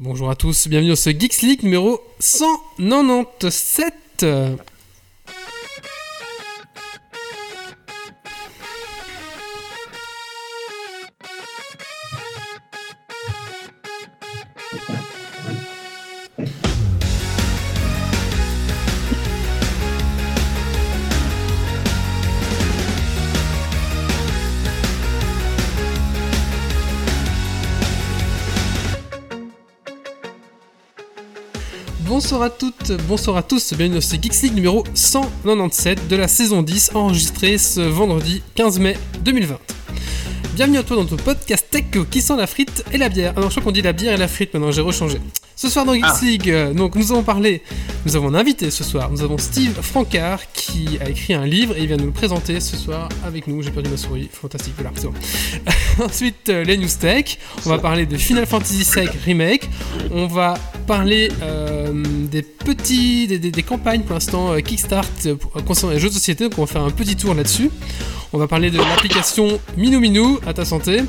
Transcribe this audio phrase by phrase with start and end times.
[0.00, 4.26] Bonjour à tous, bienvenue dans ce Geeks League numéro 197.
[32.34, 36.26] Bonsoir à toutes, bonsoir à tous, bienvenue dans ce Geeks League numéro 197 de la
[36.26, 39.56] saison 10, enregistré ce vendredi 15 mai 2020.
[40.56, 43.34] Bienvenue à toi dans ton podcast tech qui sent la frite et la bière.
[43.36, 45.20] Alors je crois qu'on dit la bière et la frite maintenant, j'ai rechangé.
[45.56, 46.18] Ce soir dans Geeks Ah.
[46.22, 47.62] League, euh, donc nous avons parlé,
[48.04, 51.76] nous avons un invité ce soir, nous avons Steve Francard qui a écrit un livre
[51.76, 53.62] et il vient nous le présenter ce soir avec nous.
[53.62, 55.14] J'ai perdu ma souris, fantastique, voilà, c'est bon.
[56.04, 59.70] Ensuite, euh, les news tech, on va parler de Final Fantasy VII Remake,
[60.10, 60.54] on va
[60.88, 66.00] parler euh, des petits, des, des- des campagnes pour l'instant euh, Kickstart euh, concernant les
[66.00, 67.70] jeux de société, donc on va faire un petit tour là-dessus.
[68.32, 71.02] On va parler de l'application Minou Minou à ta santé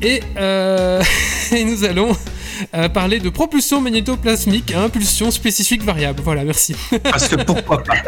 [0.00, 0.22] et,
[1.54, 2.16] et nous allons
[2.74, 6.20] euh, parler de propulsion magnétoplasmique à impulsion spécifique variable.
[6.22, 6.74] Voilà, merci.
[7.02, 7.94] Parce que pourquoi pas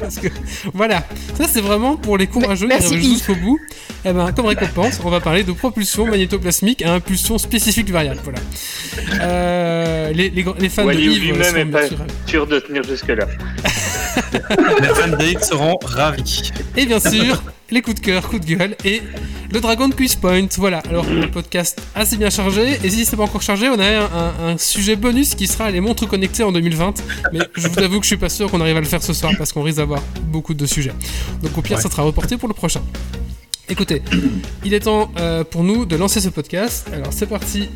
[0.00, 0.28] Parce que,
[0.74, 1.02] voilà,
[1.34, 3.58] ça c'est vraiment pour les courageux qui jusqu'au bout.
[4.04, 8.20] Et ben, comme récompense, on va parler de propulsion magnétoplasmique à impulsion spécifique variable.
[8.22, 8.40] Voilà.
[9.22, 12.82] Euh, les, les, les fans Wally de lui-même seront est bien pas sûr de tenir
[12.82, 13.26] jusque-là.
[14.80, 16.50] Les fans d'X seront ravis.
[16.76, 19.02] Et bien sûr, les coups de cœur, coups de gueule et
[19.52, 20.46] le Dragon Quiz Point.
[20.56, 22.78] Voilà, alors le podcast assez bien chargé.
[22.84, 25.70] Et si c'est pas encore chargé, on a un, un- un sujet bonus qui sera
[25.70, 26.94] les montres connectées en 2020.
[27.32, 29.12] Mais je vous avoue que je suis pas sûr qu'on arrive à le faire ce
[29.12, 30.92] soir parce qu'on risque d'avoir beaucoup de sujets.
[31.42, 31.82] Donc au pire, Ouais.
[31.82, 32.80] ça sera reporté pour le prochain.
[33.68, 34.02] Écoutez,
[34.64, 36.86] il est temps euh, pour nous de lancer ce podcast.
[36.92, 37.70] Alors c'est parti.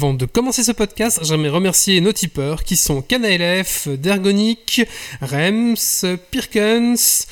[0.00, 4.80] Avant de commencer ce podcast, j'aimerais remercier nos tipeurs qui sont CanaLF, Dergonic,
[5.20, 7.26] Rems, Pirkens,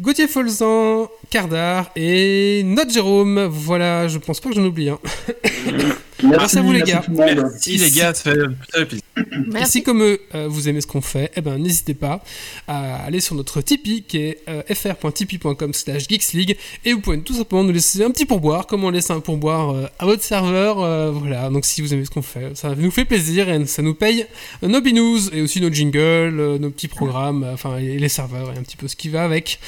[0.00, 3.44] Gauthier Folzan, Cardar et Notre Jérôme.
[3.44, 4.88] Voilà, je pense pas que j'en oublie.
[4.88, 4.98] Hein.
[6.22, 7.02] Merci à vous, les gars.
[7.08, 9.02] Merci les gars, ça fait plaisir.
[9.16, 9.22] Et
[9.52, 9.72] Merci.
[9.72, 12.22] si comme eux, vous aimez ce qu'on fait, eh ben, n'hésitez pas
[12.68, 17.34] à aller sur notre Tipeee qui est euh, fr.tipeee.com slash geeksleague et vous pouvez tout
[17.34, 20.80] simplement nous laisser un petit pourboire comme on laisse un pourboire euh, à votre serveur.
[20.80, 23.82] euh, voilà, donc si vous aimez ce qu'on fait, ça nous fait plaisir et ça
[23.82, 24.26] nous paye
[24.62, 25.98] nos binous et aussi nos jingles,
[26.40, 29.08] euh, nos petits programmes, euh, enfin et les serveurs et un petit peu ce qui
[29.08, 29.58] va avec.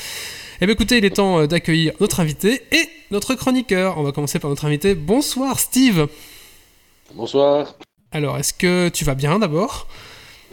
[0.60, 3.98] Eh bien écoutez, il est temps d'accueillir notre invité et notre chroniqueur.
[3.98, 4.94] On va commencer par notre invité.
[4.94, 6.06] Bonsoir Steve.
[7.14, 7.74] Bonsoir.
[8.10, 9.86] Alors, est-ce que tu vas bien d'abord?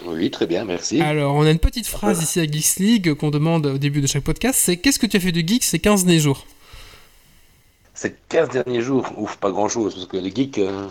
[0.05, 1.01] Oui, très bien, merci.
[1.01, 4.07] Alors, on a une petite phrase ici à Geeks League qu'on demande au début de
[4.07, 6.45] chaque podcast, c'est qu'est-ce que tu as fait de geek ces 15 derniers jours?
[7.93, 10.87] Ces 15 derniers jours, ouf, pas grand-chose, parce que les geeks, euh,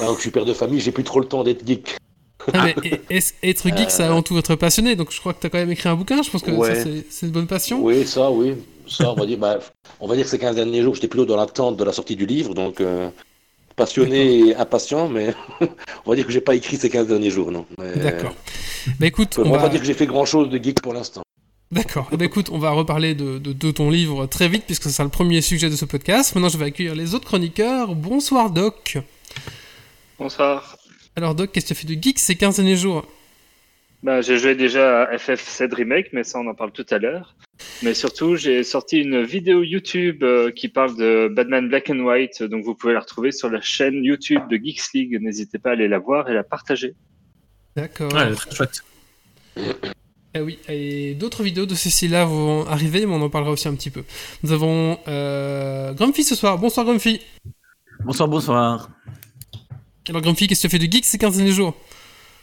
[0.00, 1.96] alors que je suis père de famille, j'ai plus trop le temps d'être geek.
[2.52, 3.00] Ah, mais
[3.42, 5.70] Être geek, c'est avant tout être passionné, donc je crois que tu as quand même
[5.70, 6.74] écrit un bouquin, je pense que Ouais.
[6.74, 7.82] ça, c'est- c'est une bonne passion.
[7.82, 8.54] Oui, ça, oui.
[8.88, 9.58] Ça, on va dire, bah,
[10.00, 12.16] on va dire que ces 15 derniers jours, j'étais plutôt dans l'attente de la sortie
[12.16, 13.08] du livre, donc euh,
[13.74, 15.34] passionné et impatient, mais
[16.06, 17.66] on va dire que j'ai pas écrit ces 15 derniers jours, non.
[17.78, 18.34] Mais- D'accord.
[18.98, 21.22] Bah écoute, On on va pas dire que j'ai fait grand-chose de geek pour l'instant.
[21.70, 22.08] D'accord.
[22.12, 25.02] Eh ben, écoute, on va reparler de, de- de ton livre très vite, puisque c'est
[25.02, 26.34] le premier sujet de ce podcast.
[26.34, 27.94] Maintenant, je vais accueillir les autres chroniqueurs.
[27.94, 28.98] Bonsoir, Doc.
[30.18, 30.76] Bonsoir.
[31.16, 33.06] Alors, Doc, qu'est-ce que tu as fait de geek ces 15 derniers jours?
[34.02, 37.34] Bah, j'ai joué déjà à FF7 Remake, mais ça on en parle tout à l'heure.
[37.82, 42.42] Mais surtout, j'ai sorti une vidéo YouTube euh, qui parle de Batman Black and White,
[42.44, 45.18] donc vous pouvez la retrouver sur la chaîne YouTube de Geeks League.
[45.20, 46.94] N'hésitez pas à aller la voir et la partager.
[47.74, 48.12] D'accord.
[48.12, 48.84] Ouais, très chouette.
[50.34, 53.74] Eh oui, et d'autres vidéos de ceci-là vont arriver, mais on en parlera aussi un
[53.74, 54.02] petit peu.
[54.42, 56.58] Nous avons euh, Grumpy ce soir.
[56.58, 57.20] Bonsoir Grumpy.
[58.04, 58.88] Bonsoir, bonsoir.
[60.08, 61.76] Alors Grumpy, qu'est-ce que tu as fait de geek ces 15 derniers jours?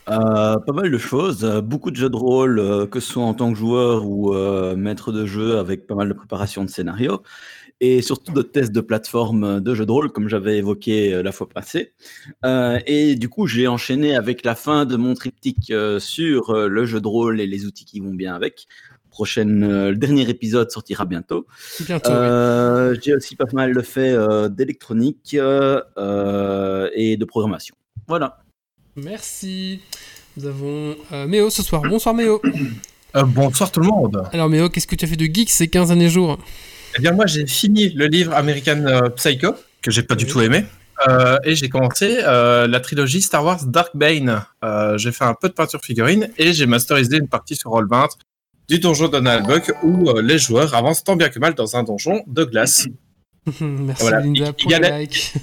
[0.09, 3.23] Euh, pas mal de choses, euh, beaucoup de jeux de rôle, euh, que ce soit
[3.23, 4.33] en tant que joueur ou
[4.75, 7.21] maître de jeu, avec pas mal de préparation de scénario,
[7.79, 11.47] et surtout de tests de plateforme de jeux de rôle, comme j'avais évoqué la fois
[11.47, 11.93] passée.
[12.43, 17.07] Et du coup, j'ai enchaîné avec la fin de mon triptyque sur le jeu de
[17.07, 18.67] rôle et les outils qui vont bien avec.
[19.11, 21.47] Prochaine, le dernier épisode sortira bientôt.
[21.81, 22.11] Bientôt.
[22.11, 22.99] oui.
[23.01, 27.75] J'ai aussi pas mal fait euh, d'électronique et de programmation.
[28.07, 28.39] Voilà.
[28.95, 29.81] Merci.
[30.37, 31.81] Nous avons euh, Méo ce soir.
[31.83, 32.41] Bonsoir Méo.
[33.15, 34.23] Euh, bonsoir tout le monde.
[34.33, 36.37] Alors, Méo, qu'est-ce que tu as fait de geek ces 15 derniers jours
[36.97, 40.41] Eh bien, moi, j'ai fini le livre American euh, Psycho, que j'ai pas du tout
[40.41, 40.65] aimé.
[41.07, 44.43] Euh, et j'ai commencé la trilogie Star Wars Dark Bane.
[44.97, 48.09] J'ai fait un peu de peinture figurine et j'ai masterisé une partie sur Roll20
[48.67, 52.21] du donjon Donald Buck où les joueurs avancent tant bien que mal dans un donjon
[52.27, 52.87] de glace.
[53.61, 54.19] Merci, Voilà.
[54.19, 55.33] Linda, Il- il pour le la- like.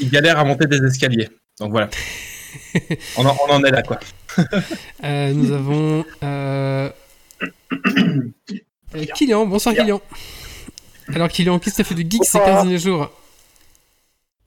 [0.00, 1.30] Ils galèrent à monter des escaliers.
[1.58, 1.88] Donc voilà.
[3.16, 3.98] on, en, on en est là, quoi.
[5.04, 6.04] Euh, nous avons.
[6.22, 6.90] Euh...
[8.94, 10.00] euh, Kylian, bonsoir Kylian.
[11.08, 13.10] Alors, Kylian, qu'est-ce que tu as fait de geek ces 15 derniers jours?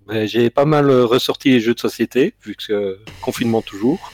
[0.07, 4.11] Mais J'ai pas mal euh, ressorti les jeux de société, vu que euh, confinement toujours.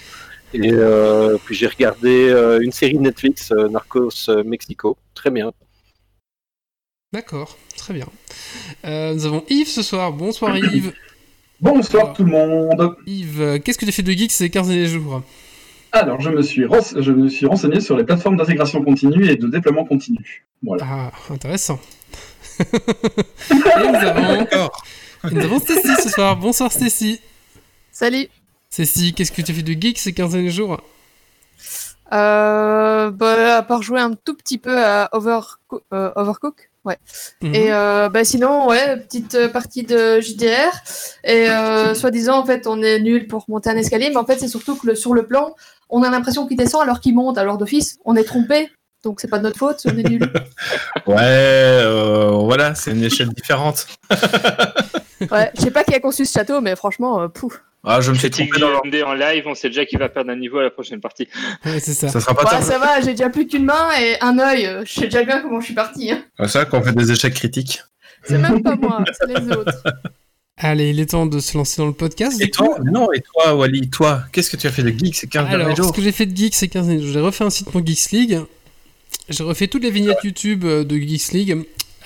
[0.54, 4.98] Et euh, puis j'ai regardé euh, une série de Netflix, euh, Narcos Mexico.
[5.16, 5.52] Très bien.
[7.12, 8.08] D'accord, très bien.
[8.86, 10.12] Euh, nous avons Yves ce soir.
[10.14, 10.94] Bonsoir Yves.
[11.68, 12.98] Bonsoir tout le monde.
[13.08, 15.22] Yves, euh, qu'est-ce que tu as fait de geek ces 15 derniers jours
[15.94, 16.64] Alors, je me, suis
[16.98, 20.46] je me suis renseigné sur les plateformes d'intégration continue et de déploiement continu.
[20.62, 20.84] Voilà.
[20.86, 21.80] Ah, intéressant.
[22.60, 22.64] et
[23.88, 24.48] nous avons,
[25.32, 26.36] nous avons Stacy ce soir.
[26.36, 27.22] Bonsoir Stacy.
[27.94, 28.28] Salut.
[28.70, 30.82] Stacy, qu'est-ce que tu as fait de geek ces 15 derniers jours
[32.12, 36.70] Euh, bah, à part jouer un tout petit peu à Overco- euh, Overcook.
[36.86, 36.98] Ouais.
[37.42, 37.56] Mhm.
[37.56, 40.72] Et euh, bah, sinon, ouais, petite euh, partie de JDR.
[41.24, 44.38] Et euh, soi-disant, en fait, on est nul pour monter un escalier, mais en fait,
[44.40, 45.56] c'est surtout que le- sur le plan,
[45.90, 47.38] on a l'impression qu'il descend alors qu'il monte.
[47.38, 48.70] Alors d'office, on est trompé.
[49.04, 50.22] Donc c'est pas de notre faute, on est nul.
[51.08, 53.88] Ouais, euh, voilà, c'est une échelle différente.
[55.32, 57.62] Ouais, je sais pas qui a conçu ce château, mais franchement, euh, pouf.
[57.86, 60.32] Ah, je me suis trompé dans JMD en live, on sait déjà qu'il va perdre
[60.32, 61.28] un niveau à la prochaine partie.
[61.66, 62.08] Ouais, c'est ça.
[62.08, 64.66] Ça sera pas Ouais, ça va, j'ai déjà plus qu'une main et un œil.
[64.66, 66.12] euh, Je sais déjà bien comment je suis parti.
[66.12, 66.24] Hein.
[66.40, 67.82] C'est ça qu'on fait des échecs critiques.
[68.24, 69.84] C'est même pas moi, c'est les autres.
[70.56, 72.40] Allez, il est temps de se lancer dans le podcast.
[72.40, 75.28] Et toi, non, et toi, Wally, toi, qu'est-ce que tu as fait de geek ces
[75.28, 77.20] 15 derniers Alors, jours ce que j'ai fait de geek ces 15 derniers jours, j'ai
[77.20, 78.40] refait un site pour Geeks League.
[79.30, 81.58] J'ai refait toutes les vignettes YouTube euh, de Geeks League.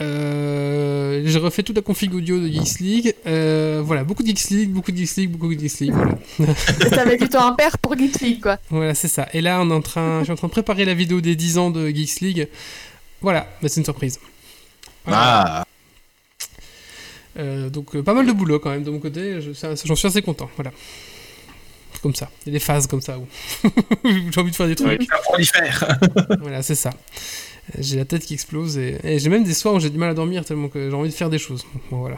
[0.02, 3.16] Euh, j'ai refait toute la config audio de Geeks League.
[3.26, 5.94] Euh, voilà, beaucoup de Geeks League, beaucoup de Geeks League, beaucoup de Geeks League.
[6.38, 6.54] Voilà,
[6.92, 8.58] T'avais du temps à perdre pour Geek League, quoi.
[8.70, 9.28] Voilà, c'est ça.
[9.34, 11.36] Et là, on est en train, je suis en train de préparer la vidéo des
[11.36, 12.48] 10 ans de Geeks League.
[13.22, 14.20] Voilà, mais c'est une surprise.
[15.06, 15.20] Voilà.
[15.22, 15.64] Ah,
[17.40, 19.40] Euh, donc, euh, pas mal de boulot quand même de mon côté.
[19.42, 20.50] Je- ça- J'en suis assez content.
[20.56, 20.72] Voilà.
[22.02, 22.30] Comme ça.
[22.46, 23.28] Il y a des phases comme ça où
[24.32, 24.88] j'ai envie de faire des trucs.
[24.88, 25.08] Ouais.
[25.08, 26.00] ça prolifère.
[26.42, 26.90] Voilà, c'est ça.
[27.80, 30.10] J'ai la tête qui explose et, et j'ai même des soirs où j'ai du mal
[30.10, 31.66] à dormir tellement que j'ai envie de faire des choses.
[31.92, 32.18] Bon, voilà.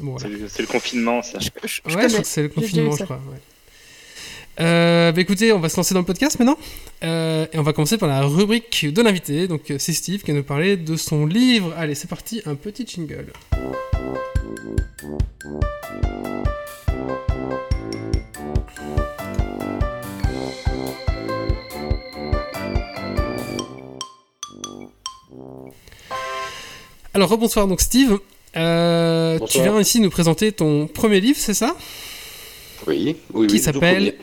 [0.00, 0.28] Bon, voilà.
[0.28, 1.38] C'est le- C'est le confinement, ça.
[1.40, 2.08] Je, je- je Ouais, je connais.
[2.08, 3.16] crois que c'est le confinement, je crois.
[3.30, 3.38] ouais.
[4.60, 6.56] Euh, bah écoutez, on va se lancer dans le podcast maintenant.
[7.02, 9.48] Euh, et on va commencer par la rubrique de l'invité.
[9.48, 11.74] Donc, euh, c'est Steve qui va nous parler de son livre.
[11.76, 13.32] Allez, c'est parti, un petit jingle.
[27.14, 28.18] Alors, rebonsoir donc Steve.
[28.56, 31.76] Euh, tu viens ici nous présenter ton premier livre, c'est ça?
[32.86, 33.60] Oui, oui, Qui oui.
[33.60, 34.14] s'appelle.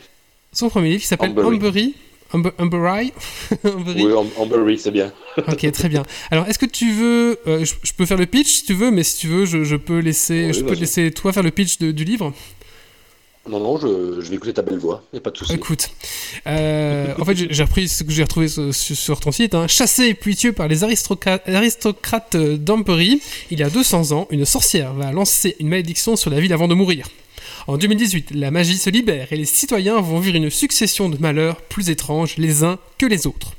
[0.52, 1.46] Son premier livre qui s'appelle Humbery.
[1.56, 1.94] Humbery.
[2.34, 3.12] Humber, Humbery.
[3.64, 4.02] Humbery.
[4.04, 5.12] Oui, Am- Ambery, c'est bien.
[5.48, 6.02] Ok, très bien.
[6.30, 7.38] Alors, est-ce que tu veux.
[7.46, 9.64] euh, je, je peux faire le pitch si tu veux, mais si tu veux, je,
[9.64, 12.32] je peux laisser, Oui, je peux laisser toi faire le pitch de- du livre?
[13.48, 15.54] Non, non, je, je vais écouter ta belle voix, il a pas de souci.
[15.54, 15.88] Écoute,
[16.46, 19.54] euh, en fait, j'ai repris ce que j'ai retrouvé sur, ton site.
[19.54, 19.66] Hein.
[19.66, 24.44] Chassé et puis tué par les aristocrates, aristocrates d'Ampery, il y a 200 ans, une
[24.44, 27.08] sorcière va lancer une malédiction sur la ville avant de mourir.
[27.66, 31.60] En 2018, la magie se libère et les citoyens vont vivre une succession de malheurs
[31.62, 33.54] plus étranges les uns que les autres.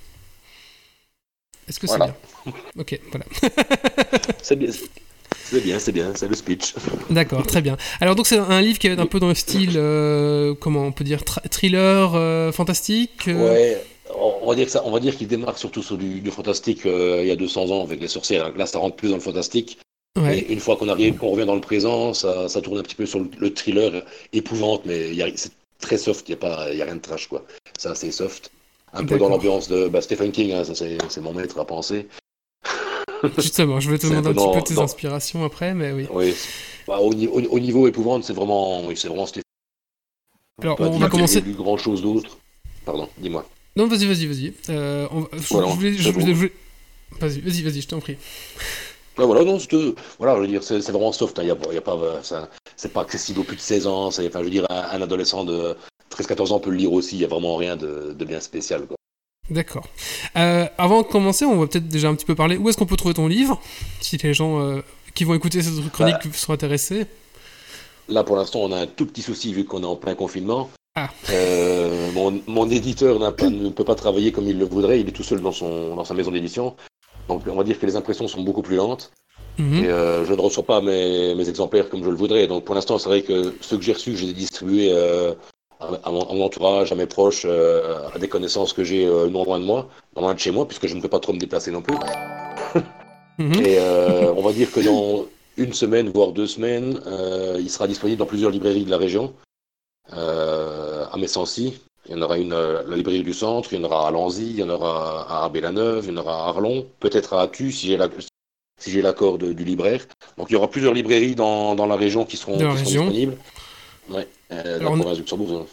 [1.67, 2.15] Est-ce que c'est Voilà.
[2.45, 2.53] bien?
[2.77, 3.25] Ok, voilà.
[4.41, 4.69] C'est bien.
[5.53, 6.73] C'est bien, c'est bien, c'est le speech.
[7.11, 7.77] D'accord, très bien.
[8.01, 10.91] Alors donc c'est un livre qui est un peu dans le style, euh, comment on
[10.91, 13.27] peut dire, thriller euh, fantastique.
[13.27, 13.83] euh, Ouais,
[14.41, 16.81] on va dire que ça, on va dire qu'il démarre surtout sur du, du fantastique
[16.85, 18.51] il y a 200 ans avec les sorcières.
[18.57, 19.77] Là, ça rentre plus dans le fantastique.
[20.17, 20.39] ouais.
[20.39, 22.95] Et une fois qu'on arrive, qu'on revient dans le présent, ça, ça tourne un petit
[22.95, 26.77] peu sur le, le thriller épouvante, mais c'est très soft, il n'y a, pas- il
[26.77, 27.45] y a rien de trash, quoi.
[27.77, 28.49] C'est assez soft.
[28.93, 32.07] Un peu dans l'ambiance de bah, Stephen King, hein, c'est mon maître à penser.
[33.37, 36.07] Justement, je vais te demander un petit peu tes inspirations après, mais oui.
[36.11, 36.33] Oui.
[36.87, 39.27] Bah, au, ni- au- niveau épouvante, c'est vraiment, oui, c'est vraiment
[40.61, 41.41] Alors on va commencer.
[41.41, 42.37] lu grand chose d'autre.
[42.85, 43.45] Pardon, dis-moi.
[43.75, 44.53] Non, vas-y, vas-y, vas-y.
[44.69, 46.31] Euh, on va- je- Voilà, je voulais- je c'est voulais- bon.
[46.31, 46.53] je voulais-
[47.19, 48.17] Vas-y, vas-y, vas-y, je t'en prie.
[49.15, 49.69] Voilà, non, c'est
[50.17, 51.37] voilà, je veux dire, c'est vraiment soft.
[51.39, 52.19] Il y a, y a pas, euh,
[52.75, 54.07] c'est pas accessible aux plus de 16 ans.
[54.07, 55.75] Enfin, je veux dire, un, un adolescent de
[56.09, 57.17] 13-14 ans peut le lire aussi.
[57.17, 58.87] Il y a vraiment rien de, de bien spécial.
[58.87, 58.97] Quoi.
[59.49, 59.87] D'accord.
[60.37, 62.57] Euh, avant de commencer, on va peut-être déjà un petit peu parler.
[62.57, 63.59] Où est-ce qu'on peut trouver ton livre
[63.99, 64.81] Si les gens euh,
[65.15, 66.29] qui vont écouter cette chronique Bah.
[66.33, 67.05] sont intéressés?
[68.09, 70.69] Là, pour l'instant, on a un tout petit souci vu qu'on est en plein confinement.
[70.95, 71.09] Ah.
[71.31, 75.01] Euh, mon, mon éditeur pas- ne peut pas travailler comme il le voudrait.
[75.01, 76.75] Il est tout seul dans, son, dans sa maison d'édition.
[77.27, 79.11] Donc on va dire que les impressions sont beaucoup plus lentes.
[79.57, 79.83] Mhm.
[79.83, 82.47] Et euh, je ne reçois pas mes, mes exemplaires comme je le voudrais.
[82.47, 85.33] Donc pour l'instant, c'est vrai que ceux que j'ai reçus, je les ai distribués euh,
[86.03, 89.27] à, mon, à mon entourage, à mes proches, euh, à des connaissances que j'ai euh,
[89.29, 91.33] non loin de moi, non loin de chez moi, puisque je ne peux pas trop
[91.33, 91.95] me déplacer non plus.
[93.39, 93.65] Mhm.
[93.65, 95.25] Et euh, on va dire que dans
[95.57, 97.01] une semaine, voire deux semaines,
[97.59, 99.33] il sera disponible dans plusieurs librairies de la région.
[100.11, 103.85] À Messancy, il y en aura une à la librairie du centre, il y en
[103.85, 106.85] aura à Lanzy, il y en aura à Arbé-la-Neuve, il y en aura à Arlon,
[106.99, 108.09] peut-être à Atu si j'ai la-
[108.79, 110.05] si j'ai l'accord du libraire.
[110.37, 113.37] Donc il y aura plusieurs librairies dans, dans la région qui seront, qui disponibles.
[114.09, 115.61] Ouais, euh, de la Alors, on- province de Luxembourg.
[115.61, 115.65] hein.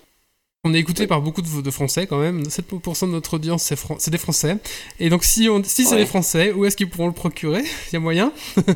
[0.62, 1.06] On est écouté Ouais.
[1.06, 2.42] par beaucoup de, de Français quand même.
[2.42, 4.58] 7% de notre audience, c'est fran- des Français.
[4.98, 6.00] Et donc, si, on, si c'est Ouais.
[6.02, 7.62] des Français, où est-ce qu'ils pourront le procurer?
[7.62, 8.30] Il y a moyen?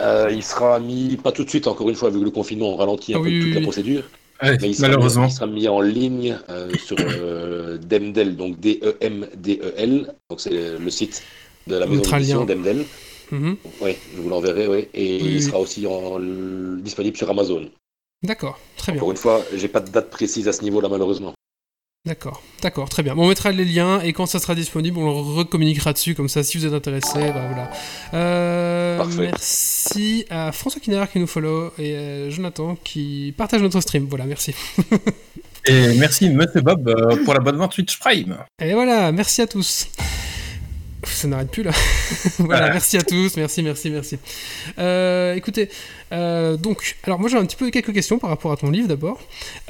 [0.00, 2.74] Euh, il sera mis, pas tout de suite, encore une fois, vu que le confinement
[2.76, 3.62] ralentit un Ah peu oui, toute oui, la oui.
[3.64, 4.02] procédure.
[4.42, 5.24] Ouais, Mais il sera, malheureusement.
[5.26, 10.14] Mis, il sera mis en ligne euh, sur euh, Demdel, donc D-E-M-D-E-L.
[10.30, 11.22] Donc c'est le site
[11.66, 12.44] de la On maison.
[12.44, 12.84] Demdel.
[13.30, 13.56] Mhm.
[13.80, 14.88] Oui, je vous l'enverrai, oui.
[14.94, 15.32] Et Oui, oui.
[15.36, 16.18] il sera aussi en-
[16.80, 17.68] disponible sur Amazon.
[18.22, 19.00] D'accord, très bien.
[19.00, 21.34] Encore une fois, j'ai pas de date précise à ce niveau-là, malheureusement.
[22.04, 23.14] D'accord, d'accord, très bien.
[23.14, 26.14] Bon, on mettra les liens et quand ça sera disponible, on le recommuniquera dessus.
[26.14, 27.70] Comme ça, si vous êtes intéressé, bah voilà.
[28.14, 29.22] Euh, Parfait.
[29.22, 34.06] merci à François Kinard qui nous follow et euh, Jonathan qui partage notre stream.
[34.08, 34.54] Voilà, merci.
[35.66, 38.38] Et merci Monsieur Bob euh, pour l'abonnement Twitch Prime.
[38.62, 39.88] Et voilà, merci à tous.
[41.12, 41.70] Ça n'arrête plus là.
[42.38, 42.72] voilà, Voilà.
[42.72, 44.18] merci à tous, merci, merci, merci.
[44.78, 45.68] Euh, écoutez,
[46.12, 48.88] euh, donc, alors moi j'ai un petit peu quelques questions par rapport à ton livre
[48.88, 49.20] d'abord.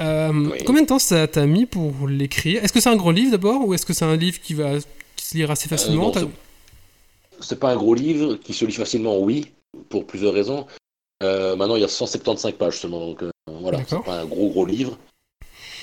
[0.01, 0.59] Euh, Oui.
[0.65, 2.63] Combien de temps ça t'a mis pour l'écrire?
[2.63, 4.73] Est-ce que c'est un gros livre d'abord ou est-ce que c'est un livre qui va
[5.15, 6.11] qui se lire assez facilement?
[6.11, 6.21] T'as-
[7.41, 9.51] C'est pas un gros livre qui se lit facilement, oui,
[9.89, 10.67] pour plusieurs raisons.
[11.21, 13.23] Maintenant, il y a 175 pages seulement, donc
[13.61, 14.97] voilà, c'est pas un gros gros livre.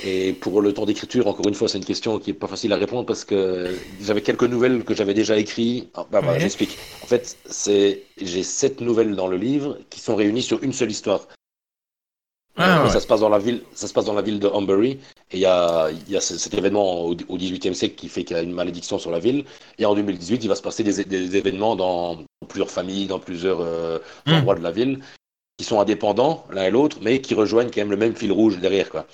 [0.02, 2.72] Et pour le temps d'écriture, encore une fois, c'est une question qui est pas facile
[2.72, 5.90] à répondre parce que j'avais quelques nouvelles que j'avais déjà écrites.
[5.94, 6.38] Ah, bah, Ouais.
[6.38, 6.78] j'explique.
[7.00, 10.90] En fait, c'est j'ai sept nouvelles dans le livre qui sont réunies sur une seule
[10.90, 11.28] histoire.
[12.58, 12.90] Ah, Euh, ouais.
[12.90, 14.92] Ça se passe dans la ville, ça se passe dans la ville de Humbury.
[15.30, 18.24] Et il y a, y a ce- cet événement au, au 18e siècle qui fait
[18.24, 19.44] qu'il y a une malédiction sur la ville.
[19.78, 23.60] Et en 2018, il va se passer des, des événements dans plusieurs familles, dans plusieurs
[23.60, 24.32] euh, Hmm.
[24.32, 25.00] endroits de la ville,
[25.58, 28.58] qui sont indépendants l'un et l'autre, mais qui rejoignent quand même le même fil rouge
[28.58, 29.06] derrière, quoi.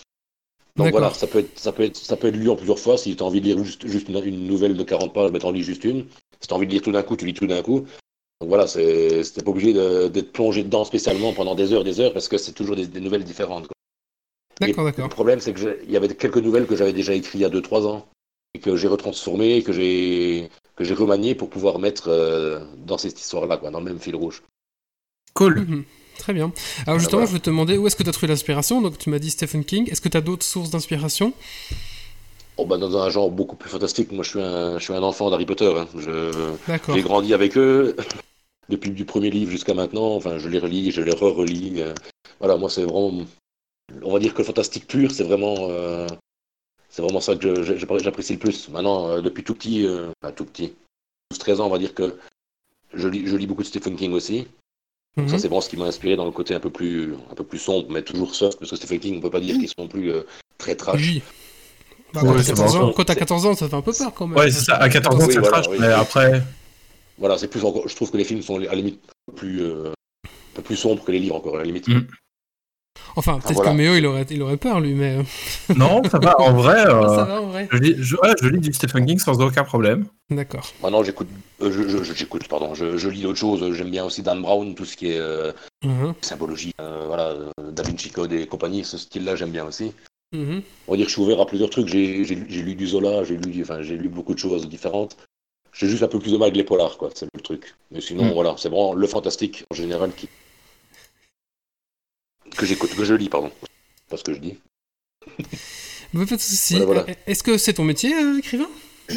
[0.76, 2.96] Donc voilà, ça peut, être, ça, peut être, ça peut être lu en plusieurs fois.
[2.96, 5.38] Si tu as envie de lire juste, juste une, une nouvelle de 40 pages, ben
[5.38, 6.06] t'en lis juste une.
[6.40, 7.80] Si tu as envie de lire tout d'un coup, tu lis tout d'un coup.
[8.40, 12.00] Donc voilà, c'est c'était pas obligé de- d'être plongé dedans spécialement pendant des heures, des
[12.00, 13.68] heures, parce que c'est toujours des, des nouvelles différentes.
[14.60, 15.04] D'accord, d'accord.
[15.06, 17.40] Le problème, c'est que j'ai- il y avait quelques nouvelles que j'avais déjà écrites il
[17.40, 18.08] y a 2-3 ans,
[18.54, 23.20] et que j'ai retransformées, que j'ai que j'ai remaniées pour pouvoir mettre euh, dans cette
[23.20, 24.42] histoire-là, quoi, dans le même fil rouge.
[25.34, 25.60] Cool.
[25.60, 25.84] Mhm.
[26.22, 26.52] Très bien.
[26.86, 27.26] Alors justement, voilà.
[27.26, 28.80] je vais te demander où est-ce que tu as trouvé l'inspiration?
[28.80, 29.90] Donc tu m'as dit Stephen King.
[29.90, 31.32] Est-ce que tu as d'autres sources d'inspiration?
[32.58, 35.02] Oh, bah, dans un genre beaucoup plus fantastique, moi je suis un, je suis un
[35.02, 35.72] enfant d'Harry Potter.
[35.76, 35.88] hein.
[35.98, 36.30] Je.
[36.94, 37.96] J'ai grandi avec eux
[38.68, 40.14] depuis du premier livre jusqu'à maintenant.
[40.14, 41.82] Enfin, je les relis, je les re-relis.
[41.82, 41.92] euh.
[42.38, 43.24] Voilà, moi, c'est vraiment.
[44.04, 45.56] On va dire que le fantastique pur, c'est vraiment.
[45.70, 46.06] euh,
[46.88, 48.68] C'est vraiment ça que je- je- j'apprécie le plus.
[48.68, 50.74] Maintenant, euh, depuis tout petit, euh, tout petit,
[51.32, 52.16] 12-13 ans, on va dire que
[52.94, 54.46] je lis, je lis beaucoup de Stephen King aussi.
[55.16, 55.38] Donc ça, Mhm.
[55.40, 57.58] c'est vraiment ce qui m'a inspiré dans le côté un peu plus, un peu plus
[57.58, 60.10] sombre, mais toujours soft, parce que Stephen King, on peut pas dire qu'ils sont plus
[60.10, 60.22] euh,
[60.58, 61.00] très trash.
[61.00, 61.22] Oui.
[62.14, 62.82] Bah, Ouais, quand t'as c'est 14 bon.
[62.84, 64.38] ans, quand t'as 14 ans, ça fait un peu peur quand même.
[64.38, 64.76] Ouais, c'est ça.
[64.76, 65.76] À 14 ans, Oui, c'est voilà, trash, oui.
[65.80, 66.42] mais après.
[67.18, 67.86] Voilà, c'est plus encore.
[67.88, 69.90] Je trouve que les films sont à la limite un peu plus, euh,
[70.26, 71.88] un peu plus sombres que les livres encore à la limite.
[71.88, 72.06] Mm.
[73.16, 73.72] Enfin, peut-être voilà.
[73.72, 75.22] que Méo, il aurait, il aurait peur lui, mais euh,
[75.76, 76.38] Non, ça va.
[76.40, 77.68] En vrai, euh, ça va en vrai.
[77.70, 80.06] je, lis, je, ouais, je lis du Stephen King sans aucun problème.
[80.30, 80.72] D'accord.
[80.82, 81.28] Maintenant, j'écoute,
[81.60, 83.72] euh, je, je- je- j'écoute, pardon, je, je lis d'autres choses.
[83.74, 85.52] J'aime bien aussi Dan Brown, tout ce qui est euh,
[85.84, 86.14] Mhm.
[86.22, 89.92] symbologie, euh, voilà, euh, Da Vinci Code et compagnie, ce style-là, j'aime bien aussi.
[90.34, 90.62] Mhm.
[90.88, 91.88] On va dire que je suis ouvert à plusieurs trucs.
[91.88, 95.16] J'ai, j'ai, j'ai lu du Zola, j'ai lu, enfin, j'ai lu beaucoup de choses différentes.
[95.74, 97.10] J'ai juste un peu plus de mal avec les polars, quoi.
[97.14, 97.74] C'est le truc.
[97.90, 98.32] Mais sinon, Mm.
[98.32, 100.28] voilà, c'est vraiment le fantastique en général qui
[102.56, 103.50] que j'écoute, que je lis, pardon.
[104.08, 104.58] Pas ce que je dis.
[106.14, 106.74] Bah, pas de soucis.
[106.74, 107.04] Voilà, voilà.
[107.08, 108.68] Euh, Est-ce que c'est ton métier, euh, écrivain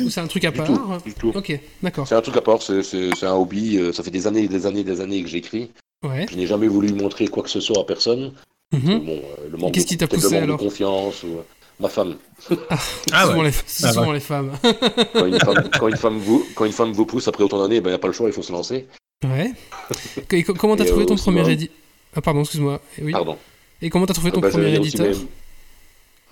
[0.02, 1.34] Ou c'est un truc à Du part tout, du tout.
[1.36, 2.08] Ok, d'accord.
[2.08, 2.62] C'est un truc à part.
[2.62, 3.78] C'est, un hobby.
[3.78, 5.72] euh, Ça fait des années, et des années, des années que j'écris.
[6.04, 6.26] Ouais.
[6.32, 8.32] Je n'ai jamais voulu montrer quoi que ce soit à personne.
[8.72, 9.00] Mhm.
[9.00, 11.36] Bon, euh, le manque Qu'est-ce qui t'a poussé, alors de confiance ou
[11.82, 12.16] ma femme.
[12.70, 12.78] Ah
[13.26, 13.44] souvent ouais.
[13.48, 14.14] les, c'est Ah souvent ouais.
[14.14, 14.52] les femmes.
[15.14, 17.82] Quand une femme, quand une femme vous, quand une femme vous pousse après autant d'années,
[17.82, 18.88] ben, il n'y a pas le choix, il faut se lancer.
[19.26, 19.52] ouais.
[20.32, 21.76] Et comment t'as trouvé ton premier éditeur
[22.16, 22.82] Ah pardon, excuse-moi.
[22.98, 23.12] Eh Oui.
[23.12, 23.38] Pardon.
[23.82, 25.28] Et comment t'as trouvé ton Bah, je premier éditeur même-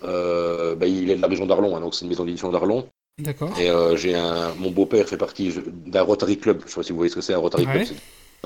[0.05, 2.87] Euh, bah, il est de la région d'Arlon, hein, donc c'est une maison d'édition d'Arlon.
[3.19, 3.51] D'accord.
[3.59, 5.53] Et euh, j'ai un, mon beau-père fait partie
[5.85, 6.61] d'un Rotary Club.
[6.65, 7.71] Je sais pas si vous voyez ce que c'est un Rotary Ouais.
[7.73, 7.85] Club.
[7.87, 7.93] C'est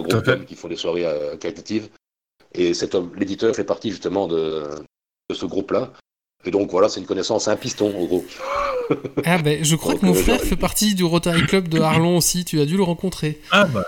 [0.01, 1.89] un groupe d'hommes qui font des soirées euh, caritatives.
[2.53, 4.63] Et cet homme, l'éditeur fait partie justement de,
[5.29, 5.93] de ce groupe-là.
[6.45, 8.25] Et donc voilà, c'est une connaissance à un piston, en gros.
[9.25, 11.79] Ah ben, je crois Donc, que mon euh, frère fait partie du Rotary Club de
[11.79, 12.45] Arlon aussi.
[12.45, 13.39] Tu as dû le rencontrer.
[13.51, 13.85] Ah bah.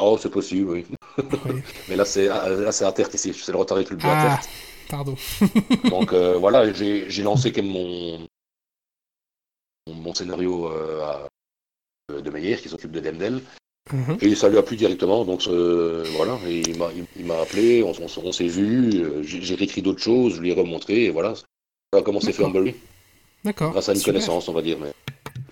[0.00, 0.86] Oh, c'est possible, oui.
[1.18, 1.62] Oui.
[1.88, 3.32] Mais là, c'est là, c'est à Terre ici.
[3.34, 4.40] C'est le Club de la Ah,
[4.88, 5.16] pardon.
[5.90, 8.26] Donc euh, voilà, j'ai lancé comme mon,
[9.88, 11.28] mon, scénario euh, à-
[12.20, 13.40] de Meyer, qui s'occupe de Demdel.
[13.92, 14.18] Mhm.
[14.20, 17.40] Et ça lui a plu directement, donc euh, voilà, et il m'a il, il m'a
[17.40, 21.04] appelé, on, on- on s'est vu, euh, j'ai réécrit d'autres choses, je lui ai remontré,
[21.06, 21.34] et voilà.
[21.92, 22.44] Voilà comment c'est fait.
[22.44, 22.76] Humberly,
[23.42, 23.72] D'accord.
[23.72, 24.14] grâce à une super.
[24.14, 24.78] connaissance, on va dire.
[24.80, 24.92] Mais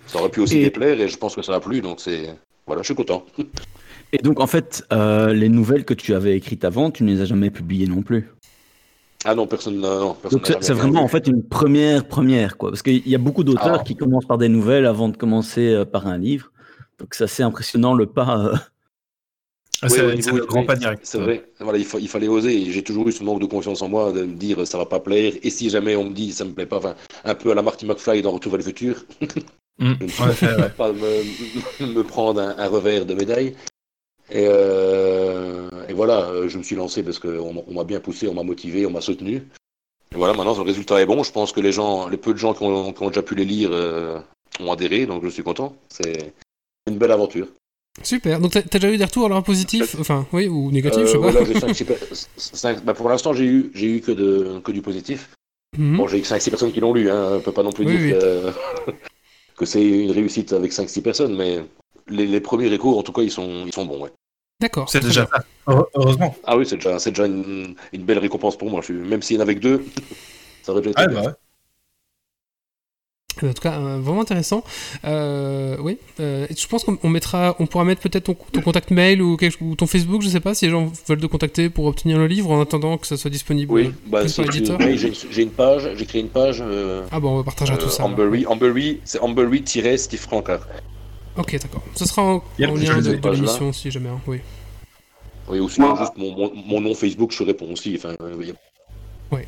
[0.07, 2.33] ça aurait pu aussi Et- déplaire, et je pense que ça a plu, donc c'est.
[2.65, 3.25] Voilà, je suis content.
[4.11, 7.21] Et donc, en fait, euh, les nouvelles que tu avais écrites avant, tu ne les
[7.21, 8.29] as jamais publiées non plus.
[9.25, 10.15] Ah non, personne n'a.
[10.61, 12.69] c'est vraiment en fait une première première, quoi.
[12.69, 13.83] Parce qu'il y a beaucoup d'auteurs Ah.
[13.83, 16.51] qui commencent par des nouvelles avant de commencer euh, par un livre.
[16.99, 18.39] Donc, c'est assez impressionnant le pas.
[18.39, 18.55] euh,
[19.81, 21.01] Ah, Oui, c'est grand pas direct.
[21.03, 21.45] C'est vrai.
[21.59, 22.71] Voilà, il, fa- il fallait oser.
[22.71, 24.99] J'ai toujours eu ce manque de confiance en moi de me dire ça va pas
[24.99, 25.33] plaire.
[25.43, 27.61] Et si jamais on me dit ça me plaît pas, enfin, un peu à la
[27.61, 29.05] Marty McFly dans Retour vers le futur,
[29.81, 30.69] Mm, je ne ouais.
[30.77, 33.55] pas me, me prendre un, un revers de médaille.
[34.31, 37.99] Et, euh, et voilà, euh, je me suis lancé parce qu'on m'a- on m'a bien
[37.99, 39.35] poussé, on m'a motivé, on m'a soutenu.
[40.11, 41.23] Et voilà, maintenant le résultat est bon.
[41.23, 43.35] Je pense que les gens, les peu de gens qui ont, qui ont déjà pu
[43.35, 44.19] les lire euh,
[44.59, 45.75] ont adhéré, donc je suis content.
[45.89, 46.33] C'est
[46.87, 47.47] une belle aventure.
[48.03, 48.39] Super.
[48.39, 49.95] Donc, t'as déjà eu des retours alors positifs?
[49.99, 51.31] Enfin, oui, ou négatifs, Euh, je sais pas.
[51.31, 51.97] voilà, j'ai cinq, six per-
[52.37, 55.31] cinq- bah, pour l'instant, j'ai eu, j'ai eu que, de, que du positif.
[55.77, 55.97] Mhm.
[55.97, 57.33] Bon, j'ai eu 5-6 personnes qui l'ont lu, hein.
[57.37, 58.19] on peut pas non plus Oui, dire oui.
[58.19, 58.91] que,
[59.57, 61.59] que c'est une réussite avec 5-6 personnes, mais
[62.09, 64.01] les, les premiers échos, en tout cas, ils sont, ils sont bons.
[64.03, 64.09] Ouais.
[64.61, 64.89] D'accord.
[64.89, 65.29] C'est déjà bien.
[65.33, 65.71] ça.
[65.73, 66.35] Heure- Heureusement.
[66.45, 68.81] Ah oui, c'est déjà, c'est déjà une, une belle récompense pour moi.
[68.81, 69.85] Je suis, même s'il y en avait que deux,
[70.63, 71.21] ça aurait déjà été Ah, bien.
[71.21, 71.33] bah ouais.
[73.41, 74.65] En tout cas, euh, vraiment intéressant.
[75.05, 75.97] Euh, oui.
[76.19, 79.37] Euh, je pense qu'on on mettra, on pourra mettre peut-être ton, ton contact mail ou,
[79.37, 82.17] quelque- ou ton Facebook, je sais pas, si les gens veulent te contacter pour obtenir
[82.17, 83.71] le livre en attendant que ça soit disponible.
[83.71, 86.61] Oui, bah, oui, j'ai j'ai une page, j'ai créé une page.
[86.61, 88.03] Euh, Ah bon, on partagera tout euh, ça.
[88.03, 90.67] Amberry, Amberry, c'est Amberry-Steve Francard.
[91.39, 91.81] Ok, d'accord.
[91.95, 94.09] Ce sera en, Yep, en lien de, de l'émission si jamais.
[94.09, 94.39] hein, Oui.
[95.47, 97.95] Oui, ou sinon juste mon, mon, mon nom Facebook, je réponds aussi.
[97.97, 98.53] Enfin, oui.
[99.31, 99.39] Oui,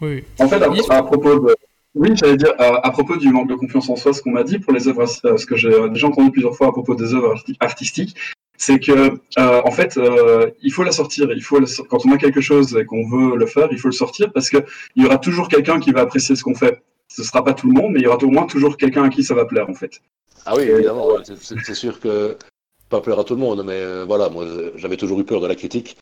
[0.00, 0.24] oui.
[0.38, 1.56] En fait, à, propos de.
[1.94, 4.44] Oui, j'allais dire, à, à propos du manque de confiance en soi, ce qu'on m'a
[4.44, 6.94] dit pour les œuvres, euh, ce que j'ai euh, déjà entendu plusieurs fois à propos
[6.94, 8.14] des œuvres arti- artistiques,
[8.58, 11.28] c'est que, euh, en fait, euh, il faut la sortir.
[11.34, 13.88] Il faut la quand on a quelque chose et qu'on veut le faire, il faut
[13.88, 14.58] le sortir parce que
[14.94, 16.82] il y aura toujours quelqu'un qui va apprécier ce qu'on fait.
[17.08, 19.08] Ce sera pas tout le monde, mais il y aura au moins toujours quelqu'un à
[19.08, 20.02] qui ça va plaire, en fait.
[20.46, 22.36] Ah oui, évidemment, ouais, c'est- sûr que
[22.88, 24.44] pas plaire à tout le monde, mais euh, voilà, moi
[24.76, 25.96] j'avais toujours eu peur de la critique.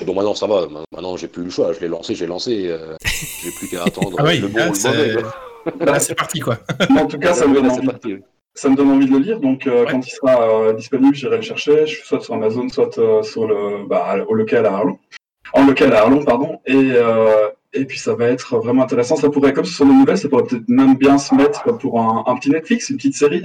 [0.00, 2.26] Et bon, maintenant ça va, Ma- maintenant j'ai plus le choix, je l'ai lancé, j'ai
[2.26, 2.96] lancé, euh,
[3.42, 6.14] j'ai plus qu'à attendre Ah oui, le bon là, ou le c'est- mauvais.
[6.16, 6.58] parti, quoi.
[6.90, 7.86] En tout cas, ça me donne envie.
[7.86, 8.20] parti, oui.
[8.54, 9.90] ça me donne envie de le lire, donc euh, Ouais.
[9.90, 13.86] quand il sera euh, disponible, j'irai le chercher, soit sur Amazon, soit euh, sur le,
[13.86, 14.98] bah, au local à Arlon,
[15.52, 19.16] en local à Arlon, pardon, et, euh, et puis ça va être vraiment intéressant.
[19.16, 22.00] Ça pourrait, comme ce sont des nouvelles, ça pourrait peut-être même bien se mettre pour
[22.00, 23.44] un, un petit Netflix, une petite série.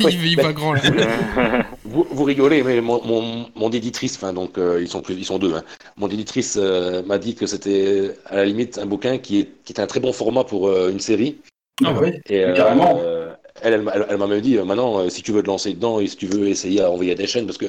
[0.00, 0.82] Il, il va grand là.
[1.84, 5.24] Vous, vous rigolez, mais mon, mon, mon éditrice, enfin donc euh, ils sont plus, ils
[5.24, 5.54] sont deux.
[5.54, 5.62] Hein.
[5.96, 9.72] Mon éditrice euh, m'a dit que c'était à la limite un bouquin qui est, qui
[9.72, 11.38] est un très bon format pour euh, une série.
[11.84, 12.12] Ah ouais.
[12.14, 13.00] oui, Et euh, Carrément.
[13.02, 15.42] euh, elle, elle, m'a- elle, elle m'a même dit euh, maintenant, euh, si tu veux
[15.42, 17.66] te lancer dedans et si tu veux essayer à envoyer à des chaînes, parce que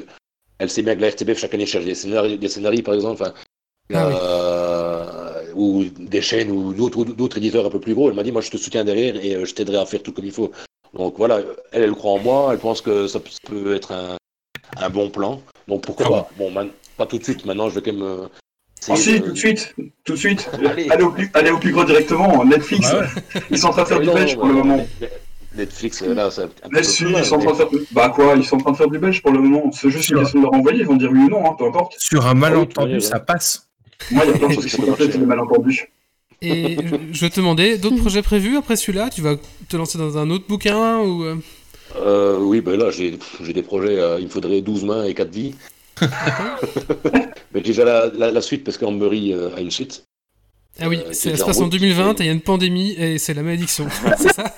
[0.60, 3.24] elle sait bien que la RTBF chaque année cherche des scénarios, des scénarios par exemple,
[3.24, 4.13] Ah oui.
[4.17, 8.10] euh, ou des chaînes ou d'autres d'autres éditeurs un peu plus gros.
[8.10, 10.12] Elle m'a dit, moi je te soutiens derrière et euh, je t'aiderai à faire tout
[10.13, 10.52] comme il faut.
[10.93, 11.39] Donc voilà,
[11.71, 14.15] elle, elle croit en moi, elle pense que ça peut- ça être un,
[14.77, 15.41] un bon plan.
[15.67, 17.45] Donc pourquoi Ah pas Bon, man- pas tout de suite.
[17.45, 18.03] Maintenant, je vais quand même.
[18.03, 18.27] euh,
[18.89, 20.49] Ah si, de- tout de suite, tout de suite.
[20.53, 20.89] Allez.
[20.89, 22.88] Allez au plus, allez au plus gros directement, Netflix.
[22.91, 23.41] Ah ouais.
[23.49, 24.86] Ils sont en train de faire du belge pour le moment.
[25.56, 27.67] Netflix, euh, là, c'est un petit Mais peu si, ils sont en train de faire.
[27.91, 29.71] Bah quoi, ils sont en train de faire du belge pour le moment.
[29.71, 31.65] C'est juste une question de leur envoyer, ils vont dire oui ou non, hein, peu
[31.65, 31.93] importe.
[31.99, 33.67] Sur un malentendu, oui, ça passe.
[34.12, 35.91] Moi, il y a plein de choses qui Ça sont complètes des malentendus.
[36.43, 39.10] Et je, je te demandais, d'autres projets prévus après celui-là?
[39.10, 39.36] Tu vas
[39.69, 41.36] te lancer dans un autre bouquin ou euh,
[41.95, 45.13] Euh, oui, ben là, j'ai j'ai des projets, euh, il me faudrait 12 mains et
[45.13, 45.56] 4 vies.
[47.53, 50.03] Mais j'ai déjà la, la, la suite parce qu'Ambury euh, a une suite.
[50.79, 51.71] Ah oui, Euh, ça se en passe en route.
[51.73, 53.86] 2020 et il y a une pandémie et c'est la malédiction.
[54.17, 54.56] c'est ça?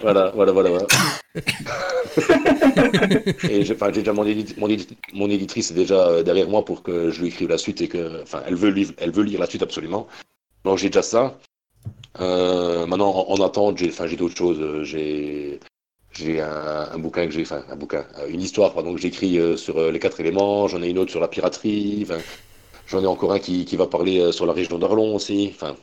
[0.00, 0.70] Voilà, voilà, voilà.
[0.70, 0.86] voilà.
[3.50, 7.10] et j'ai déjà mon, édit- mon, édit- mon éditrice est déjà derrière moi pour que
[7.10, 9.46] je lui écrive la suite et que, enfin, elle veut, lire, elle veut lire la
[9.46, 10.06] suite absolument.
[10.66, 11.38] Donc j'ai déjà ça.
[12.20, 14.58] Euh, maintenant, en, en attente, j'ai, enfin, j'ai d'autres choses.
[14.60, 15.60] Euh, J'ai,
[16.12, 19.38] j'ai un, un bouquin que j'ai, enfin, un bouquin, euh, une histoire, pardon, que j'écris
[19.38, 20.66] euh, sur euh, les quatre éléments.
[20.66, 22.04] J'en ai une autre sur la piraterie.
[22.88, 25.52] J'en ai encore un qui, qui va parler euh, sur la région d'Arlon aussi.
[25.54, 25.76] Enfin,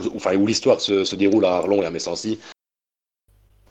[0.00, 2.40] où- enfin, où l'histoire se, se déroule à Arlon et à Messancy.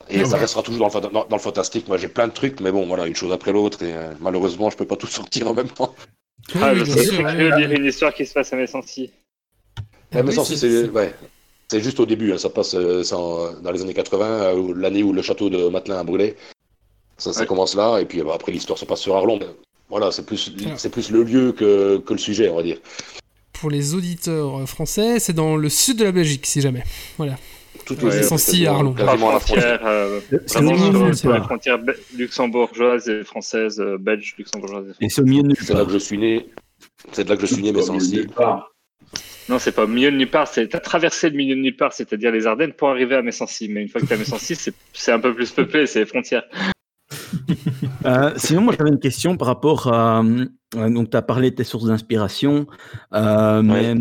[0.09, 0.39] Et ça D'accord.
[0.39, 1.87] restera toujours dans le, dans, dans le fantastique.
[1.89, 3.83] Moi, j'ai plein de trucs, mais bon, voilà, une chose après l'autre.
[3.83, 5.93] Et euh, malheureusement, je peux pas tout sortir en même temps.
[6.55, 6.83] Oui, Ah, oui,
[7.57, 9.11] lire une histoire qui se passe à Messancy.
[10.13, 11.13] Ouais, mais Oui, c'est- ouais.
[11.71, 15.13] Juste au début, hein, ça passe euh, en- dans les années 80, euh, l'année où
[15.13, 16.35] le château de Matelin a brûlé.
[17.17, 17.45] Ça, ça Ouais.
[17.45, 19.39] commence là, et puis bah, après l'histoire se passe sur Arlon.
[19.89, 22.77] Voilà, c'est plus, c'est plus le lieu que, que le sujet, on va dire.
[23.53, 26.83] Pour les auditeurs euh, français, c'est dans le sud de la Belgique, si jamais.
[27.17, 27.35] Voilà.
[27.85, 28.93] Tout Ouais, au- Sancy à Arlon.
[28.93, 29.79] quasiment à la frontière.
[29.85, 31.77] Euh, C'est vraiment sur, la frontière
[32.15, 35.11] luxembourgeoise et française, euh, belge, luxembourgeoise et Et française.
[35.15, 36.47] c'est au milieu de nulle C'est là que je suis né.
[37.11, 37.97] C'est de là que je suis né, mais sans.
[39.49, 41.75] Non, c'est pas au milieu de nulle part, c'est t'as traversé le milieu de nulle
[41.75, 43.67] part, c'est-à-dire les Ardennes pour arriver à Messancy.
[43.67, 44.55] Mais une fois que t'es à Messancy,
[44.93, 46.43] c'est un peu plus peuplé, c'est les frontières.
[48.05, 50.21] Euh, sinon, moi j'avais une question par rapport à.
[50.21, 52.65] euh, donc, tu as parlé de tes sources d'inspiration,
[53.13, 53.93] euh, mais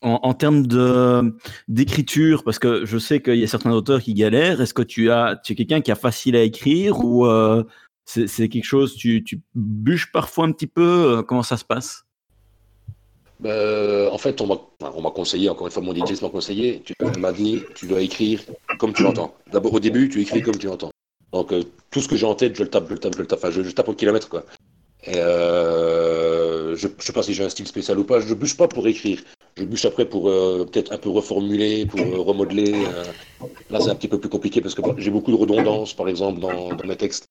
[0.00, 1.34] en, en termes de
[1.68, 5.10] d'écriture, parce que je sais qu'il y a certains auteurs qui galèrent, est-ce que tu
[5.10, 7.26] as, tu es quelqu'un qui a facile à écrire ou
[8.06, 12.06] c'est quelque chose, tu, tu bûches parfois un petit peu Comment ça se passe?
[13.42, 17.32] Ben, en fait, on m'a conseillé, encore une fois, mon DJ m'a conseillé, tu m'a
[17.32, 18.40] dit, tu dois écrire
[18.78, 19.34] comme tu l'entends.
[19.52, 20.90] D'abord, au début, tu écris comme tu l'entends.
[21.32, 23.18] Donc, euh, tout ce que j'ai en tête, je le tape, je le tape, je
[23.20, 24.44] le tape, enfin, je, tape au kilomètre, quoi.
[25.08, 28.68] Euh, je, je sais pas si j'ai un style spécial ou pas, je bûche pas
[28.68, 29.18] pour écrire.
[29.56, 32.72] Je bûche après pour euh, peut-être un peu reformuler, pour euh, remodeler.
[32.74, 33.04] euh.
[33.70, 36.38] Là, c'est un petit peu plus compliqué parce que j'ai beaucoup de redondance, par exemple,
[36.40, 37.26] dans mes textes.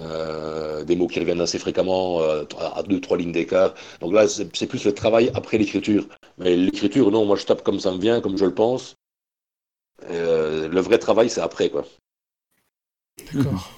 [0.00, 3.74] Euh, des mots qui reviennent assez fréquemment, euh, à deux, trois lignes d'écart.
[4.00, 6.06] Donc là, c'est plus le travail après l'écriture.
[6.38, 8.94] Mais l'écriture, non, moi je tape comme ça me vient, comme je le pense.
[10.08, 11.84] Euh, le vrai travail, c'est après, quoi.
[13.32, 13.70] D'accord.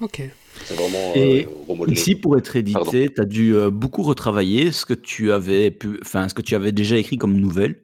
[0.00, 0.22] Ok.
[0.64, 1.86] C'est vraiment Et euh.
[1.86, 5.98] Ici, pour être édité, tu as dû euh, beaucoup retravailler ce que tu avais pu,
[6.02, 7.80] enfin, ce que tu avais déjà écrit comme nouvelle?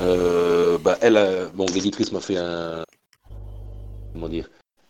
[0.00, 2.84] Euh, bah, elle, a- bon, l'éditrice m'a fait un.
[4.14, 4.48] Comment dire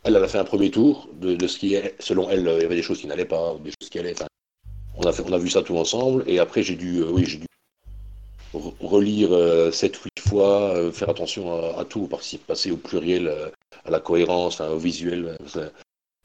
[0.09, 1.94] Elle, a fait un premier tour de, ce qui est.
[2.01, 4.14] Selon elle, il y avait des choses qui n'allaient pas, des choses qui allaient.
[4.97, 6.25] on, a fait, on a vu ça tout ensemble.
[6.27, 7.01] Et après, j'ai dû.
[7.01, 7.47] euh, oui, j'ai dû
[8.55, 12.09] re- relire euh, sept, huit fois, euh, faire attention à, à tout,
[12.47, 13.51] passer au pluriel, euh,
[13.85, 15.37] à la cohérence, au visuel,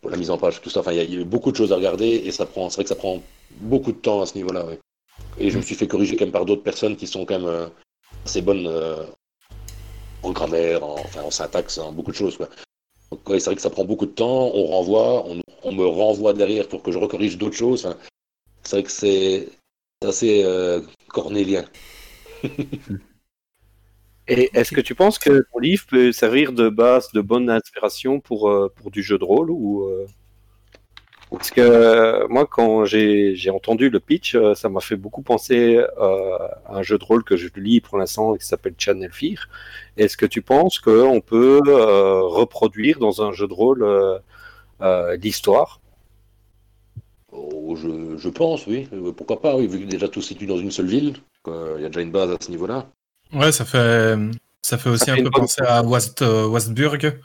[0.10, 0.80] la mise en page, tout ça.
[0.80, 2.32] Enfin, il y, y a beaucoup de choses à regarder et.
[2.32, 3.22] C'est vrai que ça prend
[3.60, 4.66] beaucoup de temps à ce niveau-là.
[5.38, 7.70] Et je me suis fait corriger quand même par d'autres personnes qui sont quand même
[8.26, 8.66] assez bonnes
[10.22, 12.38] en grammaire, en, enfin, en syntaxe, en beaucoup de choses.
[13.28, 15.26] C'est vrai que ça prend beaucoup de temps, on renvoie,
[15.64, 17.96] on, me renvoie derrière pour que je recorrige d'autres choses.
[18.64, 19.50] C'est vrai que c'est
[20.02, 21.66] c'est assez euh, cornélien.
[24.28, 28.20] Et est-ce que tu penses que ton livre peut servir de base de bonne inspiration
[28.22, 30.06] pour, euh, pour du jeu de rôle ou euh,
[31.36, 35.78] Parce que euh, moi, quand j'ai entendu le pitch, euh, ça m'a fait beaucoup penser
[36.00, 39.50] euh, à un jeu de rôle que je lis pour l'instant qui s'appelle Channel Fear.
[39.98, 44.20] Est-ce que tu penses qu'on peut euh, reproduire dans un jeu de rôle euh,
[44.82, 45.82] euh, l'histoire?
[47.32, 48.88] Oh, je, je pense, oui.
[49.18, 51.16] Pourquoi pas, oui, vu que déjà tout se situe dans une seule ville.
[51.48, 52.86] Il y a déjà une base à ce niveau-là.
[53.34, 54.16] Ouais, ça fait,
[54.62, 57.18] ça fait aussi Ça un fait peu penser à West, euh, Westburg,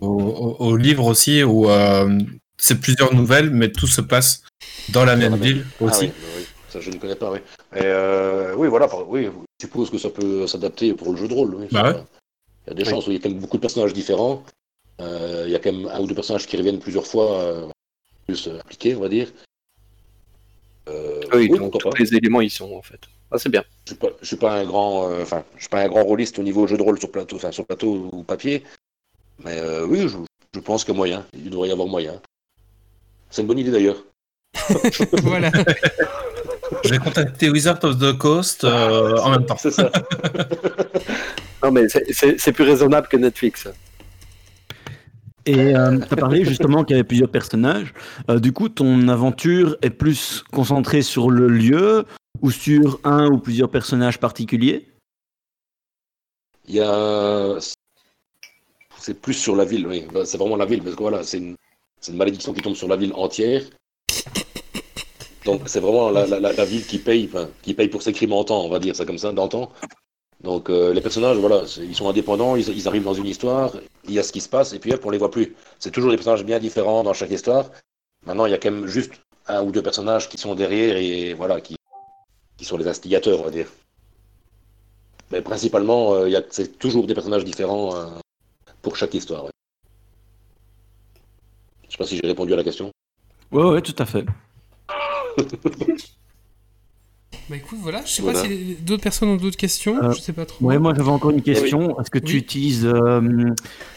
[0.00, 2.18] au, au- au livre aussi, où euh,
[2.62, 4.42] c'est plusieurs nouvelles, mais tout se passe
[4.90, 6.06] dans la même ville Ah aussi.
[6.06, 7.38] oui, oui, ça je ne connais pas, oui.
[7.74, 9.28] Et euh, oui, voilà, oui,
[9.60, 11.54] je suppose que ça peut s'adapter pour le jeu de rôle.
[11.56, 12.02] Oui, Bah ouais.
[12.66, 14.44] Il y a des chances, oui, il y a quand même beaucoup de personnages différents.
[15.00, 17.66] Euh, il y a quand même un ou deux personnages qui reviennent plusieurs fois, euh,
[18.26, 19.28] plus euh, appliqués, on va dire.
[20.88, 21.98] Euh, Oui, oui, donc tous pas.
[21.98, 23.00] les éléments y sont en fait.
[23.32, 23.64] Ah, c'est bien.
[23.86, 26.04] Je suis pas, je suis pas un grand, euh, enfin, je suis pas un grand
[26.04, 28.62] rôliste au niveau jeu de rôle sur plateau, enfin sur plateau ou papier.
[29.44, 30.18] Mais euh, oui, je,
[30.54, 31.26] je pense qu'il y a moyen.
[31.34, 32.20] Il devrait y avoir moyen.
[33.32, 34.04] C'est une bonne idée d'ailleurs.
[35.22, 35.50] voilà.
[36.84, 39.56] Je vais contacter Wizard of the Coast euh, en même temps.
[39.58, 39.90] C'est ça.
[41.62, 43.68] Non, mais c'est- plus raisonnable que Netflix.
[45.46, 47.94] Et tu as parlé justement qu'il y avait plusieurs personnages.
[48.28, 52.04] Euh, du coup, ton aventure est plus concentrée sur le lieu
[52.42, 54.88] ou sur un ou plusieurs personnages particuliers?
[56.68, 57.56] Il y a.
[58.98, 60.06] C'est plus sur la ville, oui.
[60.24, 61.56] C'est vraiment la ville, parce que voilà, c'est une...
[62.02, 63.62] c'est une malédiction qui tombe sur la ville entière.
[65.44, 67.30] Donc c'est vraiment la, ville qui paye,
[67.62, 69.70] qui paye pour ses crimes en temps, on va dire ça comme ça, d'antan.
[70.40, 73.72] Donc euh, les personnages, voilà, ils sont indépendants, ils, arrivent dans une histoire,
[74.04, 75.54] il y a ce qui se passe, et puis hop, on les voit plus.
[75.78, 77.70] C'est toujours des personnages bien différents dans chaque histoire.
[78.26, 79.14] Maintenant, il y a quand même juste
[79.46, 81.76] un ou deux personnages qui sont derrière et voilà, qui,
[82.62, 83.68] sont les instigateurs, on va dire.
[85.32, 88.06] Mais principalement, euh, c'est toujours des personnages différents euh,
[88.82, 89.46] pour chaque histoire.
[91.92, 92.90] Je sais pas si j'ai répondu à la question.
[93.50, 94.24] Ouais, ouais, tout à fait.
[97.50, 98.40] Bah écoute, voilà, je sais Voilà.
[98.40, 100.64] pas si d'autres personnes ont d'autres questions, Euh, je sais pas trop.
[100.64, 101.98] Ouais, moi j'avais encore une question.
[102.00, 102.38] Est-ce que tu Oui.
[102.38, 103.20] utilises euh,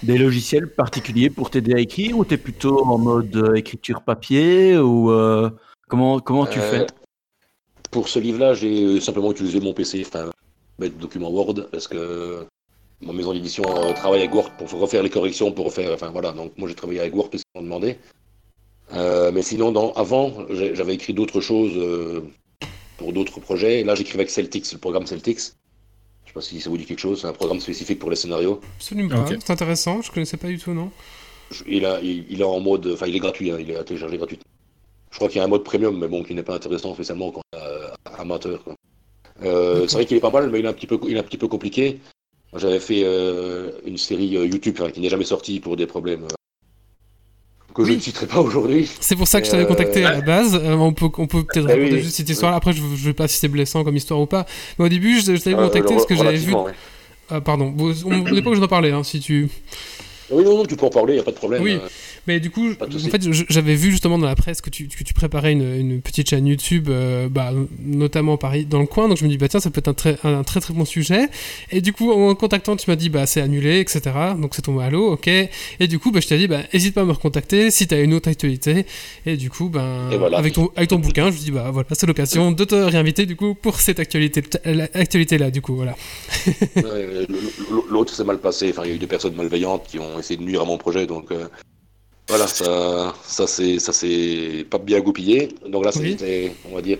[0.04, 4.02] des logiciels particuliers pour t'aider à écrire ou tu es plutôt en mode euh, écriture
[4.02, 5.50] papier ou euh,
[5.88, 6.88] comment, comment tu Euh, fais?
[7.92, 10.04] Pour ce livre-là, j'ai simplement utilisé mon PC.
[10.06, 10.32] Enfin,
[10.80, 12.46] bête document Word parce que
[13.06, 15.92] ma maison d'édition euh, travaille avec Word pour refaire les corrections, pour refaire.
[15.94, 17.98] Enfin voilà, donc moi j'ai travaillé avec Word parce qu'ils m'ont demandé.
[18.94, 22.22] Euh, mais sinon, dans, avant, j'avais écrit d'autres choses euh,
[22.98, 23.84] pour d'autres projets.
[23.84, 25.40] Là, j'écrivais avec Celtics, le programme Celtics.
[25.40, 28.16] Je sais pas si ça vous dit quelque chose, c'est un programme spécifique pour les
[28.16, 28.62] scénarios.
[28.78, 29.32] Absolument pas.
[29.32, 29.38] Ok.
[29.44, 30.92] C'est intéressant, je connaissais pas du tout, non
[31.52, 32.88] Je- Il, a, il, il est en mode.
[32.94, 34.46] Enfin, il est gratuit, hein, il est à télécharger gratuitement.
[35.12, 37.32] Je crois qu'il y a un mode premium, mais bon, qui n'est pas intéressant spécialement
[37.32, 38.64] quand on est amateur.
[38.64, 38.76] quoi.
[39.44, 41.20] Euh, c'est vrai qu'il est pas mal, mais il est un petit peu, il est
[41.20, 42.00] un petit peu compliqué.
[42.58, 46.24] J'avais fait euh, une série euh, YouTube enfin, qui n'est jamais sortie pour des problèmes
[46.24, 48.90] euh, que je ne citerai pas aujourd'hui.
[49.02, 50.56] C'est pour ça que je t'avais euh, contacté à la base.
[50.56, 52.54] Euh, on peut, on peut peut-être Ah raconter oui, juste cette histoire.
[52.54, 54.46] Après, je, je vais pas si c'est blessant comme histoire ou pas.
[54.80, 56.54] Mais au début, je, je t'avais contacté parce que j'avais vu.
[56.54, 56.72] ouais.
[57.30, 57.74] Ah, pardon.
[57.78, 59.50] On n'est pas que je en parler, hein, si tu.
[60.30, 61.62] Oui, non, non, tu peux en parler, il n'y a pas de problème.
[61.62, 61.80] Oui.
[62.28, 65.14] Mais du coup, en fait, j'avais vu justement dans la presse que tu, que tu
[65.14, 69.08] préparais une, une petite chaîne YouTube, euh, bah, notamment Paris dans le coin.
[69.08, 70.86] Donc je me dis, bah tiens, ça peut être un très, un très très bon
[70.86, 71.30] sujet.
[71.72, 74.02] Et du coup, en contactant, tu m'as dit, bah c'est annulé, etc.
[74.40, 75.28] Donc c'est tombé à l'eau, ok.
[75.28, 78.02] Et du coup, bah, je t'ai dit, bah hésite pas à me recontacter si t'as
[78.02, 78.86] une autre actualité.
[79.26, 80.38] Et du coup, ben, voilà.
[80.38, 83.26] avec, ton, avec ton bouquin, je me dis, bah voilà, c'est l'occasion de te réinviter
[83.26, 84.44] du coup pour cette actualité,
[84.94, 85.96] actualité là, du coup, voilà.
[87.90, 88.70] L'autre s'est mal passé.
[88.72, 90.78] Enfin, il y a eu des personnes malveillantes qui ont essayé de nuire à mon
[90.78, 91.48] projet, donc euh,
[92.28, 95.50] voilà, ça, ça c'est, ça c'est pas bien goupillé.
[95.68, 96.12] Donc là, Oui.
[96.12, 96.98] c'était, on va dire,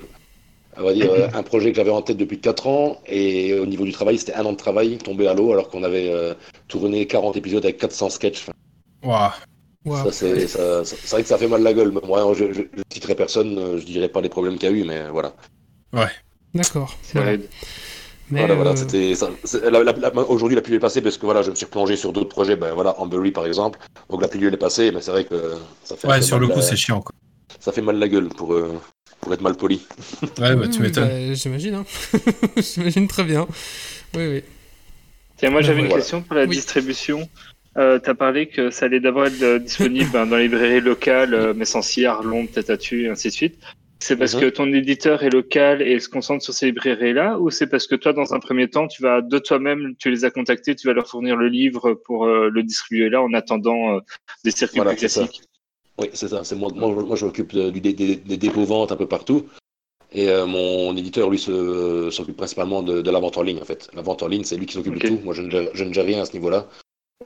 [0.78, 3.66] on va dire euh, un projet que j'avais en tête depuis 4 ans, et au
[3.66, 6.34] niveau du travail, c'était un an de travail tombé à l'eau, alors qu'on avait euh,
[6.68, 8.46] tourné 40 épisodes avec 400 sketchs.
[9.04, 10.12] Waouh.
[10.12, 11.92] C'est, ça- ça- c'est vrai que ça fait mal la gueule.
[11.92, 14.76] Moi, je, je, je citerai personne, euh, je dirais pas les problèmes qu'il y a
[14.76, 15.34] eu, mais voilà.
[16.54, 16.96] D'accord.
[17.04, 17.38] C'est Voilà.
[18.32, 21.02] Mais, voilà, voilà, euh, c'était ça- c'est- la- la- la- aujourd'hui la pluie est passée
[21.02, 23.78] parce que voilà, je me suis replongé sur d'autres projets, ben voilà, Amberry par exemple.
[24.10, 25.36] Donc la pluie elle est passée, mais c'est vrai que
[25.84, 27.02] ça fait, Ouais, sur le mal coup, la- c'est chiant.
[27.02, 27.14] Quoi.
[27.60, 28.74] ça fait mal la gueule pour euh,
[29.22, 29.82] pour être mal poli.
[30.40, 31.08] Ouais, bah, tu m'étonnes.
[31.08, 31.86] bah, J'imagine, hein.
[32.58, 33.48] J'imagine très bien.
[34.16, 34.44] Oui, oui.
[35.38, 36.02] Tiens, moi j'avais une voilà.
[36.02, 36.56] question pour la Oui.
[36.56, 37.28] distribution.
[37.78, 40.80] Euh, tu as parlé que ça allait d'abord être euh, disponible ben, dans les librairies
[40.82, 43.56] locales, euh, Messancy, Arlon, Tatatu et ainsi de suite.
[44.08, 44.42] C'est parce Mhm.
[44.42, 47.96] que ton éditeur est local et se concentre sur ces librairies-là ou c'est parce que
[47.96, 50.94] toi, dans un premier temps, tu vas de toi-même, tu les as contactés, tu vas
[50.94, 54.00] leur fournir le livre pour euh, le distribuer là en attendant euh,
[54.44, 55.22] des circuits Voilà, plus c'est ça.
[55.22, 55.42] classiques?
[55.98, 56.44] Oui, c'est ça.
[56.44, 59.48] C'est moi, moi, moi je m'occupe des, des dépôts ventes un peu partout.
[60.12, 63.66] Et euh, mon éditeur, lui, se- s'occupe principalement de, de la vente en ligne, en
[63.66, 63.90] fait.
[63.96, 65.20] La vente en ligne, c'est lui qui s'occupe de tout.
[65.24, 66.70] Moi, je ne, gère, je ne gère rien à ce niveau-là.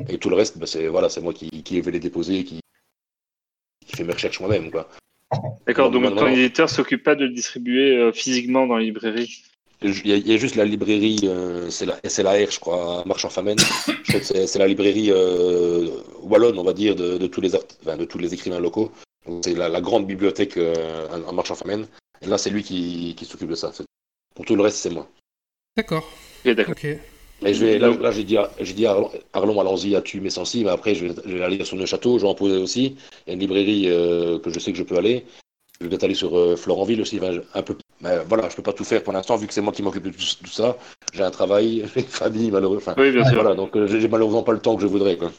[0.07, 2.61] Et tout le reste, ben, c'est voilà, c'est moi qui, qui vais les déposer, qui,
[3.85, 4.87] qui fait mes recherches moi-même, quoi.
[5.67, 9.43] D'accord, donc non, ton éditeur s'occupe pas de le distribuer euh, physiquement dans les librairies
[9.81, 13.03] Il y, a, il y a juste la librairie, euh, c'est la SLAR, je crois,
[14.07, 15.87] crois que c'est, la librairie euh,
[16.23, 18.91] wallonne, on va dire, de, de tous les art- enfin, de tous les écrivains locaux.
[19.43, 21.85] C'est la, la grande bibliothèque euh, à, à Marche-en-Famenne.
[22.21, 23.71] Et là, c'est lui qui, qui s'occupe de ça.
[24.35, 25.07] Pour tout le reste, c'est moi.
[25.77, 26.09] D'accord.
[26.45, 26.73] Ok, d'accord.
[26.75, 26.87] Ok.
[27.45, 28.97] Et je vais, là, là, j'ai dit, à- j'ai dit à
[29.34, 30.63] Arlon, allons-y, à tu, mais sensi.
[30.63, 32.97] Mais après, je vais, je vais aller sur le château, je vais en poser aussi.
[33.25, 35.25] Il y a une librairie euh, que je sais que je peux aller.
[35.80, 37.19] Je vais peut-être aller sur euh, Florentville aussi.
[37.19, 39.62] enfin, un peu, mais voilà, je peux pas tout faire pour l'instant, vu que c'est
[39.62, 40.78] moi qui m'occupe de tout, tout ça.
[41.13, 42.78] J'ai un travail, une famille, malheureux.
[42.78, 43.36] Enfin, Oui, bien sûr.
[43.41, 45.17] voilà, donc euh, j'ai j'ai malheureusement pas le temps que je voudrais.
[45.17, 45.32] Quoi.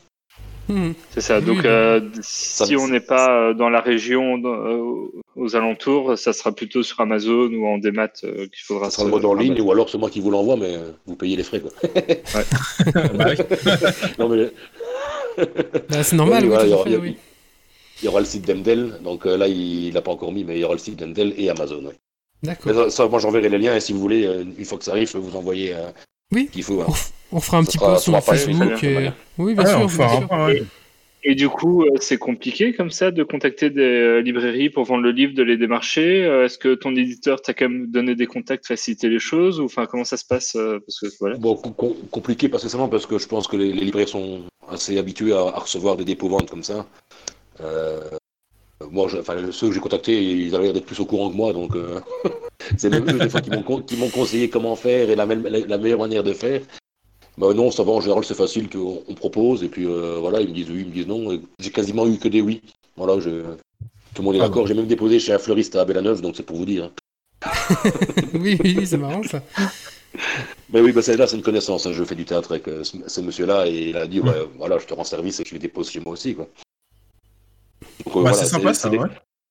[1.11, 1.41] C'est ça.
[1.41, 6.53] Donc, euh, si on n'est pas euh, dans la région, euh, aux alentours, ça sera
[6.53, 8.87] plutôt sur Amazon ou en démat euh, qu'il faudra.
[8.87, 10.77] Ça sera se le mode en ligne, ou alors c'est moi qui vous l'envoie, mais
[11.07, 11.61] vous payez les frais.
[11.61, 11.71] Quoi.
[12.95, 13.37] Oui.
[14.19, 14.51] non, mais
[15.89, 17.17] Bah, c'est normal, Oui, oui, voilà, tout il y aura- oui.
[18.03, 18.99] il y le site d'Emdel.
[19.03, 21.35] Donc euh, là, il l'a pas encore mis, mais il y aura le site d'Emdel
[21.37, 21.85] et Amazon.
[21.87, 21.95] ouais.
[22.43, 22.73] D'accord.
[22.75, 23.77] ça, ça, moi, j'enverrai les liens.
[23.77, 25.91] Et si vous voulez, euh, une fois que ça arrive, je peux vous envoyer euh,
[26.33, 26.47] Oui.
[26.49, 26.81] ce qu'il faut.
[26.83, 26.87] hein.
[27.33, 28.83] On, fera un Ça petit post sur Facebook.
[28.85, 29.11] et...
[29.39, 29.77] Oui, bien sûr.
[29.77, 30.33] on bien fera sûr.
[30.33, 30.63] un ouais.
[31.23, 35.03] Et du coup, euh, c'est compliqué comme ça de contacter des euh, librairies pour vendre
[35.03, 36.25] le livre, de les démarcher.
[36.25, 39.65] Euh, Est-ce que ton éditeur t'a quand même donné des contacts, facilité les choses, ou
[39.67, 41.37] enfin comment ça se passe Parce que voilà.
[41.37, 44.41] Bon, com- com- compliqué, pas spécialement, parce que je pense que les, les libraires sont
[44.71, 46.87] assez habitués à, à recevoir des dépôts-ventes comme ça.
[47.61, 48.01] Euh,
[48.91, 51.37] moi, je- enfin, ceux que j'ai contactés, ils avaient l'air d'être plus au courant que
[51.37, 52.01] moi, donc euh,
[52.79, 53.63] c'est même eux, des fois, qui m'ont
[54.11, 56.63] conseillé comment faire et la, même- la, la meilleure manière de faire.
[57.39, 60.41] Bah non, ça va, en général, c'est facile qu'on on propose, et puis euh, voilà,
[60.41, 61.41] ils me disent oui, ils me disent non.
[61.59, 62.61] J'ai quasiment eu que des oui.
[62.97, 63.31] Voilà, je...
[64.15, 64.67] tout le monde est Ah d'accord.
[64.67, 66.91] J'ai même déposé chez un fleuriste à Bellaneuve, donc c'est pour vous dire.
[68.35, 69.43] oui, oui, oui, c'est marrant ça.
[70.73, 71.87] Mais oui, bah c'est là, c'est une connaissance.
[71.87, 71.93] hein.
[71.93, 74.79] Je fais du théâtre avec euh, ce, ce monsieur-là et il a dit, ouais, voilà,
[74.79, 76.49] je te rends service et tu les déposes chez moi aussi, quoi.
[78.05, 79.09] Donc, euh, Bah, voilà, c'est sympa, ça, les- ouais.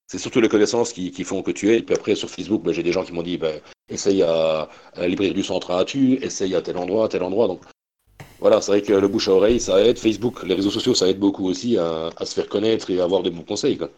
[0.08, 1.78] c'est surtout les connaissances qui, qui font que tu es.
[1.80, 3.52] Et puis après, sur Facebook, bah, j'ai des gens qui m'ont dit, bah,
[3.90, 7.24] essaye à, à la librairie du centre à Atu, essaye à tel endroit, à tel
[7.24, 7.48] endroit.
[7.48, 7.62] Donc
[8.40, 9.98] voilà, c'est vrai que le bouche à oreille, ça aide.
[10.00, 13.04] Facebook, les réseaux sociaux, ça aide beaucoup aussi à, à se faire connaître et à
[13.04, 13.90] avoir des bons conseils, quoi.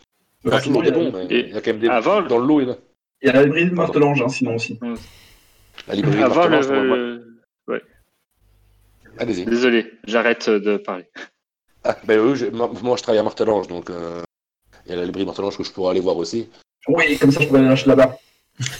[0.43, 1.79] Pas Ouais, toujours sinon, des il y a- bons, mais il y a quand même
[1.79, 2.61] des avant- dans le lot.
[2.61, 2.77] il y a.
[3.23, 4.79] Il y a la librairie de Martelange, hein, sinon aussi.
[5.87, 7.27] La librairie Avoir Martelange, le,
[9.17, 9.45] Allez-y.
[9.45, 11.05] Désolé, j'arrête de parler.
[11.83, 14.21] Ah, ben oui, je- moi, moi, je travaille à Martelange, donc euh,
[14.85, 16.47] il y a la librairie Martelange que je pourrais aller voir aussi.
[16.87, 18.17] Oui, comme ça, je pourrais aller là-bas.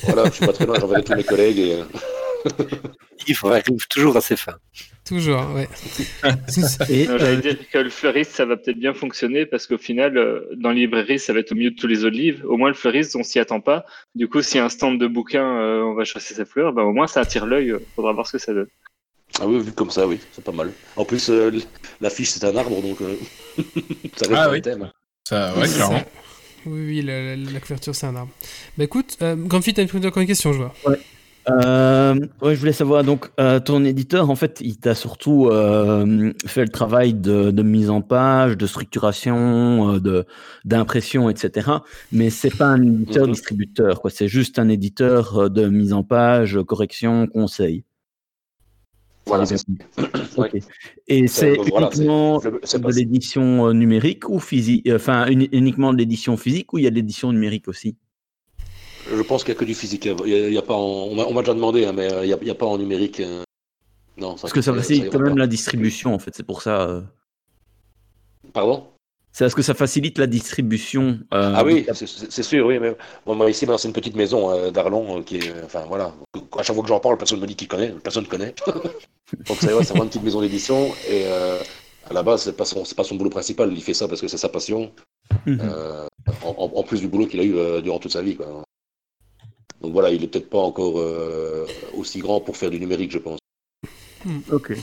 [0.03, 1.59] Voilà, je suis pas très loin, j'enverrai tous mes collègues.
[1.59, 1.83] Et, euh,
[3.27, 4.57] Il arrive toujours à ses fins.
[5.05, 5.67] Toujours, ouais.
[6.89, 9.77] Et, Non, euh, J'allais dire que le fleuriste, ça va peut-être bien fonctionner parce qu'au
[9.77, 12.43] final, euh, dans les librairies, ça va être au milieu de tous les olives.
[12.47, 13.85] Au moins, le fleuriste, on s'y attend pas.
[14.15, 16.73] Du coup, s'il y a un stand de bouquins, euh, on va chasser sa fleur,
[16.73, 17.75] bah, au moins, ça attire l'œil.
[17.95, 18.67] Faudra voir ce que ça donne.
[19.39, 20.71] Ah oui, vu comme ça, oui, c'est pas mal.
[20.95, 21.51] En plus, euh,
[22.01, 23.15] l'affiche, c'est un arbre, donc euh,
[24.17, 24.57] ça reste Ah oui.
[24.57, 24.91] le thème.
[25.31, 25.99] Ça, ouais, C'est clairement.
[25.99, 26.05] ça.
[26.65, 28.31] Oui, oui, la, la- la couverture, c'est un arbre.
[28.77, 30.73] Bah écoute, euh, Grumpy, t'as une, encore une question, je vois.
[31.49, 36.31] Euh, ouais, je voulais savoir, donc, euh, ton éditeur, en fait, il t'a surtout euh,
[36.45, 40.25] fait le travail de, de mise en page, de structuration, euh, de
[40.65, 41.71] d'impression, etc.
[42.11, 43.31] Mais c'est pas un éditeur Mhm.
[43.33, 44.11] distributeur, quoi.
[44.11, 47.85] C'est juste un éditeur euh, de mise en page, correction, conseil.
[49.25, 50.21] Voilà, J'ai c'est bien compris.
[50.37, 50.49] Ouais.
[50.55, 50.61] Ok.
[51.07, 55.27] Et c'est donc voilà, c'est- uniquement c'est de l'édition euh, numérique ou physique, euh, enfin
[55.27, 57.95] uni- uniquement de l'édition physique ou il y a de l'édition numérique aussi?
[59.13, 60.05] Je pense qu'il n'y a que du physique.
[60.05, 62.25] Il y a, il y a pas en- On m'a déjà demandé, hein, mais euh,
[62.25, 63.19] il n'y a, a pas en numérique.
[63.19, 63.43] euh,
[64.17, 65.39] Non, Parce que ça ça facilite quand même pas.
[65.39, 66.31] la distribution, en fait.
[66.35, 66.81] C'est pour ça.
[66.89, 67.01] euh,
[68.53, 68.87] Pardon?
[69.33, 71.19] C'est parce que ça facilite la distribution.
[71.33, 72.79] euh, Ah oui, c'est- sûr, oui.
[72.79, 75.53] Mais bon, moi, ici, ben, c'est une petite maison euh, d'Arlon euh, qui est.
[75.63, 76.13] Enfin, voilà.
[76.57, 77.93] À chaque fois que j'en parle, personne ne me dit qu'il connaît.
[78.03, 78.53] Personne ne connaît.
[79.47, 80.87] Donc, c'est ouais, c'est vraiment une petite maison d'édition.
[81.09, 81.59] Et euh,
[82.09, 83.71] à la base, c'est pas, son- c'est pas son boulot principal.
[83.71, 84.91] Il fait ça parce que c'est sa passion.
[85.45, 85.59] mhm.
[85.61, 86.07] euh,
[86.43, 88.35] en, plus du boulot qu'il a eu euh, durant toute sa vie.
[88.35, 88.63] Quoi.
[89.81, 91.65] Donc voilà, il est peut-être pas encore euh,
[91.97, 93.39] aussi grand pour faire du numérique, je pense.
[94.51, 94.73] Ok.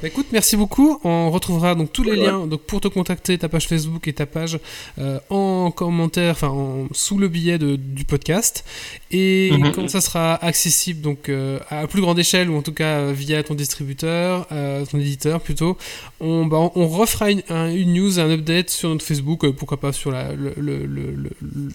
[0.00, 1.00] Bah écoute, merci beaucoup.
[1.02, 2.18] On retrouvera donc tous les Ouais.
[2.26, 4.60] liens donc pour te contacter, ta page Facebook et ta page
[5.00, 8.64] euh, en commentaire, enfin en- sous le billet de- du podcast.
[9.10, 9.72] Et Mhm.
[9.72, 13.12] quand ça sera accessible donc euh, à plus grande échelle ou en tout cas euh,
[13.12, 15.76] via ton distributeur, euh, ton éditeur plutôt,
[16.20, 19.80] on, bah, on, on refera une, un- une news, un update sur notre Facebook, pourquoi
[19.80, 21.30] pas sur la, le, le, le, le,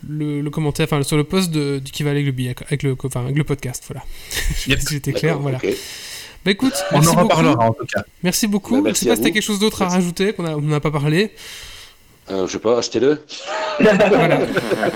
[0.07, 2.95] le- le commentaire, enfin sur le post de, qui va avec le billet, avec le,
[3.03, 3.83] enfin, avec le podcast.
[3.89, 4.05] Voilà.
[4.67, 4.79] Yep.
[4.89, 5.39] j'étais clair.
[5.39, 5.59] Voilà.
[6.45, 7.23] Bah écoute, On merci en beaucoup.
[7.29, 8.03] reparlera en tout cas.
[8.21, 8.73] Merci beaucoup.
[8.75, 10.91] Bah, je merci sais pas si t'as quelque chose d'autre à rajouter qu'on n'a pas
[10.91, 11.31] parlé.
[12.31, 13.19] Euh, je sais pas, achetez-le.
[13.79, 14.39] Voilà,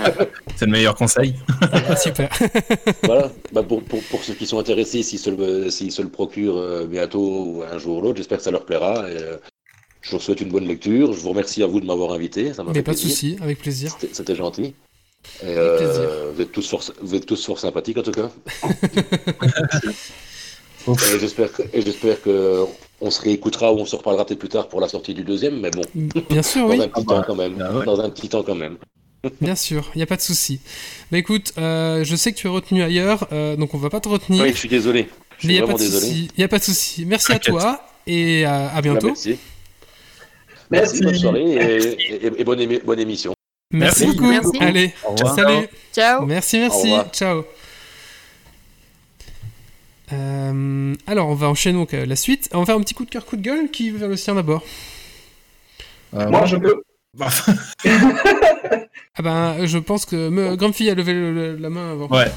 [0.56, 1.34] C'est le meilleur conseil.
[2.02, 2.30] super.
[3.02, 3.30] voilà.
[3.52, 6.56] Bah, pour, pour, pour ceux qui sont intéressés, s'ils se, le- s'ils se le procurent
[6.58, 9.10] euh, bientôt ou un jour ou l'autre, j'espère que ça leur plaira.
[9.10, 9.36] Et, euh,
[10.00, 11.12] je vous souhaite une bonne lecture.
[11.12, 12.54] Je vous remercie à vous de m'avoir invité.
[12.54, 13.94] Ça m'a Mais fait pas de souci, avec plaisir.
[14.00, 14.74] C'était- C'était gentil.
[15.42, 16.08] Et, Avec euh, plaisir.
[16.34, 18.30] vous, êtes tous fort, vous êtes tous fort sympathiques en tout cas.
[20.94, 22.64] et j'espère que, et j'espère que
[23.00, 25.60] on se réécoutera ou on se reparlera peut-être plus tard pour la sortie du deuxième,
[25.60, 25.82] mais bon,
[26.28, 27.54] Bien sûr, dans oui, un petit temps quand même.
[27.56, 27.84] ouais.
[27.84, 28.76] Dans un petit temps quand même.
[29.40, 30.60] bien sûr, il n'y a pas de souci.
[31.10, 34.00] Bah écoute, euh, je sais que tu es retenu ailleurs, euh, donc on va pas
[34.00, 34.42] te retenir.
[34.44, 35.08] Oui, je suis désolé.
[35.38, 36.06] Je mais il suis n'y a pas vraiment de désolé.
[36.06, 36.28] souci.
[36.36, 37.04] Il a pas de souci.
[37.06, 39.06] Merci à toi et à, à Bah, bientôt.
[39.08, 39.38] merci.
[40.70, 43.32] Merci, bonne soirée et, et- et bonne, émi- bonne émission.
[43.70, 44.16] Merci, Merci.
[44.18, 44.30] beaucoup.
[44.30, 44.58] Merci.
[44.60, 44.92] Allez,
[45.34, 45.68] salut.
[45.94, 46.26] Ciao.
[46.26, 46.92] Merci, merci.
[47.12, 47.44] Ciao.
[50.12, 52.48] Euh, alors, on va enchaîner donc euh, la suite.
[52.54, 53.70] On va faire un petit coup de cœur, coup de gueule.
[53.70, 54.62] Qui veut faire le sien d'abord
[56.14, 56.82] Euh, Moi, je peux.
[57.16, 57.28] bah,
[57.84, 62.08] Ah ben, je pense que me, Grumpy a levé le- le- la main avant.
[62.08, 62.30] ouais.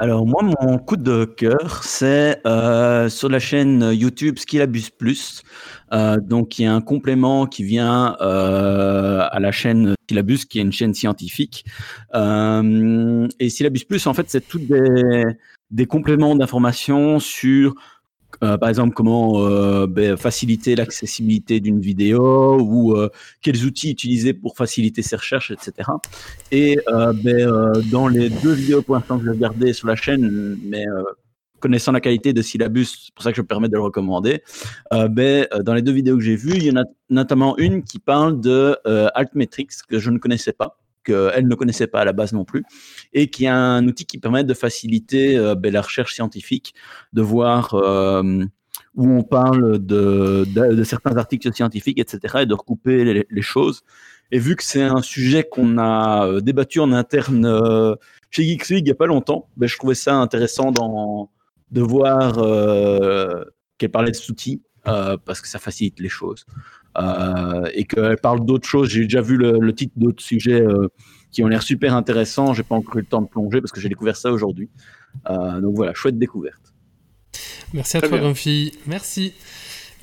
[0.00, 5.42] Alors moi, mon coup de cœur, c'est euh, sur la chaîne YouTube Skillabus Plus.
[5.92, 10.58] Euh, donc il y a un complément qui vient euh, à la chaîne Skillabus, qui
[10.58, 11.64] est une chaîne scientifique.
[12.14, 15.24] Euh, et Syllabus Plus, en fait, c'est toutes des,
[15.70, 17.74] des compléments d'informations sur,
[18.42, 23.08] euh, par exemple, comment euh, ben, faciliter l'accessibilité d'une vidéo ou euh,
[23.42, 25.90] quels outils utiliser pour faciliter ses recherches, etc.
[26.50, 30.84] Et ben, dans les deux vidéos pour l'instant que j'ai regardées sur la chaîne, mais
[31.60, 34.42] connaissant la qualité de Syllabus, c'est pour ça que je me permets de le recommander,
[35.10, 37.98] ben, dans les deux vidéos que j'ai vues, il y en a notamment une qui
[37.98, 38.76] parle de
[39.14, 42.64] Altmetrics que je ne connaissais pas qu'elle ne connaissait pas à la base non plus,
[43.14, 46.74] et qui est un outil qui permet de faciliter euh, ben, la recherche scientifique,
[47.12, 48.44] de voir euh,
[48.96, 50.44] où on parle de,
[50.84, 53.82] certains articles scientifiques, etc., et de recouper les, choses.
[54.32, 57.96] Et vu que c'est un sujet qu'on a euh, débattu en interne
[58.30, 60.72] chez Geeks il n'y a pas longtemps, ben, je trouvais ça intéressant
[61.70, 62.34] de voir
[63.78, 66.46] qu'elle parlait de cet outil, parce que ça facilite les choses.
[67.74, 68.88] Et qu'elle parle d'autres choses.
[68.88, 70.64] J'ai déjà vu le, titre d'autres sujets
[71.34, 72.54] qui ont l'air super intéressants.
[72.54, 74.70] J'ai pas encore eu le temps de plonger parce que j'ai découvert ça aujourd'hui.
[75.28, 76.72] Euh, donc voilà, chouette découverte.
[77.74, 78.28] Merci à Très toi, bien.
[78.28, 78.72] Grumpy.
[78.86, 79.34] Merci.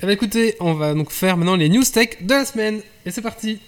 [0.02, 2.80] Eh ben, écoutez, on va donc faire maintenant les news tech de la semaine.
[3.06, 3.60] Et c'est parti.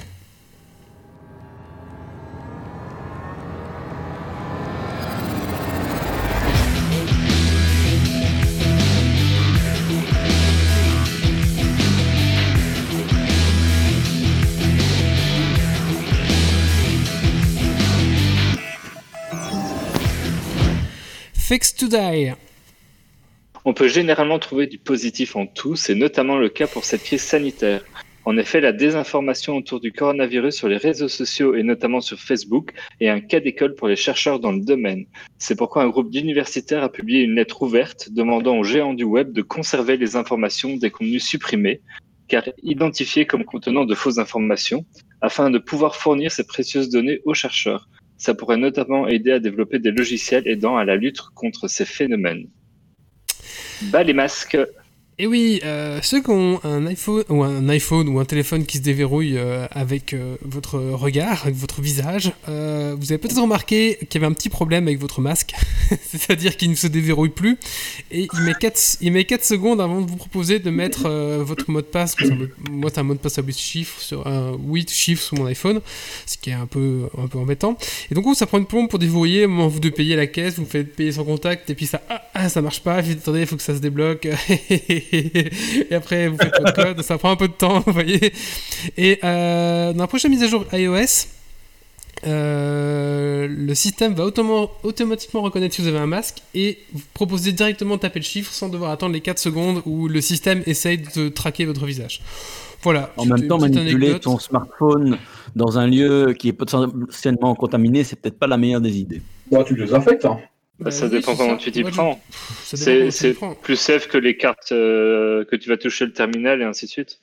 [23.64, 27.22] On peut généralement trouver du positif en tout, c'est notamment le cas pour cette crise
[27.22, 27.84] sanitaire.
[28.24, 32.72] En effet, la désinformation autour du coronavirus sur les réseaux sociaux et notamment sur Facebook
[32.98, 35.07] est un cas d'école pour les chercheurs dans le domaine.
[35.38, 39.32] C'est pourquoi un groupe d'universitaires a publié une lettre ouverte demandant aux géants du web
[39.32, 41.82] de conserver les informations des contenus supprimés,
[42.26, 44.84] car identifiés comme contenant de fausses informations,
[45.20, 47.88] afin de pouvoir fournir ces précieuses données aux chercheurs.
[48.16, 52.48] Ça pourrait notamment aider à développer des logiciels aidant à la lutte contre ces phénomènes.
[53.82, 54.58] Bas les masques.
[55.16, 58.78] Et oui, euh, ceux qui ont un iPhone ou un iPhone ou un téléphone qui
[58.78, 63.96] se déverrouille euh, avec euh, votre regard, avec votre visage, euh, vous avez peut-être remarqué
[64.10, 65.52] qu'il y avait un petit problème avec votre masque,
[66.04, 67.58] c'est-à-dire qu'il ne se déverrouille plus
[68.10, 71.44] et il met 4, il met 4 secondes avant de vous proposer de mettre euh,
[71.44, 72.16] votre mot de passe.
[72.20, 75.22] un mot- Moi, c'est un mot de passe à 8 chiffres sur un 8 chiffres
[75.22, 75.80] sur mon iPhone,
[76.26, 77.78] ce qui est un peu un peu embêtant.
[78.10, 80.26] Et donc ça prend une plombe pour déverrouiller au moment où vous devez payer la
[80.26, 83.42] caisse, vous faites payer sans contact et puis ça ah, ah, ça marche pas, attendez,
[83.42, 84.26] il faut que ça se débloque
[85.90, 88.32] et après vous faites votre code, ça prend un peu de temps, vous voyez.
[88.96, 91.28] Et euh, dans la prochaine mise à jour iOS,
[92.26, 97.52] euh, le système va automa- automatiquement reconnaître si vous avez un masque et vous proposer
[97.52, 100.98] directement de taper le chiffre sans devoir attendre les 4 secondes où le système essaye
[100.98, 102.22] de traquer votre visage.
[102.82, 103.12] Voilà.
[103.16, 104.22] En même temps, manipuler anecdote.
[104.22, 105.18] ton smartphone
[105.57, 109.22] dans un lieu qui est potentiellement contaminé, c'est peut-être pas la meilleure des idées.
[109.50, 110.26] Bah, tu le désinfectes.
[110.26, 110.38] Hein.
[110.81, 111.64] Bah ça oui, dépend comment ça.
[111.64, 112.20] tu t'y prends.
[112.64, 116.87] C'est plus safe que les cartes euh, que tu vas toucher le terminal et ainsi
[116.87, 117.20] de suite.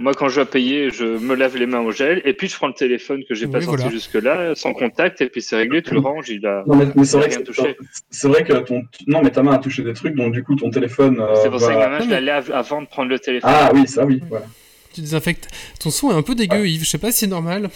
[0.00, 2.54] Moi, quand je dois payer, je me lave les mains au gel et puis je
[2.54, 3.90] prends le téléphone que j'ai pas Oui, sorti voilà.
[3.96, 6.62] jusque-là, sans contact, et puis c'est réglé, tu le ranges, il a.
[6.68, 7.76] Non, mais, mais c'est il a vrai, que rien c'est- touché.
[8.10, 8.82] c'est vrai que ton.
[9.08, 11.18] Non, mais ta main a touché des trucs, donc du coup, ton téléphone.
[11.18, 13.18] euh, C'est pour ça que va- ma main, je la lave avant de prendre le
[13.18, 13.50] téléphone.
[13.52, 14.46] Ah oui, ça oui, voilà.
[14.94, 15.48] Tu désinfectes.
[15.80, 16.84] Ton son est un peu dégueu, Yves.
[16.84, 17.68] Je sais pas si c'est normal.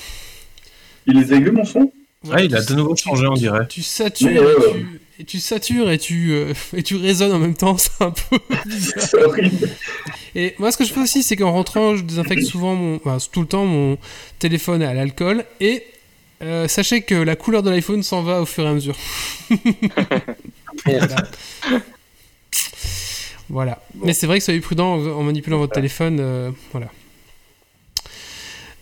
[1.06, 1.92] Il est aigu, mon son?
[2.30, 3.66] Ah, il a de nouveau changé, on dirait.
[3.68, 7.54] Tu satures et, tu, et tu satures et tu, euh, et tu résonnes en même
[7.56, 7.76] temps.
[7.78, 9.02] C'est un peu bizarre.
[9.02, 9.68] C'est horrible.
[10.34, 13.18] Et moi, ce que je fais aussi, c'est qu'en rentrant, je désinfecte souvent mon, enfin,
[13.32, 13.98] tout le temps mon
[14.38, 15.44] téléphone à l'alcool.
[15.60, 15.84] Et
[16.42, 18.96] euh, sachez que la couleur de l'iPhone s'en va au fur et à mesure.
[20.86, 21.16] voilà.
[23.48, 23.82] Voilà.
[24.02, 26.18] Mais c'est vrai que soyez prudent en en manipulant votre téléphone.
[26.20, 26.88] euh, voilà.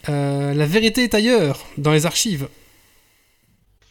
[0.08, 2.48] Euh, la vérité est ailleurs, dans les archives.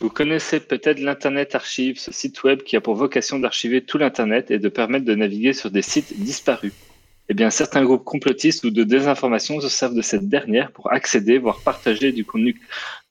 [0.02, 4.50] Vous connaissez peut-être l'Internet Archive, ce site web qui a pour vocation d'archiver tout l'Internet
[4.50, 6.72] et de permettre de naviguer sur des sites disparus.
[7.28, 11.38] Eh bien, certains groupes complotistes ou de désinformation se servent de cette dernière pour accéder,
[11.38, 12.60] voire partager du contenu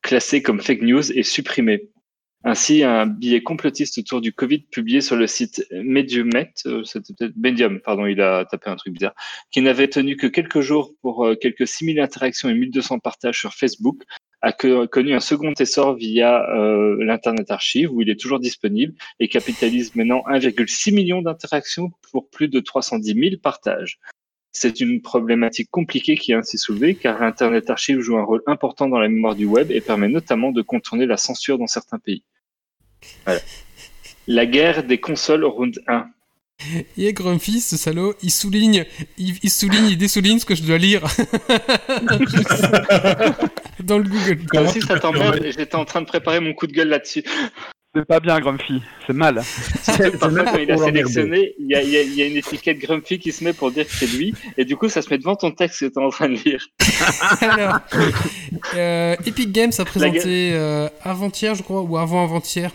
[0.03, 1.91] classé comme fake news et supprimé.
[2.45, 7.37] Ainsi, un billet complotiste autour du Covid publié sur le site Mediumet, euh, c'était peut-être
[7.37, 9.15] Medium, pardon, il a tapé un truc bizarre,
[9.51, 13.55] qui n'avait tenu que quelques jours pour euh, quelques 6000 interactions et 1200 partages sur
[13.55, 14.03] Facebook,
[14.41, 19.29] a connu un second essor via euh, l'Internet Archive, où il est toujours disponible et
[19.29, 23.99] capitalise maintenant 1,6 million d'interactions pour plus de 310 000 partages.
[24.53, 28.89] C'est une problématique compliquée qui est ainsi soulevée, car l'Internet Archive joue un rôle important
[28.89, 32.23] dans la mémoire du web et permet notamment de contourner la censure dans certains pays.
[33.25, 33.41] Voilà.
[34.27, 36.09] La guerre des consoles round 1.
[36.97, 38.85] Et Grumpy, ce salaud, il souligne,
[39.17, 41.05] il, il souligne, il dessouligne ce que je dois lire.
[43.85, 44.39] Dans le Google.
[44.51, 47.25] Comme si ça t'emmerde, et j'étais en train de préparer mon coup de gueule là-dessus.
[47.95, 48.83] C'est pas bien, Grumpy.
[49.07, 49.37] C'est mal.
[50.21, 52.37] Parfois, quand il a sélectionné, il y a, il y a- il y a une
[52.37, 55.09] étiquette Grumpy qui se met pour dire que c'est lui, et du coup, ça se
[55.09, 56.65] met devant ton texte que tu es en train de lire.
[57.41, 57.79] Alors,
[58.75, 62.71] euh, Epic Games a présenté euh, avant-hier, je crois, ou avant-avant-hier,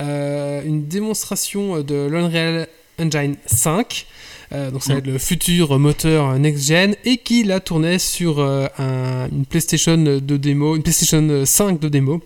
[0.00, 2.68] euh, une démonstration de l'Unreal
[3.00, 4.06] Engine 5.
[4.52, 8.66] Euh, donc ça va être le futur moteur next-gen et qui la tournait sur euh,
[8.78, 12.20] un- une PlayStation de démo, une PlayStation 5 de démo.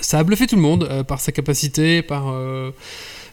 [0.00, 2.32] Ça a bluffé tout le monde euh, par sa capacité, par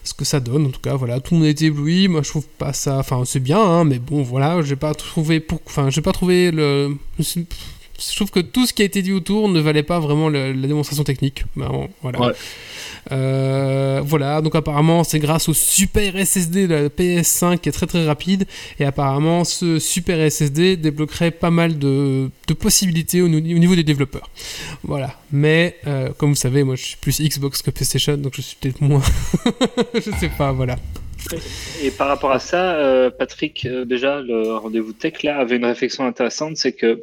[0.04, 0.66] ce que ça donne.
[0.66, 2.08] En tout cas, voilà, tout le monde été ébloui.
[2.08, 2.98] Moi, je trouve pas ça.
[2.98, 5.40] Enfin, c'est bien, hein, mais bon, voilà, j'ai pas trouvé.
[5.40, 5.60] Pour...
[5.66, 6.96] Enfin, j'ai pas trouvé le.
[7.98, 10.52] Je trouve que tout ce qui a été dit autour ne valait pas vraiment le-
[10.52, 11.44] la démonstration technique.
[11.56, 12.20] Ben, bon, voilà.
[12.20, 12.32] Ouais.
[13.12, 17.86] Euh, voilà, donc apparemment c'est grâce au super SSD de la PS5 qui est très
[17.86, 18.46] très rapide
[18.80, 24.28] et apparemment ce super SSD débloquerait pas mal de, de possibilités au, niveau des développeurs.
[24.82, 28.42] Voilà, mais euh, comme vous savez, moi je suis plus Xbox que PlayStation donc je
[28.42, 29.02] suis peut-être moins.
[29.94, 30.76] je sais pas, voilà.
[31.82, 35.64] Et par rapport à ça, euh, Patrick, euh, déjà, le rendez-vous tech là avait une
[35.64, 37.02] réflexion intéressante, c'est que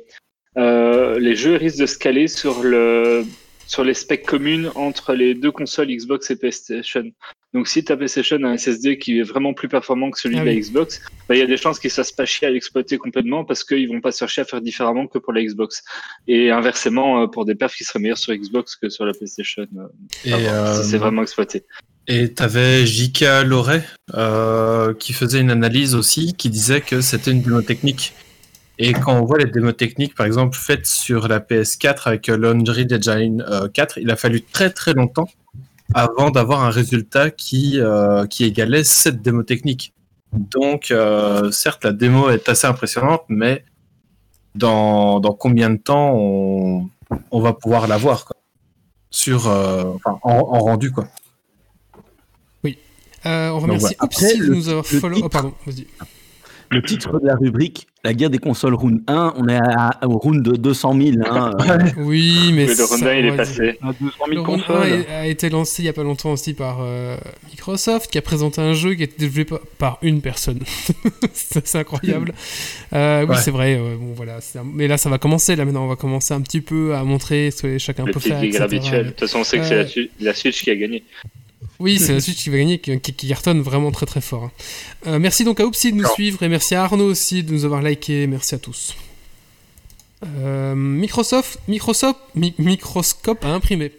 [0.58, 3.26] euh, les jeux risquent de se caler sur le
[3.66, 7.06] sur les specs communes entre les deux consoles Xbox et PlayStation.
[7.54, 10.42] Donc si ta PlayStation a un SSD qui est vraiment plus performant que celui Ah
[10.42, 10.60] de la oui.
[10.60, 12.98] Xbox, bah, il y a des chances qu'ils ne se fassent pas chier à l'exploiter
[12.98, 15.84] complètement parce qu'ils vont pas chercher à faire différemment que pour la Xbox.
[16.28, 19.68] Et inversement, euh, pour des perfs qui seraient meilleurs sur Xbox que sur la PlayStation,
[19.78, 19.88] euh,
[20.26, 21.64] Et, euh, si c'est vraiment exploité.
[22.08, 23.44] Et t'avais J.K.
[23.46, 28.14] Loret euh, qui faisait une analyse aussi, qui disait que c'était une démo technique.
[28.80, 32.88] Et quand on voit les démos techniques, par exemple, faites sur la PS4 avec l'Unreal
[32.92, 35.30] Engine euh, 4, il a fallu très très longtemps
[35.94, 39.94] avant d'avoir un résultat qui, euh, qui égalait cette démo technique.
[40.32, 43.64] Donc, euh, certes, la démo est assez impressionnante, mais
[44.56, 46.90] dans, dans combien de temps on,
[47.30, 48.36] on va pouvoir la voir quoi?
[49.12, 51.08] Sur, euh, enfin, en, en rendu quoi.
[53.26, 55.16] Euh, on remercie Après, de le- nous avoir follow.
[55.16, 55.88] titre- Oh, pardon, vas-y.
[56.74, 60.18] Le titre de la rubrique, la guerre des consoles round 1, on est à, au
[60.18, 61.18] round de 200 000.
[61.30, 61.52] Hein,
[61.98, 63.78] Oui, mais Mais le il on est va passé.
[63.84, 65.06] On a 200 Le 000 Round 1 consoles.
[65.10, 67.16] a a été lancé il y a pas longtemps aussi par euh,
[67.52, 70.60] Microsoft, qui a présenté un jeu qui a été développé par- une personne.
[71.34, 72.34] c'est incroyable.
[72.94, 73.38] Euh, oui, Ouais.
[73.38, 73.76] c'est vrai.
[73.80, 75.56] euh, bon, voilà, un- Mais là, ça va commencer.
[75.56, 78.20] Là, maintenant, on va commencer un petit peu à montrer ce que chacun Le peut
[78.20, 78.42] faire.
[78.42, 79.86] De toute façon, on sait que c'est la,
[80.20, 81.04] la Switch qui a gagné.
[81.80, 84.44] Oui, c'est la Switch qui va gagner, qui, qui- cartonne vraiment très très fort.
[84.46, 84.52] hein.
[85.08, 87.66] Euh, merci donc à Oupsi de nous suivre et merci à Arnaud aussi de nous
[87.66, 88.26] avoir liké.
[88.28, 88.96] Merci à tous.
[90.40, 93.92] Euh, Microsoft, Microsoft, Mi- Microscope a imprimé.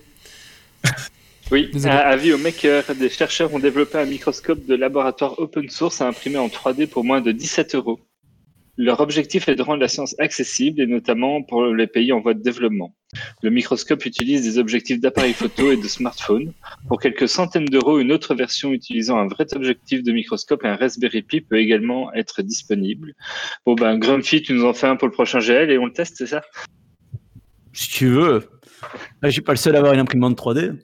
[1.51, 1.93] Oui, Désolé.
[1.93, 6.09] à- avis aux makers, des chercheurs ont développé un microscope de laboratoire open source à
[6.09, 8.01] imprimer en 3D pour moins de 17 euros.
[8.77, 12.35] Leur objectif est de rendre la science accessible et notamment pour les pays en voie
[12.35, 12.95] de développement.
[13.43, 16.53] Le microscope utilise des objectifs d'appareils photo et de smartphones.
[16.89, 20.77] Pour quelques centaines d'euros, une autre version utilisant un vrai objectif de microscope et un
[20.77, 23.15] Raspberry Pi peut également être disponible.
[23.65, 25.93] Bon ben, Grumpy, tu nous en fais un pour le prochain GL et on le
[25.93, 26.43] teste, c'est ça?
[27.73, 28.49] Si tu veux.
[29.23, 30.77] Là, je suis pas le seul à avoir une imprimante 3D.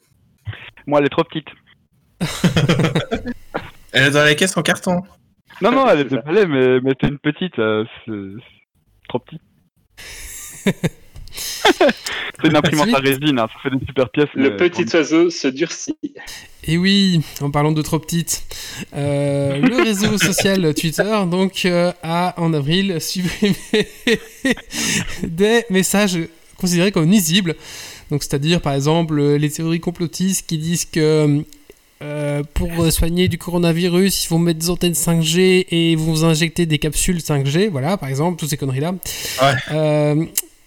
[0.86, 1.48] Moi, elle est trop petite.
[3.92, 5.02] Elle est dans les caisses en carton.
[5.62, 7.58] Non, non, elle était palais, mais, mais t'es une petite.
[7.58, 8.12] euh, c'est
[9.08, 9.38] trop petit.
[11.32, 14.28] c'est une imprimante à résine, hein, ça fait des super pièces.
[14.34, 15.96] Le mais- petit oiseau se durcit.
[16.64, 18.44] Et oui, en parlant de trop petites,
[18.94, 23.54] euh, le réseau social Twitter donc euh, a en avril supprimé
[25.22, 26.18] des messages
[26.58, 27.54] considérés comme nuisibles.
[28.10, 31.42] Donc c'est-à-dire par exemple euh, les théories complotistes qui disent que
[32.02, 36.78] euh, pour soigner du coronavirus, il faut mettre des antennes 5G et vous injecter des
[36.78, 38.92] capsules 5G, voilà par exemple, toutes ces conneries-là.
[39.42, 39.54] Ouais.
[39.72, 40.24] Euh,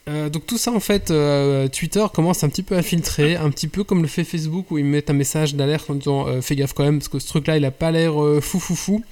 [0.10, 3.50] euh, donc tout ça en fait, euh, Twitter commence un petit peu à filtrer, un
[3.50, 6.42] petit peu comme le fait Facebook où ils mettent un message d'alerte en disant euh,
[6.42, 8.76] fais gaffe quand même parce que ce truc-là il a pas l'air euh, fou fou
[8.76, 9.04] fou.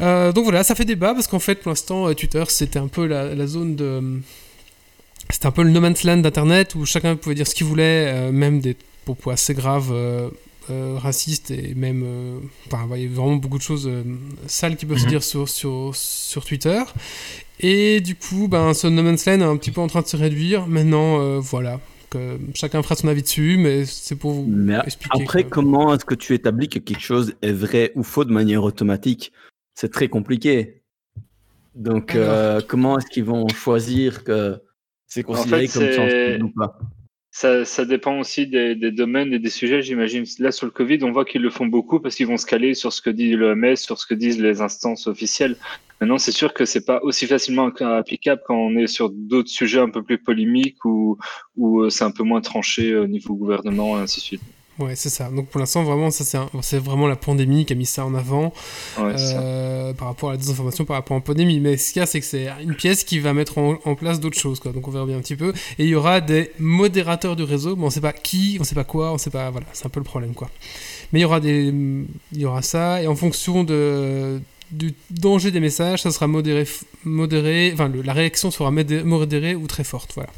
[0.00, 2.88] Euh, donc voilà, ça fait débat parce qu'en fait pour l'instant euh, Twitter c'était un
[2.88, 4.20] peu la, la zone de
[5.30, 8.06] c'était un peu le no man's land d'internet où chacun pouvait dire ce qu'il voulait,
[8.08, 9.94] euh, même des propos assez graves.
[10.70, 14.02] Euh, racistes et même euh, enfin il y a vraiment beaucoup de choses euh,
[14.46, 15.08] sales qui peuvent se Mhm.
[15.10, 16.82] dire sur, sur, sur Twitter
[17.60, 20.06] et du coup, ben, ce No Man's Land est un petit peu en train de
[20.06, 20.66] se réduire.
[20.66, 25.22] Maintenant, euh, voilà, que chacun fera son avis dessus, mais c'est pour vous Mais expliquer.
[25.22, 28.32] après, que- comment est-ce que tu établis que quelque chose est vrai ou faux de
[28.32, 29.32] manière automatique?
[29.74, 30.82] C'est très compliqué.
[31.76, 34.60] Donc, euh, comment est-ce qu'ils vont choisir que
[35.06, 36.78] c'est considéré fait, comme sensible ou pas?
[37.36, 40.24] Ça, ça dépend aussi des, des domaines et des sujets, j'imagine.
[40.38, 42.74] Là, sur le Covid, on voit qu'ils le font beaucoup parce qu'ils vont se caler
[42.74, 45.56] sur ce que dit l'OMS, sur ce que disent les instances officielles.
[46.00, 49.80] Maintenant, c'est sûr que c'est pas aussi facilement applicable quand on est sur d'autres sujets
[49.80, 51.18] un peu plus polémiques ou
[51.56, 54.42] où euh, c'est un peu moins tranché au niveau gouvernement et ainsi de suite.
[54.78, 55.30] Ouais, c'est ça.
[55.30, 56.24] Donc pour l'instant, vraiment, ça
[56.62, 58.52] c'est vraiment la pandémie qui a mis ça en avant
[58.98, 61.60] Ouais, euh, par rapport à la désinformation, par rapport à la pandémie.
[61.60, 63.94] Mais ce qu'il y a, c'est que c'est une pièce qui va mettre en, en
[63.94, 64.72] place d'autres choses, quoi.
[64.72, 65.52] Donc on verra bien un petit peu.
[65.78, 68.74] Et il y aura des modérateurs du réseau, mais on sait pas qui, on sait
[68.74, 69.48] pas quoi, on sait pas.
[69.50, 70.50] Voilà, c'est un peu le problème, quoi.
[71.12, 71.72] Mais il y aura des,
[72.32, 74.40] il y aura ça, et en fonction de
[74.72, 76.66] du danger des messages, ça sera modéré,
[77.04, 80.30] modéré enfin le- la réaction sera modé- modérée ou très forte, voilà.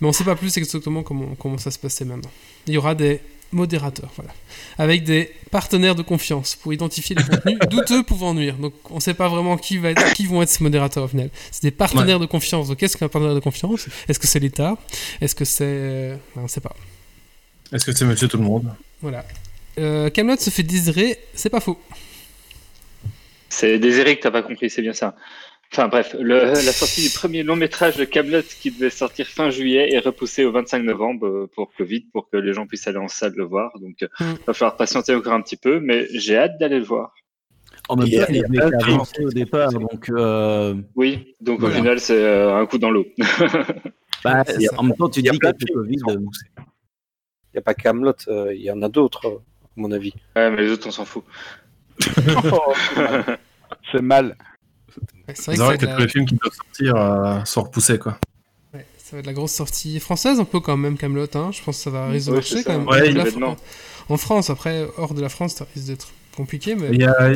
[0.00, 2.30] Mais on sait pas plus exactement comment, comment ça se passait maintenant.
[2.66, 3.20] Il y aura des
[3.52, 4.32] modérateurs, voilà,
[4.78, 8.56] avec des partenaires de confiance pour identifier les contenus douteux pouvant nuire.
[8.56, 11.30] Donc on sait pas vraiment qui, va être, qui vont être ces modérateurs au final.
[11.50, 12.68] C'est des partenaires de confiance.
[12.68, 14.76] Donc qu'est-ce qu'un partenaire de confiance Est-ce que c'est l'État?
[15.20, 15.64] Est-ce que c'est...
[15.66, 16.74] euh, On sait pas.
[17.72, 18.72] Est-ce que c'est Monsieur Tout le Monde?
[19.02, 19.24] Voilà.
[19.78, 21.78] Euh, Camelot se fait désirer, c'est pas faux.
[23.48, 25.16] C'est Désiré que t'as pas compris, c'est bien ça.
[25.72, 29.50] Enfin bref, le- la sortie du premier long métrage de Camelot qui devait sortir fin
[29.50, 32.98] juillet est repoussée au 25 novembre euh, pour Covid, pour que les gens puissent aller
[32.98, 33.70] en salle le voir.
[33.78, 34.34] Donc, euh, Mm.
[34.48, 37.14] va falloir patienter encore un petit peu, mais j'ai hâte d'aller le voir.
[37.88, 41.74] En même Il temps, il il avait avancé au départ, donc euh, Oui, donc Voilà.
[41.74, 43.06] au final, c'est euh, un coup dans l'eau.
[44.24, 44.42] bah,
[44.76, 45.96] en même temps, tu Il y a dis de le Covid.
[46.08, 48.12] Il n'y a pas Camelot,
[48.52, 50.14] il y en a d'autres, à mon avis.
[50.34, 51.22] ouais, mais les autres, on s'en fout.
[53.92, 54.36] C'est mal.
[55.34, 58.18] C'est vrai que que va, tous les films qui doivent sortir euh, sont repoussés, quoi.
[58.72, 58.78] la...
[58.78, 61.26] ouais, ça va être de la grosse sortie française un peu quand même, Camelot.
[61.34, 61.50] Hein.
[61.52, 62.88] Je pense que ça va risque de marcher quand même.
[62.88, 67.00] Ouais, En la- France, après, hors de la France, ça risque d'être compliqué, mais Il
[67.00, 67.30] y a,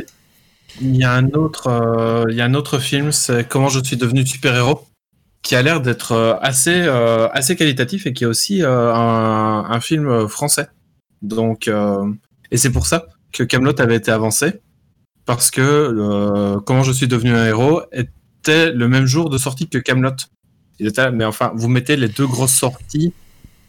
[0.81, 3.83] il y a un autre, euh, il y a un autre film, c'est Comment je
[3.83, 4.87] suis devenu super-héros,
[5.43, 9.67] qui a l'air d'être euh, assez, euh, assez qualitatif et qui est aussi euh, un,
[9.71, 10.69] un film français.
[11.23, 12.11] Donc, euh,
[12.51, 14.61] et c'est pour ça que Camelot avait été avancé,
[15.27, 19.69] parce que euh, Comment je suis devenu un héros était le même jour de sortie
[19.69, 20.11] que Camelot.
[21.13, 23.13] Mais enfin, vous mettez les deux grosses sorties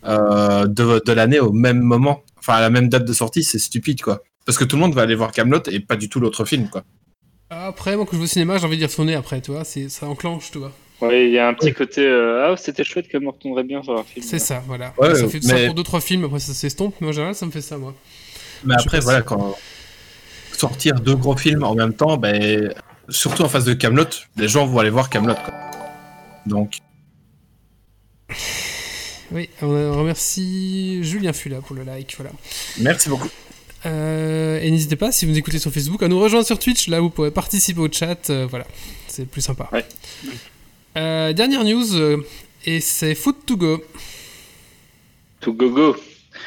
[0.05, 3.59] euh, de, de l'année au même moment, enfin à la même date de sortie, c'est
[3.59, 4.21] stupide quoi.
[4.45, 6.67] Parce que tout le monde va aller voir Camelot et pas du tout l'autre film
[6.69, 6.83] quoi.
[7.49, 9.63] après, moi, quand je vais au cinéma, j'ai envie d'y retourner après, tu vois.
[9.63, 10.71] Ça enclenche, tu vois.
[11.01, 12.05] Ouais, il y a un petit côté.
[12.05, 14.25] euh, ah, c'était chouette comme on retournerait bien voir un film.
[14.25, 14.93] C'est ça, voilà.
[14.97, 17.35] Ouais, ça fait ça mais- pour deux trois films, après ça s'estompe, mais en général,
[17.35, 17.93] ça me fait ça, moi.
[18.63, 19.55] Mais Je après voilà, si- quand
[20.59, 22.73] sortir deux gros films en même temps, ben
[23.09, 24.05] surtout en face de Camelot,
[24.37, 25.53] les gens vont aller voir Camelot quoi.
[26.45, 26.77] Donc
[29.31, 32.31] Oui, on remercie Julien Fula pour le like, voilà.
[32.79, 33.29] merci beaucoup.
[33.85, 36.87] Euh, et n'hésitez pas, si vous nous écoutez sur Facebook, à nous rejoindre sur Twitch,
[36.87, 38.65] là vous pourrez participer au chat, euh, voilà,
[39.07, 39.69] c'est plus sympa.
[39.71, 39.85] Ouais.
[40.97, 42.25] Euh, dernière news, euh,
[42.65, 43.83] et c'est Food to Go.
[45.41, 45.95] To go go.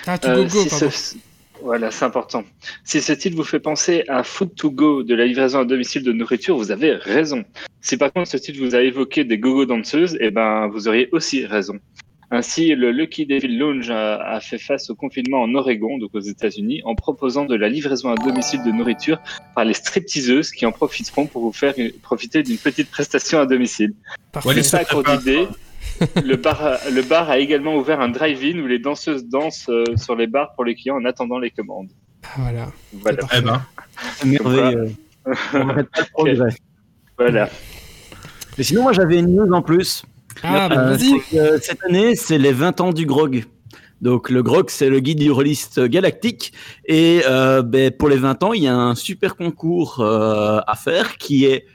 [0.07, 0.91] Ah, To Euh, Go Go, si pardon.
[0.91, 1.15] ce-
[1.63, 2.45] Voilà, c'est important.
[2.85, 6.03] Si ce titre vous fait penser à Food to Go, de la livraison à domicile
[6.03, 7.45] de nourriture, vous avez raison.
[7.81, 11.09] Si par contre ce titre vous a évoqué des gogo danseuses, eh ben vous auriez
[11.13, 11.79] aussi raison.
[12.31, 16.21] Ainsi, le Lucky Devil Lounge a, a fait face au confinement en Oregon, donc aux
[16.21, 19.19] États-Unis, en proposant de la livraison à domicile de nourriture
[19.55, 23.95] par les stripteaseuses qui en profiteront pour vous faire profiter d'une petite prestation à domicile.
[24.31, 24.51] Parfait.
[24.57, 25.19] C'est ça pour préparent.
[25.19, 25.49] d'idée.
[26.25, 29.85] Le bar, a- le bar a également ouvert un drive-in où les danseuses dansent euh,
[29.97, 31.89] sur les bars pour les clients en attendant les commandes.
[32.25, 32.67] Ah, voilà.
[32.93, 33.19] Voilà.
[33.37, 33.63] Eh ben,
[34.25, 34.93] merveilleux.
[35.55, 36.57] On n'arrête pas de progrès.
[37.19, 37.49] voilà.
[38.57, 40.03] Mais sinon, moi, j'avais une news en plus.
[40.43, 41.61] Ah, bah Euh, vas-y.
[41.63, 43.45] cette année, c'est les 20 ans du grog.
[44.01, 46.53] Donc le grog, c'est le guide du rôliste galactique.
[46.87, 50.77] Et euh, ben, pour les 20 ans, il y a un super concours euh, à
[50.77, 51.67] faire qui est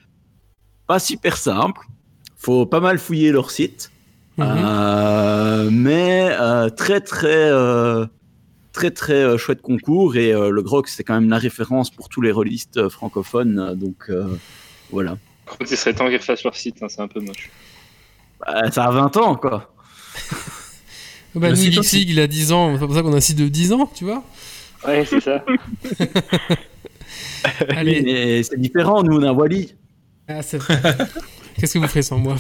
[0.88, 1.82] pas super simple.
[2.38, 3.92] faut pas mal fouiller leur site.
[4.40, 8.08] Euh, mais euh, très très euh,
[8.72, 12.10] très très euh, chouette concours et euh, le grog c'est quand même la référence pour
[12.10, 14.26] tous les rôlistes euh, francophones donc euh,
[14.90, 17.52] voilà Par contre, il serait temps qu'ils refassent leur site, hein, c'est un peu moche.
[18.40, 19.72] Bah, ça a 20 ans quoi
[21.36, 23.22] Bah, le nous, site Geeksig, il a 10 ans, c'est pour ça qu'on a un
[23.22, 24.24] site de 10 ans, tu vois.
[24.86, 25.44] Ouais, c'est ça.
[27.70, 29.76] Allez, c'est différent nous on a Wally
[30.28, 30.80] ah, c'est vrai.
[31.58, 32.36] Qu'est-ce que vous ferez sans moi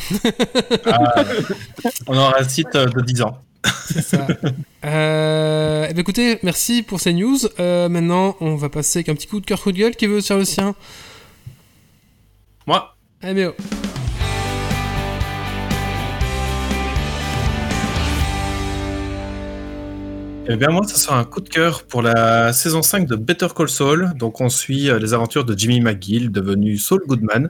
[0.85, 1.23] ah,
[2.07, 3.37] on aura un site euh, de 10 ans.
[3.85, 4.27] C'est ça.
[4.85, 7.37] Euh, eh ben, écoutez, merci pour ces news.
[7.59, 9.95] Euh, maintenant, on va passer avec un petit coup de cœur, coup de gueule.
[9.95, 10.75] Qui veut faire le sien
[12.67, 13.53] Moi, Allez, mais oh.
[20.49, 23.47] Eh bien moi, ça sera un coup de cœur pour la saison 5 de Better
[23.55, 24.11] Call Saul.
[24.15, 27.49] Donc on suit les aventures de Jimmy McGill, devenu Saul Goodman,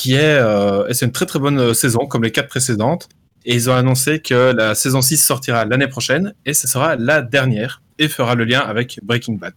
[0.00, 3.10] qui est, euh, et c'est une très très bonne euh, saison, comme les quatre précédentes.
[3.44, 7.20] Et ils ont annoncé que la saison 6 sortira l'année prochaine, et ce sera la
[7.20, 9.52] dernière, et fera le lien avec Breaking Bad.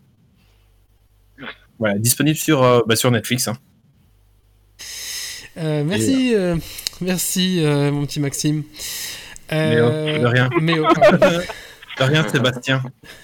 [1.79, 3.47] Voilà, disponible sur, euh, bah, sur Netflix.
[3.47, 3.55] hein.
[5.57, 6.57] Euh, merci, euh,
[6.99, 8.63] merci, euh, mon petit Maxime.
[9.49, 9.89] Mais oh,
[10.19, 10.49] de rien.
[10.59, 11.39] mais pardon.
[11.99, 12.83] De rien, Sébastien.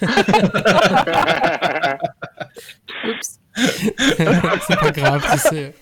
[3.04, 3.39] Oups.
[3.56, 5.74] c'est pas grave, tu sais.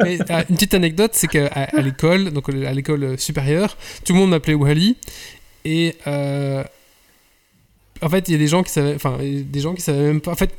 [0.02, 4.30] Mais, une petite anecdote, c'est qu'à à l'école, donc à l'école supérieure, tout le monde
[4.30, 4.96] m'appelait Wally
[5.64, 6.62] et euh,
[8.02, 10.20] en fait, il y a des gens qui savaient, enfin, des gens qui savaient même
[10.20, 10.32] pas.
[10.32, 10.50] En fait,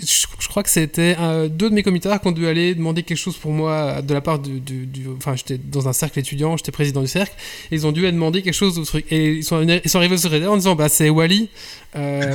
[0.00, 3.02] je, je crois que c'était euh, deux de mes committars qui ont dû aller demander
[3.02, 6.18] quelque chose pour moi de la part du, du- du- enfin, j'étais dans un cercle
[6.18, 7.34] étudiant, j'étais président du cercle,
[7.70, 9.98] et ils ont dû aller demander quelque chose au truc, et ils sont, ils sont
[9.98, 11.48] arrivés sur Reddit en disant, bah, c'est Wally.
[11.96, 12.34] Euh,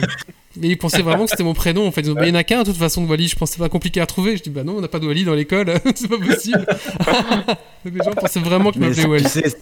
[0.61, 1.85] et ils pensaient vraiment que c'était mon prénom.
[1.87, 3.07] En fait, ils ont dit, bah, il n'y en a qu'un de toute façon de
[3.09, 3.27] Wally.
[3.27, 4.35] Je pensais pas compliqué à trouver.
[4.35, 5.73] Je dis, bah non, on n'a pas de Wally dans l'école.
[5.95, 6.65] c'est pas possible.
[7.85, 9.23] Donc, les gens pensaient vraiment que je Mais m'appelais ça, Wally.
[9.23, 9.57] tu sais,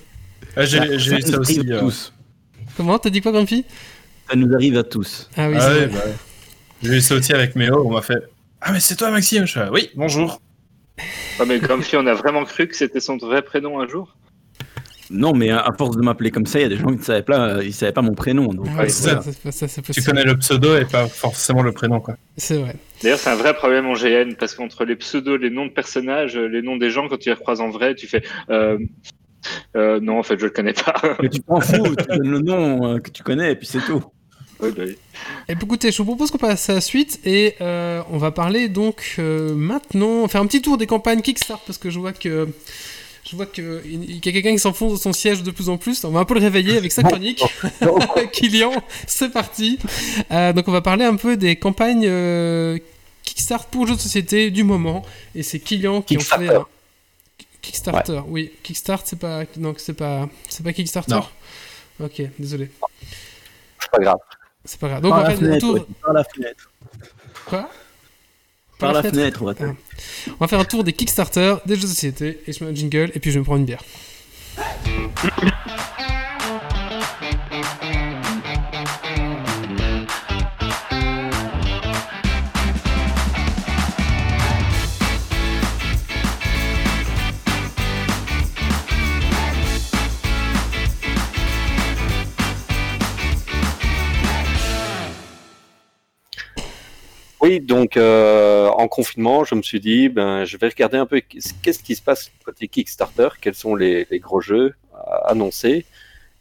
[0.55, 1.59] Ah, J'ai j'ai eu ça nous aussi.
[1.59, 2.13] arrive à euh, tous.
[2.78, 2.97] Comment?
[2.99, 3.65] T'as dit quoi, Grumpy?
[4.30, 5.30] Ça nous arrive à tous.
[5.36, 6.01] Ah oui, ah c'est ouais, vrai.
[6.05, 6.11] bah,
[6.84, 8.23] J'ai eu ça aussi avec Méo, on m'a fait
[8.61, 10.41] Ah, mais c'est toi, Maxime Je fais, Oui, bonjour.
[11.39, 14.15] Ouais, mais Grumpy, on a vraiment cru que c'était son vrai prénom un jour.
[15.09, 17.01] Non, mais à force de m'appeler comme ça, il y a des gens qui ne
[17.01, 18.47] savaient pas, ils savaient pas mon prénom.
[18.53, 19.21] Donc, Ouais, euh, c'est ça.
[19.21, 22.17] ça, c'est- ça, c'est Tu connais le pseudo et pas forcément le prénom, quoi.
[22.36, 22.75] C'est vrai.
[23.01, 26.36] D'ailleurs, c'est un vrai problème en GN parce qu'entre les pseudos, les noms de personnages,
[26.36, 28.78] euh, les noms des gens, quand tu les recroises en vrai, tu fais euh,
[29.78, 30.93] euh, non, en fait, je le connais pas.
[31.21, 33.80] Mais tu t'en fous, tu donnes le nom euh, que tu connais et puis c'est
[33.86, 34.03] tout.
[34.64, 38.32] Et puis, écoutez, je vous propose qu'on passe à la suite et euh, on va
[38.32, 42.14] parler donc euh, maintenant, faire un petit tour des campagnes Kickstarter parce que je vois
[42.14, 42.47] que
[43.30, 45.78] je vois que il y a quelqu'un qui s'enfonce dans son siège de plus en
[45.78, 46.03] plus.
[46.05, 47.43] On va un peu le réveiller avec sa chronique.
[48.34, 48.72] Kylian,
[49.05, 49.78] c'est parti.
[50.32, 52.78] Euh, donc on va parler un peu des campagnes euh,
[53.24, 55.03] Kickstarter pour jeux de société du moment
[55.36, 56.26] et c'est Kylian qui en fait.
[56.38, 56.55] Kickstarter.
[56.55, 56.66] un-
[57.62, 58.51] Kickstarter, oui.
[58.64, 61.12] Kickstarter, c'est pas donc c'est pas c'est pas Kickstarter.
[61.12, 61.26] Non.
[62.01, 62.72] Ok, désolé.
[63.82, 64.18] C'est pas grave.
[64.68, 65.01] C'est pas grave.
[65.01, 65.74] Donc Par on va la faire un fenêtre, tour.
[65.76, 66.72] ouais, par la fenêtre.
[67.47, 67.70] Quoi?
[68.78, 69.63] Par la fenêtre, on va Ah.
[70.28, 72.76] On va faire un tour des Kickstarter, des jeux de société, et je mets un
[72.76, 73.82] jingle, et puis je vais me prendre une bière.
[97.98, 101.95] Euh, en confinement, je me suis dit, ben, je vais regarder un peu qu'est-ce qui
[101.95, 105.86] se passe côté Kickstarter, quels sont les, gros jeux à annoncer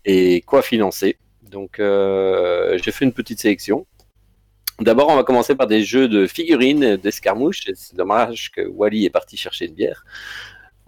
[0.05, 1.17] et quoi financer.
[1.43, 3.87] Donc euh, j'ai fait une petite sélection.
[4.81, 7.65] D'abord, on va commencer par des jeux de figurines, d'escarmouches.
[7.75, 10.05] C'est dommage que Wally est parti chercher une bière.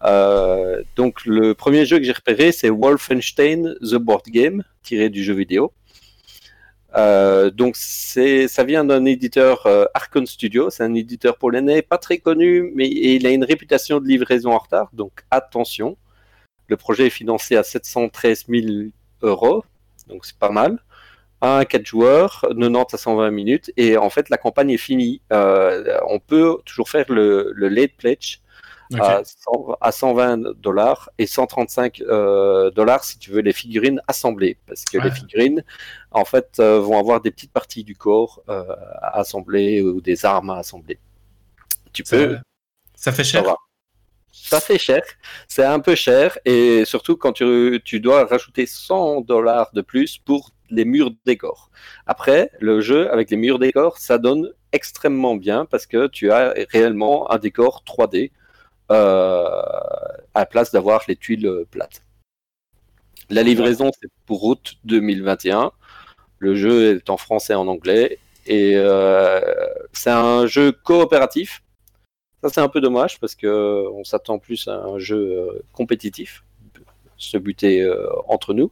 [0.05, 5.25] Euh, donc le premier jeu que j'ai repéré, c'est Wolfenstein The Board Game, tiré du
[5.25, 5.73] jeu vidéo.
[6.97, 12.19] Euh, donc ça vient d'un éditeur euh, Archon Studio, c'est un éditeur polonais pas très
[12.19, 15.99] connu, mais il a une réputation de livraison en retard, donc attention.
[16.69, 18.67] Le projet est financé à 713 000
[19.23, 19.65] euros,
[20.09, 20.79] donc c'est pas mal.
[21.41, 25.21] 1 à 4 joueurs, 90 à 120 minutes, et en fait la campagne est finie.
[25.33, 28.41] Euh, on peut toujours faire le, le late pledge
[28.99, 34.57] À, 100 à 120 dollars et 135 euh, dollars si tu veux les figurines assemblées
[34.67, 35.05] parce que Ouais.
[35.05, 35.63] les figurines
[36.11, 38.65] en fait euh, vont avoir des petites parties du corps euh,
[39.03, 40.99] à assembler ou des armes à assembler.
[41.93, 42.41] Tu peux Ça,
[42.95, 43.55] ça fait cher?
[44.33, 45.03] Ça fait cher,
[45.49, 50.17] c'est un peu cher et surtout quand tu, tu dois rajouter 100 dollars de plus
[50.19, 51.71] pour les murs décors.
[52.07, 56.55] Après, le jeu avec les murs décors, ça donne extrêmement bien parce que tu as
[56.71, 58.31] réellement un décor 3D euh,
[58.91, 62.03] à la place d'avoir les tuiles euh, plates.
[63.31, 65.73] La livraison, c'est pour août 2021.
[66.39, 68.19] Le jeu est en français et en anglais.
[68.47, 69.41] Et euh,
[69.93, 71.63] c'est un jeu coopératif.
[72.43, 76.45] Ça, c'est un peu dommage parce que on s'attend plus à un jeu euh, compétitif,
[77.19, 78.71] se buter euh, entre nous.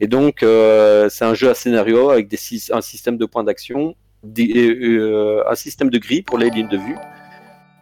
[0.00, 2.38] Et donc, euh, c'est un jeu à scénario avec des,
[2.72, 3.94] un système de points d'action,
[4.38, 6.96] euh, un système de gris pour les lignes de vue.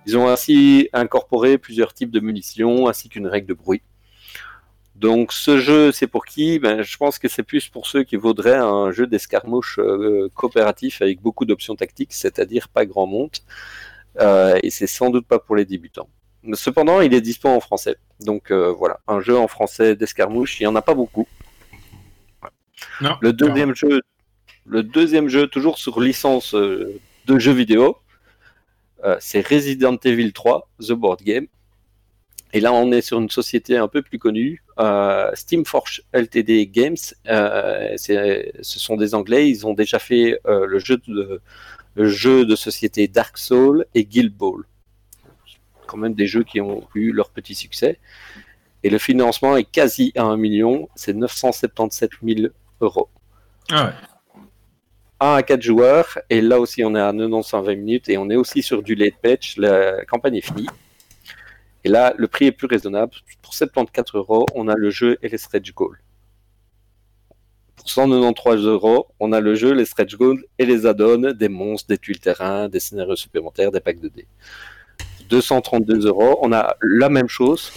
[0.07, 3.83] Ils ont ainsi incorporé plusieurs types de munitions ainsi qu'une règle de bruit.
[4.95, 6.59] Donc ce jeu, c'est pour qui?
[6.59, 11.03] Ben, Je pense que c'est plus pour ceux qui voudraient un jeu d'escarmouche euh, coopératif
[11.03, 13.33] avec beaucoup d'options tactiques, c'est-à-dire pas grand monde.
[14.21, 16.09] Euh, et c'est sans doute pas pour les débutants.
[16.53, 17.97] Cependant, il est dispo en français.
[18.21, 21.27] Donc euh, voilà, un jeu en français d'escarmouche, il n'y en a pas beaucoup.
[23.01, 23.17] Non.
[23.21, 24.03] Le deuxième jeu,
[24.67, 27.97] le deuxième jeu, toujours sur licence de jeux vidéo,
[29.05, 31.47] euh, c'est Resident Evil 3, The Board Game.
[32.53, 36.97] Et là, on est sur une société un peu plus connue, euh, Steamforge LTD Games.
[37.27, 39.51] Euh, ce sont des Anglais.
[39.51, 41.41] Ils ont déjà fait le, jeu de,
[41.97, 44.63] le jeu de société Dark Souls et Guild Ball.
[45.87, 47.99] Quand même des jeux qui ont eu leur petit succès.
[48.85, 50.89] Et le financement est quasi à 1 million.
[50.95, 53.09] C'est 977 000 euros.
[53.71, 53.93] Ah ouais.
[55.25, 58.19] 1 à 4 joueurs, et là aussi on est à 90 à 20 minutes, et
[58.19, 60.67] on est aussi sur du late patch, la campagne est finie.
[61.85, 63.13] Et là, le prix est plus raisonnable.
[63.43, 66.01] Pour 74 euros, on a le jeu et les stretch goals.
[67.77, 71.89] Pour 193 euros, on a le jeu, les stretch goals et les add-ons, des monstres,
[71.89, 74.27] des tuiles terrain, des scénarios supplémentaires, des packs de dés.
[75.29, 77.73] 232 euros, on a la même chose,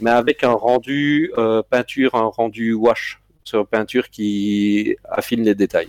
[0.00, 5.88] mais avec un rendu euh, peinture, un rendu wash sur peinture qui affine les détails.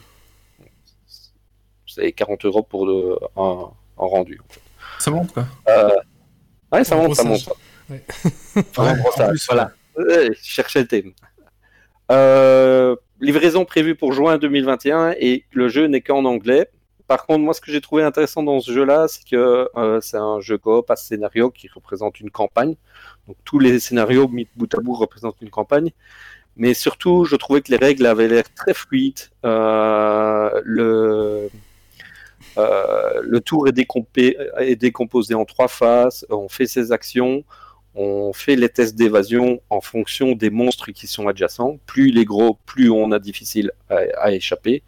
[1.97, 4.39] C'est 40 euros pour le, un, un rendu.
[4.39, 4.61] en fait.
[4.99, 5.45] Ça monte quoi.
[5.67, 5.89] Euh,
[6.71, 7.43] ouais, ça monte, ça monte.
[7.43, 7.57] brossage.
[7.89, 8.03] Ouais.
[8.75, 9.71] Vraiment Ouais, brossage, en plus, voilà.
[9.97, 11.11] Ouais, je cherchais le thème.
[12.11, 16.69] Euh, livraison prévue pour juin 2021 et le jeu n'est qu'en anglais.
[17.07, 20.17] Par contre, moi, ce que j'ai trouvé intéressant dans ce jeu-là, c'est que euh, c'est
[20.17, 22.75] un jeu coop à scénario qui représente une campagne.
[23.27, 25.91] Donc, tous les scénarios mis bout à bout représentent une campagne.
[26.57, 29.19] Mais surtout, je trouvais que les règles avaient l'air très fluides.
[29.45, 31.49] Euh, le,
[32.57, 36.25] le tour est, décompé- est décomposé en trois phases.
[36.29, 37.43] On fait ses actions,
[37.95, 41.79] on fait les tests d'évasion en fonction des monstres qui sont adjacents.
[41.85, 44.83] Plus il est gros, plus on a difficile à, à échapper.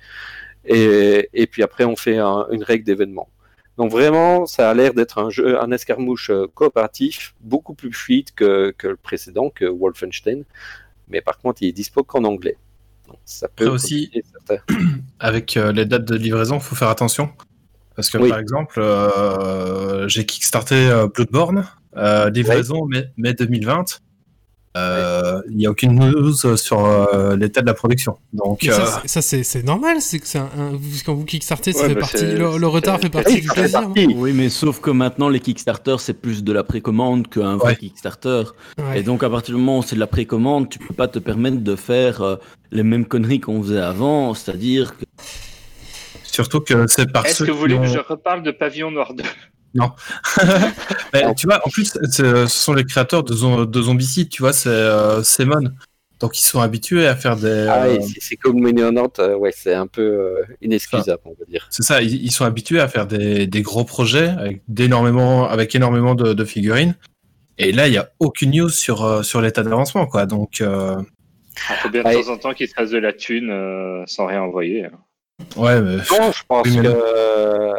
[0.65, 3.29] Et, et puis après, on fait un- une règle d'événement.
[3.77, 8.31] Donc vraiment, ça a l'air d'être un jeu, un escarmouche euh, coopératif, beaucoup plus fluide
[8.35, 10.43] que, que le précédent, que Wolfenstein.
[11.07, 12.57] Mais par contre, il est dispo qu'en anglais.
[13.07, 14.11] Donc, ça peut Après aussi,
[15.19, 17.31] avec euh, les dates de livraison, il faut faire attention.
[17.99, 18.29] Parce que Oui.
[18.29, 21.65] par exemple, euh, j'ai kickstarté euh, Bloodborne,
[21.97, 23.99] euh, livraison mai, mai 2020.
[24.77, 28.17] Euh, Il n'y a aucune news sur euh, l'état de la production.
[28.31, 30.47] Donc, Mais euh, ça, c'est- ça, c'est c'est normal, c'est que un,
[31.05, 33.47] quand vous kickstartez, ça Ouais, fait mais partie, c'est- le, le retard fait partie du
[33.49, 33.81] plaisir.
[33.81, 34.05] partie.
[34.15, 37.75] Oui, mais sauf que maintenant, les Kickstarter, c'est plus de la précommande qu'un vrai Ouais.
[37.77, 38.43] Kickstarter.
[38.77, 38.99] Ouais.
[38.99, 41.19] Et donc, à partir du moment où c'est de la précommande, tu peux pas te
[41.19, 42.35] permettre de faire euh,
[42.71, 45.03] les mêmes conneries qu'on faisait avant, c'est-à-dire que
[46.43, 49.13] surtout que c'est par Est-ce que vous voulez ont- que je reparle de Pavillon Noir
[49.13, 49.23] 2
[51.13, 54.41] Mais tu vois, en plus, c'est- ce sont les créateurs de, Zo- de Zombicide, tu
[54.41, 55.69] vois, c'est euh, Simon.
[56.19, 57.67] Donc ils sont habitués à faire des.
[57.69, 61.65] Ah, euh, c'est comme Minion euh, ouais, c'est un peu euh, inexcusable, on va dire.
[61.69, 65.73] c'est ça, ils, ils sont habitués à faire des, des gros projets avec, d'énormément, avec
[65.75, 66.95] énormément de, de figurines.
[67.57, 70.25] Et là, il n'y a aucune news sur, euh, sur l'état d'avancement, quoi.
[70.25, 70.95] Donc, euh,
[71.69, 72.21] Il faut bien de Ouais.
[72.21, 74.85] temps en temps qu'ils se fassent de la thune euh, sans rien envoyer.
[74.85, 74.91] hein.
[75.57, 75.97] Ouais, mais.
[75.97, 77.73] Non, je pense Oui, que euh,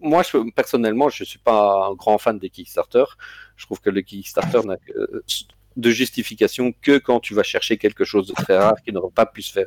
[0.00, 3.04] moi, je, personnellement, je suis pas un grand fan des Kickstarter.
[3.56, 4.76] Je trouve que le Kickstarter n'a
[5.76, 9.26] de justification que quand tu vas chercher quelque chose de très rare qui n'aurait pas
[9.26, 9.66] pu se faire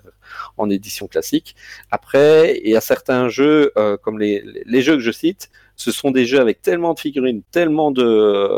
[0.56, 1.54] en édition classique.
[1.92, 4.42] Après, il y a certains jeux, euh, comme les,
[4.82, 8.50] jeux que je cite, ce sont des jeux avec tellement de figurines, tellement de,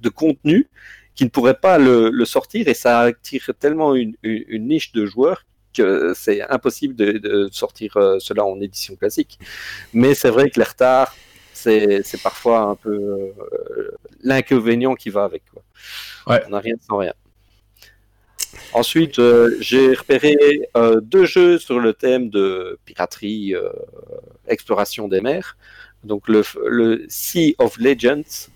[0.00, 0.68] de contenu
[1.14, 4.92] qui ne pourraient pas le, le sortir et ça attire tellement une, une- une niche
[4.92, 9.38] de joueurs que c'est impossible de, de sortir euh, cela en édition classique.
[9.92, 11.14] Mais c'est vrai que les retards,
[11.52, 13.90] c'est c'est parfois un peu euh,
[14.22, 15.42] l'inconvénient qui va avec.
[15.52, 15.62] Quoi.
[16.26, 16.42] Ouais.
[16.46, 17.14] On n'a rien sans rien.
[18.72, 20.36] Ensuite, euh, j'ai repéré
[20.76, 23.54] euh, deux jeux sur le thème de piraterie,
[24.46, 25.56] exploration des mers.
[26.04, 28.48] Donc le, le Sea of Legends,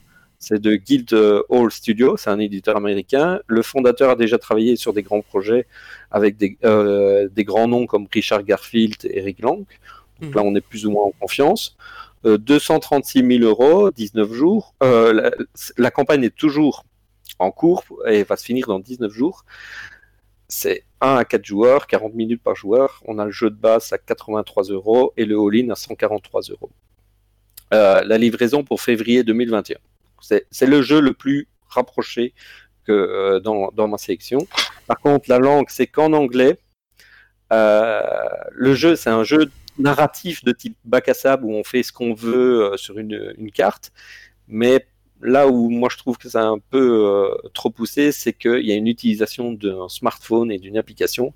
[0.47, 1.11] c'est de Guild
[1.49, 3.41] Hall Studio, c'est un éditeur américain.
[3.47, 5.67] Le fondateur a déjà travaillé sur des grands projets
[6.11, 9.65] avec des, euh, des grands noms comme Richard Garfield et Eric Lang.
[10.21, 10.35] Donc Mhm.
[10.37, 11.77] là, on est plus ou moins en confiance.
[12.27, 14.75] Euh, 236 000 euros, 19 jours.
[14.83, 15.31] Euh, la,
[15.79, 16.85] la campagne est toujours
[17.39, 19.45] en cours et va se finir dans 19 jours.
[20.49, 23.03] C'est 1 à 4 joueurs, 40 minutes par joueur.
[23.07, 26.71] On a le jeu de base à 83 euros et le all-in à 143 euros.
[27.73, 29.79] Euh, la livraison pour février 2021.
[30.51, 32.35] C'est le jeu le plus rapproché
[32.89, 34.39] euh, dans, ma sélection.
[34.87, 36.59] Par contre, la langue, c'est qu'en anglais.
[37.53, 38.03] Euh,
[38.53, 41.93] le jeu, c'est un jeu narratif de type bac à sable où on fait ce
[41.93, 43.93] qu'on veut euh, sur une, une carte.
[44.49, 44.87] Mais
[45.21, 48.73] là où moi je trouve que c'est un peu euh, trop poussé, c'est qu'il y
[48.73, 51.33] a une utilisation d'un smartphone et d'une application.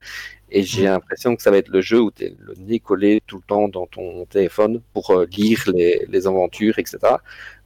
[0.51, 3.23] Et j'ai l'impression que ça va être le jeu où tu es le nez collé
[3.27, 6.99] tout le temps dans ton téléphone pour euh, lire les, les aventures, etc.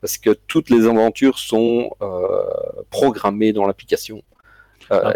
[0.00, 2.42] Parce que toutes les aventures sont euh,
[2.90, 4.22] programmées dans l'application.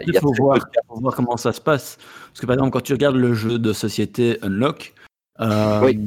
[0.07, 1.99] Il faut voir, faut voir comment ça se passe.
[2.29, 4.95] Parce que par exemple, quand tu regardes le jeu de société Unlock,
[5.39, 5.99] Oui.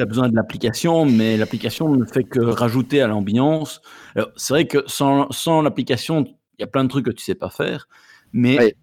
[0.00, 3.82] Tu as besoin de l'application, mais l'application ne fait que rajouter à l'ambiance.
[4.36, 6.24] C'est vrai que sans, sans l'application,
[6.58, 7.86] il y a plein de trucs que tu sais pas faire,
[8.32, 8.74] mais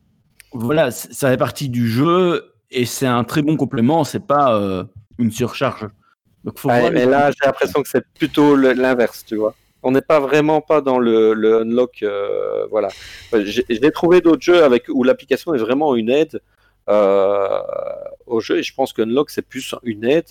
[0.54, 4.84] voilà, ça fait partie du jeu et c'est un très bon complément, c'est pas euh,
[5.18, 5.88] une surcharge.
[6.44, 9.56] Donc, faut Ouais, mais là, j'ai l'impression que c'est plutôt l'inverse, tu vois.
[9.84, 12.90] On n'est pas vraiment pas dans le, le unlock, euh, voilà.
[13.34, 16.42] J'ai trouvé d'autres jeux avec où l'application est vraiment une aide
[16.90, 17.60] euh,
[18.26, 20.28] au jeu, et je pense qu'unlock c'est plus une aide.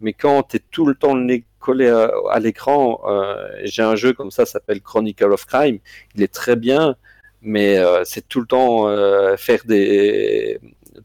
[0.00, 3.82] Mais quand tu es tout le temps le nez collé à, à l'écran, euh, j'ai
[3.82, 5.78] un jeu comme ça, ça s'appelle Chronicle of Crime.
[6.14, 6.96] Il est très bien,
[7.42, 10.60] mais euh, c'est tout le temps euh, faire des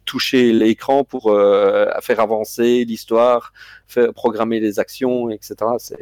[0.06, 3.54] toucher l'écran pour euh, faire avancer l'histoire,
[3.88, 5.56] faire programmer les actions, etc.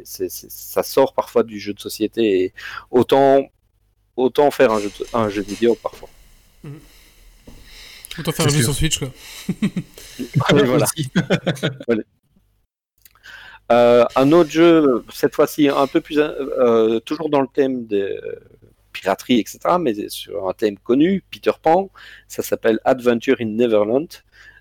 [0.05, 2.53] Ça sort parfois du jeu de société et
[2.89, 3.45] autant
[4.15, 6.09] autant faire un jeu, de- un jeu vidéo parfois.
[8.19, 9.09] Autant faire un jeu sur Switch, quoi.
[9.61, 10.85] Et voilà.
[13.71, 18.39] Euh, un autre jeu, cette fois-ci un peu plus, euh, toujours dans le thème de
[18.91, 21.89] piraterie, etc., mais sur un thème connu, Peter Pan.
[22.27, 24.07] Ça s'appelle Adventure in Neverland.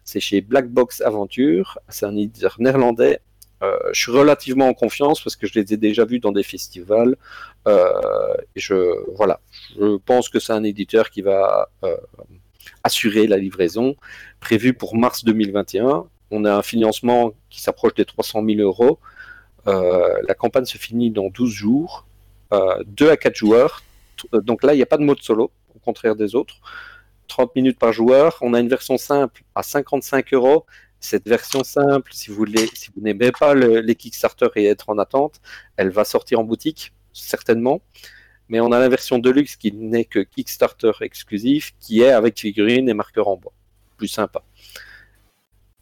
[0.05, 1.79] C'est chez Black Box Adventure.
[1.89, 3.21] C'est un éditeur néerlandais.
[3.63, 6.43] Euh, je suis relativement en confiance parce que je les ai déjà vus dans des
[6.43, 7.17] festivals.
[7.69, 7.93] Euh,
[8.57, 8.75] je,
[9.15, 9.41] voilà,
[9.77, 11.97] je pense que c'est un éditeur qui va euh,
[12.85, 13.97] assurer la livraison
[14.41, 16.07] prévue pour mars 2021.
[16.31, 18.99] On a un financement qui s'approche des 300 000 euros.
[19.67, 22.07] Euh, la campagne se finit dans 12 jours,
[22.53, 23.83] euh, 2 à 4 joueurs.
[24.17, 26.57] T- Donc là, il n'y a pas de mode solo, au contraire des autres.
[27.29, 28.39] 30 minutes par joueur.
[28.41, 30.67] On a une version simple à 55 euros.
[31.01, 34.99] Cette version simple, si vous, si vous n'aimez pas le- les Kickstarter et être en
[34.99, 35.41] attente,
[35.77, 37.81] elle va sortir en boutique, certainement.
[38.49, 42.89] Mais on a la version Deluxe qui n'est que Kickstarter exclusif, qui est avec figurines
[42.89, 43.53] et marqueurs en bois.
[43.97, 44.43] Plus sympa.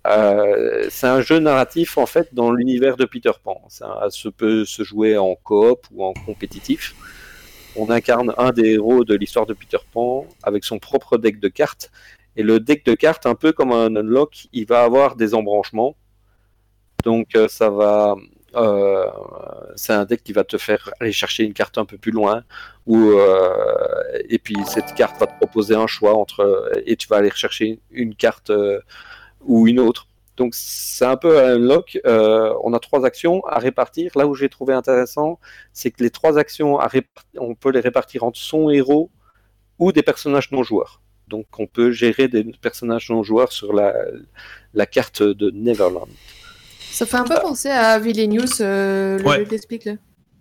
[0.09, 3.63] Euh, c'est un jeu narratif en fait dans l'univers de Peter Pan.
[3.69, 6.95] Ça se peut se jouer en coop ou en compétitif.
[7.77, 11.49] On incarne un des héros de l'histoire de Peter Pan avec son propre deck de
[11.49, 11.91] cartes.
[12.37, 15.97] Et le deck de cartes, un peu comme un unlock, il va avoir des embranchements.
[17.05, 18.17] Donc euh, ça va,
[18.55, 19.07] euh,
[19.77, 22.45] c'est un deck qui va te faire aller chercher une carte un peu plus loin.
[22.87, 23.13] Ou
[24.31, 27.81] et puis cette carte va te proposer un choix entre et tu vas aller rechercher
[27.91, 28.51] une carte
[29.45, 30.07] ou une autre.
[30.37, 31.99] Donc c'est un peu un unlock.
[32.07, 34.13] Euh, on a trois actions à répartir.
[34.17, 35.41] Là où j'ai trouvé intéressant,
[35.73, 36.89] c'est que les trois actions, à
[37.39, 39.11] on peut les répartir entre son héros
[39.79, 41.01] ou des personnages non joueurs.
[41.27, 43.95] Donc on peut gérer des personnages non joueurs sur la,
[44.75, 46.09] la carte de Neverland.
[46.91, 49.37] Ça fait un peu penser à Vilenius, euh, le Ouais.
[49.39, 49.93] jeu que t'expliques, là.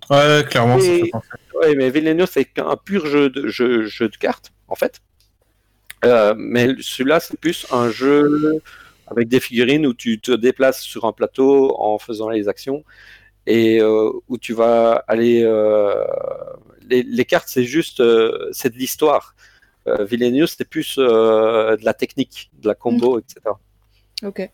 [0.09, 1.27] Ouais, clairement, ça Et- fait penser.
[1.59, 5.01] Ouais, mais Villeneuve, c'est un pur jeu de, jeu, jeu de cartes, en fait.
[6.05, 8.61] Euh, mais celui-là, c'est plus un jeu
[9.07, 12.83] avec des figurines où tu te déplaces sur un plateau en faisant les actions
[13.45, 15.41] et euh, où tu vas aller.
[15.43, 16.03] euh,
[16.89, 17.99] les, les cartes, c'est juste.
[17.99, 19.35] euh, c'est de l'histoire.
[20.01, 23.55] Villeneuve, c'est plus de la technique, de la combo, etc.
[24.23, 24.49] Ok.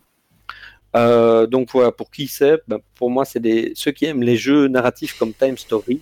[1.50, 4.68] Donc voilà, pour qui c'est ben, Pour moi, c'est des- ceux qui aiment les jeux
[4.68, 6.02] narratifs comme Time Stories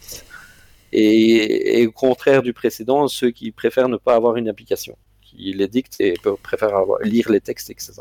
[0.92, 4.98] et, et au contraire du précédent, ceux qui préfèrent ne pas avoir une application,
[5.32, 6.14] qui les dictent et
[6.44, 7.94] préfèrent avoir- lire les textes, etc.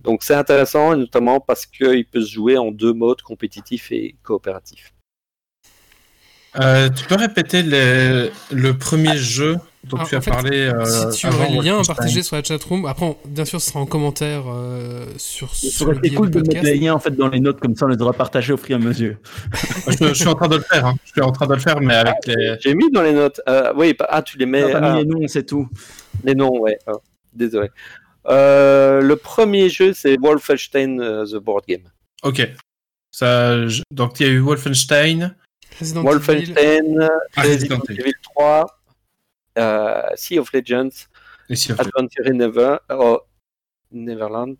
[0.00, 4.92] Donc c'est intéressant, notamment parce qu'il peut se jouer en deux modes, compétitif et coopératif.
[6.60, 10.58] Euh, tu peux répéter les- le premier jeu dont Ah, tu en as fait, parlé
[10.58, 13.46] euh, si tu avant aurais le lien à partager sur la chatroom, après, on- bien
[13.46, 16.40] sûr, ce sera en commentaire euh, sur, Ça sur aurait le été billet cool de
[16.40, 18.58] mettre les liens en fait dans les notes, comme ça on les aura partagés au
[18.58, 19.16] fur et à mesure.
[19.88, 20.84] je, je suis en train de le faire.
[20.84, 20.94] hein.
[21.06, 22.56] Je suis en train de le faire, mais avec les.
[22.60, 23.40] J'ai mis dans les notes.
[23.48, 24.74] euh, oui, pas- ah, tu les mets.
[24.74, 25.66] Ah, mis les noms, c'est tout.
[26.24, 26.78] Les noms, ouais.
[26.86, 26.92] ah,
[27.32, 27.68] désolé.
[28.26, 31.82] Euh, le premier jeu, c'est Wolfenstein euh, The Board Game.
[32.22, 32.46] Ok.
[33.10, 35.34] Ça, je- Donc il y a eu Wolfenstein.
[35.80, 36.08] Resident Evil.
[36.10, 38.00] Wolfenstein, Ah, Resident Resident Evil.
[38.00, 38.66] Evil 3,
[39.58, 40.90] euh, Sea of Legends,
[41.48, 41.80] Et Sea of.
[41.80, 43.20] Adventure in Never, oh,
[43.90, 44.56] Neverland.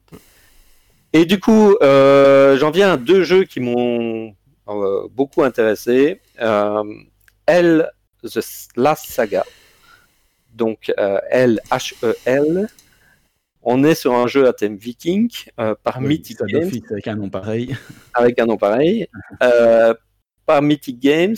[1.13, 4.35] Et du coup, euh, j'en viens à deux jeux qui m'ont
[4.69, 6.21] euh, beaucoup intéressé.
[6.41, 6.83] Euh,
[7.47, 7.91] L,
[8.25, 8.41] The
[8.77, 9.45] Last Saga.
[10.55, 12.69] Donc euh, L-H-E-L.
[13.65, 15.31] On est sur un jeu à thème viking
[15.61, 17.77] euh, par Mythic Games avec un nom pareil.
[18.15, 19.07] avec un nom pareil.
[19.43, 19.95] Euh,
[20.45, 21.37] par Mythic Games,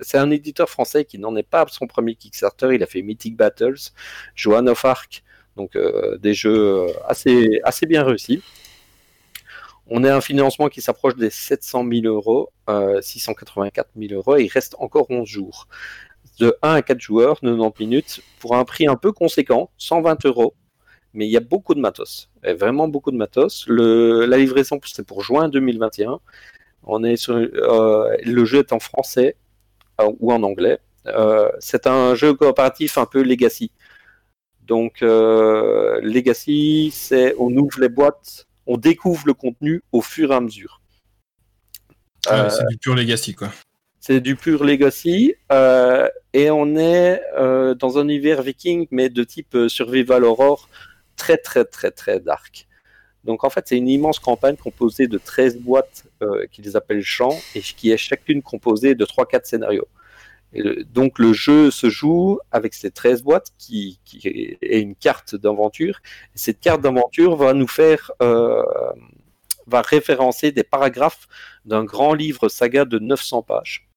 [0.00, 2.74] c'est un éditeur français qui n'en est pas à son premier Kickstarter.
[2.74, 3.90] Il a fait Mythic Battles,
[4.34, 5.22] Joan of Arc,
[5.56, 8.42] donc euh, des jeux assez, assez bien réussis.
[9.86, 14.44] On a un financement qui s'approche des 700 000 euros, euh, 684 000 euros, et
[14.44, 15.66] il reste encore 11 jours.
[16.38, 20.54] De 1 à 4 joueurs, 90 minutes, pour un prix un peu conséquent, 120 euros.
[21.12, 23.66] Mais il y a beaucoup de matos, Et vraiment beaucoup de matos.
[23.66, 26.20] Le, la livraison, c'est pour juin 2021.
[26.84, 29.36] On est sur, euh, le jeu est en français
[30.00, 30.78] euh, ou en anglais.
[31.06, 33.72] Euh, c'est un jeu coopératif un peu legacy.
[34.62, 40.40] Donc, legacy, c'est on ouvre les boîtes, on découvre le contenu au fur et à
[40.40, 40.80] mesure.
[42.28, 43.48] Ah, c'est du pur legacy, quoi.
[44.00, 49.22] C'est du pur legacy euh, et on est euh, dans un univers viking mais de
[49.24, 50.68] type euh, survival horror
[51.16, 52.66] très très très très dark.
[53.24, 57.38] Donc en fait c'est une immense campagne composée de 13 boîtes euh, qu'ils appellent champs
[57.54, 59.88] et qui est chacune composée de 3-4 scénarios.
[60.92, 66.00] Donc le jeu se joue avec ces 13 boîtes qui, qui est une carte d'aventure.
[66.34, 71.28] Et Cette carte d'aventure va nous faire va référencer des paragraphes
[71.66, 73.89] d'un grand livre saga de 900 pages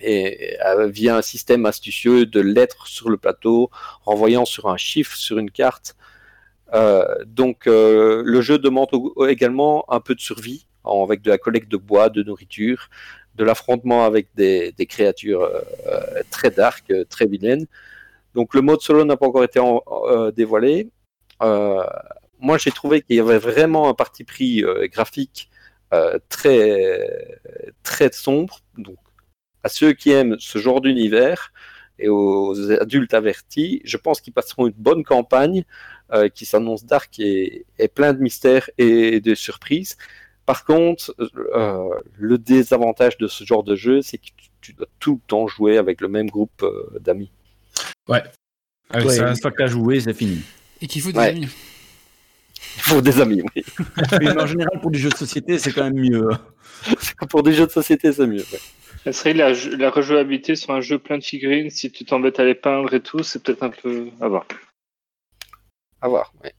[0.00, 3.70] et euh, via un système astucieux de lettres sur le plateau,
[4.04, 5.96] renvoyant sur un chiffre sur une carte.
[6.74, 8.88] Euh, donc euh, le jeu demande
[9.28, 12.88] également un peu de survie, avec de la collecte de bois, de nourriture,
[13.36, 15.48] de l'affrontement avec des, créatures
[16.30, 17.66] très dark, très vilaines.
[18.34, 19.60] Donc le mode solo n'a pas encore été
[20.34, 20.88] dévoilé.
[21.40, 25.50] Moi j'ai trouvé qu'il y avait vraiment un parti pris graphique
[26.28, 27.40] très
[27.82, 28.60] très sombre.
[28.78, 28.96] Donc
[29.68, 31.52] à ceux qui aiment ce genre d'univers,
[31.98, 35.64] et aux adultes avertis, je pense qu'ils passeront une bonne campagne
[36.14, 39.96] euh, qui s'annonce dark et, et plein de mystères et de surprises.
[40.46, 44.86] Par contre, euh, le désavantage de ce genre de jeu, c'est que tu, tu dois
[45.00, 47.30] tout le temps jouer avec le même groupe euh, d'amis.
[48.08, 48.22] Ouais.
[48.90, 50.38] Ah, Ouais, ça- une fois que joué, c'est fini.
[50.80, 51.28] Et qu'il faut des Ouais.
[51.28, 51.48] amis.
[52.76, 53.64] Il faut des amis, oui.
[54.20, 56.28] Mais en général, pour des jeux de société, c'est quand même mieux.
[57.28, 58.44] Pour des jeux de société, c'est mieux.
[58.52, 58.60] ouais.
[59.10, 62.92] Serait la, rejouabilité sur un jeu plein de figurines, si tu t'embêtes à les peindre
[62.92, 64.46] et tout, c'est peut-être un peu à voir.
[66.00, 66.32] À voir.
[66.42, 66.52] ouais.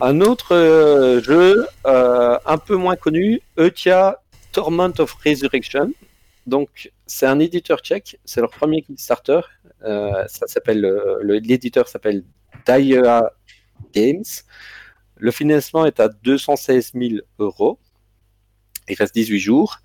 [0.00, 5.92] Un autre euh, jeu euh, un peu moins connu, Eutia Torment of Resurrection.
[6.46, 9.40] Donc, c'est un éditeur tchèque, c'est leur premier Kickstarter.
[9.84, 12.24] Euh, ça euh, l'éditeur s'appelle
[12.66, 13.30] Dia
[13.92, 14.24] Games.
[15.16, 17.78] Le financement est à 216 000 euros.
[18.88, 19.78] Il reste 18 jours.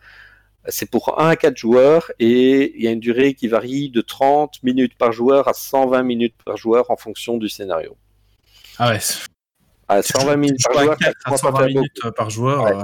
[0.69, 4.01] C'est pour 1 à 4 joueurs et il y a une durée qui varie de
[4.01, 7.97] 30 minutes par joueur à 120 minutes par joueur en fonction du scénario.
[8.79, 8.99] Ah ouais.
[9.89, 12.07] À 120 minutes par joueur, ça quatre à commence à 120 faire minutes beaucoup.
[12.07, 12.63] euh, par joueur.
[12.63, 12.71] Ouais.
[12.75, 12.83] euh,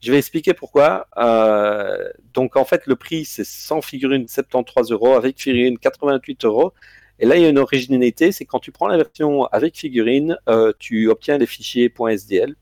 [0.00, 1.06] Je vais expliquer pourquoi.
[1.16, 6.72] Euh, donc en fait, le prix c'est 100 figurines 73 euros, avec figurines 88 euros.
[7.20, 10.36] Et là, il y a une originalité, c'est quand tu prends la version avec figurine,
[10.48, 12.56] euh, tu obtiens les fichiers .sdl.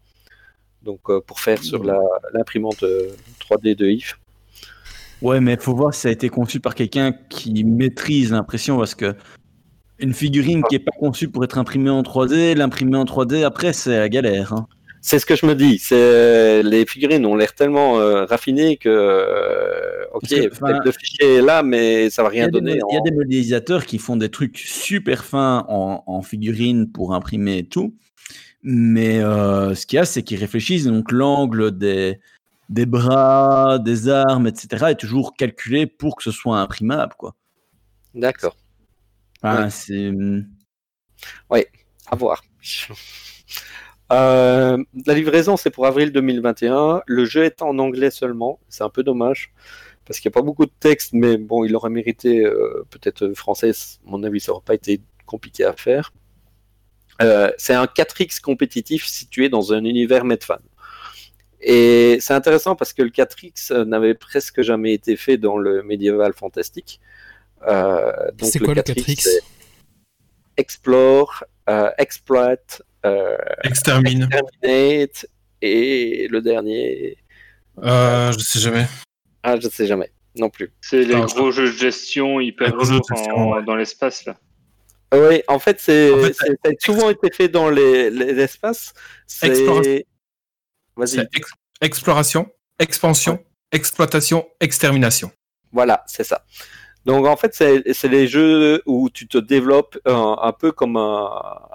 [0.85, 2.01] Donc euh, pour faire sur la-
[2.35, 3.09] l'imprimante euh,
[3.41, 4.19] 3D de IF.
[5.21, 8.95] Ouais, mais faut voir si ça a été conçu par quelqu'un qui maîtrise l'impression parce
[8.97, 9.15] que
[10.01, 13.73] une figurine qui est pas conçue pour être imprimée en 3D, l'imprimer en 3D après
[13.73, 14.53] c'est la galère.
[14.53, 14.67] hein.
[15.05, 15.79] C'est ce que je me dis.
[15.79, 21.35] C'est les figurines ont l'air tellement euh, raffinées que euh, ok, que, peut-être le fichier
[21.37, 22.73] est là, mais ça va Il y, rien donner.
[22.91, 27.15] il y a des modélisateurs qui font des trucs super fins en, en figurine pour
[27.15, 27.95] imprimer et tout.
[28.63, 30.85] Mais euh, ce qu'il y a, c'est qu'ils réfléchissent.
[30.85, 32.21] Donc l'angle des,
[32.69, 34.87] des bras, des armes, etc.
[34.91, 37.15] est toujours calculé pour que ce soit imprimable.
[37.19, 37.35] Quoi.
[38.15, 38.57] D'accord.
[39.43, 39.71] Ouais.
[39.71, 40.09] c'est...
[40.09, 40.47] hum,
[41.51, 42.43] À voir.
[44.13, 47.03] Euh, la livraison, c'est pour avril 2021.
[47.07, 48.61] Le jeu est en anglais seulement.
[48.69, 49.55] C'est un peu dommage.
[50.05, 53.33] Parce qu'il n'y a pas beaucoup de texte, mais bon, il aurait mérité euh, peut-être
[53.33, 53.71] français.
[53.71, 56.13] À mon avis, ça n'aurait pas été compliqué à faire.
[57.23, 60.59] Euh, c'est un 4X compétitif situé dans un univers Medfan.
[61.61, 66.33] Et c'est intéressant parce que le 4X n'avait presque jamais été fait dans le médiéval
[66.33, 67.01] fantastique.
[67.69, 69.41] Euh, donc C'est quoi le 4X c'est
[70.57, 72.57] Explore, euh, Exploit,
[73.07, 74.25] euh, Extermine.
[74.25, 75.27] Exterminate
[75.63, 77.17] et le dernier.
[77.83, 78.87] Euh, je sais jamais.
[79.43, 80.73] Ah, je sais jamais non plus.
[80.81, 83.63] C'est les gros jeux de gestion hyper Les gros gestion, ouais.
[83.65, 84.37] dans l'espace là.
[85.13, 88.39] Oui, en fait, c'est, En fait, c'est- ça a souvent été fait dans les, les
[88.43, 88.95] espaces.
[89.43, 90.01] Exploration.
[90.97, 91.09] Vas-y.
[91.09, 95.31] C'est ex- exploration, expansion, exploitation, extermination.
[95.73, 96.45] Voilà, c'est ça.
[97.05, 100.97] Donc en fait, c'est, c'est les jeux où tu te développes un, un peu comme
[100.97, 101.31] un,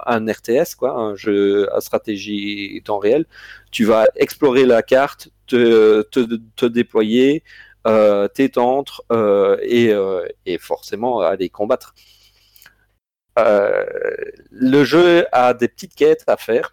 [0.06, 3.26] un RTS, quoi, un jeu à stratégie temps réel.
[3.70, 6.20] Tu vas explorer la carte, te, te,
[6.56, 7.44] te déployer,
[7.86, 11.94] euh, t'étendre euh, et, euh, et forcément aller combattre.
[13.38, 13.84] Euh,
[14.50, 16.70] le jeu a des petites quêtes à faire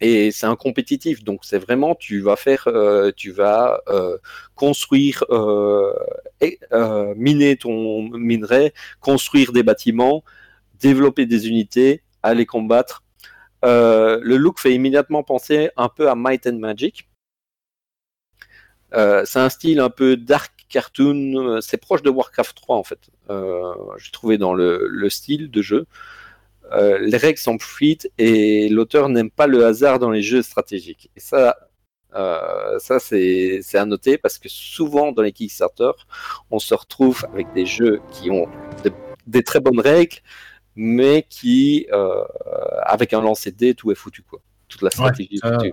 [0.00, 1.24] et c'est un compétitif.
[1.24, 4.18] Donc c'est vraiment tu vas faire euh, tu vas euh,
[4.54, 5.24] construire
[7.16, 10.24] miner ton minerai construire des bâtiments
[10.80, 13.04] développer des unités aller combattre.
[13.62, 17.08] Le look fait immédiatement penser un peu à Might and Magic
[18.94, 22.98] Euh, c'est un style un peu dark cartoon c'est proche de Warcraft 3 en fait
[23.30, 25.86] euh, j'ai trouvé dans le, le style de jeu
[26.72, 31.10] euh, les règles sont fluides et l'auteur n'aime pas le hasard dans les jeux stratégiques.
[31.16, 31.56] Et ça,
[32.14, 35.92] euh, ça c'est à noter parce que souvent dans les Kickstarter,
[36.50, 38.46] on se retrouve avec des jeux qui ont
[38.84, 38.92] de-
[39.26, 40.18] des très bonnes règles,
[40.76, 41.86] mais qui,
[42.82, 44.40] avec un lancer de dés, tout est foutu quoi.
[44.68, 45.72] Toute la stratégie est ça- foutue.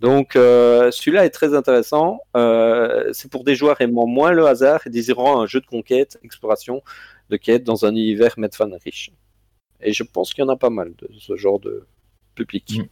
[0.00, 2.20] Donc euh, celui-là est très intéressant.
[2.34, 6.18] Euh, c'est pour des joueurs aimant moins le hasard et désirant un jeu de conquête,
[6.24, 6.82] exploration,
[7.28, 9.12] de quête dans un univers Medfan riche.
[9.82, 11.86] Et je pense qu'il y en a pas mal de ce genre de
[12.34, 12.78] public.
[12.78, 12.82] Mm.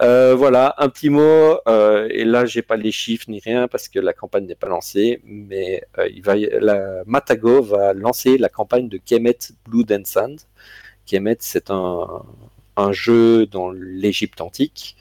[0.00, 4.00] Euh, voilà, un petit mot, et là j'ai pas les chiffres ni rien parce que
[4.00, 8.96] la campagne n'est pas lancée, mais il va, la Matago va lancer la campagne de
[8.96, 9.38] Kemet
[9.68, 10.40] Blood and Sand.
[11.04, 12.24] Kemet, c'est un,
[12.76, 14.96] un jeu dans l'Égypte antique,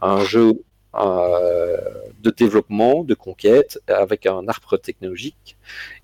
[0.00, 0.62] un jeu
[0.94, 1.76] euh,
[2.22, 5.56] de développement, de conquête, avec un arbre technologique.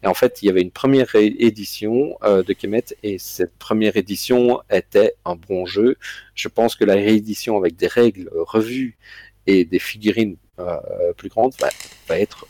[0.03, 3.97] Et en fait, il y avait une première édition euh, de Kemet, et cette première
[3.97, 5.97] édition était un bon jeu.
[6.35, 8.99] Je pense que la réédition avec des règles revues
[9.47, 12.47] et des figurines euh, plus grandes va, être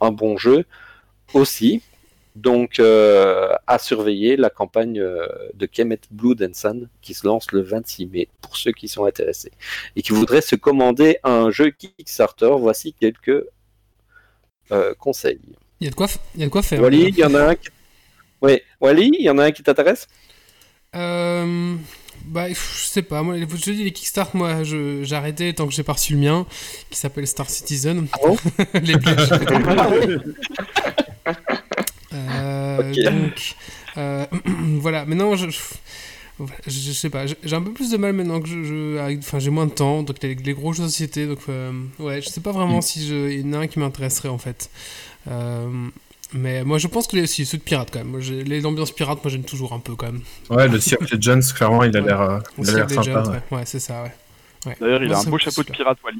[0.00, 0.64] un bon jeu.
[1.34, 1.82] aussi.
[2.36, 7.50] Donc, euh, à surveiller la campagne euh, de Kemet Blood and Sun qui se lance
[7.50, 9.50] le 26 mai pour ceux qui sont intéressés
[9.96, 12.50] et qui voudraient se commander un jeu Kickstarter.
[12.58, 13.42] Voici quelques
[14.70, 15.40] euh, conseils.
[15.80, 16.80] Il y a de quoi, f- il y a de quoi faire.
[16.82, 17.68] Wally, il y en a un qui...
[18.42, 20.06] Oui, Wally, il y en a un qui t'intéresse?
[20.94, 21.74] Euh,
[22.26, 23.22] bah, je sais pas.
[23.22, 26.12] Moi, les- je dis les Kickstart, moi, je- j'ai arrêté tant que j'ai pas reçu
[26.14, 26.46] le mien,
[26.90, 28.06] qui s'appelle Star Citizen.
[28.12, 28.36] Ah bon?
[28.82, 28.94] Les
[32.80, 33.10] Euh.
[33.10, 33.54] Donc,
[33.96, 34.26] euh,
[34.80, 35.04] voilà.
[35.06, 35.60] Maintenant, je, je,
[36.66, 37.24] je- sais pas.
[37.26, 40.16] J'ai un peu plus de mal maintenant que je, enfin, j'ai moins de temps, donc
[40.22, 41.26] les, les grosses sociétés.
[41.26, 43.78] Donc, euh, ouais, je sais pas vraiment si je, il y en a un qui
[43.78, 44.70] m'intéresserait en fait.
[45.30, 45.68] Euh,
[46.32, 48.08] mais moi, je pense que les, si, ceux de pirates quand même.
[48.08, 50.22] Moi, les ambiances pirates, moi, j'aime toujours un peu quand même.
[50.50, 52.06] Ouais, le Sea of Legends, clairement, il a Ouais.
[52.06, 53.02] l'air euh, sympa.
[53.02, 53.40] jeunes, ouais.
[53.58, 53.62] ouais.
[53.64, 54.12] C'est ça, ouais.
[54.66, 54.76] Ouais.
[54.80, 56.18] D'ailleurs, il Moi, a un beau chapeau de pirate, Wally.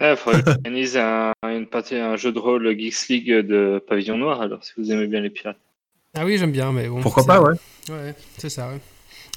[0.00, 4.16] Il faudrait que j'organise un, une partie, un jeu de rôle Geeks League de Pavillon
[4.16, 5.58] Noir, alors, si vous aimez bien les pirates.
[6.16, 7.00] Ah oui, j'aime bien, mais bon.
[7.00, 7.54] Pourquoi pas, ouais.
[7.90, 8.80] Ouais, c'est ça, ouais.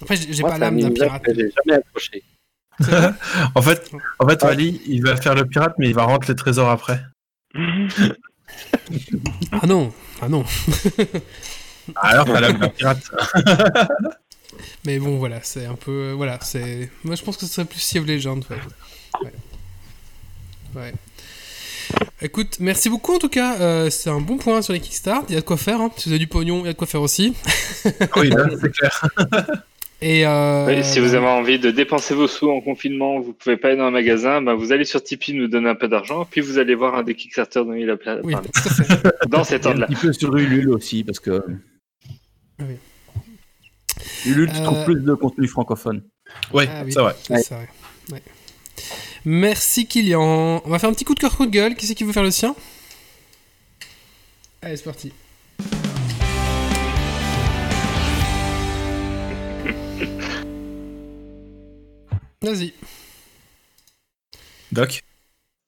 [0.01, 1.21] Après, j'ai pas l'âme d'un pirate.
[1.27, 2.23] j'ai jamais accroché.
[3.55, 6.37] En fait, en fait Wally, il va faire le pirate, mais il va rentrer les
[6.37, 7.01] trésors après.
[9.51, 9.91] Ah non,
[10.21, 10.43] ah non.
[11.95, 13.11] Alors, t'as l'âme d'un pirate.
[14.85, 15.91] Mais bon, voilà, c'est un peu.
[15.91, 16.89] euh, Voilà, c'est.
[17.03, 18.57] Moi, je pense que ce serait plus Sea of Legends, ouais.
[19.23, 19.31] Ouais.
[20.75, 20.93] Ouais.
[22.21, 23.59] Écoute, merci beaucoup en tout cas.
[23.59, 25.23] euh, c'est un bon point sur les Kickstart.
[25.29, 25.81] Il y a de quoi faire.
[25.81, 25.91] hein.
[25.97, 27.33] Si vous avez du pognon, il y a de quoi faire aussi.
[28.15, 29.05] Oui, là, c'est clair.
[30.01, 33.55] Et euh, Oui, si vous avez envie de dépenser vos sous en confinement, vous pouvez
[33.55, 36.25] pas aller dans un magasin, bah, vous allez sur Tipeee nous donner un peu d'argent,
[36.29, 37.93] puis vous allez voir un des Kickstarter dont il a
[38.23, 38.47] Oui, parlé.
[38.53, 39.11] tout à fait.
[39.29, 39.87] Dans cet ordre-là.
[39.87, 41.41] petit peu sur Ulule aussi, parce que.
[42.59, 42.75] Oui.
[44.25, 46.01] Ulule, tu Euh, trouves plus de contenu francophone.
[46.53, 47.15] Oui, Ah oui, c'est vrai.
[47.25, 47.59] c'est ça,
[48.11, 48.21] ouais.
[49.25, 50.61] Merci Kylian.
[50.65, 51.75] On va faire un petit coup de cœur, coup de gueule.
[51.75, 52.55] Qui c'est qui veut faire le sien?
[54.61, 55.11] Allez, c'est parti.
[62.41, 62.73] Vas-y.
[64.71, 65.01] Doc?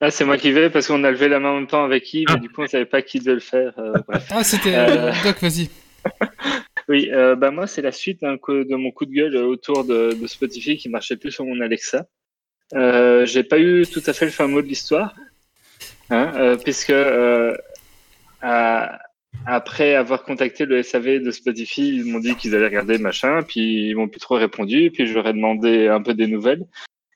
[0.02, 2.14] Ah, c'est moi qui vais parce qu'on a levé la main en même temps avec
[2.14, 3.74] Yves et du coup on savait pas qui devait le faire.
[3.80, 4.28] euh, bref.
[4.32, 5.70] Ah, c'était Euh, euh, Doc, vas-y.
[6.88, 9.86] Oui, euh, bah moi c'est la suite d'un coup- de mon coup de gueule autour
[9.86, 12.06] de, de Spotify qui marchait plus sur mon Alexa.
[12.74, 15.14] Euh, J'ai pas eu tout à fait le fin mot de l'histoire,
[16.10, 17.56] hein, euh, puisque euh,
[18.42, 19.00] à-
[19.46, 23.90] après avoir contacté le SAV de Spotify, ils m'ont dit qu'ils allaient regarder machin, puis
[23.90, 26.66] ils m'ont plus trop répondu, puis je leur ai demandé un peu des nouvelles.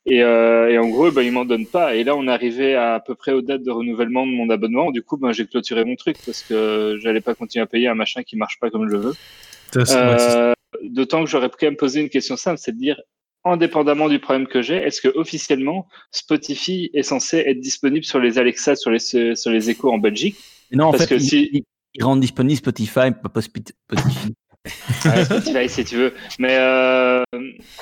[0.06, 1.94] Et, euh, et en gros, ben, ils m'en donnent pas.
[1.94, 4.90] Et là, on arrivait à, à peu près aux dates de renouvellement de mon abonnement.
[4.90, 7.94] Du coup, ben, j'ai clôturé mon truc parce que j'allais pas continuer à payer un
[7.94, 9.14] machin qui marche pas comme je veux.
[9.96, 10.52] Euh,
[10.82, 13.00] D'autant que j'aurais quand même posé une question simple, c'est de dire,
[13.44, 18.38] indépendamment du problème que j'ai, est-ce que officiellement Spotify est censé être disponible sur les
[18.38, 20.36] Alexa, sur les sur les échos en Belgique?
[20.72, 21.64] Non, en Parce fait, que ils, si-
[21.94, 24.32] ils rendent disponible Spotify, pas Spotify.
[25.06, 26.12] Ouais, Spotify si tu veux.
[26.38, 27.22] Mais euh,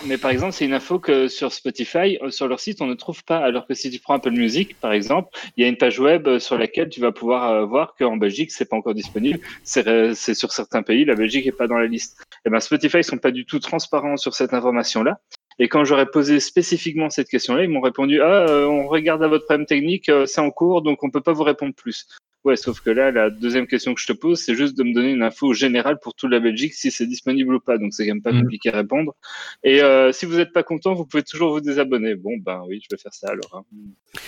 [0.06, 2.94] mais par exemple, c'est une info que sur Spotify, euh, sur leur site, on ne
[2.94, 3.38] trouve pas.
[3.38, 6.28] Alors que si tu prends Apple Music, par exemple, il y a une page web
[6.28, 9.40] euh, sur laquelle tu vas pouvoir euh, voir qu'en Belgique, c'est pas encore disponible.
[9.64, 12.24] C'est sur certains pays, la Belgique est pas dans la liste.
[12.46, 15.18] Et ben Spotify ils sont pas du tout transparents sur cette information-là.
[15.58, 19.28] Et quand j'aurais posé spécifiquement cette question-là, ils m'ont répondu ah euh, on regarde à
[19.28, 22.06] votre problème technique, euh, c'est en cours, donc on peut pas vous répondre plus.
[22.44, 24.94] Ouais, sauf que là, la deuxième question que je te pose, c'est juste de me
[24.94, 27.78] donner une info générale pour toute la Belgique, si c'est disponible ou pas.
[27.78, 28.42] Donc, c'est quand même pas Mhm.
[28.42, 29.12] compliqué à répondre.
[29.64, 32.14] Et euh, si vous n'êtes pas content, vous pouvez toujours vous désabonner.
[32.14, 33.50] Bon, ben oui, je vais faire ça alors.
[33.54, 33.62] hein.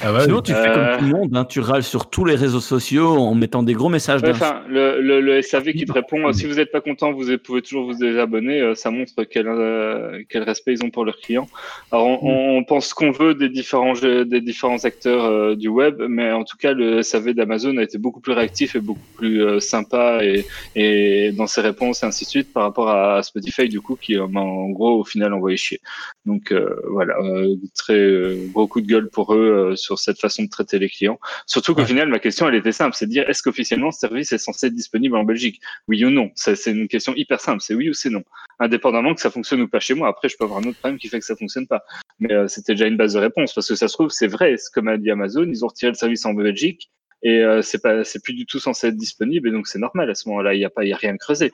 [0.02, 2.34] Ah ouais, Sinon, tu fais comme tout le monde, hein, tu râles sur tous les
[2.34, 5.92] réseaux sociaux en mettant des gros messages Ouais, Enfin, le, le, le SAV qui te
[5.92, 8.74] répond, si vous n'êtes pas content, vous pouvez toujours vous désabonner.
[8.74, 11.48] ça montre quel, euh, quel respect ils ont pour leurs clients.
[11.90, 16.02] Alors, on, on pense qu'on veut des différents, jeux- des différents acteurs euh, du web,
[16.08, 19.42] mais en tout cas, le SAV d'Amazon a été beaucoup plus réactif et beaucoup plus
[19.44, 23.68] euh, sympa et, et dans ses réponses et ainsi de suite par rapport à Spotify,
[23.68, 25.80] du coup, qui m'a en gros, au final, envoyé chier.
[26.24, 30.18] Donc, euh, voilà, euh, très euh, gros coup de gueule pour eux euh, sur cette
[30.20, 31.18] façon de traiter les clients.
[31.46, 31.86] Surtout qu'au Ouais.
[31.86, 34.66] final, ma question, elle était simple, c'est de dire est-ce qu'officiellement ce service est censé
[34.66, 35.60] être disponible en Belgique?
[35.88, 36.30] Oui ou non?
[36.34, 38.22] C'est une question hyper simple, c'est oui ou c'est non.
[38.60, 40.08] Indépendamment que ça fonctionne ou pas chez moi.
[40.08, 41.82] Après, je peux avoir un autre problème qui fait que ça fonctionne pas.
[42.18, 44.54] Mais euh, c'était déjà une base de réponse parce que ça se trouve, c'est vrai,
[44.74, 46.90] comme a dit Amazon, ils ont retiré le service en Belgique
[47.22, 50.10] et euh, c'est pas, c'est plus du tout censé être disponible et donc c'est normal
[50.10, 50.54] à ce moment-là.
[50.54, 51.52] Il n'y a pas, il y a rien creusé.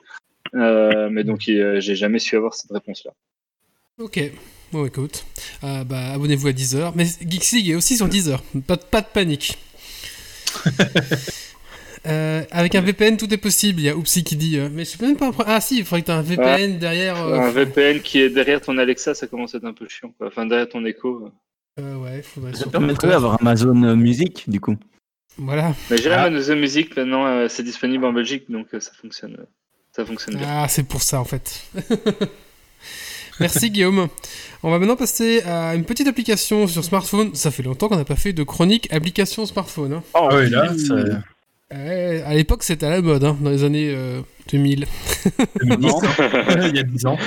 [0.55, 3.11] Euh, mais donc, euh, j'ai jamais su avoir cette réponse-là.
[3.99, 4.19] Ok.
[4.73, 5.25] Bon, écoute.
[5.63, 6.93] Euh, bah, abonnez-vous à Deezer.
[6.95, 8.43] Mais Geeks League est aussi sur Deezer.
[8.67, 9.57] Pas, de- pas de panique.
[12.07, 13.81] Euh, avec un VPN, tout est possible.
[13.81, 14.57] Il y a Oupsi qui dit.
[14.57, 15.31] euh, mais je sais même pas.
[15.45, 17.21] Ah, si, il faudrait que tu aies un VPN derrière.
[17.21, 20.13] euh, Un VPN qui est derrière ton Alexa, ça commence à être un peu chiant.
[20.17, 20.27] Quoi.
[20.27, 21.29] Enfin, derrière ton écho.
[21.79, 24.77] euh, ouais, faudrait Ça permettrait d'avoir Amazon Music, du coup.
[25.37, 25.73] Voilà.
[25.91, 26.23] Mais j'ai Ah.
[26.23, 29.35] Amazon The Music maintenant, euh, c'est disponible en Belgique, donc euh, ça fonctionne.
[29.39, 29.45] euh,
[29.95, 30.47] Ça fonctionne bien.
[30.49, 31.63] Ah, c'est pour ça en fait.
[33.39, 34.07] Merci Guillaume.
[34.63, 37.35] On va maintenant passer à une petite application sur smartphone.
[37.35, 39.93] Ça fait longtemps qu'on n'a pas fait de chronique application smartphone.
[39.93, 40.03] hein.
[40.15, 41.11] Oh, Ah oui, là, c'est
[41.73, 44.85] Ouais, à l'époque, c'était à la mode, hein, dans les années euh, 2000.
[45.61, 45.99] 2010, hein.
[46.69, 47.17] il y a 10 ans.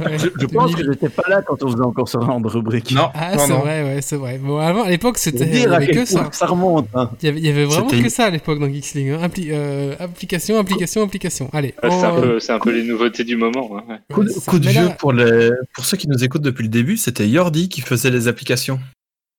[0.00, 0.76] Ouais, Je, je pense 2000.
[0.86, 2.90] que j'étais pas là quand on faisait encore ce genre de rubrique.
[2.90, 4.38] Non, Ah, non, c'est vrai, ouais, c'est vrai.
[4.38, 5.46] Bon, avant, à l'époque, c'était.
[5.92, 6.28] Que ça.
[6.32, 6.88] ça remonte.
[6.96, 7.08] hein.
[7.22, 9.10] Il y avait, il y avait vraiment que ça à l'époque dans Geeksling.
[9.10, 9.20] Hein.
[9.22, 11.48] Appli- euh, application, application, application.
[11.52, 11.74] Allez.
[11.80, 13.76] Ah, c'est, un on- peu, c'est un peu les nouveautés du moment.
[13.78, 13.96] hein, ouais.
[14.12, 15.50] Coup, de- coup de là, pour, les...
[15.72, 18.80] pour ceux qui nous écoutent depuis le début, c'était Yordi qui faisait les applications.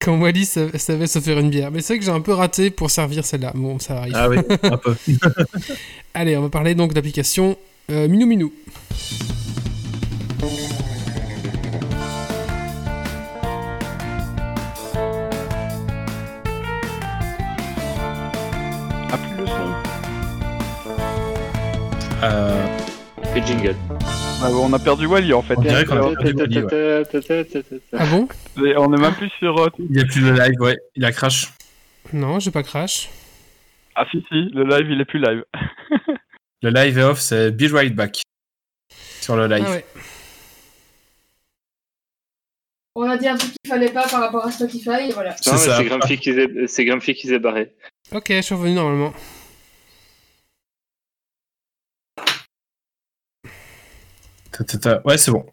[0.00, 1.70] Quand Wally sa- savait se faire une bière.
[1.70, 3.52] Mais c'est vrai que j'ai un peu raté pour servir celle-là.
[3.54, 4.12] Bon, ça arrive.
[4.16, 4.94] Ah oui, un peu.
[6.14, 7.56] Allez, on va parler donc d'application
[7.90, 8.52] euh, Minou Minou.
[19.12, 19.72] Ah, plus le son.
[22.22, 22.66] Euh,
[23.36, 23.76] Et jingle.
[24.42, 25.54] Ah, on a perdu Wally en fait.
[25.56, 27.04] On dirait qu'on a perdu Wally, ouais.
[27.92, 28.28] Ah bon?
[28.56, 29.58] On est même plus sur.
[29.58, 30.76] euh, Il n'y a plus le live, ouais.
[30.94, 31.52] Il a crash.
[32.12, 33.08] Non, j'ai pas crash.
[33.94, 35.44] Ah si si, le live il est plus live.
[36.62, 38.22] Le live est off, c'est Be Right Back.
[39.20, 39.62] Sur le live.
[39.66, 39.84] Ah ouais.
[42.94, 45.36] On a dit un truc qu'il fallait pas par rapport à Spotify, et voilà.
[45.38, 45.76] C'est Non, mais ça.
[45.76, 47.74] c'est Grumpy qui s'est- c'est Grumpy qui s'est barré.
[48.12, 49.12] Ok, je suis revenu normalement.
[52.16, 52.36] Ta, ta, ta.
[55.04, 55.44] Ouais, c'est bon.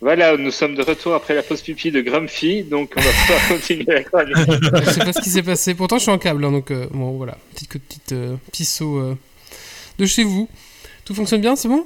[0.00, 3.48] Voilà, nous sommes de retour après la pause pipi de Grumpy, donc on va pouvoir
[3.48, 4.36] continuer la chronique.
[4.36, 5.74] je sais pas ce qui s'est passé.
[5.74, 7.36] Pourtant, je suis en câble, hein, donc euh, bon, voilà.
[7.52, 9.18] Petite, petite euh, petit saut euh,
[9.98, 10.48] de chez vous.
[11.04, 11.84] Tout fonctionne bien, c'est bon?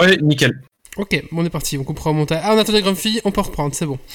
[0.00, 0.62] Ouais, nickel.
[0.96, 1.76] Ok, bon, on est parti.
[1.76, 2.40] On comprend au montage.
[2.42, 3.98] Ah, on attendait Grumpy, on peut reprendre, c'est bon.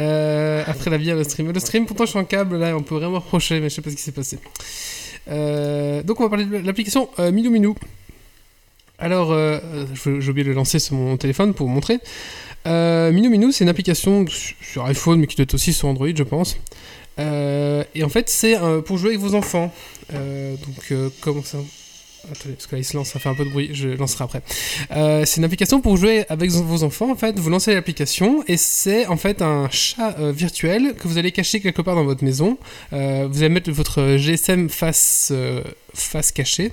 [0.00, 1.52] Euh, après la bière, le stream.
[1.52, 3.82] Le stream, pourtant, je suis en câble, là, on peut vraiment reprocher, mais je sais
[3.82, 4.38] pas ce qui s'est passé.
[5.30, 7.74] Euh, donc, on va parler de l'application euh, Minou Minou.
[8.98, 9.58] Alors, euh,
[9.94, 11.98] je- j'ai oublié de le lancer sur mon téléphone pour vous montrer.
[12.66, 15.88] Euh, Minou Minou, c'est une application su- sur iPhone, mais qui doit être aussi sur
[15.88, 16.56] Android, je pense.
[17.18, 19.72] Euh, et en fait, c'est euh, pour jouer avec vos enfants.
[20.14, 21.58] Euh, donc, euh, comment ça
[22.30, 24.24] Attendez, parce que là, il se lance, ça fait un peu de bruit, je lancerai
[24.24, 24.42] après.
[24.92, 27.38] Euh, c'est une application pour jouer avec vos enfants, en fait.
[27.38, 31.60] Vous lancez l'application et c'est en fait un chat euh, virtuel que vous allez cacher
[31.60, 32.58] quelque part dans votre maison.
[32.92, 35.32] Euh, vous allez mettre votre GSM face,
[35.94, 36.70] face cachée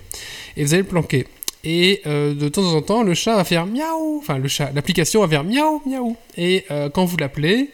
[0.55, 1.25] et vous allez le planquer.
[1.63, 4.19] Et de temps en temps, le chat va faire miaou.
[4.19, 6.15] Enfin, le chat, l'application va faire miaou, miaou.
[6.37, 7.69] Et quand vous l'appelez,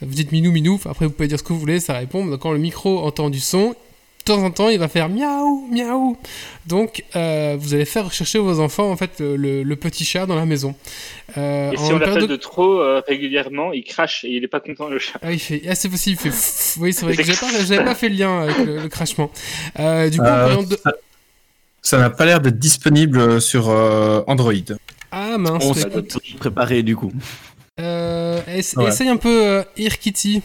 [0.00, 0.80] vous dites minou, minou.
[0.84, 2.24] Après, vous pouvez dire ce que vous voulez, ça répond.
[2.26, 3.74] Donc, quand le micro entend du son,
[4.26, 6.16] de temps en temps, il va faire miaou, miaou.
[6.66, 10.24] Donc, euh, vous allez faire chercher vos enfants, en fait, le, le- le petit chat
[10.24, 10.74] dans la maison.
[11.36, 14.30] Euh, Et en si on période l'appelle de- de trop euh, régulièrement, il crache et
[14.30, 15.18] il est pas content le chat.
[15.22, 15.60] Ah, il fait...
[15.68, 16.80] ah, c'est possible, il fait...
[16.80, 19.30] Oui, c'est vrai que j'avais pas, j'avais pas fait le lien avec le, le crachement.
[19.78, 20.76] Euh, du coup, Euh, de...
[20.82, 20.92] ça-
[21.82, 24.52] Ça n'a pas l'air d'être disponible sur euh, Android.
[25.12, 25.90] Ah mince, On s'est
[26.40, 27.12] préparé du coup.
[27.78, 28.88] Euh, Ouais.
[28.88, 30.40] Essaye un peu euh, Here Kitty.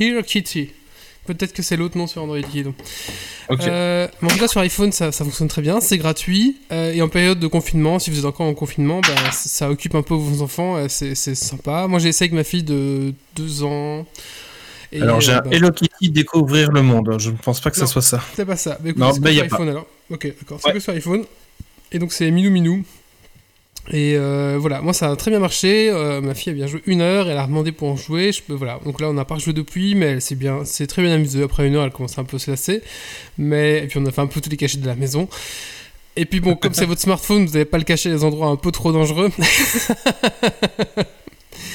[0.00, 0.72] Here Kitty.
[1.34, 2.74] Peut-être que c'est l'autre nom sur Android qui est donc.
[3.50, 3.60] Ok.
[3.62, 6.56] Euh, mais en tout cas, sur iPhone, ça, ça fonctionne très bien, c'est gratuit.
[6.72, 9.94] euh, et en période de confinement, si vous êtes encore en confinement, bah, ça occupe
[9.94, 11.86] un peu vos enfants, euh, c'est sympa.
[11.86, 14.06] Moi, j'ai essayé avec ma fille de 2 ans.
[14.90, 17.16] Et, Alors, j'ai euh, un bah, Hello Kitty découvrir le monde.
[17.18, 17.86] Je ne pense pas que Non.
[17.86, 18.22] ce soit ça.
[18.34, 18.78] C'est pas ça.
[18.82, 19.56] Mais écoute, Non, c'est bah, que y sur a pas.
[19.56, 19.86] iPhone alors.
[20.10, 20.58] Ok, d'accord.
[20.62, 20.74] C'est Ouais.
[20.74, 21.24] que sur iPhone.
[21.92, 22.84] Et donc c'est Minou Minou.
[23.90, 25.88] Et euh, voilà, moi ça a très bien marché.
[25.90, 28.32] Euh, ma fille a bien joué une heure, elle a demandé pour en jouer.
[28.32, 28.80] Je peux, voilà.
[28.84, 31.42] Donc là on n'a pas joué depuis, mais elle s'est bien, c'est très bien amusée.
[31.42, 32.82] Après une heure, elle commence un peu à se lasser.
[33.38, 35.28] Mais et puis on a fait un peu tous les cachets de la maison.
[36.16, 38.48] Et puis bon, comme c'est votre smartphone, vous n'avez pas le cacher à des endroits
[38.48, 39.30] un peu trop dangereux.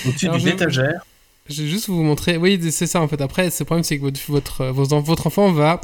[0.05, 1.05] Au-dessus d'une étagère.
[1.49, 2.37] Je vais juste vous montrer.
[2.37, 3.21] Oui, c'est ça en fait.
[3.21, 5.81] Après, le problème, c'est que votre, enfant va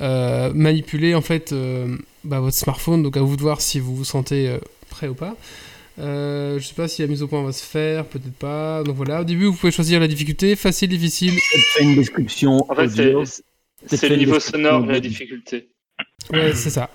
[0.00, 1.54] euh, manipuler en fait
[2.24, 3.04] bah, votre smartphone.
[3.04, 4.58] Donc à vous de voir si vous vous sentez
[4.90, 5.36] prêt ou pas.
[5.98, 8.82] Euh, je sais pas si la mise au point va se faire, peut-être pas.
[8.84, 11.32] Donc voilà, au début, vous pouvez choisir la difficulté, facile, difficile.
[11.74, 15.68] Fais une description En fait, c'est- le niveau sonore de la difficulté.
[16.32, 16.90] Ouais, c'est ça.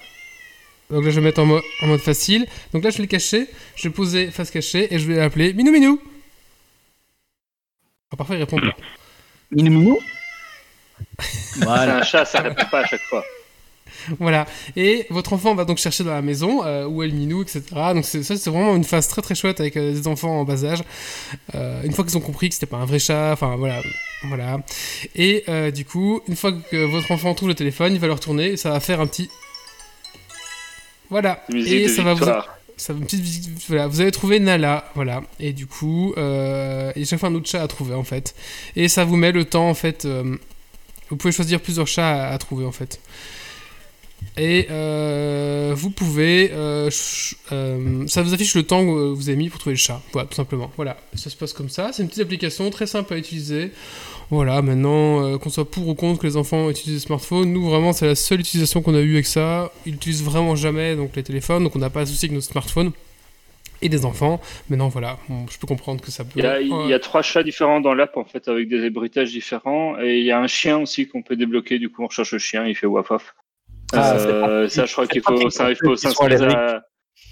[0.90, 2.46] Donc là, je vais mettre en, mo- en mode facile.
[2.72, 3.48] Donc là, je vais le cacher.
[3.76, 6.00] Je vais poser face cachée et je vais l'appeler Minou Minou.
[8.12, 8.76] Alors, parfois, il répond pas.
[9.52, 10.00] Minou minou.
[11.20, 11.98] C'est Voilà.
[11.98, 13.24] un chat, ça répond pas à chaque fois.
[14.20, 14.46] Voilà.
[14.76, 17.62] Et votre enfant va donc chercher dans la maison euh, où est le minou, etc.
[17.94, 20.44] Donc c'est- ça, c'est vraiment une phase très très chouette avec euh, des enfants en
[20.44, 20.84] bas âge.
[21.56, 23.82] Euh, une fois qu'ils ont compris que c'était pas un vrai chat, enfin voilà,
[24.28, 24.60] voilà.
[25.16, 28.14] Et euh, du coup, une fois que votre enfant trouve le téléphone, il va le
[28.14, 29.30] retourner et ça va faire un petit.
[31.10, 31.44] Voilà.
[31.50, 32.26] Musique Et ça va vous.
[32.76, 33.22] Ça, une petite
[33.68, 35.22] voilà, vous avez trouvé Nala, voilà.
[35.40, 38.34] Et du coup, euh, et chaque fois un autre chat à trouver en fait.
[38.76, 40.06] Et ça vous met le temps en fait.
[40.06, 40.36] euh,
[41.10, 43.00] vous pouvez choisir plusieurs chats à, à trouver en fait.
[44.36, 46.90] Et euh, vous pouvez, euh,
[47.52, 50.02] euh, ça vous affiche le temps que vous avez mis pour trouver le chat.
[50.12, 50.72] Voilà, tout simplement.
[50.76, 51.92] Voilà, ça se passe comme ça.
[51.94, 53.72] C'est une petite application très simple à utiliser.
[54.32, 57.94] Voilà, maintenant, qu'on soit pour ou contre que les enfants utilisent les smartphones, nous vraiment
[57.94, 59.72] c'est la seule utilisation qu'on a eue avec ça.
[59.86, 62.42] Ils utilisent vraiment jamais donc les téléphones, donc on n'a pas de souci avec nos
[62.42, 62.92] smartphones
[63.84, 64.42] et des enfants.
[64.70, 66.32] Maintenant voilà, bon, je peux comprendre que ça peut.
[66.38, 66.88] Il y, a, il Ouais.
[66.88, 70.26] y a trois chats différents dans l'app en fait avec des bruitages différents et il
[70.26, 71.78] y a un chien aussi qu'on peut débloquer.
[71.78, 73.36] Du coup, on recherche le chien, il fait waf waf.
[73.94, 76.44] Ah, Euh, ça, je crois qu'il faut, ça, il s'inscrire.
[76.58, 76.82] à-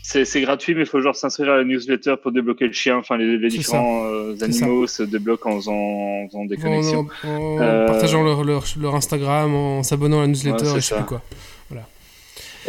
[0.03, 2.97] C'est gratuit, mais il faut genre s'inscrire à la newsletter pour débloquer le chien.
[2.97, 7.07] Enfin, les, les différents euh, animaux se débloquent en faisant, en faisant des connexions.
[7.23, 10.77] en- en Euh, partageant leur, leur, leur Instagram, en s'abonnant à la newsletter, Ouais, c'est
[10.77, 11.21] et je sais plus quoi.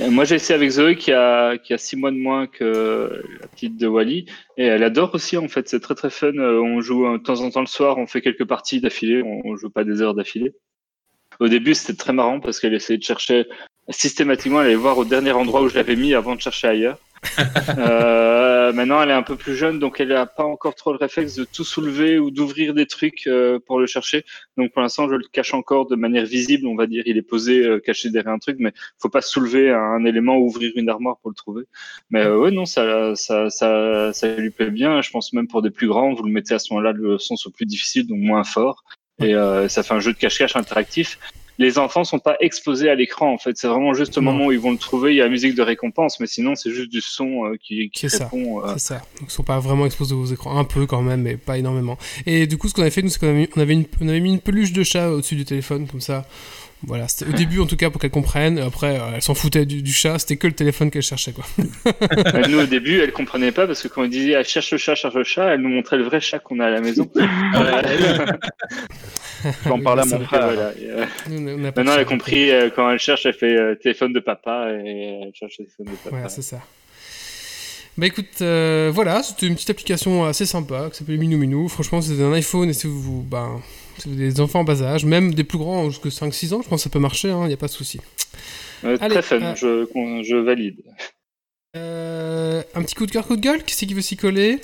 [0.00, 3.22] Euh, Moi, j'ai essayé avec Zoé qui a, qui a six mois de moins que
[3.42, 4.24] la petite de Wally.
[4.56, 5.68] Et elle adore aussi, en fait.
[5.68, 6.32] C'est très, très fun.
[6.38, 7.98] On joue de temps en temps le soir.
[7.98, 9.22] On fait quelques parties d'affilée.
[9.22, 10.52] On, on joue pas des heures d'affilée.
[11.40, 13.44] Au début, c'était très marrant parce qu'elle essayait de chercher
[13.88, 14.60] systématiquement.
[14.60, 16.98] Elle allait voir au dernier endroit où je l'avais mis avant de chercher ailleurs.
[17.78, 20.98] Euh, maintenant, elle est un peu plus jeune, donc elle n'a pas encore trop le
[20.98, 24.24] réflexe de tout soulever ou d'ouvrir des trucs euh, pour le chercher.
[24.56, 27.02] Donc pour l'instant, je le cache encore de manière visible, on va dire.
[27.06, 30.46] Il est posé, euh, caché derrière un truc, mais faut pas soulever un élément ou
[30.46, 31.64] ouvrir une armoire pour le trouver.
[32.10, 35.00] Mais euh, ouais, non, ça, ça, ça, ça lui plaît bien.
[35.00, 37.36] Je pense même pour des plus grands, vous le mettez à ce moment-là, le son
[37.36, 38.84] soit plus difficile, donc moins fort.
[39.22, 41.18] Et euh, ça fait un jeu de cache-cache interactif.
[41.58, 43.56] Les enfants sont pas exposés à l'écran, en fait.
[43.56, 44.32] C'est vraiment juste au Non.
[44.32, 46.54] moment où ils vont le trouver, il y a la musique de récompense, mais sinon,
[46.54, 48.60] c'est juste du son euh, qui, qui C'est répond.
[48.64, 48.94] euh, C'est ça.
[49.20, 50.56] Donc ils sont pas vraiment exposés aux écrans.
[50.58, 51.98] Un peu quand même, mais pas énormément.
[52.26, 53.84] Et du coup, ce qu'on avait fait, nous, c'est qu'on avait, mis- on avait, une-
[54.00, 56.24] on avait mis une peluche de chat au-dessus du téléphone, comme ça.
[56.84, 58.58] Voilà, c'était au début en tout cas pour qu'elle comprenne.
[58.58, 61.44] Après, euh, elle s'en foutait du, du chat, c'était que le téléphone qu'elle cherchait quoi.
[62.48, 64.94] Nous, au début, elle comprenait pas parce que quand on disait ah, cherche le chat,
[64.94, 67.08] cherche le chat, elle nous montrait le vrai chat qu'on a à la maison.
[67.54, 68.26] Euh,
[69.66, 70.46] J'en parlais à mon frère.
[70.46, 70.72] voilà.
[70.78, 74.20] Et, euh, Maintenant, elle a compris euh, quand elle cherche, elle fait euh, téléphone de
[74.20, 76.16] papa et elle cherche le téléphone de papa.
[76.16, 76.60] Ouais, c'est ça.
[77.98, 81.68] Bah écoute, euh, voilà, c'était une petite application assez sympa qui s'appelle Minou Minou.
[81.68, 83.60] Franchement, c'est un iPhone et si vous, ben, avez
[84.06, 86.84] des enfants en bas âge, même des plus grands jusqu'à 5-6 ans, je pense que
[86.84, 88.00] ça peut marcher, il n'y a pas de souci.
[88.84, 90.82] Euh, Allez, très fun, euh, je, valide.
[91.76, 94.60] Euh, un petit coup de cœur, coup de gueule Qui c'est qui veut s'y coller?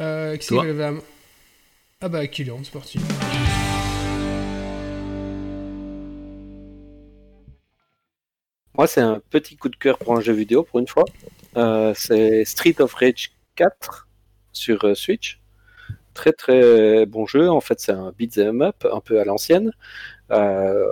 [0.00, 1.02] Euh, Qui c'est qui veut lever la main
[2.00, 2.98] Ah bah, Kylian, c'est parti.
[8.74, 11.04] Moi, c'est un petit coup de cœur pour un jeu vidéo, pour une fois.
[11.56, 14.08] Euh, c'est Street of Rage 4
[14.52, 15.41] sur euh, Switch.
[16.14, 17.50] Très très bon jeu.
[17.50, 19.72] En fait, c'est un beat'em up un peu à l'ancienne
[20.30, 20.84] euh,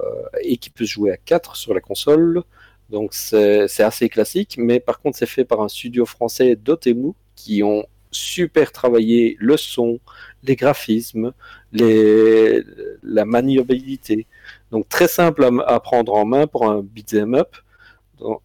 [0.42, 2.42] et qui peut se jouer à 4 sur la console.
[2.90, 7.62] Donc c'est assez classique, mais par contre, c'est fait par un studio français Dotemu qui
[7.62, 10.00] ont super travaillé le son,
[10.42, 11.32] les graphismes,
[11.72, 14.26] la maniabilité.
[14.72, 17.56] Donc très simple à, prendre en main pour un beat'em up.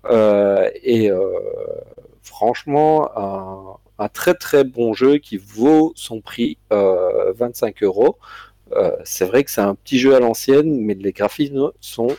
[0.06, 1.20] Euh, et euh,
[2.26, 8.18] franchement, un, un très très bon jeu qui vaut son prix, euh, 25 euros.
[8.74, 12.16] Euh, c'est vrai que c'est un petit jeu à l'ancienne, mais les graphismes sont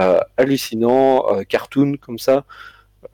[0.00, 2.44] euh, hallucinants, euh, cartoon comme ça.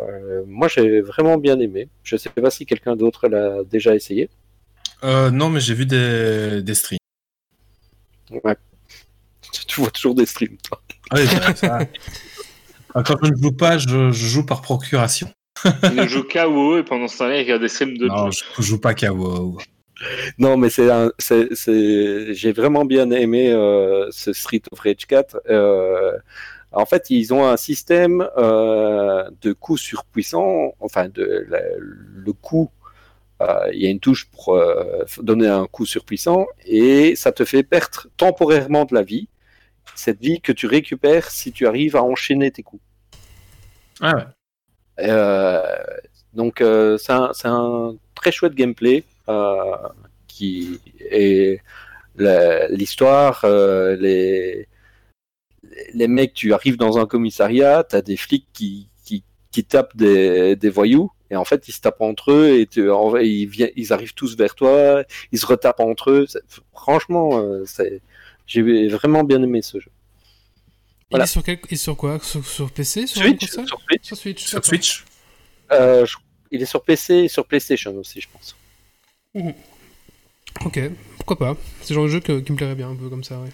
[0.01, 1.89] Euh, moi, j'ai vraiment bien aimé.
[2.03, 4.31] Je sais pas si quelqu'un d'autre l'a déjà essayé.
[5.05, 6.99] Euh, non, mais j'ai vu des, des streams.
[8.31, 8.57] Ouais.
[9.67, 10.81] Tu vois toujours des streams, toi.
[11.11, 11.79] Ah oui, bah, ça.
[12.95, 15.31] Ah, Quand je ne joue pas, je, je joue par procuration.
[15.85, 18.31] Il ne joue qu'à WoW et pendant ce temps-là, il regarde des streams de Non,
[18.31, 18.45] jeux.
[18.59, 19.59] je joue pas qu'à WoW.
[20.39, 25.07] Non, mais c'est, un- c'est, c'est- j'ai vraiment bien aimé euh, ce Street of Rage
[25.07, 25.41] 4.
[25.49, 26.17] Euh,
[26.73, 32.71] en fait, ils ont un système euh, de coup surpuissant, enfin de la- le coup.
[33.43, 37.45] euh, Il y a une touche pour euh, donner un coup surpuissant et ça te
[37.45, 39.29] fait perdre temporairement de la vie.
[39.95, 42.83] Cette vie que tu récupères si tu arrives à enchaîner tes coups.
[44.01, 44.23] Ah ouais.
[45.03, 45.63] Euh,
[46.35, 49.77] donc euh, c'est un, très chouette gameplay euh,
[50.27, 51.61] qui est
[52.71, 54.69] l'histoire, les
[55.95, 58.89] les mecs, tu arrives dans un commissariat, t'as des flics qui,
[59.51, 62.91] qui, tapent des, des voyous et en fait ils se tapent entre eux et tu,
[62.91, 66.27] en ils, ils arrivent tous vers toi, ils se retapent entre eux.
[66.73, 67.43] Franchement,
[68.47, 69.91] j'ai vraiment bien aimé ce jeu.
[71.13, 71.25] Il Voilà.
[71.25, 71.59] est sur, quel...
[71.69, 72.19] il est sur quoi?
[72.23, 74.03] Sur, sur PC sur Switch, sur Switch.
[74.03, 74.45] Sur Switch.
[74.45, 74.69] Sur d'accord.
[74.69, 75.05] Switch
[75.71, 76.17] Euh, je-
[76.51, 78.57] il est sur PC et sur PlayStation aussi, je pense.
[80.65, 80.81] Ok,
[81.17, 81.57] pourquoi pas.
[81.83, 83.49] C'est le genre de jeu que- qui me plairait bien, un peu comme ça, ouais.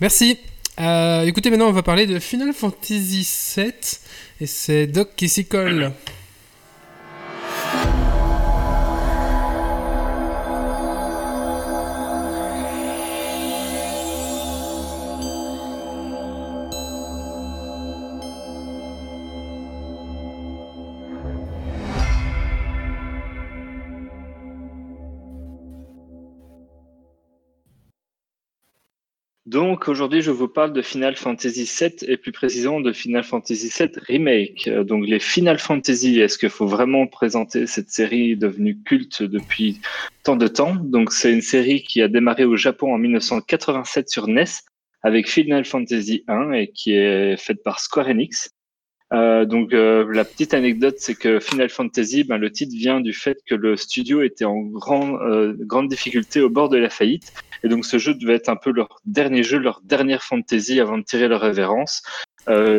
[0.00, 0.38] Merci.
[0.80, 3.72] Euh, écoutez, maintenant, on va parler de Final Fantasy VII.
[4.40, 5.92] Et c'est Doc qui s'y colle.
[29.54, 33.70] Donc aujourd'hui, je vous parle de Final Fantasy VII et plus précisément de Final Fantasy
[33.72, 34.66] VII Remake.
[34.66, 39.80] Euh, Donc les Final Fantasy, est-ce qu'il faut vraiment présenter cette série devenue culte depuis
[40.24, 40.74] tant de temps?
[40.74, 44.42] Donc c'est une série qui a démarré au Japon en 1987 sur NES
[45.04, 48.50] avec Final Fantasy 1 et qui est faite par Square Enix.
[49.12, 53.12] Euh, donc euh, la petite anecdote, c'est que Final Fantasy, ben, le titre vient du
[53.12, 57.32] fait que le studio était en grand, euh, grande difficulté au bord de la faillite,
[57.62, 60.98] et donc ce jeu devait être un peu leur dernier jeu, leur dernière fantasy avant
[60.98, 62.02] de tirer leur révérence.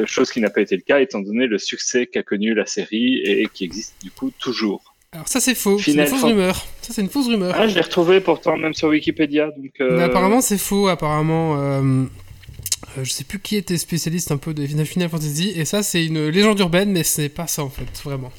[0.05, 3.17] Chose qui n'a pas été le cas étant donné le succès qu'a connu la série
[3.21, 4.93] et, qui existe du coup toujours.
[5.11, 6.55] Alors ça c'est faux, c'est une fausse Fan- rumeur.
[6.83, 7.55] Ça c'est une fausse rumeur.
[7.57, 9.47] Ah, je l'ai retrouvé pourtant même sur Wikipédia.
[9.57, 11.81] Donc, Mais apparemment c'est faux, apparemment...
[12.97, 16.05] euh, je sais plus qui était spécialiste un peu de Final Fantasy, et ça c'est
[16.05, 18.31] une légende urbaine, mais c'est pas ça en fait, vraiment.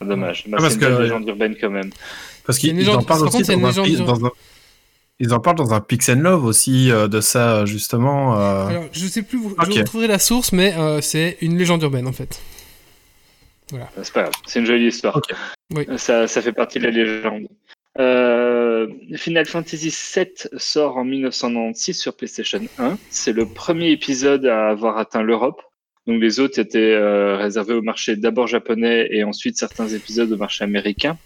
[0.00, 0.44] Dommage.
[0.48, 1.90] Bah, Ah, parce c'est une que- légende urbaine quand même.
[2.46, 4.30] Parce qu'ils ils en légende- parlent par aussi dans un, légende- pi- dans un-
[5.22, 8.40] Ils en parlent dans un Pix and Love aussi euh, de ça, justement.
[8.40, 8.66] euh.
[8.68, 9.70] Alors je sais plus, vous- Ok.
[9.72, 12.40] je retrouverai la source, mais euh, c'est une légende urbaine en fait.
[13.68, 15.20] C'est pas grave, c'est une jolie histoire.
[15.74, 15.86] Oui.
[15.98, 17.46] Ça, ça fait partie de la légende.
[17.98, 18.86] Euh,
[19.16, 22.96] Final Fantasy VII sort en 1996 sur PlayStation 1.
[23.10, 25.60] C'est le premier épisode à avoir atteint l'Europe.
[26.06, 30.36] Donc les autres étaient euh, réservés au marché d'abord japonais et ensuite certains épisodes au
[30.36, 31.18] marché américain.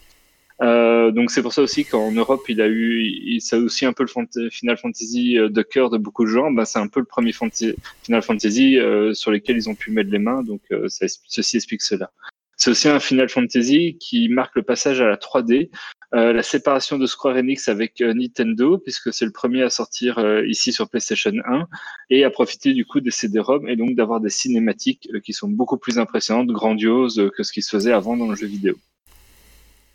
[0.62, 3.92] Euh, donc c'est pour ça aussi qu'en Europe il a eu, il- c'est aussi un
[3.92, 6.50] peu le Final Fantasy euh, de cœur de beaucoup de gens.
[6.50, 10.10] Bah, c'est un peu le premier Final Fantasy euh, sur lequel ils ont pu mettre
[10.10, 10.42] les mains.
[10.42, 12.10] Donc euh, ça- ceci explique cela.
[12.56, 15.70] C'est aussi un Final Fantasy qui marque le passage à la 3D,
[16.14, 20.18] euh, la séparation de Square Enix avec euh, Nintendo, puisque c'est le premier à sortir
[20.18, 21.66] euh, ici sur PlayStation 1,
[22.10, 25.76] et à profiter du coup des CD-ROM et donc d'avoir des cinématiques qui sont beaucoup
[25.76, 28.76] plus impressionnantes, grandioses que ce qui se faisait avant dans le jeu vidéo.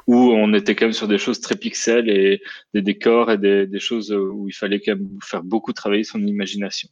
[0.08, 2.42] Où on était quand même sur des choses très pixels et
[2.74, 6.20] des décors et des, des choses où il fallait quand même faire beaucoup travailler son
[6.26, 6.90] imagination.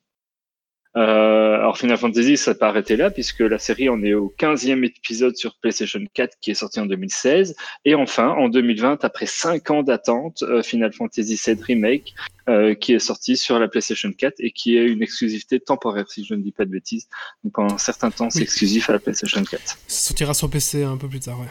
[0.98, 4.34] Euh, alors Final Fantasy, ça n'a pas arrêté là, puisque la série en est au
[4.40, 7.56] 15e épisode sur PlayStation 4 qui est sorti en 2016.
[7.86, 12.16] Et enfin, en 2020, après 5 ans d'attente, euh, Final Fantasy VII Remake,
[12.50, 16.26] euh, qui est sorti sur la PlayStation 4 et qui est une exclusivité temporaire, si
[16.26, 17.08] je ne dis pas de bêtises.
[17.44, 18.44] Donc pendant un certain temps, c'est Oui.
[18.44, 19.62] exclusif à la PlayStation 4.
[19.64, 21.48] Ça sortira sur PC un peu plus tard, ouais.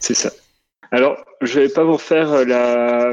[0.00, 0.32] C'est ça.
[0.90, 3.10] Alors, je vais pas vous refaire euh, la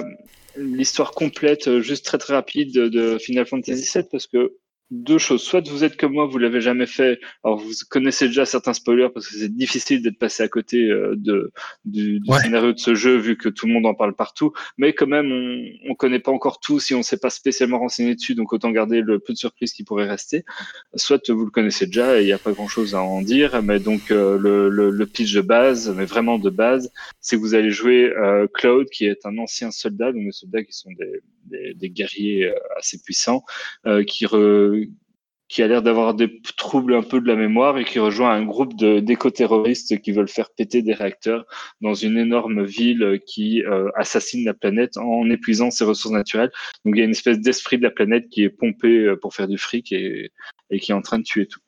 [0.60, 4.54] l'histoire complète, juste très très rapide de, de Final Fantasy VII parce que
[4.90, 5.42] deux choses.
[5.42, 7.20] Soit vous êtes comme moi, vous l'avez jamais fait.
[7.44, 11.14] Alors vous connaissez déjà certains spoilers parce que c'est difficile d'être passé à côté euh,
[11.18, 11.52] de
[11.86, 12.40] du, du Ouais.
[12.40, 14.54] scénario de ce jeu vu que tout le monde en parle partout.
[14.78, 18.16] Mais quand même, on on connaît pas encore tout si on s'est pas spécialement renseigné
[18.16, 18.36] dessus.
[18.36, 20.44] Donc autant garder le peu de surprises qui pourrait rester.
[20.96, 23.62] Soit vous le connaissez déjà et il n'y a pas grand chose à en dire.
[23.64, 27.42] Mais donc euh, le, le, le pitch de base, mais vraiment de base, c'est que
[27.42, 30.92] vous allez jouer euh, Cloud, qui est un ancien soldat, donc des soldats qui sont
[30.92, 33.44] des, des, des guerriers euh, assez puissants,
[33.86, 34.77] euh, qui, re-
[35.48, 38.44] qui a l'air d'avoir des troubles un peu de la mémoire et qui rejoint un
[38.44, 41.46] groupe d'éco-terroristes qui veulent faire péter des réacteurs
[41.82, 46.52] dans une énorme ville qui euh, assassine la planète en épuisant ses ressources naturelles.
[46.84, 49.34] Donc il y a une espèce d'esprit de la planète qui est pompé euh, pour
[49.34, 50.32] faire du fric et,
[50.82, 51.62] qui est en train de tuer tout.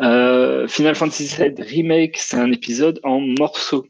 [0.00, 3.86] Euh, Final Fantasy VII Remake, c'est un épisode en morceaux.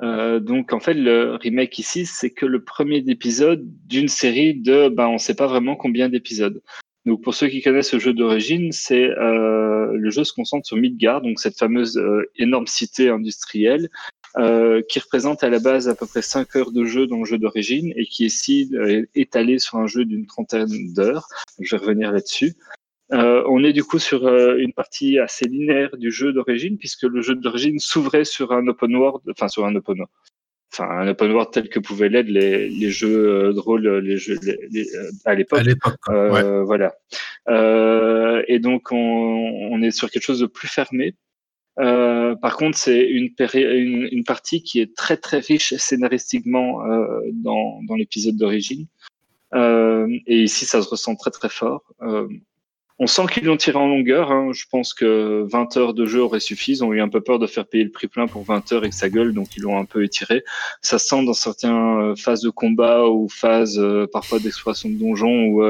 [0.00, 4.88] Euh, donc en fait le remake ici c'est que le premier épisode d'une série de
[4.88, 6.62] ben on sait pas vraiment combien d'épisodes.
[7.08, 10.76] Donc pour ceux qui connaissent ce jeu d'origine, c'est euh, le jeu se concentre sur
[10.76, 13.88] Midgard, donc cette fameuse euh, énorme cité industrielle
[14.36, 17.24] euh, qui représente à la base à peu près 5 heures de jeu dans le
[17.24, 18.70] jeu d'origine et qui est ici
[19.14, 21.26] étalé sur un jeu d'une trentaine d'heures.
[21.58, 22.56] Je vais revenir là-dessus.
[23.10, 27.34] On est du coup sur une partie assez linéaire du jeu d'origine, puisque le jeu
[27.34, 30.04] d'origine s'ouvrait sur un open world, enfin sur un open
[30.72, 34.16] enfin un open world tel que pouvaient l'être les, les jeux euh, de rôle, les
[34.16, 35.60] jeux les- les- euh, à l'époque.
[35.60, 36.14] À l'époque, quoi.
[36.14, 36.64] Euh, ouais.
[36.64, 36.94] Voilà.
[37.48, 41.14] Euh, et donc on, on est sur quelque chose de plus fermé.
[41.80, 46.84] Euh, par contre, c'est une, péri- une, une partie qui est très très riche scénaristiquement
[46.84, 48.86] euh, dans, dans l'épisode d'origine.
[49.54, 51.82] Euh, et ici, ça se ressent très très fort.
[53.00, 54.32] On sent qu'ils l'ont tiré en longueur.
[54.32, 54.50] hein.
[54.52, 56.72] Je pense que 20 heures de jeu auraient suffi.
[56.72, 58.84] Ils ont eu un peu peur de faire payer le prix plein pour 20 heures
[58.84, 60.42] et que ça gueule, donc ils l'ont un peu étiré.
[60.82, 64.96] Ça se sent dans certaines euh, phases de combat ou phases euh, parfois d'exploration de
[64.96, 65.62] donjons où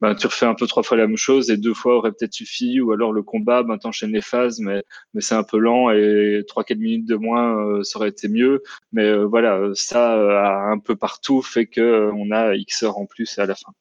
[0.00, 2.32] ben, tu refais un peu trois fois la même chose et deux fois aurait peut-être
[2.32, 2.80] suffi.
[2.80, 4.84] Ou alors le combat, ben, t'enchaînes les phases, mais,
[5.14, 8.62] mais c'est un peu lent et 3-4 minutes de moins, euh, ça aurait été mieux.
[8.92, 13.38] Mais euh, voilà, ça un peu partout fait que on a X heures en plus
[13.38, 13.72] à la fin.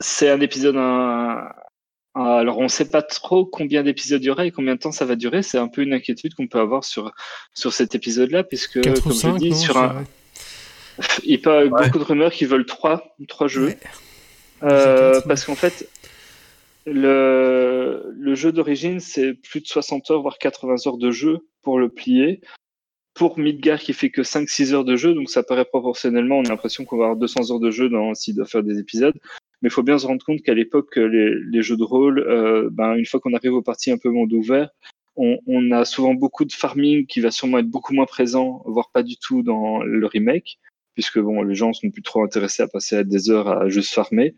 [0.00, 0.76] C'est un épisode.
[0.76, 1.48] Un...
[2.14, 4.92] Alors, on ne sait pas trop combien d'épisodes il y aura et combien de temps
[4.92, 5.42] ça va durer.
[5.42, 7.12] C'est un peu une inquiétude qu'on peut avoir sur,
[7.54, 10.04] sur cet épisode-là, puisque, 4 ou comme 5, je dis, non sur un.
[11.24, 13.66] Il y a pas beaucoup de rumeurs qui veulent trois, trois jeux.
[13.66, 13.78] Ouais.
[14.64, 15.88] Euh, parce qu'en fait,
[16.86, 21.78] le, le jeu d'origine, c'est plus de 60 heures, voire 80 heures de jeu pour
[21.78, 22.40] le plier.
[23.14, 26.48] Pour Midgar qui fait que 5-6 heures de jeu, donc ça paraît proportionnellement, on a
[26.48, 29.14] l'impression qu'on va avoir 200 heures de jeu dans, s'il doit faire des épisodes.
[29.62, 32.68] Mais il faut bien se rendre compte qu'à l'époque, les, les jeux de rôle, euh,
[32.70, 34.70] ben, une fois qu'on arrive aux parties un peu monde ouvert,
[35.16, 38.90] on, on a souvent beaucoup de farming qui va sûrement être beaucoup moins présent, voire
[38.92, 40.58] pas du tout dans le remake,
[40.94, 44.36] puisque bon, les gens sont plus trop intéressés à passer des heures à juste farmer.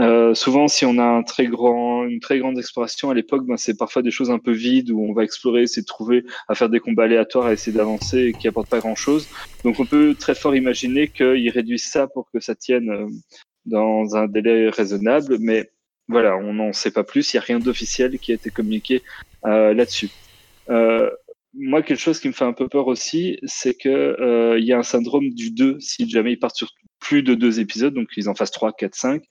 [0.00, 3.56] Euh, souvent, si on a un très grand, une très grande exploration à l'époque, ben,
[3.56, 6.54] c'est parfois des choses un peu vides où on va explorer, essayer de trouver, à
[6.54, 9.28] faire des combats aléatoires, à essayer d'avancer et qui apportent pas grand chose.
[9.62, 13.06] Donc, on peut très fort imaginer qu'ils réduisent ça pour que ça tienne euh,
[13.66, 15.70] dans un délai raisonnable, mais
[16.08, 17.32] voilà, on n'en sait pas plus.
[17.32, 19.02] Il n'y a rien d'officiel qui a été communiqué
[19.46, 20.10] euh, là-dessus.
[20.70, 21.10] Euh,
[21.54, 24.72] moi, quelque chose qui me fait un peu peur aussi, c'est que euh, il y
[24.72, 28.08] a un syndrome du 2 si jamais ils partent sur plus de deux épisodes, donc
[28.16, 29.22] ils en fassent 3, 4, 5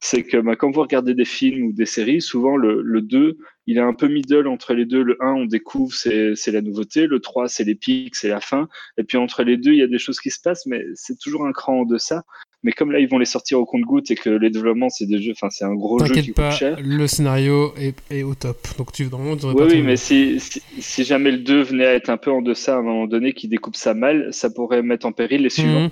[0.00, 3.36] c'est que bah, quand vous regardez des films ou des séries, souvent le, le 2,
[3.66, 5.02] il est un peu middle entre les deux.
[5.02, 7.06] Le 1, on découvre, c'est la nouveauté.
[7.06, 8.68] Le 3, c'est les pics, c'est la fin.
[8.96, 11.18] Et puis entre les deux, il y a des choses qui se passent, mais c'est
[11.18, 12.22] toujours un cran en deçà.
[12.64, 15.22] Mais comme là, ils vont les sortir au compte-goutte et que les développements, c'est des
[15.22, 16.76] jeux, enfin, c'est un gros jeu qui coûte pas, cher.
[16.82, 18.58] le scénario est, est au top.
[18.76, 21.94] Donc tu vraiment, tu Oui, oui, mais si, si, si jamais le 2 venait à
[21.94, 24.82] être un peu en deçà à un moment donné, qui découpe ça mal, ça pourrait
[24.82, 25.82] mettre en péril les suivants.
[25.82, 25.90] Mhm.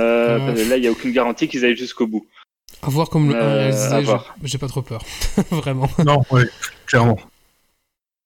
[0.00, 0.46] Euh, Ah.
[0.46, 2.26] parce que là, il n'y a aucune garantie qu'ils aillent jusqu'au bout.
[2.82, 5.02] À voir comme le 1 Euh, à j'ai- pas trop peur.
[5.50, 5.88] Vraiment.
[6.04, 6.42] Non, oui,
[6.86, 7.18] clairement.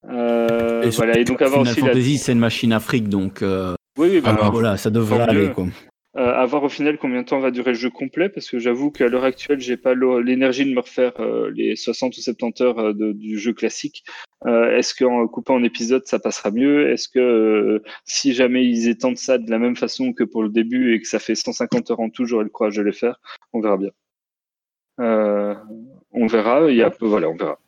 [0.09, 1.89] Euh, Et voilà, et donc avoir Final aussi la...
[1.89, 5.51] Fantasy, c'est une machine Afrique, donc euh, Oui, oui, bah, Alors, voilà, ça devrait aller.
[5.51, 5.67] Quoi.
[6.17, 8.59] Euh, à voir au final combien de temps va durer le jeu complet, parce que
[8.59, 12.63] j'avoue qu'à l'heure actuelle, j'ai pas l'énergie de me refaire euh, les 60 ou 70
[12.63, 14.03] heures euh, du jeu classique.
[14.47, 16.91] Euh, Est-ce qu'en coupant en épisodes, ça passera mieux?
[16.91, 20.95] Est-ce que si jamais ils étendent ça de la même façon que pour le début
[20.95, 23.21] et que ça fait 150 heures en tout, j'aurai le courage de les faire?
[23.53, 23.91] On verra bien.
[24.99, 26.71] On verra.
[26.71, 27.59] Il y a, voilà, on verra.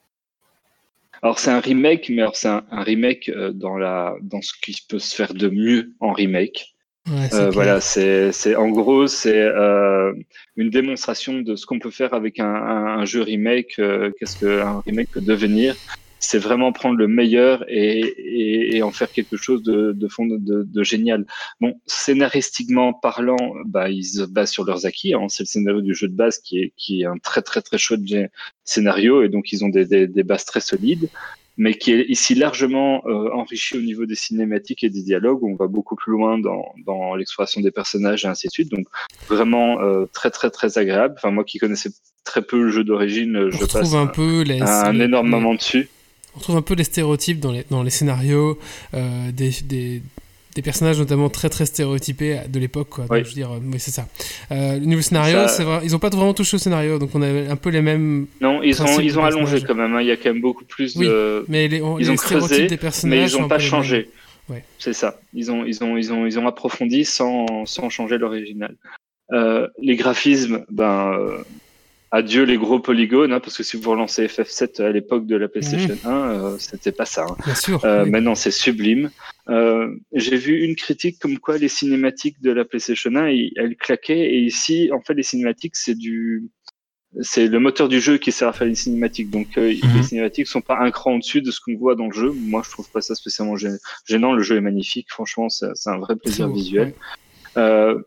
[1.20, 4.74] Alors c'est un remake, mais alors c'est un, un remake dans la dans ce qui
[4.88, 6.77] peut se faire de mieux en remake.
[7.08, 10.12] Ouais, Euh, voilà, c'est, c'est en gros, c'est euh,
[10.56, 13.78] une démonstration de ce qu'on peut faire avec un, un, un jeu remake.
[13.78, 15.76] euh, qu'est-ce qu'un remake peut devenir
[16.18, 20.26] C'est vraiment prendre le meilleur et, et, et en faire quelque chose de, de fond
[20.26, 21.24] de, de génial.
[21.60, 25.14] Bon, scénaristiquement parlant, bah, ils se basent sur leurs acquis.
[25.14, 25.26] Hein.
[25.28, 27.78] C'est le scénario du jeu de base qui est, qui est un très très très
[27.78, 28.28] chouette gé-
[28.64, 31.10] scénario et donc ils ont des, des, des bases très solides
[31.58, 35.42] mais qui est ici largement euh, enrichi au niveau des cinématiques et des dialogues.
[35.42, 38.70] où On va beaucoup plus loin dans, dans l'exploration des personnages et ainsi de suite.
[38.70, 38.86] Donc
[39.28, 41.14] vraiment euh, très très très agréable.
[41.18, 41.90] Enfin moi qui connaissais
[42.24, 45.28] très peu le jeu d'origine, On je passe un un, peu les, un les- énorme
[45.28, 45.88] moment dessus.
[46.34, 48.58] On retrouve un peu les stéréotypes dans les, dans les scénarios,
[48.94, 50.02] euh, des, des,
[50.58, 52.88] des personnages notamment très très stéréotypés de l'époque.
[52.88, 53.04] quoi.
[53.04, 53.20] Donc, Oui.
[53.22, 54.08] Je veux dire, euh, oui, c'est ça.
[54.50, 57.10] Euh, le niveau scénario, Ça- c'est vrai, ils ont pas vraiment touché au scénario, donc
[57.14, 58.26] on a un peu les mêmes.
[58.40, 59.94] Non, ils ont ils ont allongé quand même.
[59.94, 60.00] hein.
[60.00, 62.16] Il y a quand même beaucoup plus Oui, de Mais les, on- Ils les ont
[62.16, 63.20] creusé, des personnages.
[63.20, 64.10] mais ils n'ont pas changé.
[64.48, 64.64] Ouais.
[64.80, 65.20] C'est ça.
[65.34, 68.74] Ils ont, ils ont, ils ont, ils ont approfondi sans, sans changer l'original.
[69.32, 71.38] Euh, les graphismes, ben, euh,
[72.10, 75.48] adieu les gros polygones, hein, parce que si vous relancez FF7 à l'époque de la
[75.48, 77.26] PlayStation 1, euh, c'était pas ça.
[77.28, 77.36] hein.
[77.44, 77.84] Bien sûr.
[77.84, 78.10] Euh, oui.
[78.10, 79.10] Maintenant, c'est sublime.
[79.50, 83.76] Euh, J'ai vu une critique comme quoi les cinématiques de la PlayStation 1, ils- elles
[83.76, 84.34] claquaient.
[84.34, 86.50] Et ici, en fait, les cinématiques, c'est du,
[87.22, 89.30] c'est le moteur du jeu qui sert à faire les cinématiques.
[89.30, 89.96] Donc, euh, Mhm.
[89.96, 92.30] les cinématiques sont pas un cran au-dessus de ce qu'on voit dans le jeu.
[92.32, 94.34] Moi, je trouve pas ça spécialement gê- gênant.
[94.34, 95.06] Le jeu est magnifique.
[95.10, 96.94] Franchement, c'est un vrai plaisir visuel.
[97.56, 97.98] Euh,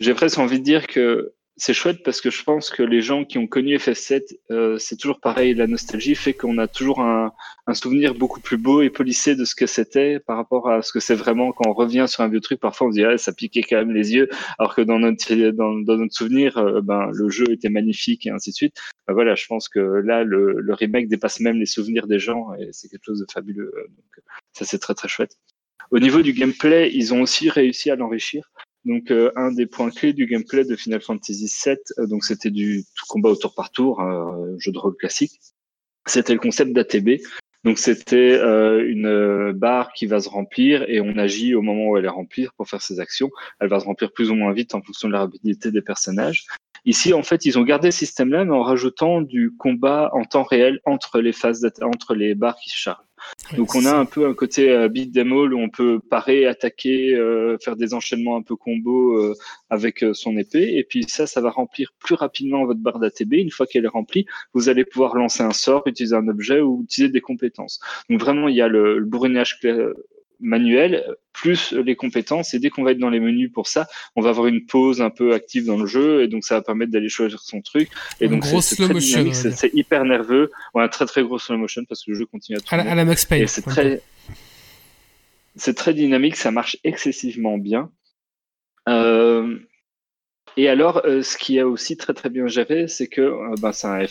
[0.00, 3.24] J'ai presque envie de dire que c'est chouette parce que je pense que les gens
[3.24, 7.32] qui ont connu FF7, euh, c'est toujours pareil, la nostalgie fait qu'on a toujours un,
[7.66, 10.92] un souvenir beaucoup plus beau et polissé de ce que c'était par rapport à ce
[10.92, 12.58] que c'est vraiment quand on revient sur un vieux truc.
[12.58, 14.28] Parfois, on se dit ah, ça piquait quand même les yeux,
[14.58, 18.50] alors que dans notre dans, notre souvenir, euh, ben le jeu était magnifique et ainsi
[18.50, 18.76] de suite.
[19.06, 22.52] Ben voilà, je pense que là, le, le remake dépasse même les souvenirs des gens
[22.54, 23.72] et c'est quelque chose de fabuleux.
[23.90, 25.36] Donc ça, c'est très très chouette.
[25.90, 28.50] Au niveau du gameplay, ils ont aussi réussi à l'enrichir.
[28.84, 32.50] Donc euh, un des points clés du gameplay de Final Fantasy VII, euh, donc c'était
[32.50, 35.40] du combat au tour par tour, euh, jeu de rôle classique.
[36.06, 37.20] C'était le concept d'ATB.
[37.64, 41.96] Donc c'était euh, une barre qui va se remplir et on agit au moment où
[41.96, 43.30] elle est remplie pour faire ses actions.
[43.58, 46.44] Elle va se remplir plus ou moins vite en fonction de la rapidité des personnages.
[46.84, 50.42] Ici, en fait, ils ont gardé ce système-là, mais en rajoutant du combat en temps
[50.42, 52.98] réel entre les phases, entre les barres qui se chargent.
[53.56, 56.46] Donc on a un peu un côté euh, beat them all où on peut parer,
[56.46, 59.34] attaquer, euh, faire des enchaînements un peu combo euh,
[59.70, 60.76] avec euh, son épée.
[60.76, 63.34] Et puis ça, ça va remplir plus rapidement votre barre d'ATB.
[63.34, 66.82] Une fois qu'elle est remplie, vous allez pouvoir lancer un sort, utiliser un objet ou
[66.84, 67.80] utiliser des compétences.
[68.08, 69.58] Donc vraiment, il y a le, le bourrinage
[70.40, 72.54] manuel, plus les compétences.
[72.54, 73.86] Et dès qu'on va être dans les menus pour ça,
[74.16, 76.62] on va avoir une pause un peu active dans le jeu, et donc ça va
[76.62, 77.88] permettre d'aller choisir son truc.
[78.20, 80.50] Et donc c'est- c'est très dynamique, on hyper nerveux.
[80.74, 82.82] Ouais, un très très gros slow motion parce que le jeu continue à À la,
[82.82, 82.92] tourner.
[82.92, 83.46] à la Max Payne.
[83.46, 84.00] C'est très,
[85.56, 87.90] c'est très dynamique, ça marche excessivement bien.
[88.88, 89.56] Euh,
[90.56, 93.72] et alors, euh, ce qui est aussi très très bien géré, c'est que euh, ben,
[93.72, 94.06] c'est un,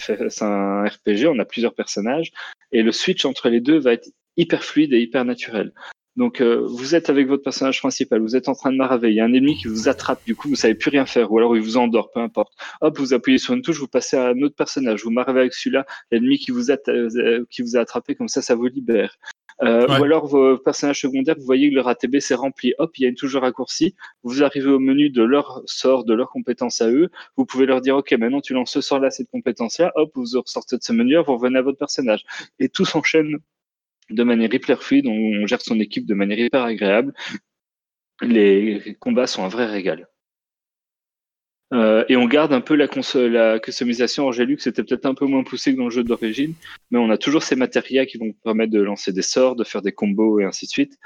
[0.47, 2.31] un RPG, on a plusieurs personnages,
[2.71, 5.73] et le switch entre les deux va être hyper fluide et hyper naturel.
[6.15, 9.15] Donc, euh, vous êtes avec votre personnage principal, vous êtes en train de maraver, il
[9.15, 11.37] y a un ennemi qui vous attrape, du coup, vous savez plus rien faire, ou
[11.39, 12.53] alors il vous endort, peu importe.
[12.81, 15.53] Hop, vous appuyez sur une touche, vous passez à un autre personnage, vous maravez avec
[15.53, 19.17] celui-là, l'ennemi qui vous, atta- euh, qui vous a attrapé, comme ça, ça vous libère.
[19.61, 19.99] Euh, Ouais.
[19.99, 22.73] Ou alors vos personnages secondaires, vous voyez que leur ATB s'est rempli.
[22.79, 23.95] Hop, il y a une touche de raccourci.
[24.23, 27.09] Vous arrivez au menu de leur sort, de leurs compétences à eux.
[27.37, 29.91] Vous pouvez leur dire, OK, maintenant tu lances ce sort-là, cette compétence-là.
[29.95, 32.23] Hop, vous ressortez de ce menu, vous revenez à votre personnage.
[32.59, 33.37] Et tout s'enchaîne
[34.09, 35.07] de manière hyper fluide.
[35.07, 37.13] On, on gère son équipe de manière hyper agréable.
[38.21, 40.07] Les combats sont un vrai régal.
[41.73, 45.73] Euh, et on garde un peu la, customisation Angelux, c'était peut-être un peu moins poussé
[45.73, 46.53] que dans le jeu d'origine,
[46.91, 49.81] mais on a toujours ces matérias qui vont permettre de lancer des sorts, de faire
[49.81, 50.99] des combos et ainsi de suite.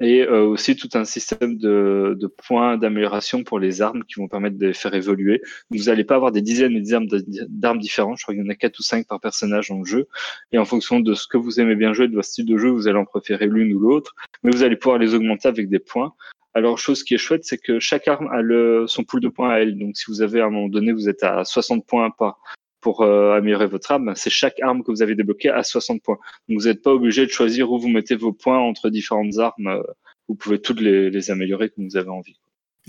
[0.00, 4.26] Et euh, aussi tout un système de, de points d'amélioration pour les armes qui vont
[4.26, 5.40] permettre de les faire évoluer.
[5.70, 8.42] Vous n'allez pas avoir des dizaines et des dizaines de- d'armes différentes, je crois qu'il
[8.42, 10.08] y en a quatre ou cinq par personnage dans le jeu.
[10.50, 12.70] Et en fonction de ce que vous aimez bien jouer, de votre style de jeu,
[12.70, 15.78] vous allez en préférer l'une ou l'autre, mais vous allez pouvoir les augmenter avec des
[15.78, 16.12] points.
[16.54, 19.50] Alors, chose qui est chouette, c'est que chaque arme a le, son pool de points
[19.50, 19.76] à elle.
[19.76, 22.40] Donc, si vous avez à un moment donné, vous êtes à 60 points par,
[22.84, 26.18] pour euh, améliorer votre arme, c'est chaque arme que vous avez débloquée à 60 points.
[26.48, 29.68] Donc, vous n'êtes pas obligé de choisir où vous mettez vos points entre différentes armes.
[29.68, 29.82] euh,
[30.28, 32.36] Vous pouvez toutes les, les améliorer comme vous avez envie.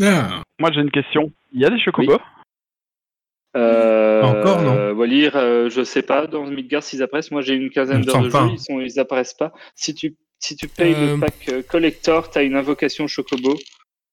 [0.01, 1.31] Ah, Moi j'ai une question.
[1.53, 2.19] Il y a des chocobos?
[3.55, 7.31] Euh, Encore, non Wallir, euh, je sais pas, dans Midgard, s'ils apparaissent.
[7.31, 8.47] Moi, j'ai une quinzaine d'heures de pas.
[8.47, 9.53] jeu, ils, sont, ils apparaissent pas.
[9.75, 13.55] Si tu, si tu payes Euh, le pack collector, tu as une invocation Chocobo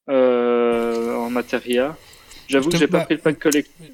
[0.08, 1.96] euh, en matéria.
[2.46, 3.86] J'avoue que j'ai pas bah, pris le pack collector.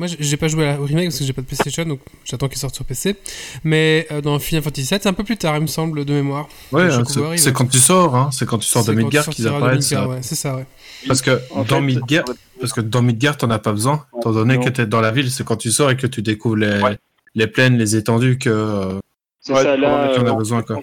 [0.00, 2.00] Moi, j'ai- pas joué à la- au remake parce que j'ai pas de PlayStation, donc
[2.24, 3.16] j'attends qu'il sorte sur PC.
[3.64, 6.12] Mais euh, dans Final Fantasy VII, c'est un peu plus tard, il me semble, de
[6.14, 6.48] mémoire.
[6.72, 7.02] Ouais, hein,
[7.36, 9.92] c'est quand tu sors, hein, c'est quand tu sors de Midgard qu'ils apparaissent.
[9.92, 10.64] Euh, ouais, c'est ça, ouais.
[11.06, 12.24] Parce que En dans fait, Midgard,
[12.58, 14.64] parce que dans Midgard, t'en as pas besoin, étant donné Non.
[14.64, 16.96] que t'es dans la ville, c'est quand tu sors et que tu découvres les, Ouais.
[17.34, 18.48] les plaines, les étendues que.
[18.50, 18.98] euh,
[19.42, 20.76] C'est Ouais, ça, tu là, euh, besoin, quoi.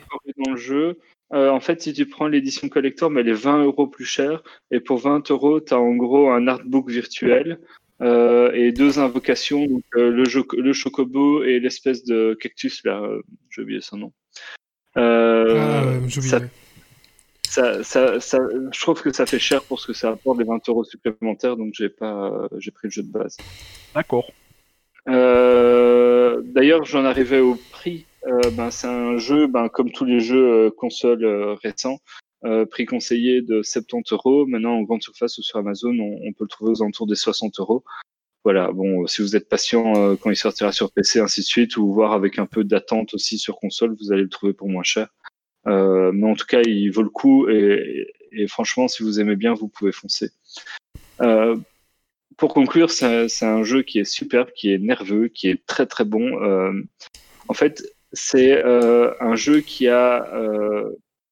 [0.46, 0.98] dans le jeu.
[1.34, 4.42] Euh, en fait, si tu prends l'édition collector, mais elle est 20 euros plus chère.
[4.72, 7.66] Et pour 20 euros, tu as en gros un artbook virtuel euh,
[8.02, 13.22] et deux invocations, donc, euh, le, jo- le chocobo et l'espèce de cactus, là, euh,
[13.50, 14.14] j'ai oublié son nom.
[14.98, 16.40] Euh, Ah, ça,
[17.50, 18.38] ça, ça, ça-
[18.72, 21.56] je trouve que ça fait cher pour ce que ça apporte, les 20 euros supplémentaires,
[21.58, 23.38] donc j'ai pas, euh, j'ai pris le jeu de base.
[23.96, 24.32] D'accord.
[25.08, 28.06] Euh, D'ailleurs, j'en arrivais au prix.
[28.26, 32.00] Euh, ben, c'est un jeu, ben, comme tous les jeux euh, consoles euh, récents,
[32.46, 34.46] euh, prix conseillé de 70 euros.
[34.46, 37.60] Maintenant, en grande surface ou sur Amazon, on, peut le trouver aux alentours des 60
[37.60, 37.84] euros.
[38.44, 41.78] Voilà, bon, si vous êtes patient euh, quand il sortira sur PC, ainsi de suite,
[41.78, 44.84] ou voir avec un peu d'attente aussi sur console, vous allez le trouver pour moins
[44.84, 45.10] cher.
[45.68, 49.36] Euh, mais en tout cas, il vaut le coup et, et franchement, si vous aimez
[49.36, 50.30] bien, vous pouvez foncer.
[51.22, 51.58] Euh,
[52.38, 55.66] pour conclure, c'est un- c'est un jeu qui est superbe, qui est nerveux, qui est
[55.66, 56.42] très très bon.
[56.44, 56.72] Euh,
[57.48, 57.84] en fait,
[58.14, 60.90] c'est euh, un jeu qui a euh,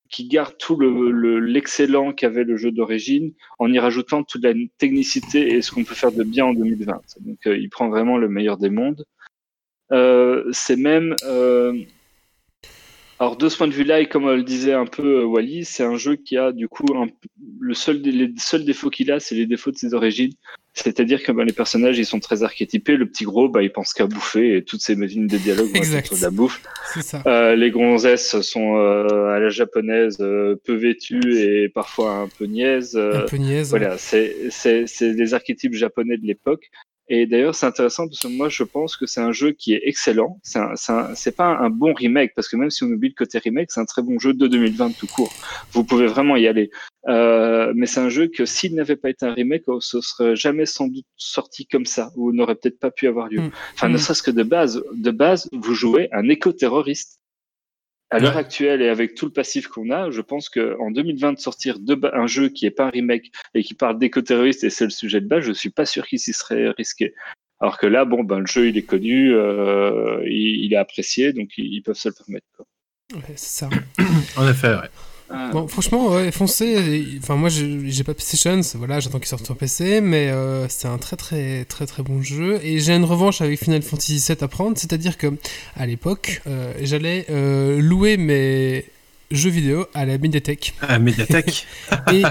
[0.10, 4.54] qui garde tout le- le- l'excellent qu'avait le jeu d'origine en y rajoutant toute la
[4.78, 7.02] technicité et ce qu'on peut faire de bien en 2020.
[7.22, 9.04] Donc, euh, il prend vraiment le meilleur des mondes.
[9.92, 11.74] Euh, c'est même euh,
[13.20, 15.64] alors de ce point de vue-là, et comme euh, le disait un peu euh, Wally,
[15.66, 17.08] c'est un jeu qui a du coup un-
[17.60, 20.34] le seul les seuls défauts qu'il a, c'est les défauts de ses origines.
[20.74, 22.98] C'est-à-dire que ben, les personnages ils sont très archétypés.
[22.98, 25.76] Le petit gros, bah, il pense qu'à bouffer et toutes ses lignes de dialogue vont
[25.76, 26.06] être Exact.
[26.08, 26.62] autour de la bouffe.
[27.02, 27.24] Ça.
[27.28, 32.44] Euh, les gonzesses sont euh, à la japonaise, euh, peu vêtues et parfois un peu
[32.46, 32.98] niaises.
[32.98, 33.70] euh, Un peu niaise.
[33.70, 36.70] voilà, c'est c'est c'est les archétypes japonais de l'époque.
[37.08, 39.82] Et d'ailleurs, c'est intéressant parce que moi, je pense que c'est un jeu qui est
[39.84, 40.40] excellent.
[40.44, 43.80] C'est pas un bon remake parce que même si on oublie le côté remake, c'est
[43.80, 45.32] un très bon jeu de 2020 tout court.
[45.72, 46.72] Vous pouvez vraiment y aller.
[47.08, 50.36] Euh, mais c'est un jeu que s'il n'avait pas été un remake, oh, ce serait
[50.36, 53.42] jamais sans doute sorti comme ça ou n'aurait peut-être pas pu avoir lieu.
[53.42, 53.52] Mm.
[53.76, 54.00] Enfin, ne Mm.
[54.00, 57.20] serait-ce que de base, de base, vous jouez un éco-terroriste.
[58.16, 58.40] À l'heure Ouais.
[58.42, 61.96] actuelle et avec tout le passif qu'on a, je pense qu'en 2020, de sortir de
[61.96, 64.90] ba- un jeu qui est pas un remake et qui parle d'éco-terroristes et c'est le
[64.92, 67.14] sujet de base, je suis pas sûr qu'il s'y serait risqué.
[67.60, 71.34] Alors que là, bon, ben, le jeu, il est connu, euh, il, il est apprécié,
[71.34, 72.46] donc ils, ils peuvent se le permettre.
[72.56, 72.66] quoi.
[73.16, 73.70] Ouais, c'est ça.
[74.38, 74.90] En effet, ouais.
[75.30, 77.18] Ah, Bon, franchement, ouais, foncez.
[77.22, 80.98] Enfin, moi, j'ai pas PlayStation, voilà, j'attends qu'il sorte sur PC, mais euh, c'est un
[80.98, 82.60] très très très très bon jeu.
[82.64, 85.34] Et j'ai une revanche avec Final Fantasy VII à prendre, c'est-à-dire que
[85.76, 88.86] à l'époque, euh, j'allais euh, louer mes
[89.32, 90.74] jeux vidéo à la médiathèque.
[90.82, 91.66] À la médiathèque.
[92.14, 92.24] et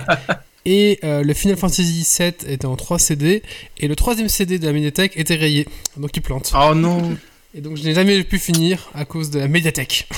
[0.64, 3.42] et euh, le Final Fantasy VII était en 3 CD
[3.78, 5.68] et le troisième CD de la médiathèque était rayé.
[5.96, 6.52] Donc il plante.
[6.54, 7.16] Oh non
[7.56, 10.08] Et donc je n'ai jamais pu finir à cause de la médiathèque.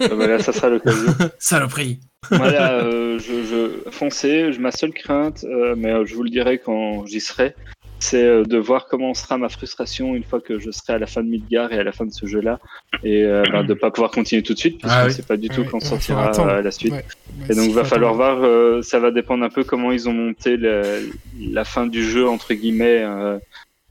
[0.00, 1.12] Ah bah là, ça sera l'occasion.
[1.38, 2.00] Saloperie
[2.30, 4.50] voilà, euh, je, je foncez.
[4.60, 7.54] Ma seule crainte, euh, mais euh, je vous le dirai quand j'y serai,
[7.98, 11.06] c'est euh, de voir comment sera ma frustration une fois que je serai à la
[11.06, 12.60] fin de Midgar et à la fin de ce jeu-là,
[13.02, 15.12] et euh, ben, de pas pouvoir continuer tout de suite, puisque Ah oui.
[15.12, 16.92] c'est pas du tout Ouais, quand ouais, sortira euh, la suite.
[16.92, 17.04] Ouais.
[17.48, 18.38] Et donc, S'il va falloir attendre.
[18.40, 18.48] voir.
[18.50, 22.28] euh, ça va dépendre un peu comment ils ont monté le- la fin du jeu
[22.28, 23.02] entre guillemets.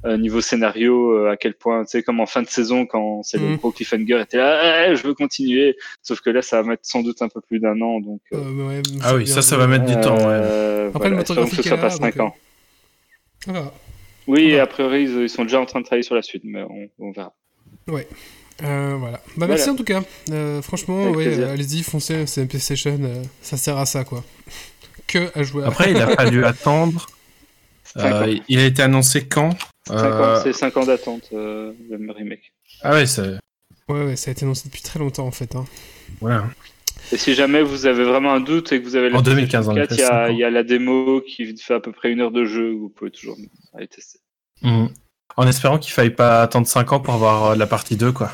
[0.05, 3.21] Euh, niveau scénario, euh, à quel point, tu sais, comme en fin de saison, quand
[3.23, 3.57] c'est le Mhm.
[3.57, 4.59] gros cliffhanger, était là,
[4.89, 5.75] Ah, je veux continuer.
[6.03, 8.21] Sauf que là, ça va mettre sans doute un peu plus d'un an, donc.
[8.33, 9.61] euh, Euh, ouais, Ah oui, bien, ça, ça ouais.
[9.61, 10.23] va mettre du temps, ouais.
[10.27, 12.35] euh, Après, le voilà, espérons que ce soit pas là, 5 donc, ans.
[13.49, 13.71] Ah.
[14.27, 16.61] Oui, a priori, ils, ils sont déjà en train de travailler sur la suite, mais
[16.63, 17.33] on, on verra.
[18.61, 19.21] Euh, voilà.
[19.37, 19.73] Bah, merci Voilà.
[19.73, 20.01] en tout cas.
[20.31, 24.23] Euh, franchement, ouais, allez-y, foncez, c'est MP Station, euh, ça sert à ça quoi.
[25.07, 25.67] Que à jouer à.
[25.67, 27.07] Après, il a fallu attendre.
[27.97, 29.51] Euh, il a été annoncé quand
[29.87, 32.53] 5 Euh, ans, c'est 5 ans d'attente, euh, le remake.
[32.83, 33.37] Ah ouais, c'est...
[33.87, 35.55] Ouais, ouais, ça a été annoncé depuis très longtemps en fait.
[35.55, 35.65] Hein.
[36.21, 36.45] Voilà.
[37.11, 39.67] Et si jamais vous avez vraiment un doute et que vous avez la En 2015,
[39.69, 41.73] on PlayStation a 4, fait il y, a- il y a la démo qui fait
[41.73, 43.35] à peu près une heure de jeu, vous pouvez toujours
[43.75, 44.19] aller tester.
[44.61, 44.89] Mhm.
[45.37, 48.31] En espérant qu'il faille pas attendre 5 ans pour avoir la partie 2, quoi.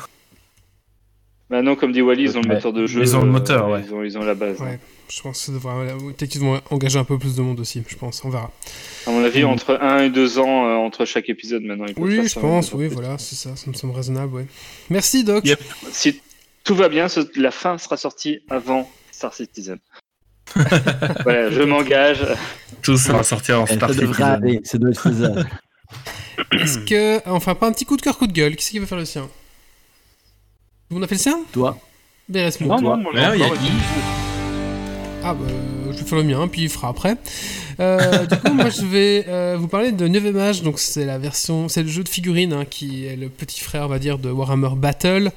[1.48, 3.00] Maintenant, comme dit Wally, ils ont le moteur de jeu.
[3.02, 3.82] Ils ont le euh, moteur, ouais.
[3.86, 4.60] Ils ont, ils ont la base.
[4.60, 4.72] Ouais.
[4.74, 4.78] hein.
[5.08, 7.82] Je pense que ça devrait- peut-être qu'ils vont engager un peu plus de monde aussi,
[7.86, 8.50] je pense, on verra.
[9.06, 9.50] À mon avis, Mhm.
[9.50, 11.86] entre 1 et 2 ans euh, entre chaque épisode maintenant.
[11.96, 14.46] Oui, faire je ça, pense, oui, voilà, c'est ça, ça me semble raisonnable, ouais.
[14.90, 15.44] Merci Doc.
[15.44, 15.60] Yep.
[15.92, 16.20] Si
[16.64, 19.78] tout va bien, ce- la fin sera sortie avant Star Citizen.
[21.24, 22.24] voilà, je m'engage.
[22.82, 24.22] Tout ça va sortir en Ça Star Citizen.
[24.22, 25.46] aller, ça doit être faisable.
[26.52, 27.28] Est-ce que.
[27.28, 28.98] Enfin, pas un petit coup de cœur, coup de gueule, qui c'est qui va faire
[28.98, 29.28] le sien?
[30.90, 31.38] Vous en a fait le sien?
[31.52, 31.78] Toi
[32.28, 32.66] Beresmo.
[32.66, 33.04] Non, non,
[35.28, 35.44] Ah bah,
[35.90, 37.16] je faire le mien, puis il fera après.
[37.80, 41.18] Euh, du coup, moi je vais euh, vous parler de 9 Age, donc c'est la
[41.18, 44.18] version, c'est le jeu de figurines hein, qui est le petit frère, on va dire,
[44.18, 45.32] de Warhammer Battle.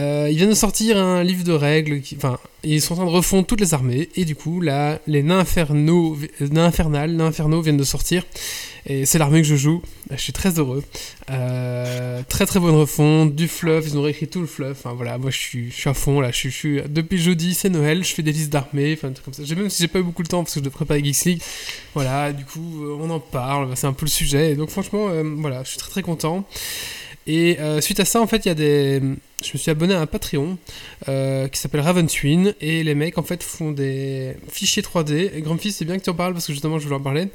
[0.00, 3.06] Euh, ils viennent de sortir un livre de règles, qui- enfin, ils sont en train
[3.06, 6.72] de refondre toutes les armées, et du coup, là, les nains infernaux, nains
[7.20, 8.24] infernaux viennent de sortir,
[8.86, 9.82] et c'est l'armée que je joue.
[10.10, 10.82] Je suis très heureux.
[11.30, 14.78] Euh, très très bonne refonte, du fluff, ils ont réécrit tout le fluff.
[14.84, 16.30] Enfin voilà, moi je suis, je suis à fond là.
[16.32, 19.42] Je suis, depuis jeudi, c'est Noël, je fais des listes d'armées, enfin comme ça.
[19.54, 21.42] Même si j'ai pas eu beaucoup de temps parce que je dois préparer Geeks League.
[21.94, 24.52] Voilà, du coup, euh, on en parle, c'est un peu le sujet.
[24.52, 26.44] Et donc franchement, voilà, je suis très très content.
[27.32, 29.00] Et euh, suite à ça, en fait, il y a des.
[29.40, 30.58] Je me suis abonné à un Patreon
[31.08, 35.30] euh, qui s'appelle Ravenswin et les mecs en fait font des fichiers 3D.
[35.34, 37.28] Et c'est bien que tu en parles parce que justement je voulais en parler.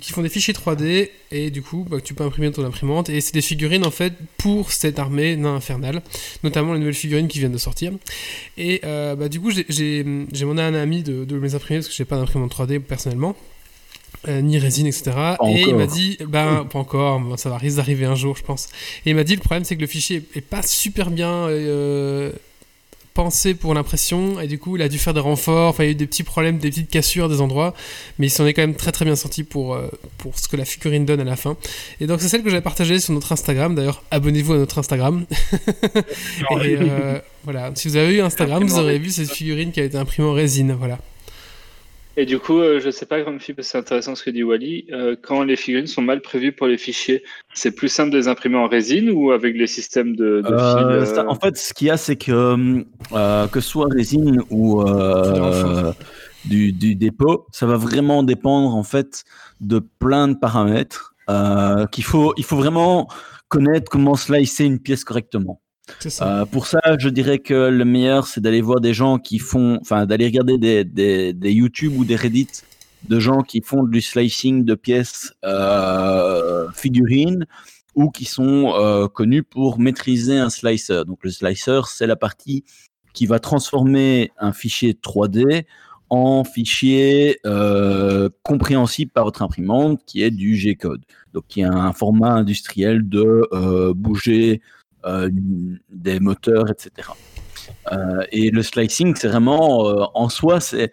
[0.00, 3.20] Qui font des fichiers 3D et du coup bah, tu peux imprimer ton imprimante et
[3.20, 6.02] c'est des figurines en fait pour cette armée nain infernale,
[6.42, 7.92] notamment les nouvelles figurines qui viennent de sortir.
[8.56, 11.88] Et euh, bah, du coup j'ai- demandé à un ami de, de les imprimer parce
[11.88, 13.36] que j'ai pas d'imprimante 3D personnellement.
[14.28, 15.10] Euh, ni résine, etc.
[15.14, 18.44] Pas et il m'a dit, ben, pas encore, ça va risque d'arriver un jour, je
[18.44, 18.68] pense.
[19.04, 22.30] Et il m'a dit, le problème, c'est que le fichier est pas super bien euh,
[23.14, 25.88] pensé pour l'impression, et du coup, il a dû faire des renforts, enfin, il y
[25.88, 27.74] a eu des petits problèmes, des petites cassures des endroits,
[28.18, 30.56] mais il s'en est quand même très très bien sorti pour, euh, pour ce que
[30.56, 31.56] la figurine donne à la fin.
[32.00, 35.26] Et donc, c'est celle que j'avais partagée sur notre Instagram, d'ailleurs, abonnez-vous à notre Instagram.
[36.62, 36.78] et
[37.42, 40.28] voilà, si vous avez eu Instagram, vous aurez vu cette figurine qui a été imprimée
[40.28, 41.00] en résine, voilà.
[42.18, 44.42] Et du coup, euh, je sais pas, Grumpy, parce que c'est intéressant ce que dit
[44.42, 44.86] Wally.
[44.92, 47.22] euh, quand les figurines sont mal prévues pour les fichiers,
[47.54, 50.54] c'est plus simple de les imprimer en résine ou avec les systèmes de, de fil
[50.54, 52.74] Euh, euh, ça- en fait, ce qu'il y a, c'est que
[53.12, 55.94] euh, que ce soit résine ou euh, Fil
[56.44, 59.24] du, du dépôt, ça va vraiment dépendre en fait
[59.60, 63.08] de plein de paramètres euh, qu'il faut il faut vraiment
[63.48, 65.61] connaître comment slicer une pièce correctement.
[66.20, 69.78] Euh, pour ça, je dirais que le meilleur, c'est d'aller voir des gens qui font,
[69.80, 72.48] enfin, d'aller regarder des, des, des YouTube ou des Reddit
[73.08, 77.46] de gens qui font du slicing de pièces euh, figurines
[77.96, 81.04] ou qui sont euh, connus pour maîtriser un slicer.
[81.04, 82.64] Donc, le slicer, c'est la partie
[83.12, 85.64] qui va transformer un fichier 3D
[86.08, 87.38] en fichier
[88.42, 91.02] compréhensible par votre imprimante, qui est du G-code.
[91.32, 94.60] Donc, qui est un format industriel de bouger
[95.04, 97.08] des moteurs, etc.
[97.92, 100.90] Euh, et le slicing, c'est vraiment euh, en soi, c'est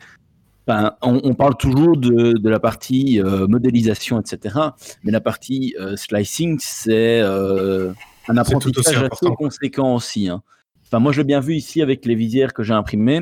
[0.67, 4.55] enfin, on, on parle toujours de, de la partie euh, modélisation, etc.
[5.03, 7.91] Mais la partie euh, slicing, c'est euh,
[8.27, 9.35] un apprentissage assez important.
[9.35, 10.29] conséquent aussi.
[10.29, 10.41] hein.
[10.85, 13.21] Enfin, moi, je l'ai bien vu ici avec les visières que j'ai imprimées.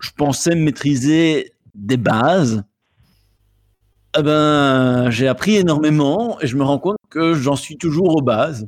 [0.00, 2.62] Je pensais maîtriser des bases.
[4.18, 8.22] Eh ben, j'ai appris énormément et je me rends compte que j'en suis toujours aux
[8.22, 8.66] bases.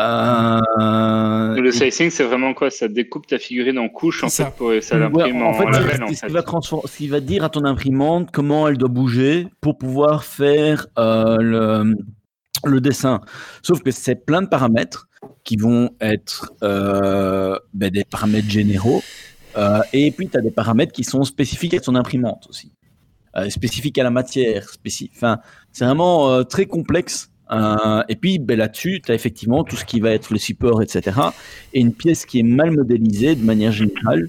[0.00, 2.70] Euh, Le slicing, c'est vraiment quoi?
[2.70, 5.80] Ça découpe ta figurine en couches, en fait, pour, ça Ouais, en, en fait, c'est-
[5.80, 6.26] label, en c'est ce fait.
[6.28, 9.76] qui va transfor- ce qui va dire à ton imprimante comment elle doit bouger pour
[9.78, 11.94] pouvoir faire euh, le,
[12.64, 13.20] le dessin.
[13.62, 15.08] Sauf que c'est plein de paramètres
[15.44, 19.02] qui vont être euh, ben, des paramètres généraux.
[19.56, 22.72] Euh, et puis, tu as des paramètres qui sont spécifiques à ton imprimante aussi.
[23.36, 24.64] Euh, spécifiques à la matière.
[24.70, 25.38] spécif- Enfin,
[25.72, 27.29] c'est vraiment euh, très complexe.
[27.52, 30.82] Euh, et puis ben, là-dessus, tu as effectivement tout ce qui va être le support,
[30.82, 31.18] etc.
[31.72, 34.28] Et une pièce qui est mal modélisée de manière générale,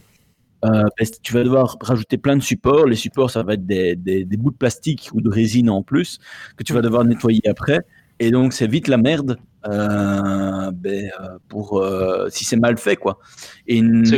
[0.65, 2.85] euh, que tu vas devoir rajouter plein de supports.
[2.85, 5.81] Les supports, ça va être des, des- des bouts de plastique ou de résine en
[5.83, 6.19] plus
[6.57, 7.79] que tu vas devoir nettoyer après.
[8.19, 9.37] Et donc, c'est vite la merde
[9.67, 11.11] euh, ben,
[11.47, 11.83] pour,
[12.29, 12.95] si c'est mal fait.
[12.95, 13.19] Quoi.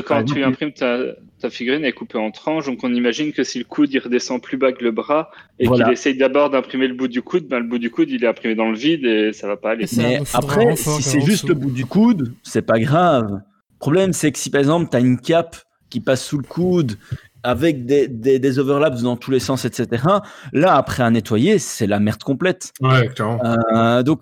[0.01, 0.97] Par quand tu imprimes ta,
[1.43, 4.41] ta figurine, est coupée en tranches, donc on imagine que si le coude il redescend
[4.41, 5.29] plus bas que le bras
[5.59, 5.85] et Voilà.
[5.85, 8.27] qu'il essaye d'abord d'imprimer le bout du coude, ben, le bout du coude il est
[8.27, 9.85] imprimé dans le vide et ça va pas aller.
[9.97, 13.29] Mais après, si c'est juste le bout du coude, c'est pas grave.
[13.31, 15.57] Le problème, c'est que si par exemple, tu as une cape
[15.89, 16.97] qui passe sous le coude
[17.43, 20.01] avec des, des, des overlaps dans tous les sens, etc.,
[20.53, 22.71] là, après à nettoyer, c'est la merde complète.
[22.79, 23.39] Ouais, clairement.
[23.75, 24.21] Euh, donc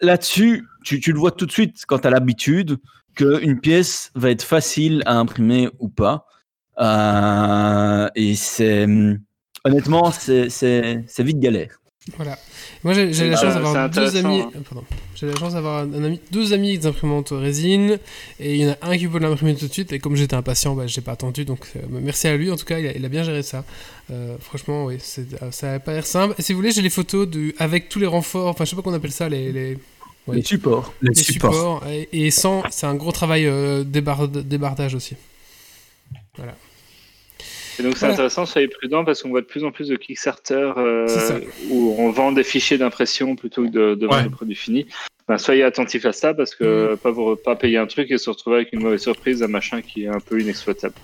[0.00, 2.78] là-dessus, tu, tu le vois tout de suite quand tu as l'habitude
[3.16, 6.26] qu'une pièce va être facile à imprimer ou pas.
[6.80, 8.86] Euh, et c'est.
[9.64, 10.48] Honnêtement, c'est
[11.20, 11.80] vite galère.
[12.18, 12.38] Voilà.
[12.82, 14.40] Moi, j'ai j'ai la Bah, chance d'avoir deux amis.
[14.40, 14.50] hein.
[14.54, 14.84] euh, Pardon.
[15.14, 16.78] J'ai la chance d'avoir un ami, deux amis
[17.30, 17.98] résine,
[18.38, 19.90] et il y en a un qui peut l'imprimer tout de suite.
[19.90, 21.46] Et comme j'étais impatient, bah, j'ai pas attendu.
[21.46, 22.50] Donc, euh, merci à lui.
[22.50, 23.64] En tout cas, il a, il a bien géré ça.
[24.10, 26.34] Euh, franchement, oui, euh, ça a pas l'air simple.
[26.38, 28.48] Et si vous voulez, j'ai les photos du, avec tous les renforts.
[28.48, 30.92] Enfin, je sais pas qu'on appelle ça, les, les, supports.
[31.00, 31.82] Les, les supports.
[31.88, 35.16] Et, et sans, c'est un gros travail euh, débar- débardage aussi.
[37.78, 38.14] Et donc c'est Voilà.
[38.14, 41.40] intéressant, soyez prudents parce qu'on voit de plus en plus de Kickstarter euh,
[41.70, 44.22] où on vend des fichiers d'impression plutôt que de, de vendre Ouais.
[44.24, 44.86] des produits finis.
[45.26, 46.96] Ben, soyez attentifs à ça parce que Mm.
[46.98, 49.80] pas, vous, pas payer un truc et se retrouver avec une mauvaise surprise, un machin
[49.82, 50.94] qui est un peu inexploitable.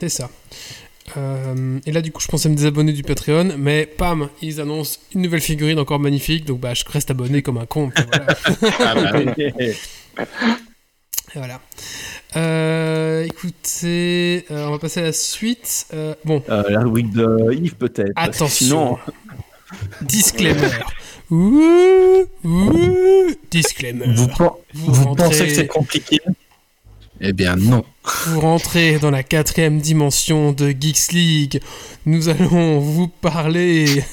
[0.00, 0.30] C'est ça.
[1.16, 4.98] Euh, et là, du coup, je pensais me désabonner du Patreon, mais pam, ils annoncent
[5.14, 7.90] une nouvelle figurine encore magnifique, donc bah, je reste abonné comme un con.
[7.94, 8.26] voilà.
[8.80, 8.94] Ah,
[10.16, 10.24] bah,
[11.34, 11.60] voilà.
[12.36, 15.86] Euh, écoutez, euh, on va passer à la suite.
[15.94, 18.12] Euh, bon, Euh, la rubrique de Yves, peut-être.
[18.16, 18.48] Attention.
[18.48, 18.98] Sinon,
[20.02, 20.68] disclaimer.
[21.30, 24.06] Ouh, ouh, disclaimer.
[24.14, 26.20] Vous, pen- Vous vous rentrez- pensez que c'est compliqué?
[27.20, 27.84] Eh bien, non.
[28.26, 31.60] Vous rentrez dans la quatrième dimension de Geeks League.
[32.04, 34.04] Nous allons vous parler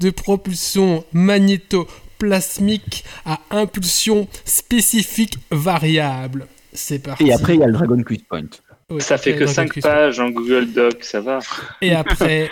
[0.00, 6.46] de propulsion magnétoplasmique à impulsion spécifique variable.
[6.72, 7.24] C'est parti.
[7.28, 8.48] Et après, il y a le Dragon Quiz Point.
[8.90, 11.38] Oui, ça fait que Dragon 5 Quiz pages en Google Doc, ça va.
[11.80, 12.50] Et après,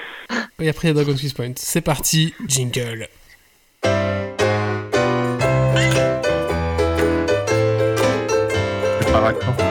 [0.60, 1.52] et après, il y a Dragon Quiz Point.
[1.56, 3.08] C'est parti, jingle.
[9.02, 9.69] C'est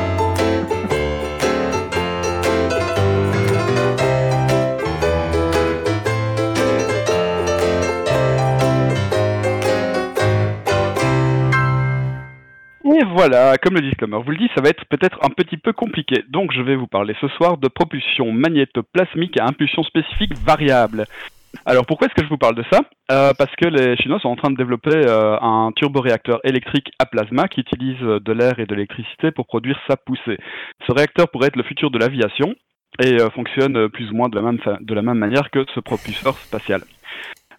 [13.00, 15.72] Et voilà, comme le disclaimer vous le dit, ça va être peut-être un petit peu
[15.72, 16.26] compliqué.
[16.28, 21.06] Donc je vais vous parler ce soir de propulsion magnétoplasmique à impulsion spécifique variable.
[21.66, 22.82] Alors pourquoi est-ce que je vous parle de ça?
[23.10, 27.06] Euh, Parce que les Chinois sont en train de développer euh, un turboréacteur électrique à
[27.06, 30.38] plasma qui utilise euh, de l'air et de l'électricité pour produire sa poussée.
[30.86, 32.54] Ce réacteur pourrait être le futur de l'aviation
[33.02, 36.82] et fonctionne plus ou moins de la même manière que ce propulseur spatial.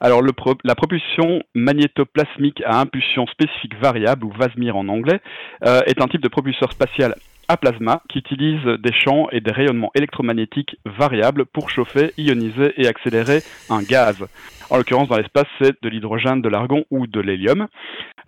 [0.00, 5.20] Alors, le pro- la propulsion magnétoplasmique à impulsion spécifique variable, ou VASMIR en anglais,
[5.66, 7.14] euh, est un type de propulseur spatial
[7.48, 12.86] à plasma qui utilise des champs et des rayonnements électromagnétiques variables pour chauffer, ioniser et
[12.86, 14.24] accélérer un gaz.
[14.70, 17.66] En l'occurrence, dans l'espace, c'est de l'hydrogène, de l'argon ou de l'hélium.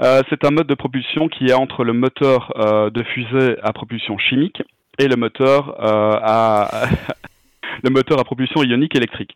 [0.00, 3.72] Euh, c'est un mode de propulsion qui est entre le moteur euh, de fusée à
[3.72, 4.60] propulsion chimique
[4.98, 6.86] et le moteur à
[7.84, 9.34] le moteur à propulsion ionique électrique.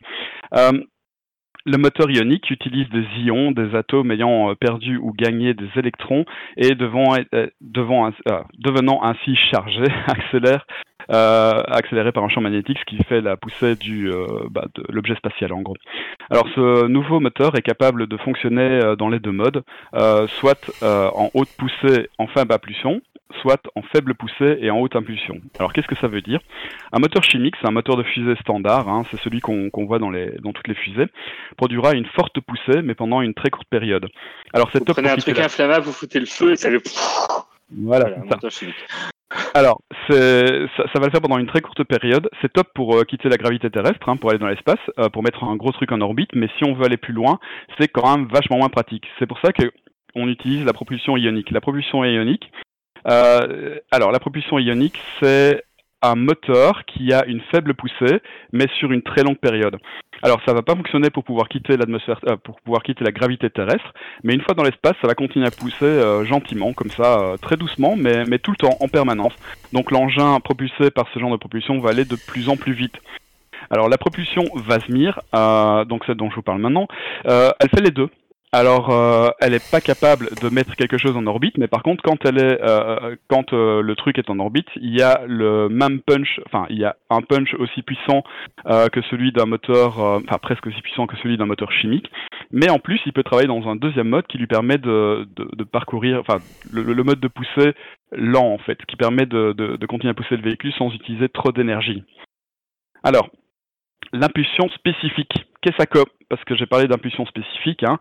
[1.67, 6.23] Le moteur ionique utilise des ions, des atomes ayant euh, perdu ou gagné des électrons
[6.55, 10.65] et devant, euh, euh, devenant ainsi chargés, accélère,
[11.09, 13.75] accéléré par un champ magnétique, ce qui fait la poussée
[14.49, 15.75] bah, de l'objet spatial en gros.
[16.29, 19.63] Alors ce nouveau moteur est capable de fonctionner dans les deux modes,
[20.27, 23.01] soit en haute poussée en faible impulsion,
[23.41, 25.35] soit en faible poussée et en haute impulsion.
[25.59, 26.39] Alors qu'est-ce que ça veut dire?
[26.91, 30.09] Un moteur chimique, c'est un moteur de fusée standard, hein, c'est celui qu'on voit dans,
[30.09, 31.07] les, dans toutes les fusées,
[31.57, 34.07] produira une forte poussée, mais pendant une très courte période.
[34.53, 36.81] Alors c'est Vous prenez un truc la- inflammable, vous foutez le feu et ça le.
[37.75, 38.35] Voilà, Voilà, c'est un ça.
[38.35, 38.75] moteur chimique.
[39.53, 40.15] Alors, ça
[40.99, 42.29] va le faire pendant une très courte période.
[42.41, 45.21] C'est top pour euh, quitter la gravité terrestre, hein, pour aller dans l'espace, euh, pour
[45.21, 46.29] mettre un gros truc en orbite.
[46.33, 47.39] Mais si on veut aller plus loin,
[47.77, 49.05] c'est quand même vachement moins pratique.
[49.19, 49.69] C'est pour ça que
[50.15, 51.51] on utilise la propulsion ionique.
[51.51, 52.49] La propulsion ionique,
[53.07, 55.63] Euh, alors, la propulsion ionique, c'est
[56.01, 58.21] un moteur qui a une faible poussée,
[58.51, 59.77] mais sur une très longue période.
[60.21, 63.49] Alors, ça va pas fonctionner pour pouvoir quitter l'atmosphère, euh, pour pouvoir quitter la gravité
[63.49, 63.93] terrestre,
[64.23, 67.55] mais une fois dans l'espace, ça va continuer à pousser euh, gentiment, comme ça, très
[67.55, 69.33] doucement, mais, mais tout le temps, en permanence.
[69.73, 72.95] Donc, l'engin propulsé par ce genre de propulsion va aller de plus en plus vite.
[73.69, 76.87] Alors, la propulsion Vasmir, donc celle dont je vous parle maintenant,
[77.25, 78.09] elle fait les deux.
[78.53, 82.01] Alors, euh, elle n'est pas capable de mettre quelque chose en orbite, mais par contre,
[82.01, 85.67] quand elle est, euh, quand euh, le truc est en orbite, il y a le
[85.67, 88.23] même punch, enfin, il y a un punch aussi puissant
[88.65, 92.09] euh, que celui d'un moteur, enfin presque aussi puissant que celui d'un moteur chimique.
[92.51, 95.63] Mais en plus, il peut travailler dans un deuxième mode qui lui permet de, de,
[95.65, 96.37] parcourir, enfin,
[96.71, 97.73] le, mode de poussée
[98.13, 101.27] lent en fait, qui permet de, de, de continuer à pousser le véhicule sans utiliser
[101.27, 102.05] trop d'énergie.
[103.03, 103.29] Alors,
[104.13, 105.33] l'impulsion spécifique.
[105.61, 105.99] Qu'est-ce que
[106.29, 107.97] parce que j'ai parlé d'impulsion spécifique, hein.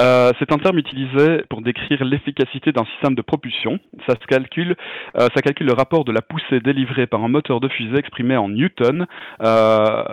[0.00, 3.78] euh, c'est un terme utilisé pour décrire l'efficacité d'un système de propulsion.
[4.06, 4.76] Ça, se calcule,
[5.18, 8.36] euh, ça calcule le rapport de la poussée délivrée par un moteur de fusée exprimé
[8.36, 9.06] en newton
[9.42, 10.04] euh,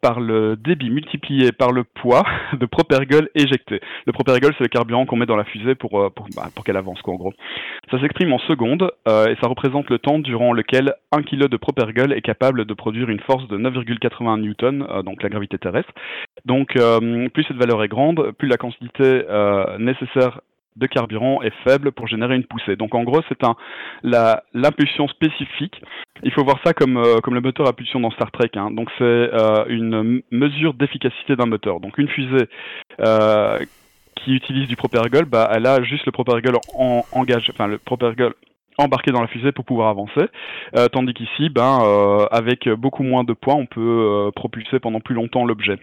[0.00, 3.80] par le débit multiplié par le poids de propergol éjecté.
[4.06, 7.00] Le propergol, c'est le carburant qu'on met dans la fusée pour, euh, bah, qu'elle avance,
[7.02, 7.32] quoi, en gros.
[7.90, 11.56] Ça s'exprime en secondes euh, et ça représente le temps durant lequel un kilo de
[11.56, 15.92] propergol est capable de produire une force de 9,81 newtons, euh, donc la gravité terrestre.
[16.44, 16.78] Donc,
[17.32, 19.22] plus cette valeur est grande, plus la quantité
[19.78, 20.40] nécessaire
[20.76, 22.76] de carburant est faible pour générer une poussée.
[22.76, 23.56] Donc en gros, c'est un
[24.02, 25.80] l'impulsion spécifique.
[26.22, 28.50] Il faut voir ça comme euh, comme le moteur à pulsion dans Star Trek.
[28.54, 28.70] hein.
[28.70, 31.80] Donc c'est euh, une mesure d'efficacité d'un moteur.
[31.80, 32.48] Donc une fusée
[33.00, 33.58] euh,
[34.16, 37.78] qui utilise du propergol, bah elle a juste le propergol en engage, enfin le
[38.78, 40.26] embarqué dans la fusée pour pouvoir avancer,
[40.92, 45.78] tandis qu'ici, ben, avec beaucoup moins de poids, on peut propulser pendant plus longtemps l'objet.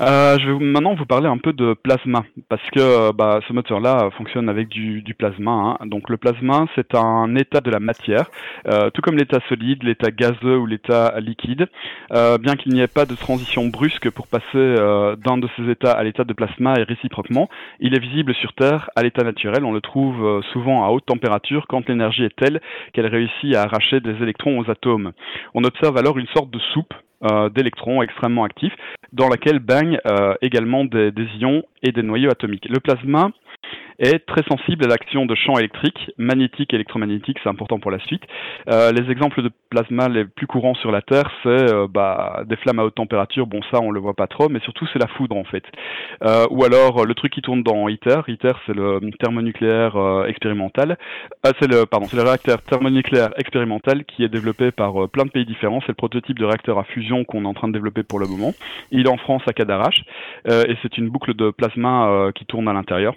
[0.00, 3.52] Euh, je vais maintenant vous parler un peu de plasma, parce que euh, bah, ce
[3.52, 5.78] moteur-là fonctionne avec du, plasma.
[5.80, 5.86] hein.
[5.86, 8.26] Donc le plasma, c'est un état de la matière,
[8.66, 11.68] euh, tout comme l'état solide, l'état gazeux ou l'état liquide.
[12.10, 16.02] Bien qu'il n'y ait pas de transition brusque pour passer d'un de ces états à
[16.02, 17.48] l'état de plasma et réciproquement,
[17.80, 19.64] il est visible sur Terre à l'état naturel.
[19.64, 22.60] On le trouve souvent à haute température quand l'énergie est telle
[22.92, 25.12] qu'elle réussit à arracher des électrons aux atomes.
[25.54, 26.94] On observe alors une sorte de soupe
[27.54, 28.74] d'électrons extrêmement actifs
[29.14, 32.68] dans laquelle baignent euh, également des, des ions et des noyaux atomiques.
[32.68, 33.30] Le plasma
[33.98, 37.98] est très sensible à l'action de champs électriques, magnétiques et électromagnétiques, c'est important pour la
[38.00, 38.22] suite.
[38.70, 42.56] Euh, les exemples de plasma les plus courants sur la Terre, c'est euh, bah, des
[42.56, 45.06] flammes à haute température, bon ça on le voit pas trop, mais surtout c'est la
[45.06, 45.64] foudre en fait.
[46.22, 50.96] Euh, ou alors le truc qui tourne dans ITER, ITER c'est le thermonucléaire euh, expérimental,
[51.46, 55.30] euh, c'est le pardon, c'est le réacteur thermonucléaire expérimental qui est développé par plein de
[55.30, 58.02] pays différents, c'est le prototype de réacteur à fusion qu'on est en train de développer
[58.02, 58.52] pour le moment.
[58.90, 60.04] Il est en France à Cadarache
[60.46, 63.14] et c'est une boucle de plasma qui tourne à l'intérieur.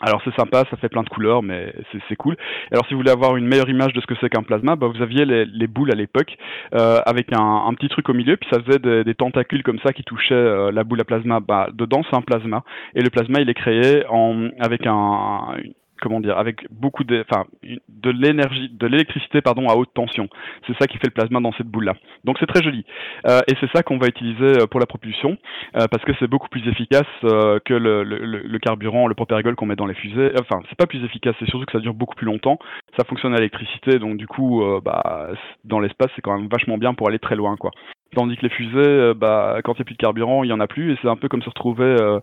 [0.00, 1.72] Alors c'est sympa, ça fait plein de couleurs, mais
[2.08, 2.36] c'est cool.
[2.72, 4.88] Alors si vous voulez avoir une meilleure image de ce que c'est qu'un plasma, bah,
[4.88, 6.36] vous aviez les, les boules à l'époque
[6.74, 9.92] euh, avec un, petit truc au milieu, puis ça faisait des, des tentacules comme ça
[9.92, 11.40] qui touchaient euh, la boule à plasma.
[11.40, 12.64] Bah, dedans c'est un plasma,
[12.94, 15.54] et le plasma il est créé en avec un
[16.00, 20.28] comment dire, avec beaucoup de, enfin, de l'énergie, de l'électricité, pardon, à haute tension.
[20.66, 21.94] C'est ça qui fait le plasma dans cette boule-là.
[22.24, 22.84] Donc c'est très joli.
[23.26, 25.36] Euh, et c'est ça qu'on va utiliser euh, pour la propulsion,
[25.76, 29.54] euh, parce que c'est beaucoup plus efficace euh, que le, le, le- carburant, le propergol
[29.56, 30.32] qu'on met dans les fusées.
[30.40, 32.58] Enfin, c'est pas plus efficace, c'est surtout que ça dure beaucoup plus longtemps.
[32.96, 35.28] Ça fonctionne à l'électricité, donc du coup, euh, bah,
[35.64, 37.70] dans l'espace, c'est quand même vachement bien pour aller très loin, quoi.
[38.14, 40.52] Tandis que les fusées, euh, bah, quand il n'y a plus de carburant, il y
[40.52, 42.20] en a plus, et c'est un peu comme se retrouver euh,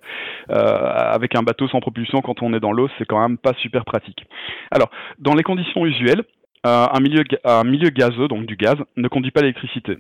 [0.50, 3.54] euh, avec un bateau sans propulsion quand on est dans l'eau, c'est quand même pas
[3.62, 4.26] super pratique.
[4.72, 4.90] Alors,
[5.20, 6.24] dans les conditions usuelles,
[6.64, 9.98] un, milieu, gazeux, donc du gaz, ne conduit pas l'électricité.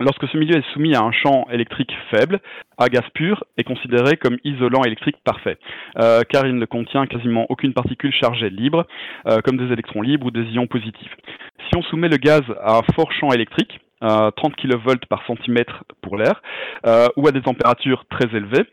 [0.00, 2.40] Lorsque ce milieu est soumis à un champ électrique faible,
[2.78, 5.56] un gaz pur est considéré comme isolant électrique parfait,
[5.94, 8.88] car il ne contient quasiment aucune particule chargée libre,
[9.44, 11.14] comme des électrons libres ou des ions positifs.
[11.68, 15.84] Si on soumet le gaz à un fort champ électrique, euh, 30 kV par centimètre
[16.02, 16.42] pour l'air,
[16.86, 18.66] euh, ou à des températures très élevées,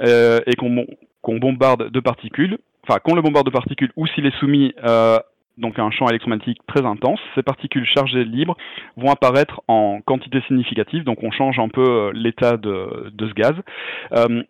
[0.00, 4.38] euh, et qu'on bombarde de particules, enfin qu'on le bombarde de particules, ou s'il est
[4.38, 5.18] soumis euh,
[5.56, 8.56] donc à un champ électromagnétique très intense, ces particules chargées libres
[8.96, 13.54] vont apparaître en quantité significative, donc on change un peu l'état de, de ce gaz.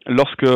[0.07, 0.47] Lorsque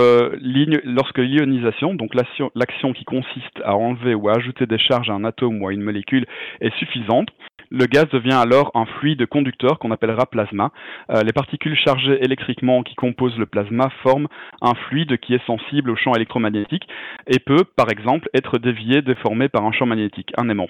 [1.18, 5.60] l'ionisation, donc l'action qui consiste à enlever ou à ajouter des charges à un atome
[5.60, 6.24] ou à une molécule
[6.62, 7.28] est suffisante,
[7.70, 10.70] le gaz devient alors un fluide conducteur qu'on appellera plasma.
[11.10, 14.28] Euh, les particules chargées électriquement qui composent le plasma forment
[14.62, 16.88] un fluide qui est sensible au champ électromagnétique
[17.26, 20.68] et peut, par exemple, être dévié, déformé par un champ magnétique, un aimant.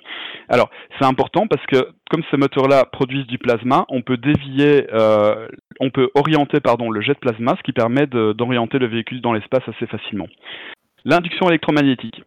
[0.49, 5.47] Alors, c'est important parce que comme ces moteurs-là produisent du plasma, on peut dévier, euh,
[5.81, 9.33] on peut orienter pardon, le jet de plasma, ce qui permet d'orienter le véhicule dans
[9.33, 10.27] l'espace assez facilement.
[11.05, 12.23] L'induction électromagnétique.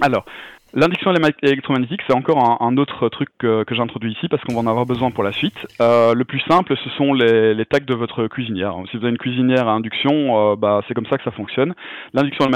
[0.00, 0.26] Alors,
[0.74, 4.66] L'induction éle- électromagnétique, c'est encore un, autre truc que, j'introduis ici parce qu'on va en
[4.66, 5.66] avoir besoin pour la suite.
[5.80, 8.74] Euh, le plus simple, ce sont les, les tacs de votre cuisinière.
[8.90, 11.74] Si vous avez une cuisinière à induction, euh, bah, c'est comme ça que ça fonctionne.
[12.12, 12.46] L'induction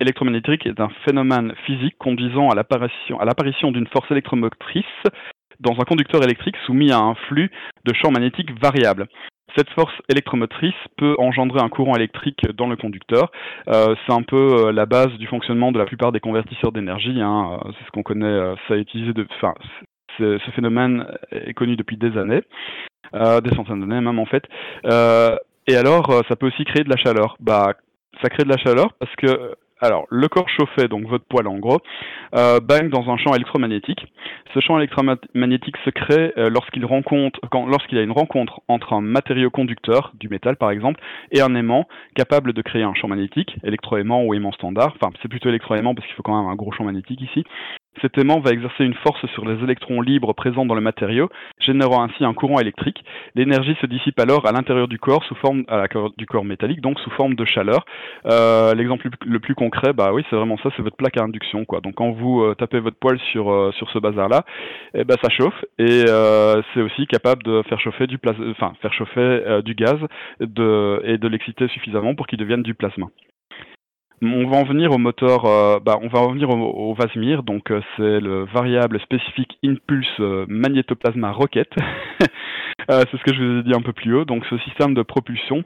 [0.00, 4.84] électromagnétique est un phénomène physique conduisant à l'apparition d'une force électromotrice
[5.60, 7.50] dans un conducteur électrique soumis à un flux
[7.84, 9.06] de champ magnétique variable.
[9.56, 13.30] Cette force électromotrice peut engendrer un courant électrique dans le conducteur.
[13.68, 14.36] Euh, c'est un peu
[14.66, 17.20] euh, la base du fonctionnement de la plupart des convertisseurs d'énergie.
[17.20, 17.58] hein.
[17.64, 19.12] Euh, C'est ce qu'on connaît, ça utilisé
[20.18, 22.42] ce phénomène est connu depuis des années,
[23.14, 24.44] des centaines d'années même en fait.
[25.66, 27.36] Et alors, ça peut aussi créer de la chaleur.
[27.40, 27.74] Bah,
[28.22, 31.58] ça crée de la chaleur parce que, alors, le corps chauffé, donc votre poêle en
[31.58, 31.80] gros,
[32.34, 34.06] euh, dans un champ électromagnétique.
[34.54, 39.50] Ce champ électromagnétique se crée euh, lorsqu'il lorsqu'il y a une rencontre entre un matériau
[39.50, 41.00] conducteur, du métal par exemple,
[41.32, 44.94] et un aimant capable de créer un champ magnétique, électroaimant ou aimant standard.
[45.00, 47.44] Enfin, c'est plutôt électroaimant parce qu'il faut quand même un gros champ magnétique ici.
[48.00, 52.02] Cet aimant va exercer une force sur les électrons libres présents dans le matériau, générant
[52.02, 53.04] ainsi un courant électrique.
[53.34, 55.64] L'énergie se dissipe alors à l'intérieur du corps sous forme
[56.16, 57.84] du corps métallique, donc sous forme de chaleur.
[58.26, 61.64] Euh, L'exemple le plus- concret, bah oui, c'est vraiment ça, c'est votre plaque à induction,
[61.64, 61.80] quoi.
[61.80, 64.44] Donc quand vous euh, tapez votre poêle sur euh, sur ce bazar-là,
[64.94, 66.04] eh ben ça chauffe et
[66.72, 69.98] c'est aussi capable de faire chauffer du plasma, enfin faire chauffer du gaz
[70.40, 73.06] et de l'exciter suffisamment pour qu'il devienne du plasma.
[74.22, 77.70] On va en venir au moteur, euh, bah, on va en venir au, Vasimir, donc
[77.70, 81.70] euh, c'est le variable spécifique impulse euh, magnétoplasma rocket.
[82.90, 84.24] Euh, c'est ce que je vous ai dit un peu plus haut.
[84.24, 85.62] Donc ce système de propulsion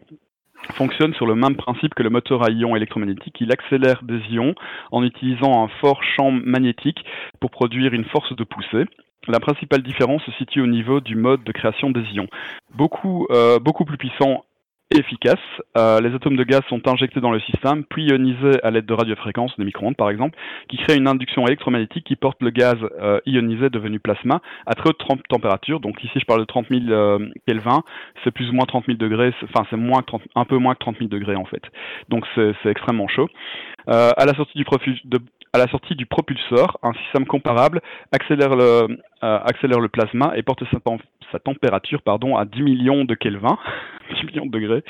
[0.74, 3.40] fonctionne sur le même principe que le moteur à ions électromagnétiques.
[3.40, 4.54] Il accélère des ions
[4.90, 7.02] en utilisant un fort champ magnétique
[7.40, 8.84] pour produire une force de poussée.
[9.28, 12.28] La principale différence se situe au niveau du mode de création des ions.
[12.74, 13.26] Beaucoup,
[13.62, 14.44] beaucoup plus puissant
[14.90, 15.38] efficace.
[15.76, 18.92] Euh, les atomes de gaz sont injectés dans le système, puis ionisés à l'aide de
[18.94, 20.38] radiofréquences, de micro-ondes par exemple,
[20.68, 24.90] qui créent une induction électromagnétique qui porte le gaz euh, ionisé devenu plasma à très
[24.90, 25.80] haute température.
[25.80, 27.82] Donc ici je parle de 30 000 euh, Kelvin,
[28.22, 30.74] c'est plus ou moins 30 000 degrés, enfin c'est moins que 30 un peu moins
[30.74, 31.62] que 30 000 degrés en fait.
[32.08, 33.28] Donc c'est extrêmement chaud.
[33.86, 35.18] À la sortie du profu- de-
[35.54, 37.80] à la sortie du propulseur, un système comparable
[38.12, 38.64] accélère le,
[39.22, 40.98] euh, accélère le plasma et porte sa, tem-
[41.30, 43.56] sa température pardon, à 10 millions de Kelvin,
[44.20, 44.82] 10 millions de degrés.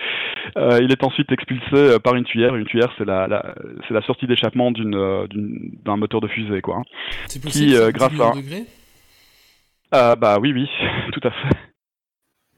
[0.56, 2.54] Euh, il est ensuite expulsé euh, par une tuyère.
[2.56, 3.54] Une tuyère, c'est la, la-
[3.86, 6.76] c'est la sortie d'échappement d'un moteur de fusée, quoi.
[6.78, 6.82] hein.
[7.26, 8.62] C'est Qui, possible, 10 grâce millions à- de degrés?
[9.92, 10.68] Ah bah oui, oui,
[11.12, 11.56] tout à fait.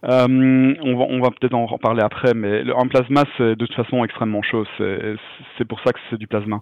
[0.08, 3.66] Euh, on va, on va peut-être en reparler après, mais le, un plasma, c'est de
[3.66, 4.64] toute façon extrêmement chaud.
[4.78, 6.60] C'est, pour ça que c'est du plasma.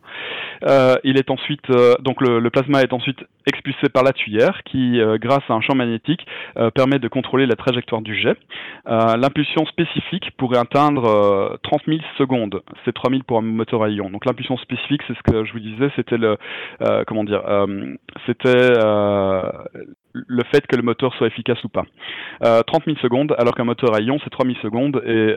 [0.67, 4.63] Euh, il est ensuite, euh, donc le, le plasma est ensuite expulsé par la tuyère,
[4.65, 6.27] qui, euh, grâce à un champ magnétique,
[6.57, 8.39] euh, permet de contrôler la trajectoire du jet.
[8.89, 12.63] Euh, l'impulsion spécifique pourrait atteindre euh, 30 000 secondes.
[12.85, 14.11] C'est 3 000 pour un moteur à ion.
[14.11, 16.37] Donc l'impulsion spécifique, c'est ce que je vous disais, c'était le,
[17.07, 17.43] comment dire,
[18.27, 18.73] c'était
[20.15, 21.85] le fait que le moteur soit efficace ou pas.
[22.45, 25.35] Euh, 30 000 secondes, alors qu'un moteur à ion, c'est 3 000 secondes, et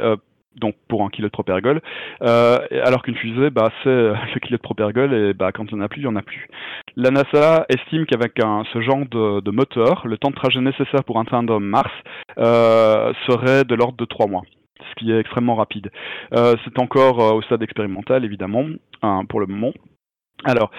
[0.56, 1.82] donc pour un kilo de propergol,
[2.22, 5.76] euh, alors qu'une fusée, bah, c'est euh, le kilo de propergol, et bah, quand il
[5.76, 6.48] n'y en a plus, il n'y en a plus.
[6.96, 11.60] La NASA estime qu'avec ce genre de, moteur, le temps de trajet nécessaire pour atteindre
[11.60, 11.92] Mars
[12.38, 14.44] euh, serait de l'ordre de 3 mois
[14.80, 15.92] ce qui est extrêmement rapide.
[16.32, 18.64] C'est encore au stade expérimental, évidemment,
[19.02, 19.74] hein, pour le moment.
[20.46, 20.72] Alors,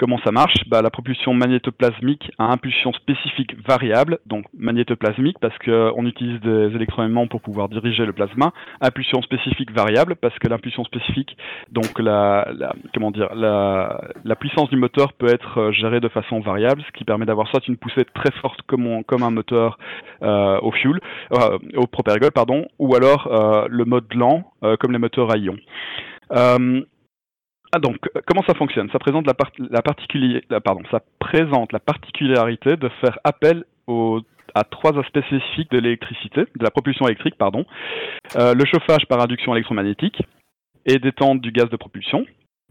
[0.00, 0.54] Comment ça marche?
[0.66, 7.26] Bah, La propulsion magnétoplasmique a impulsion spécifique variable, donc magnétoplasmique parce qu'on utilise des électroaimants
[7.26, 8.50] pour pouvoir diriger le plasma.
[8.80, 11.36] Impulsion spécifique variable parce que l'impulsion spécifique,
[11.70, 16.08] donc la, la- comment dire, la, la puissance du moteur peut être euh, gérée de
[16.08, 19.30] façon variable, ce qui permet d'avoir soit une poussée très forte comme, on- comme un
[19.30, 19.78] moteur
[20.22, 20.98] euh, au fuel,
[21.34, 25.36] euh, au propergol, pardon, ou alors euh, le mode lent euh, comme les moteurs à
[25.36, 25.56] ion.
[26.32, 26.80] Euh,
[27.72, 28.90] ah donc, euh, comment ça fonctionne?
[28.90, 33.64] Ça présente la, particularité de faire appel
[34.54, 37.64] à trois aspects spécifiques de l'électricité, de la propulsion électrique, pardon.
[38.36, 40.22] Euh, le chauffage par induction électromagnétique
[40.86, 42.26] et détente du gaz de propulsion.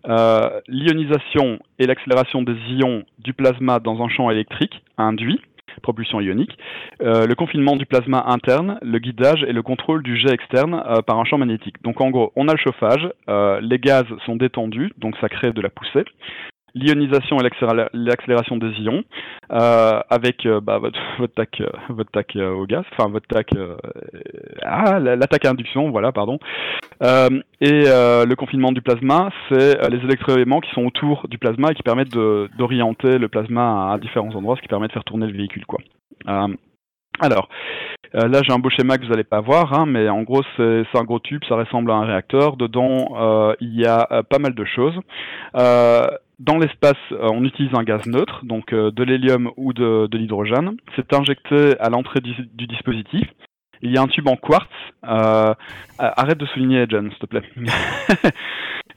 [0.07, 5.41] Euh, L'ionisation et l'accélération des ions du plasma dans un champ électrique induit,
[5.79, 6.57] propulsion ionique.
[7.01, 11.01] Euh, le confinement du plasma interne, le guidage et le contrôle du jet externe euh,
[11.01, 11.81] par un champ magnétique.
[11.83, 15.51] Donc en gros, on a le chauffage, euh, les gaz sont détendus, donc ça crée
[15.51, 16.05] de la poussée.
[16.75, 19.03] L'ionisation et l'accéléra- l'accélération des ions,
[19.51, 20.99] euh, avec euh, bah, votre,
[21.35, 23.49] tac, euh, votre tac au gaz, enfin votre tac,
[24.63, 26.39] ah, la- l'attaque à induction, voilà, pardon.
[27.01, 31.83] Et le confinement du plasma, c'est les électroaimants qui sont autour du plasma et qui
[31.83, 32.13] permettent
[32.57, 35.79] d'orienter le plasma à, différents endroits, ce qui permet de faire tourner le véhicule, quoi.
[37.21, 37.49] Alors,
[38.13, 40.83] là j'ai un beau schéma que vous n'allez pas voir, hein, mais en gros c'est
[40.93, 42.55] un gros tube, ça ressemble à un réacteur.
[42.57, 44.97] Dedans il y a pas mal de choses.
[46.39, 50.77] Dans l'espace, euh, on utilise un gaz neutre, donc euh, de l'hélium ou de, l'hydrogène.
[50.95, 52.33] C'est injecté à l'entrée du,
[52.65, 53.27] dispositif.
[53.81, 54.69] Il y a un tube en quartz.
[55.03, 55.53] euh,
[55.97, 57.43] arrête de souligner, John, s'il te plaît.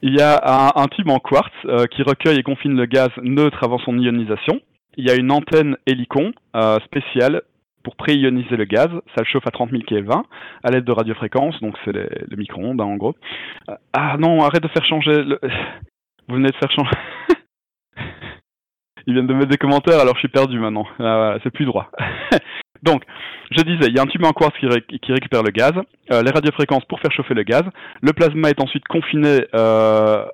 [0.01, 1.53] Il y a un, tube en quartz
[1.91, 4.59] qui recueille et confine le gaz neutre avant son ionisation.
[4.97, 6.33] Il y a une antenne hélicon
[6.83, 7.43] spéciale
[7.85, 8.89] pour pré-ioniser le gaz.
[9.15, 10.23] Ça le chauffe à 30 000 Kelvin
[10.61, 13.15] à l'aide de radiofréquences, donc c'est les micro-ondes hein, en gros.
[13.93, 15.23] Ah non, arrête de faire changer.
[15.23, 15.39] Le...
[16.27, 16.91] Vous venez de faire changer.
[19.05, 20.85] Ils viennent de mettre des commentaires, alors je suis perdu maintenant.
[20.99, 21.91] Ah, c'est plus droit.
[22.83, 23.03] Donc,
[23.51, 25.73] je disais, il y a un tube en quartz qui, ré- qui récupère le gaz,
[26.11, 27.63] euh, les radiofréquences pour faire chauffer le gaz.
[28.01, 30.25] Le plasma est ensuite confiné euh,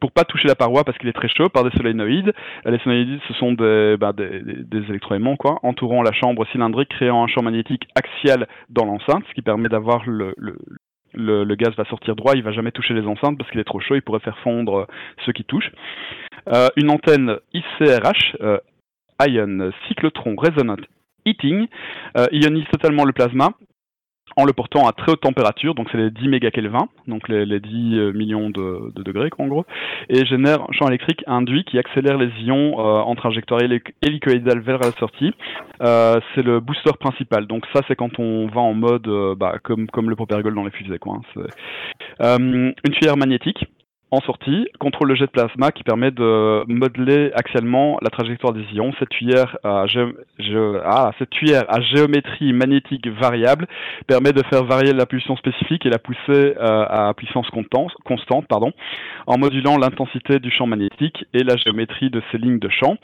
[0.00, 2.32] pour pas toucher la paroi parce qu'il est très chaud par des solénoïdes.
[2.66, 4.42] Euh, Les solénoïdes, ce sont des, bah, des,
[4.88, 9.42] électroaimants quoi, entourant la chambre cylindrique, créant un champ magnétique axial dans l'enceinte, ce qui
[9.42, 10.34] permet d'avoir le,
[11.16, 13.80] le, gaz va sortir droit, il va jamais toucher les enceintes parce qu'il est trop
[13.80, 14.86] chaud, il pourrait faire fondre euh,
[15.24, 15.72] ceux qui touchent.
[16.52, 18.58] Euh, une antenne ICRH, euh,
[19.26, 20.76] Ion Cyclotron Resonant
[21.24, 21.66] Heating,
[22.30, 23.50] ionise totalement le plasma
[24.36, 27.58] en le portant à très haute température, donc c'est les 10 mégakelvin, donc les, les
[27.58, 29.64] 10 euh, millions de, de degrés quoi, en gros,
[30.10, 34.60] et génère un champ électrique induit qui accélère les ions euh, en trajectoire hélic- hélicoïdale
[34.60, 35.32] vers la sortie.
[35.82, 39.56] Euh, c'est le booster principal, donc ça c'est quand on va en mode euh, bah,
[39.62, 40.98] comme, comme le propergol dans les fusées.
[40.98, 41.20] Quoi,
[42.20, 43.64] hein, une tuyère magnétique
[44.10, 48.64] en sortie contrôle le jet de plasma qui permet de modeler axialement la trajectoire des
[48.72, 48.92] ions.
[48.98, 49.84] Cette tuyère à,
[50.84, 53.66] ah, géométrie magnétique variable
[54.06, 58.52] permet de faire varier la pulsion spécifique et la pousser euh, à puissance constante,
[59.26, 62.96] en modulant l'intensité du champ magnétique et la géométrie de ces lignes de champ.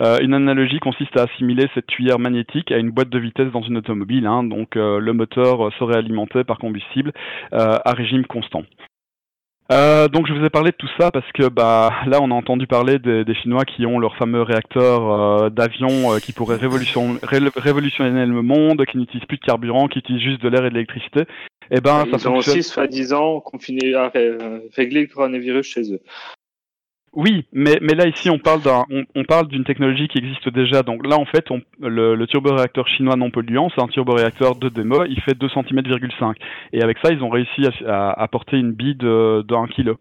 [0.00, 3.62] Euh, une analogie consiste à assimiler cette tuyère magnétique à une boîte de vitesse dans
[3.62, 4.26] une automobile.
[4.26, 4.44] hein.
[4.44, 7.12] donc euh, le moteur serait alimenté par combustible
[7.52, 8.62] à régime constant.
[9.72, 12.34] Euh, donc je vous ai parlé de tout ça parce que bah là on a
[12.34, 16.56] entendu parler des, des Chinois qui ont leur fameux réacteur euh, d'avion euh, qui pourrait
[16.56, 20.66] révolution- ré- révolutionner le monde, qui n'utilise plus de carburant, qui utilise juste de l'air
[20.66, 21.22] et de l'électricité.
[21.70, 22.36] Et ben ça Ils ont fonctionne.
[22.58, 26.00] aussi, soi-disant, confiné, ré- euh, réglé le coronavirus chez eux.
[27.16, 30.48] Oui, mais, mais là ici on parle d'un on, on parle d'une technologie qui existe
[30.48, 30.82] déjà.
[30.82, 34.68] Donc là en fait on, le, le turboréacteur chinois non polluant, c'est un turboréacteur de
[34.68, 36.34] démo, il fait 2 cm,5
[36.72, 39.66] et avec ça ils ont réussi à, à, à porter une bille de, de 1
[39.68, 39.92] kg.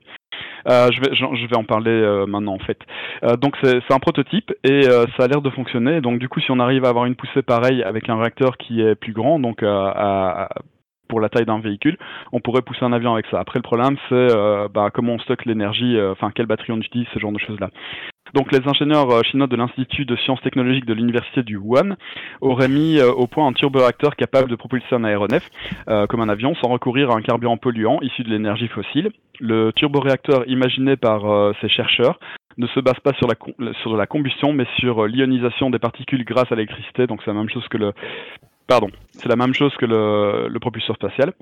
[0.70, 2.80] Euh, je, vais, je, vais en parler euh, maintenant en fait.
[3.24, 6.02] Euh, donc c'est c'est un prototype et euh, ça a l'air de fonctionner.
[6.02, 8.82] Donc du coup si on arrive à avoir une poussée pareille avec un réacteur qui
[8.82, 10.50] est plus grand, donc euh, à-
[11.14, 11.96] pour la taille d'un véhicule,
[12.32, 13.40] on pourrait pousser un avion avec ça.
[13.40, 16.80] Après le problème c'est euh, bah, comment on stocke l'énergie, euh, enfin quelle batterie on
[16.80, 17.70] utilise, ce genre de choses là.
[18.34, 21.98] Donc les ingénieurs euh, chinois de l'Institut de sciences technologiques de l'Université du Wuhan
[22.42, 25.48] auraient mis au point un turboréacteur capable de propulser un aéronef
[26.10, 29.12] comme un avion sans recourir à un carburant polluant issu de l'énergie fossile.
[29.40, 31.22] Le turboréacteur imaginé par
[31.62, 32.18] ces chercheurs
[32.58, 33.36] ne se base pas sur la,
[33.82, 37.50] sur la combustion mais sur l'ionisation des particules grâce à l'électricité, donc c'est la même
[37.50, 37.94] chose que le
[38.68, 41.34] pardon, c'est la même chose que le, propulseur spatial.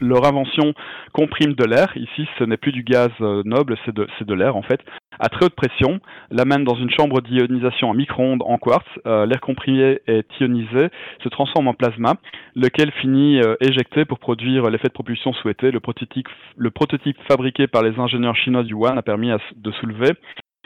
[0.00, 0.72] Leur invention
[1.12, 1.94] comprime de l'air.
[1.96, 4.80] Ici, ce n'est plus du gaz euh, noble, c'est de, l'air en fait.
[5.18, 6.00] À très haute pression,
[6.30, 8.86] l'amène dans une chambre d'ionisation en micro-ondes en quartz.
[9.06, 10.88] Euh, l'air comprimé est ionisé,
[11.22, 12.14] se transforme en plasma,
[12.56, 15.70] lequel finit euh, éjecté pour produire l'effet de propulsion souhaité.
[15.70, 20.12] Le prototype, fabriqué par les ingénieurs chinois du Wuhan a permis à de soulever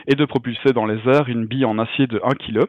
[0.06, 2.64] et de propulser dans les airs une bille en acier de 1 kg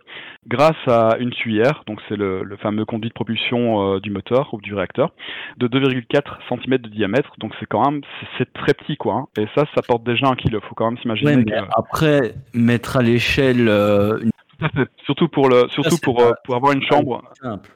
[0.48, 4.54] grâce à une tuyère, donc c'est le, le fameux conduit de propulsion euh, du moteur
[4.54, 5.12] ou du réacteur,
[5.58, 7.32] de 2,4 cm de diamètre.
[7.38, 9.14] Donc c'est quand même c'est- c'est très petit quoi.
[9.16, 9.28] hein.
[9.38, 10.60] Et ça, ça porte déjà un kilo.
[10.62, 11.36] Faut quand même s'imaginer.
[11.36, 14.90] Ouais, que- mais après, mettre à l'échelle euh, une Tout à fait.
[15.06, 17.70] Surtout pour le, surtout pour, pas- euh, pour avoir une chambre, simple.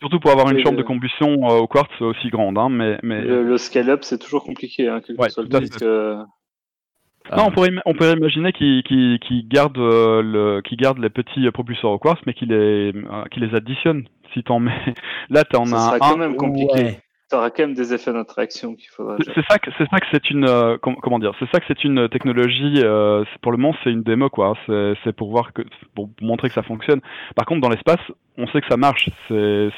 [0.00, 2.98] surtout pour avoir une Et chambre de combustion euh, au quartz aussi grande, hein, mais,
[3.02, 3.20] mais...
[3.20, 5.78] Le, le scale-up, c'est toujours compliqué, hein, quel que Ouais, soit le tout à disque.
[5.80, 5.84] fait.
[5.84, 6.22] euh,
[7.36, 11.46] Non, on pourrait, on pourrait imaginer qu'ils- qu'ils gardent, euh, le, qu'ils gardent les petits
[11.46, 14.04] euh, propulseurs au quartz, mais qu'ils les, euh, les additionnent.
[14.34, 14.72] Si t'en mets,
[15.30, 15.98] là t'en Ça as un.
[15.98, 16.72] quand même compliqué.
[16.74, 17.01] Ouais.
[17.32, 19.16] Ça aura quand même des effets d'interaction qu'il faudra.
[19.24, 21.64] C'est ça que c'est ça que c'est une euh, com- comment dire c'est ça que
[21.66, 24.52] c'est une technologie euh, pour le moment c'est une démo quoi.
[24.66, 25.62] C'est c'est pour voir que
[25.94, 27.00] pour montrer que ça fonctionne.
[27.34, 28.00] Par contre dans l'espace
[28.38, 29.08] on sait que ça marche.
[29.28, 29.68] C'est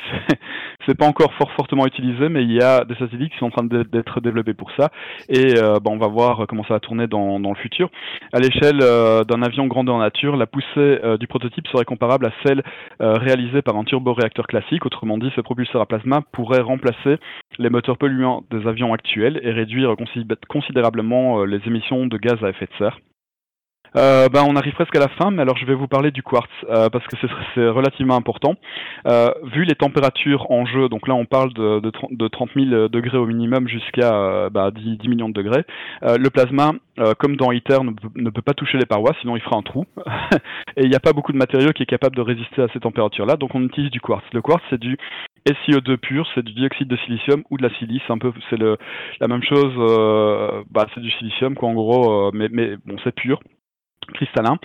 [0.86, 3.50] c'est- pas encore fort fortement utilisé mais il y a des satellites qui sont en
[3.50, 4.90] train d'être développés pour ça.
[5.28, 7.88] Et euh, bah, on va voir comment ça va tourner dans, dans le futur.
[8.32, 12.32] À l'échelle euh, d'un avion grandeur nature la poussée euh, du prototype serait comparable à
[12.44, 12.62] celle
[13.00, 14.84] euh, réalisée par un turboréacteur classique.
[14.86, 17.18] Autrement dit ce propulseur à plasma pourrait remplacer
[17.58, 22.42] les moteurs polluants des avions actuels et réduire consi- considérablement euh, les émissions de gaz
[22.42, 22.98] à effet de serre.
[23.96, 26.20] Euh, ben, on arrive presque à la fin, mais alors je vais vous parler du
[26.24, 27.14] quartz euh, parce que
[27.54, 28.56] c'est- relativement important.
[29.52, 32.88] Vu les températures en jeu, donc là on parle de, de, 30 de 30 000
[32.88, 35.62] degrés au minimum jusqu'à euh, bah, 10, 10 millions de degrés,
[36.02, 36.72] le plasma,
[37.20, 39.84] comme dans ITER, ne, ne peut pas toucher les parois, sinon il fera un trou.
[40.76, 42.80] Et il n'y a pas beaucoup de matériaux qui est capable de résister à ces
[42.80, 44.24] températures-là, donc on utilise du quartz.
[44.32, 44.96] Le quartz c'est du
[45.52, 49.28] SiO2 pur, c'est du dioxyde de silicium ou de la silice, un peu, c'est la
[49.28, 53.40] même chose, euh, bah, c'est du silicium quoi en gros, euh, mais, bon c'est pur
[54.12, 54.58] cristallin.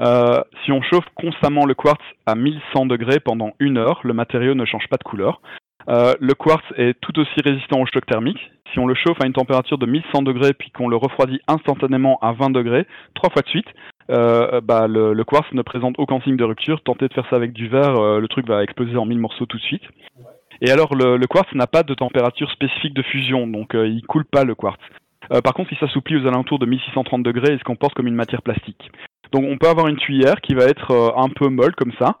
[0.00, 4.54] Euh, si on chauffe constamment le quartz à 1100 degrés pendant une heure, le matériau
[4.54, 5.40] ne change pas de couleur.
[5.88, 8.38] Le quartz est tout aussi résistant au choc thermique.
[8.72, 12.18] Si on le chauffe à une température de 1100 degrés puis qu'on le refroidit instantanément
[12.22, 13.66] à 20 degrés, trois fois de suite,
[14.10, 16.82] euh, bah, le, quartz ne présente aucun signe de rupture.
[16.82, 19.46] Tentez de faire ça avec du verre, euh, le truc va exploser en mille morceaux
[19.46, 19.84] tout de suite.
[20.60, 24.24] Et alors le, quartz n'a pas de température spécifique de fusion, donc euh, il coule
[24.24, 24.80] pas le quartz.
[25.32, 28.14] Euh, par contre, il s'assouplit aux alentours de 1630 degrés et se comporte comme une
[28.14, 28.90] matière plastique.
[29.32, 32.18] Donc on peut avoir une tuyère qui va être un peu molle comme ça,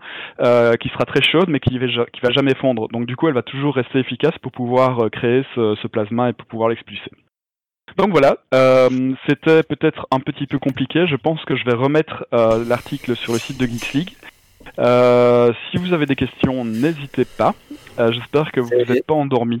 [0.78, 2.88] qui sera très chaude mais qui qui va jamais fondre.
[2.88, 6.32] Donc du coup elle va toujours rester efficace pour pouvoir créer ce, ce plasma et
[6.32, 7.12] pour pouvoir l'expulser.
[7.96, 11.06] Donc voilà, euh, c'était peut-être un petit peu compliqué.
[11.06, 14.10] Je pense que je vais remettre euh, l'article sur le site de Geeks League.
[14.78, 17.54] Euh, si vous avez des questions, n'hésitez pas.
[18.00, 19.60] Euh, J'espère que vous n'êtes pas endormis.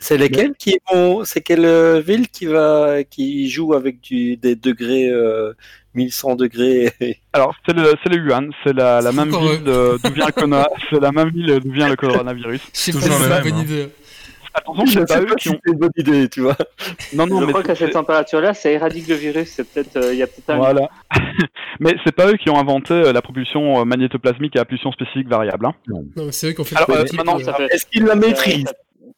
[0.00, 5.08] C'est lesquels qui vont, c'est quelle ville qui va, qui joue avec du, des degrés,
[5.08, 5.52] euh,
[5.94, 6.92] 1100 degrés
[7.32, 10.32] Alors c'est le c'est le Wuhan, c'est la, la même ville de- d'où vient le
[10.40, 12.60] corona- c'est la même ville d'où vient le coronavirus.
[12.72, 13.62] Toujours c'est une même, bonne hein.
[13.62, 13.88] idée.
[14.58, 15.60] Attention, Je c'est sais pas eux pas qui si ont.
[15.66, 16.56] une bonne idée, tu vois.
[17.14, 19.48] Non non je mais crois qu'à cette température-là, ça éradique le virus.
[19.50, 20.56] C'est peut-être, euh, il y a peut-être un.
[20.58, 20.88] Voilà.
[21.80, 25.28] mais c'est pas eux qui ont inventé euh, la propulsion euh, magnétoplasmique à impulsion spécifique
[25.28, 25.66] variable.
[25.66, 25.74] hein.
[25.86, 28.02] Non, mais c'est vrai qu'on fait Alors, euh, prototype, maintenant, euh, ça fait- Est-ce qu'il
[28.04, 28.72] la ça- maîtrise Ça,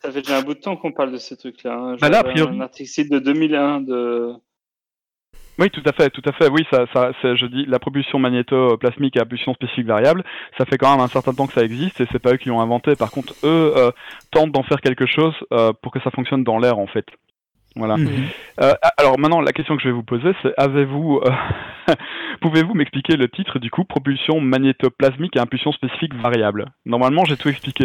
[0.05, 1.73] ça fait déjà un bout de temps qu'on parle de ces trucs-là.
[1.75, 1.97] hein.
[2.01, 4.33] Bah là, a priori- un article de 2001 de.
[5.61, 6.49] Oui, tout à fait, tout à fait.
[6.49, 10.25] Oui, ça, ça, c'est- je dis la propulsion magnétoplasmique à impulsion spécifique variable.
[10.57, 12.49] Ça fait quand même un certain temps que ça existe et c'est pas eux qui
[12.49, 12.97] l'ont inventé.
[12.97, 13.91] Par contre, eux euh,
[14.31, 17.05] tentent d'en faire quelque chose euh, pour que ça fonctionne dans l'air en fait.
[17.77, 17.97] Voilà.
[17.99, 18.09] Mhm.
[18.63, 21.31] Euh, alors maintenant, la question que je vais vous poser, c'est avez-vous, euh,
[22.41, 26.73] pouvez-vous m'expliquer le titre du coup, propulsion magnétoplasmique à impulsion spécifique variable?
[26.87, 27.85] Normalement, j'ai tout expliqué.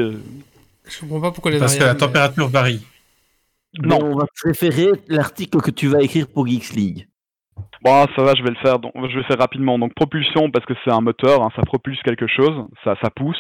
[0.88, 2.86] Je comprends pas pourquoi les Parce que la température varie.
[3.80, 4.00] Non.
[4.02, 7.08] On va préférer l'article que tu vas écrire pour Geeks League.
[7.84, 8.80] Bon, ça va, je vais le faire.
[8.80, 9.78] Donc, je vais faire rapidement.
[9.78, 13.38] Donc, propulsion parce que c'est un moteur, hein, ça propulse quelque chose, ça, ça pousse.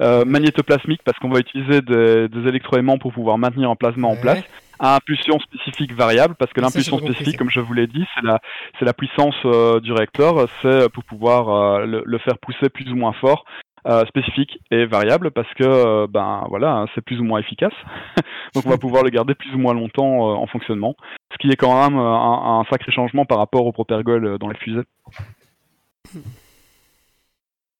[0.00, 4.16] Euh, magnétoplasmique parce qu'on va utiliser des, des électroaimants pour pouvoir maintenir un plasma en
[4.16, 4.42] place.
[4.80, 8.40] Impulsion spécifique variable parce que l'impulsion spécifique, comme je vous l'ai dit, c'est la,
[8.78, 10.48] c'est la puissance euh, du réacteur.
[10.62, 13.44] C'est pour pouvoir euh, le, le faire pousser plus ou moins fort.
[13.86, 17.72] euh, spécifique et variable parce que euh, ben voilà hein, c'est plus ou moins efficace
[18.54, 20.94] donc on va pouvoir le garder plus ou moins longtemps euh, en fonctionnement
[21.32, 24.38] ce qui est quand même euh, un, un sacré changement par rapport au propergol euh,
[24.38, 24.82] dans les fusées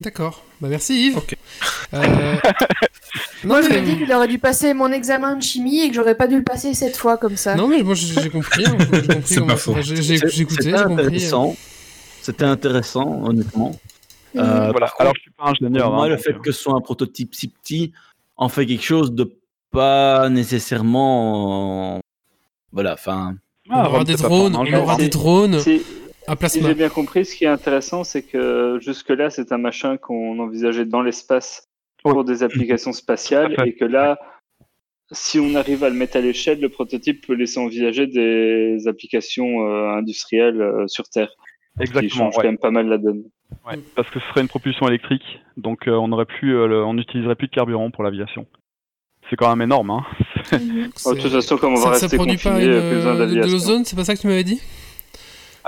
[0.01, 0.43] D'accord.
[0.61, 1.21] Bah merci Yves.
[1.95, 2.01] Euh,
[3.45, 3.81] non, Moi, je mais...
[3.81, 6.37] me dis qu'il aurait dû passer mon examen de chimie et que j'aurais pas dû
[6.37, 7.55] le passer cette fois comme ça.
[7.55, 8.65] Non, mais moi j'ai compris.
[8.67, 9.77] hein, j'ai compris C'est pas faux.
[9.81, 10.73] J'ai écouté, C'était j'ai compris.
[10.73, 10.87] euh.
[10.87, 11.57] intéressant.
[12.21, 13.73] C'était intéressant, honnêtement.
[14.35, 16.73] Euh, voilà alors je suis pas ingénieur pour moi, hein, le fait que ce soit
[16.75, 17.93] un prototype si petit
[18.37, 19.31] en fait quelque chose de
[19.71, 22.01] pas nécessairement.
[22.73, 23.35] Voilà, enfin.
[23.71, 25.81] On aura des drones, on aura des drones Si,
[26.61, 30.85] j'ai bien compris, ce qui est intéressant, c'est que jusque-là, c'est un machin qu'on envisageait
[30.85, 31.69] dans l'espace
[32.03, 32.25] pour Ouais.
[32.25, 34.19] des applications spatiales et que là,
[35.13, 39.67] si on arrive à le mettre à l'échelle, le prototype peut laisser envisager des applications
[39.69, 41.31] euh, industrielles euh, sur Terre
[41.77, 43.23] qui exactement changent ouais, quand même pas mal la donne.
[43.67, 46.85] ouais, parce que ce serait une propulsion électrique donc euh, on aurait plus euh, le-
[46.85, 48.47] on n'utiliserait plus de carburant pour l'aviation
[49.31, 50.05] c'est quand même énorme hein
[50.51, 53.19] de toute façon, comme on va rester produit confiné, pas une, plus besoin euh, de
[53.27, 53.53] d'aviation.
[53.53, 54.61] l'ozone, c'est pas ça que tu m'avais dit?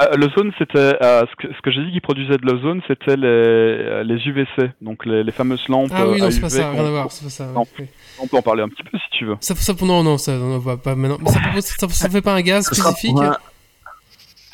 [0.01, 4.03] Euh, l'ozone, c'était euh, ce que, j'ai dit qui produisait de l'ozone, c'était les, euh,
[4.03, 5.93] les UVC, donc les, les fameuses lampes.
[5.95, 7.47] Ah oui, euh, non, c'est pas ça, rien à voir, c'est pas ça.
[7.47, 7.63] Non.
[7.79, 7.87] oui.
[8.19, 9.37] On peut en parler un petit peu si tu veux.
[9.41, 11.19] Ça, ça, non, non, ça, non, pas, pas maintenant.
[11.21, 13.17] Mais ça, ça, ça fait pas un gaz sera spécifique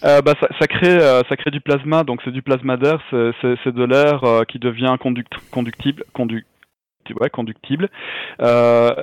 [0.05, 3.01] Euh, bah, ça, ça crée, euh, ça crée du plasma, donc c'est du plasma d'air,
[3.11, 6.47] c'est- c'est c'est de l'air euh, qui devient conduct, conductible, condu,
[7.15, 7.89] ouais, conductible.
[8.41, 8.95] Euh,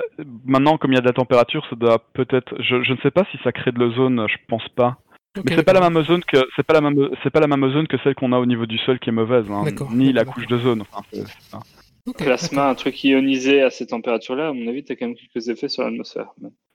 [0.45, 3.11] maintenant, comme il y a de la température, ça doit peut-être, je, je ne sais
[3.11, 4.97] pas si ça crée de l'ozone, je pense pas.
[5.45, 7.61] Mais c'est pas la même ozone que c'est pas la même c'est pas la même
[7.61, 10.25] ozone que celle qu'on a au niveau du sol qui est mauvaise, hein, ni la
[10.25, 10.81] couche d'ozone.
[10.81, 11.59] Enfin, c'est- c'est ça.
[12.07, 15.15] Ok, Plasma, un truc ionisé à ces températures-là, à mon avis, tu as quand même
[15.15, 16.29] quelques effets sur l'atmosphère.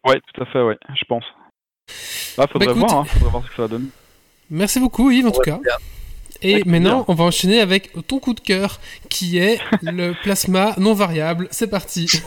[0.06, 1.24] Ouais, tout à fait, ouais, je pense.
[2.36, 3.86] Bah, faudrait Bah, écoute- voir, hein, faudrait voir ce que ça va donner.
[4.50, 5.58] Merci beaucoup Yves en tout cas.
[6.42, 10.94] Et maintenant, on va enchaîner avec ton coup de cœur, qui est le plasma non
[10.94, 11.48] variable.
[11.50, 12.06] C'est parti.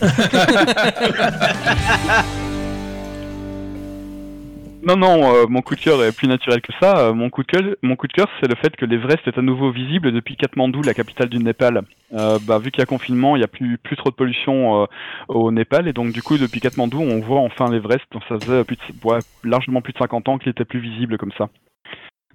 [4.87, 6.99] Non, non, euh, mon coup de cœur est plus naturel que ça.
[6.99, 9.35] Euh, mon coup de cœur, mon coup de cœur, c'est le fait que l'Everest est
[9.35, 11.81] à nouveau visible depuis Katmandou, la capitale du Népal.
[12.13, 14.87] Euh, bah, vu qu'il y a confinement, il n'y a plus, plus trop de pollution
[15.27, 18.05] au Népal, et donc du coup, depuis Katmandou, on voit enfin l'Everest.
[18.29, 21.31] Ça faisait plus de- ouais, largement plus de 50 ans qu'il était plus visible comme
[21.35, 21.49] ça.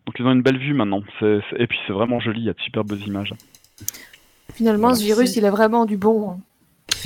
[0.07, 1.03] Donc ils ont une belle vue maintenant.
[1.19, 3.33] C'est- c'est- Et puis c'est vraiment joli, il y a de superbes images.
[4.55, 6.31] Finalement, ce virus, il est vraiment du bon.
[6.33, 6.39] hein.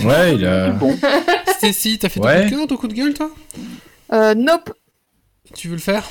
[0.05, 0.75] Ouais, il a.
[1.59, 2.43] Stacy, t'as fait ton Ouais.
[2.45, 3.31] coup de cœur, ton coup de gueule, toi?
[4.13, 4.73] Euh, nope.
[5.55, 6.05] Tu veux le faire?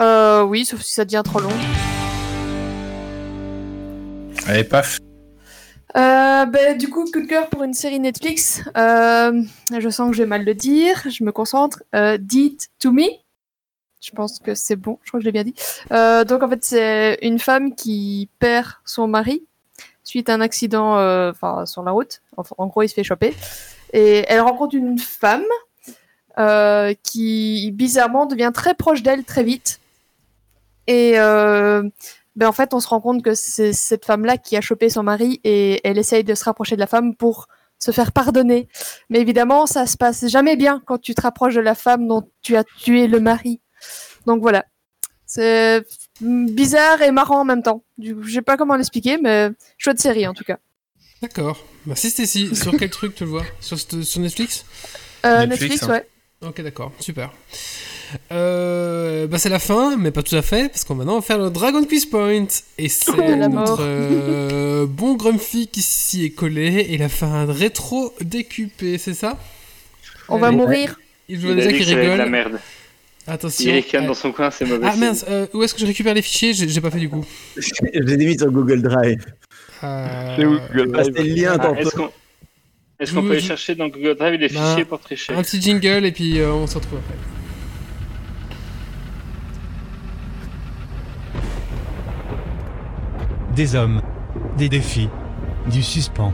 [0.00, 1.50] Euh, oui, sauf si ça devient trop long.
[4.46, 4.98] Allez, paf.
[5.96, 8.62] Euh, ben, du coup, coup de cœur pour une série Netflix.
[8.76, 9.42] Euh,
[9.78, 11.02] je sens que j'ai mal le dire.
[11.10, 11.82] Je me concentre.
[11.94, 13.04] Euh, Deed to Me.
[14.02, 14.98] Je pense que c'est bon.
[15.02, 15.54] Je crois que je l'ai bien dit.
[15.92, 19.44] Euh, donc, en fait, c'est une femme qui perd son mari
[20.02, 22.20] suite à un accident euh, enfin, sur la route.
[22.58, 23.34] En gros, il se fait choper.
[23.92, 25.44] Et elle rencontre une femme
[26.38, 29.80] euh, qui, bizarrement, devient très proche d'elle très vite.
[30.88, 34.88] Et ben, en fait, on se rend compte que c'est cette femme-là qui a chopé
[34.88, 37.46] son mari et elle essaye de se rapprocher de la femme pour
[37.78, 38.68] se faire pardonner.
[39.10, 42.28] Mais évidemment, ça se passe jamais bien quand tu te rapproches de la femme dont
[42.40, 43.60] tu as tué le mari.
[44.26, 44.64] Donc voilà.
[45.26, 45.84] C'est
[46.20, 47.82] bizarre et marrant en même temps.
[47.98, 50.58] Je sais pas comment l'expliquer, mais chouette série en tout cas.
[51.22, 51.64] D'accord.
[51.86, 52.54] Merci Stacy.
[52.54, 53.44] sur quel truc tu le vois?
[53.60, 54.64] Sur, sur Netflix?
[55.24, 55.88] Euh, Netflix, Netflix, hein.
[55.90, 56.48] ouais.
[56.48, 57.30] Ok, d'accord, super.
[58.30, 61.38] Euh, bah c'est la fin, mais pas tout à fait, parce qu'on va maintenant faire
[61.38, 62.46] le Dragon Quiz Point.
[62.78, 67.24] Et c'est la notre euh, bon Grumpy qui s'y est collé, et il a fait
[67.24, 69.38] un rétro décupé, c'est ça?
[70.28, 70.98] On va mourir.
[71.28, 72.28] Il Il a déjà qu'il la rigole.
[72.28, 72.60] merde.
[73.26, 73.70] Attention.
[73.70, 74.84] Il ricane Ah, dans son coin, c'est mauvais.
[74.86, 75.00] Ah signe.
[75.00, 77.24] mince, euh, où est-ce que je récupère les fichiers J'ai pas fait du coup.
[77.56, 79.24] Je les ai mis sur Google Drive.
[79.84, 82.10] Euh, C'est où Google Drive C'était le lien Ah, tantôt.
[82.98, 85.60] Est-ce qu'on peut aller chercher dans Google Drive les Bah, fichiers pour tricher Un petit
[85.60, 87.16] jingle, et puis euh, on se retrouve après.
[93.54, 94.00] Des hommes,
[94.56, 95.08] des défis,
[95.70, 96.32] du suspens,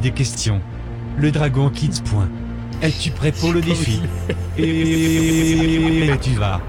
[0.00, 0.60] des questions.
[1.18, 2.28] Le dragon quitte point.
[2.82, 4.00] Es-tu prêt pour le défi
[4.58, 6.60] Et tu vas.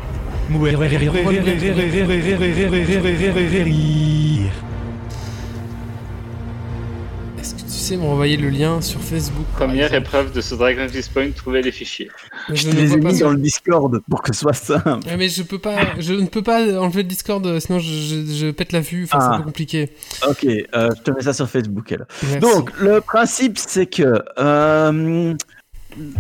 [7.40, 11.31] Est-ce que tu sais m'envoyer le lien sur Facebook Première épreuve de ce Dragon Point,
[11.31, 12.10] trouver les fichiers.
[12.49, 14.53] Mais Je ne te les ai mis sur- dans le Discord pour que ce soit
[14.53, 14.99] simple.
[15.11, 17.91] Ah, mais je peux pas, je ne peux pas enlever le Discord, euh, sinon je,
[17.91, 19.03] je- je pète la vue.
[19.06, 19.34] Enfin, c'est Ah.
[19.34, 19.90] un peu compliqué.
[20.30, 22.07] Ok, euh, je te mets ça sur Facebook alors.
[22.40, 25.34] Donc, le principe, c'est que euh,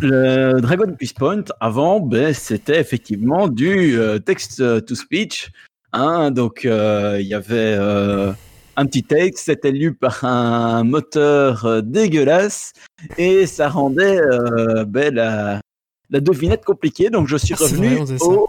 [0.01, 5.51] le Dragon Quiz Point, avant, ben, c'était effectivement du euh, text-to-speech.
[5.93, 8.31] Hein, donc, euh, il y avait euh,
[8.75, 12.73] un petit texte, c'était lu par un moteur euh, dégueulasse
[13.17, 15.61] et ça rendait euh, ben, la,
[16.09, 17.09] la devinette compliquée.
[17.09, 18.47] Donc, je suis Ah, revenu vrai, au,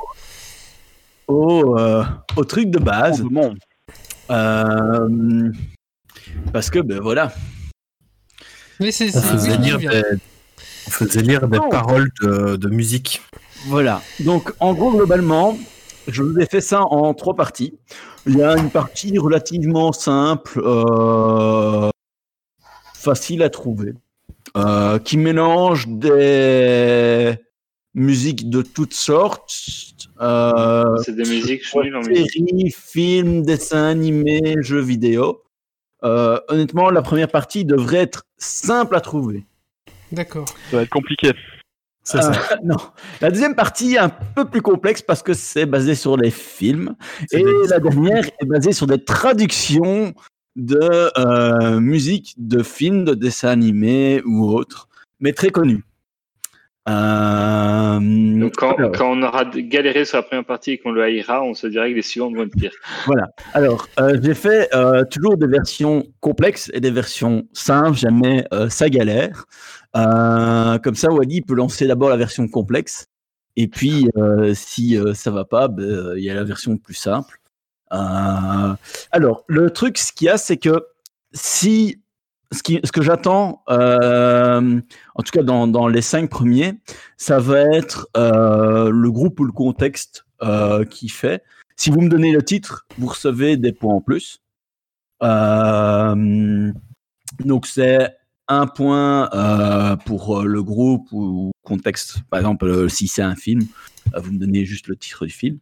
[1.28, 2.04] au, euh,
[2.36, 3.20] au truc de base.
[3.22, 3.54] Bon,
[4.30, 5.52] Euh,
[6.50, 7.30] parce que, ben voilà.
[8.80, 9.20] Mais c'est, On
[10.86, 11.68] on faisait lire des Non.
[11.68, 13.22] paroles de, de musique.
[13.66, 14.02] Voilà.
[14.20, 15.56] Donc, en gros, globalement,
[16.08, 17.74] je vous ai fait ça en trois parties.
[18.26, 21.88] Il y a une partie relativement simple, euh,
[22.94, 23.94] facile à trouver,
[24.56, 27.34] euh, qui mélange des
[27.94, 29.52] musiques de toutes sortes.
[30.20, 32.30] euh, C'est des musiques, je en musique.
[32.30, 35.42] séries, films, dessins animés, jeux vidéo.
[36.02, 39.44] Euh, honnêtement, la première partie devrait être simple à trouver.
[40.14, 40.48] D'accord.
[40.70, 41.32] ça va être compliqué.
[42.02, 42.30] C'est ça.
[42.30, 42.76] Euh, non.
[43.22, 46.94] La deuxième partie est un peu plus complexe parce que c'est basé sur les films.
[47.32, 50.12] Et des la dernière est basée sur des traductions
[50.54, 54.88] de euh, musique de films, de dessins animés ou autres,
[55.18, 55.82] mais très connus.
[56.86, 61.02] Euh, Donc quand, alors, quand on aura galéré sur la première partie et qu'on le
[61.02, 62.74] haïra, on se dirait que les suivantes vont être pires.
[63.54, 68.68] alors, euh, j'ai fait euh, toujours des versions complexes et des versions simples, jamais euh,
[68.68, 69.46] ça galère.
[69.96, 73.06] Euh, comme ça, Wally peut lancer d'abord la version complexe.
[73.56, 76.76] Et puis, euh, si euh, ça va pas, ben, euh, il y a la version
[76.76, 77.40] plus simple.
[77.92, 78.74] Euh,
[79.12, 80.84] alors, le truc, ce qu'il y a, c'est que
[81.32, 82.02] si
[82.50, 84.80] ce, qui, ce que j'attends, euh,
[85.14, 86.74] en tout cas dans, dans les cinq premiers,
[87.16, 90.24] ça va être le groupe ou le contexte
[90.90, 91.42] qui fait.
[91.76, 94.40] Si vous me donnez le titre, vous recevez des points en plus.
[97.44, 98.16] Donc c'est
[98.48, 102.18] un point euh, pour euh, le groupe ou contexte.
[102.30, 103.62] Par exemple, euh, si c'est un film,
[104.16, 105.58] vous me donnez juste le titre du film.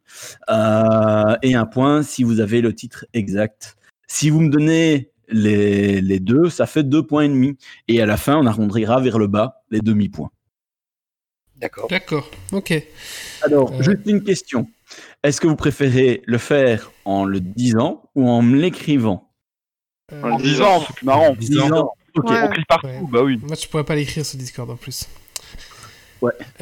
[0.51, 3.77] Euh, et un point si vous avez le titre exact.
[4.09, 7.57] Si vous me donnez les, les deux, ça fait deux points et demi.
[7.89, 10.31] Et à la fin, on arrondira vers le bas les demi-points.
[11.57, 11.87] D'accord.
[11.89, 12.83] D'accord, ok.
[13.43, 13.83] Alors, Euh.
[13.83, 14.69] juste une question.
[15.23, 19.31] Est-ce que vous préférez le faire en le disant ou en me l'écrivant?
[20.13, 21.35] Euh, En disant, c'est plus marrant.
[21.37, 21.93] Disant.
[22.15, 22.43] Ok, Ouais.
[22.43, 23.01] On crie partout, Ouais.
[23.11, 23.41] bah oui.
[23.43, 25.07] Moi, je pourrais pas l'écrire sur Discord en plus.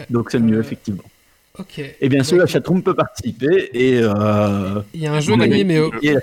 [0.09, 1.02] donc c'est mieux, Euh, effectivement.
[1.59, 1.78] Ok.
[2.01, 4.01] Et bien sûr, la chatroom peut participer et.
[4.02, 4.81] Euh...
[4.94, 5.93] Il y a un jeu Méo.
[6.02, 6.16] et-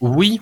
[0.00, 0.40] Oui.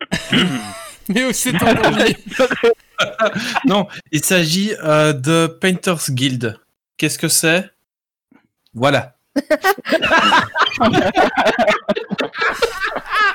[1.08, 1.66] Méo, c'est ton.
[3.66, 6.58] Non, il s'agit euh, de Painters Guild.
[6.98, 7.68] Qu'est-ce que c'est?
[8.74, 9.16] Voilà.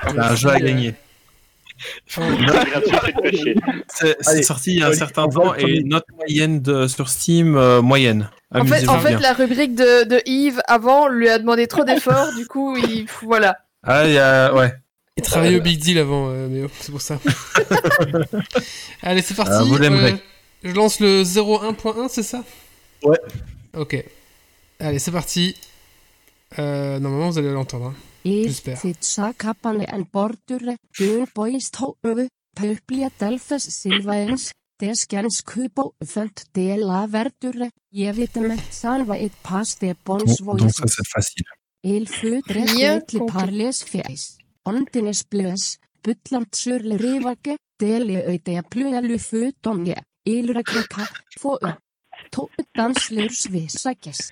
[0.07, 0.93] C'est un jeu à gagner.
[3.87, 7.81] C'est sorti il y a un certain temps et notre moyenne de, sur Steam, euh,
[7.81, 8.29] moyenne.
[8.53, 12.47] En fait, en la rubrique de, de Yves avant lui a demandé trop d'efforts, du
[12.47, 13.57] coup, il, voilà.
[13.83, 14.53] Ah, il y a...
[14.53, 14.73] Ouais.
[15.17, 17.19] Il travaillait au Big Deal avant, euh, Méo, c'est pour ça.
[19.01, 19.67] Allez, c'est parti.
[19.67, 20.11] Vous l'aimerez.
[20.11, 20.17] Euh,
[20.63, 22.43] je lance le 01.1, c'est ça?
[23.03, 23.19] Ouais.
[23.77, 24.03] Ok.
[24.79, 25.55] Allez, c'est parti.
[26.59, 27.87] Euh, normalement, vous allez l'entendre.
[27.87, 27.93] hein.
[28.25, 32.25] Ístidsakappane en borture, dun boist hófu,
[32.57, 34.49] pöplja delfes silvaens,
[34.81, 40.81] deskjans kubo, fönt dela verdure, ég vita með um salva et pas de bonsvois.
[41.85, 44.23] Il fötre hvetli parles fjæs,
[44.65, 51.05] ondines blös, bytland surle rivake, deli auðja plölu fötomje, ilra krekka,
[51.37, 51.75] fóa,
[52.33, 54.31] tóð danslur svisakes.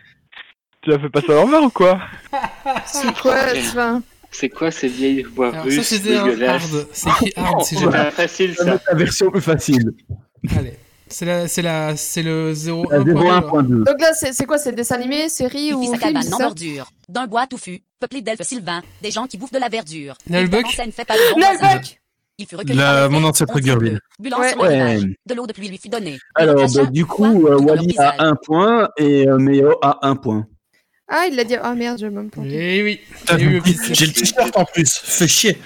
[0.83, 1.99] Tu as fait passer à l'envers ou quoi
[2.85, 4.01] C'est quoi, enfin,
[4.31, 6.87] C'est quoi ces vieilles voix Alors, ça, russes un dégueulasses hard.
[6.91, 7.97] C'est hard si C'était jamais.
[8.07, 8.65] un facile ça.
[8.65, 9.91] la version plus facile.
[10.57, 10.77] Allez.
[11.07, 13.17] C'est la, c'est la, c'est le La 01.2.
[13.17, 13.61] alors.
[13.63, 13.83] 01.2.
[13.83, 16.43] Donc là, c'est quoi C'est dessin animé, série Il ou film cabane c'est en ça
[16.45, 20.15] bordure, d'un bois touffu, peuplé d'elfes sylvains, des gens qui bouffent de la verdure.
[20.27, 20.83] Nalbuck ça.
[21.37, 22.01] Nalbuck
[22.39, 23.53] Il fut recueilli La- mon ancêtre
[24.19, 24.55] bulant Ouais.
[24.57, 24.99] Ouais.
[25.27, 26.17] De l'eau de pluie lui fut donnée.
[26.33, 30.47] Alors, bah, du coup, euh, Wally a un point et euh, Méo a un point.
[31.15, 31.55] Ah, il l'a dit.
[31.61, 32.49] Ah merde, je vais même planter.
[32.79, 32.99] Eh oui.
[33.91, 34.97] J'ai le t-shirt en plus.
[34.97, 35.57] Fais chier.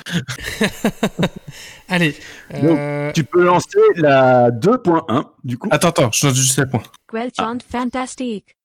[1.87, 2.13] Allez.
[2.53, 5.69] Euh, Tu peux lancer la 2.1 du coup.
[5.71, 6.83] Attends, attends, je note juste les points.
[7.09, 8.57] Quelchant fantastique.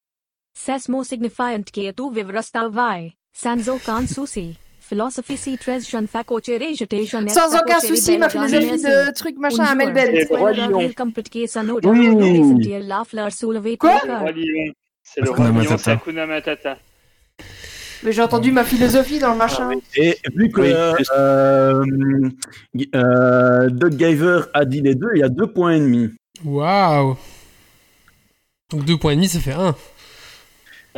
[0.53, 3.13] Sesmo signifiant que tu vivras vai.
[3.31, 4.57] Sanzo kan susi.
[4.81, 7.25] Philosophy si tres jeune facoche rejetation.
[7.29, 10.25] Sans aucun souci, ma philosophie de truc machin à Melbourne.
[10.27, 10.51] Quoi.
[15.03, 15.77] C'est le roi Matata.
[15.77, 16.77] c'est Hakuna Matata.
[18.03, 19.69] Mais j'ai entendu ma philosophie dans le machin.
[19.95, 20.73] Et vu que Oui.
[21.15, 21.83] euh,
[22.95, 26.09] euh, Doug Giver a dit les deux, il y a deux points et demi.
[26.43, 27.15] Waouh.
[28.71, 29.75] Donc 2 points et demi, ça fait 1.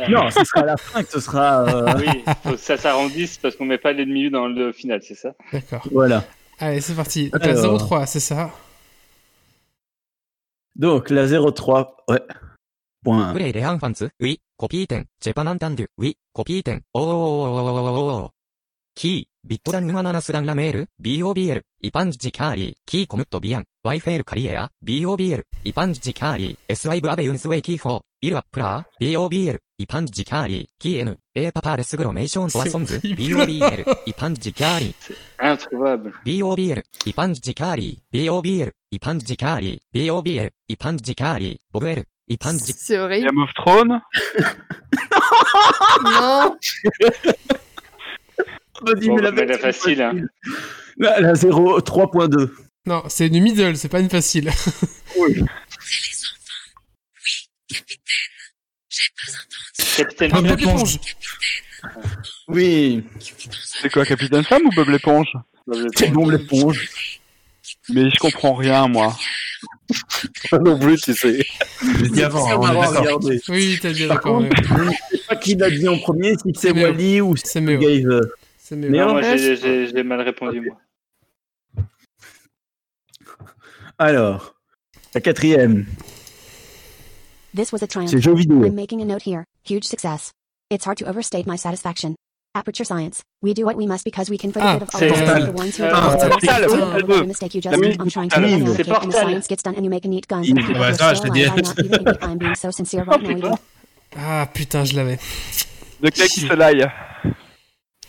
[0.08, 1.62] Non, ce sera à la fin que ce sera.
[1.68, 5.14] euh, Oui, faut que ça s'arrondisse parce qu'on met pas l'ennemi dans le final, c'est
[5.14, 5.34] ça?
[5.52, 5.86] D'accord.
[5.92, 6.24] Voilà.
[6.58, 7.30] Allez, c'est parti.
[7.32, 7.78] La Alors.
[7.78, 8.50] 03, c'est ça?
[10.74, 12.20] Donc la 03, ouais.
[13.06, 13.32] Point.
[13.34, 18.30] プレイレアンファンツ、ウィ、コピー店、ジェパナンタンデュ、ウィ、コピー店、おーおーおーおーおーおー
[18.96, 42.36] キー、ビットダンヌマナナスランラメール、BOBL、イパンジキャーリー、キーコムットビアン、ワイフェールカリエア、BOBL、イパンジキャーリー、SY ブアベユンスウェイキーフォー、イルアップラー、BOBL、イパンジキャーリー、キー N、A パパーレスグロメーションソアソンズ、BOBL、イパンジキャーリー、BOBL、イパンジキャーリー、BOBL、イパンジキャーリー、BOBL、イパンジキャーリー、ボブエル、Du...
[42.76, 43.26] C'est horrible.
[43.26, 44.00] Game of Thrones?
[46.04, 46.56] Non
[48.82, 50.02] Vas-y, bon, mais la, mais la facile.
[50.02, 50.26] Hein.
[50.98, 52.50] La, la 0, 3.2.
[52.86, 54.50] Non, c'est une middle, c'est pas une facile.
[55.18, 55.44] oui.
[59.96, 60.98] Capitaine Bob l'éponge.
[62.48, 63.04] Oui.
[63.64, 65.32] C'est quoi, Capitaine Femme ou Bob l'éponge
[65.66, 66.90] Bob l'éponge?
[67.88, 69.16] Mais je comprends rien, moi.
[70.50, 71.44] Pas non plus, tu sais.
[72.00, 72.98] J'ai dit avant, C'est on d'accord.
[73.00, 73.40] regarder.
[73.48, 74.38] Oui, t'as bien Par d'accord.
[74.42, 74.96] contre, je ne sais
[75.28, 76.70] pas qui l'a dit en premier, si c'est.
[76.72, 77.78] Wally ou C'est c'est mieux.
[77.78, 80.76] Mais moi j'ai- mal répondu, moi.
[83.98, 84.54] Alors,
[85.14, 85.86] la quatrième,
[87.54, 88.10] This was a triumph.
[88.10, 88.64] c'est jeux vidéo.
[88.64, 89.44] I'm making a note here.
[89.68, 90.32] Huge success.
[90.70, 92.14] It's hard to overstate my satisfaction.
[92.56, 93.22] Aperture Science.
[93.42, 94.94] We do what we must because we can for the Ah, good of
[95.28, 96.30] all the ones who Ah, are Portal.
[96.30, 97.26] Portal, It's Portal a 2.
[97.26, 99.12] mistake you just musique I'm trying to make C'est cake and the Portal.
[99.12, 100.42] science gets done and you make a neat gun.
[100.42, 101.44] Ouais, ça, je te dis.
[102.22, 103.50] I'm being so sincere right now.
[103.50, 103.58] you-
[104.16, 105.18] Ah putain, je l'avais.
[106.02, 106.86] De quai qui se laille?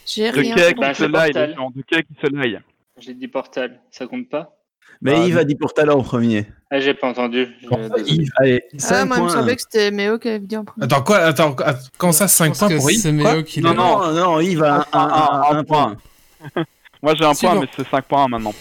[0.06, 0.56] J'ai De rien.
[0.56, 1.34] quai Bah, qui se laille.
[1.34, 2.60] De quai qui se laille?
[3.00, 4.57] J'ai dit Portal, ça compte pas?
[5.02, 6.46] Mais Ah, Yves a dit Portal en premier.
[6.72, 7.48] Ah, j'ai pas entendu.
[7.62, 8.04] Désolé.
[8.12, 9.36] Yves, allez, Ah, 5 moi, il me points.
[9.38, 10.86] semblait que c'était Méo qui avait dit en premier.
[10.86, 13.62] Attends, quoi Attends, att- comment ça, 5 pense points pour Yves c'est Quoi Méo qui
[13.62, 13.76] Non, l'a.
[13.76, 15.98] non, non, Yves a un, un, un- un point.
[17.04, 18.54] Moi j'ai un point, mais c'est 5 points maintenant.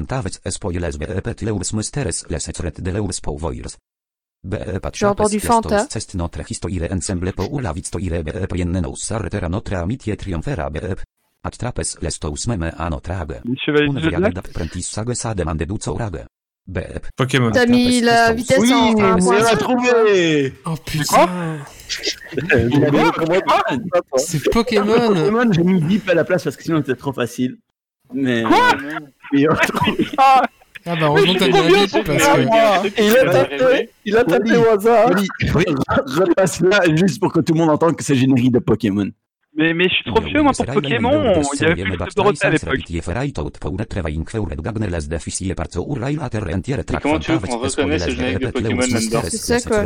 [2.79, 2.91] de
[3.61, 3.77] Leus.
[4.45, 5.87] Beepat J'ai entendu Fanta.
[17.17, 17.51] Pokémon.
[17.51, 21.59] T'as mis la vitesse Oui, en un point l'a trouvé Oh putain.
[24.17, 25.09] C'est Pokémon.
[25.09, 27.57] Pokémon, j'ai mis Deep à la place parce que sinon c'était trop facile.
[28.13, 28.45] Mais.
[29.33, 30.09] Mais on l'a trouvé.
[30.91, 33.01] Ah bah heureusement t'as bien dit parce que...
[33.01, 35.11] Et il a tapé, il a tapé au hasard.
[35.55, 35.65] Oui,
[36.07, 39.09] repasse là juste pour que tout le monde entende que c'est générique de Pokémon.
[39.57, 41.11] Mais, mais je suis trop vieux, moi, pour Pokémon.
[41.55, 42.79] Il y avait plus de Dorothée à l'époque.
[46.93, 49.79] Mais comment tu veux qu'on reconnaisse le générique de Pokémon là-dedans C'est ça, quoi.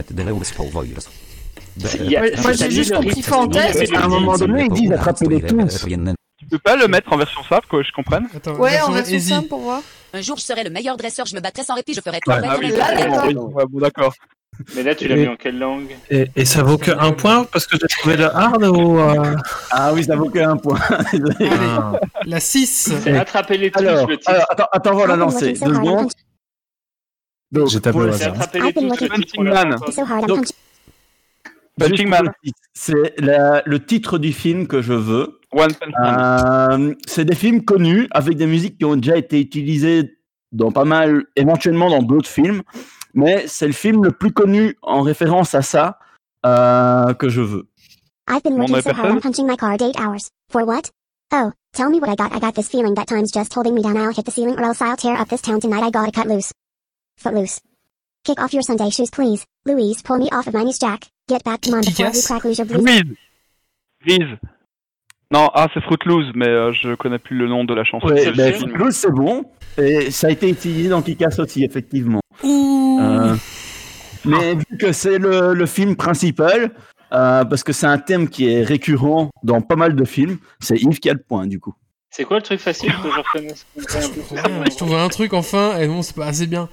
[2.05, 3.95] Il y a- Ouais, moi, j'ai juste compris Fantasme.
[3.97, 5.87] À un moment donné, ils disent attrapez-les tous.
[6.39, 8.93] Tu peux pas le mettre en version simple, quoi, je comprenne Attends, Ouais, version en
[8.93, 9.29] version easy.
[9.31, 9.81] simple pour voir.
[10.15, 12.21] Un jour, je serai le meilleur dresseur, je me battrai sans répit, je ferai Ouais.
[12.21, 14.13] trois Ah oui, oui, ouais, bon, d'accord.
[14.77, 15.97] Mais là, tu l'as mis en quelle langue?
[16.11, 18.99] Et, et ça vaut que un point parce que j'ai trouvé le hard ou.
[18.99, 19.35] euh,
[19.71, 20.79] Ah oui, ça vaut qu'un point.
[21.13, 21.49] Désolé.
[21.51, 21.93] ah.
[22.27, 24.31] La 6 C'est Attrapez-les tous, Alors, le titre.
[24.31, 25.53] alors, attends, attends, on va la been lancer.
[25.55, 26.13] Deux secondes.
[27.51, 28.35] Donc, J'ai tapé le- C'est hasard.
[28.43, 30.27] Attrapez-les I've been tous, le working- titre, on l'a pas Man.
[30.27, 30.47] Donc-
[31.79, 32.11] punching.
[32.75, 35.41] C'est le titre du film que je veux.
[35.53, 36.91] One Punch Man.
[36.91, 40.17] Euh, c'est des films connus avec des musiques qui ont déjà été utilisées
[40.51, 42.63] dans pas mal, éventuellement dans d'autres films,
[43.15, 45.99] mais c'est le film le plus connu en référence à ça
[46.45, 47.69] euh, que je veux.
[48.29, 50.31] I've been working so hard on punching my card eight hours.
[50.51, 50.91] For what?
[51.33, 52.33] Oh, tell me what I got.
[52.35, 53.97] I got this feeling that time's just holding me down.
[53.97, 55.83] I'll hit the ceiling or else I'll tear up this town tonight.
[55.83, 56.53] I gotta cut loose.
[57.19, 57.61] Footloose.
[58.25, 59.45] Kick off your Sunday shoes, please.
[59.65, 61.09] Louise, pull me off of my niece Jack.
[61.29, 62.27] Get back to mom before we Kick-Ass.
[62.27, 62.85] crack loose your blues.
[62.85, 63.17] Grise.
[64.05, 64.39] Grise.
[65.33, 68.07] Non, ah, c'est Fruitloose, mais euh, je connais plus le nom de la chanson.
[68.07, 68.71] Ouais, le ben, film.
[68.71, 69.47] Footloose, c'est bon.
[69.79, 72.21] Et ça a été utilisé dans Kick-Ass aussi, effectivement.
[72.43, 73.35] Ouh Euh,
[74.27, 76.73] mais vu que c'est le, le film principal,
[77.15, 80.77] euh, parce que c'est un thème qui est récurrent dans pas mal de films, c'est
[80.77, 81.75] Yves qui a le point, du coup.
[82.11, 83.55] C'est quoi le truc facile que je Ouais,
[84.71, 86.69] Je trouvais un truc enfin, et bon, c'est pas assez bien.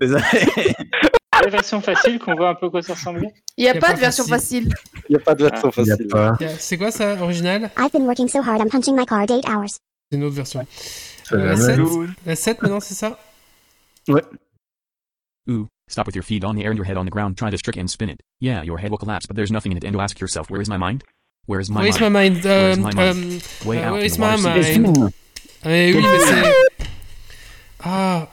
[0.00, 0.22] Désolé.
[1.44, 3.80] La version facile qu'on voit un peu quoi ça ressemblait Il n'y a, Y a
[3.80, 4.70] pas de version facile.
[4.72, 5.02] facile.
[5.08, 6.08] Il n'y a pas de version facile.
[6.58, 7.70] C'est quoi ça, original?
[7.76, 9.78] I've been working so hard I'm punching my card eight hours.
[10.10, 10.66] C'est une autre version.
[11.30, 12.14] La la 7 même.
[12.26, 13.18] La 7 maintenant, c'est ça?
[15.50, 17.50] Ooh, stop with your feet on the air and your head on the ground, try
[17.50, 18.20] to trick and spin it.
[18.40, 20.60] Yeah, your head will collapse, but there's nothing in it, and to ask yourself, where
[20.60, 21.04] is my mind?
[21.46, 22.42] Where is my Where is my mind?
[22.42, 23.42] mind Where euh, is my mind?
[23.42, 25.12] euh, Way euh, out Where in is my mind?
[25.64, 26.86] Eh oui, mais c'est...
[27.84, 28.28] Ah,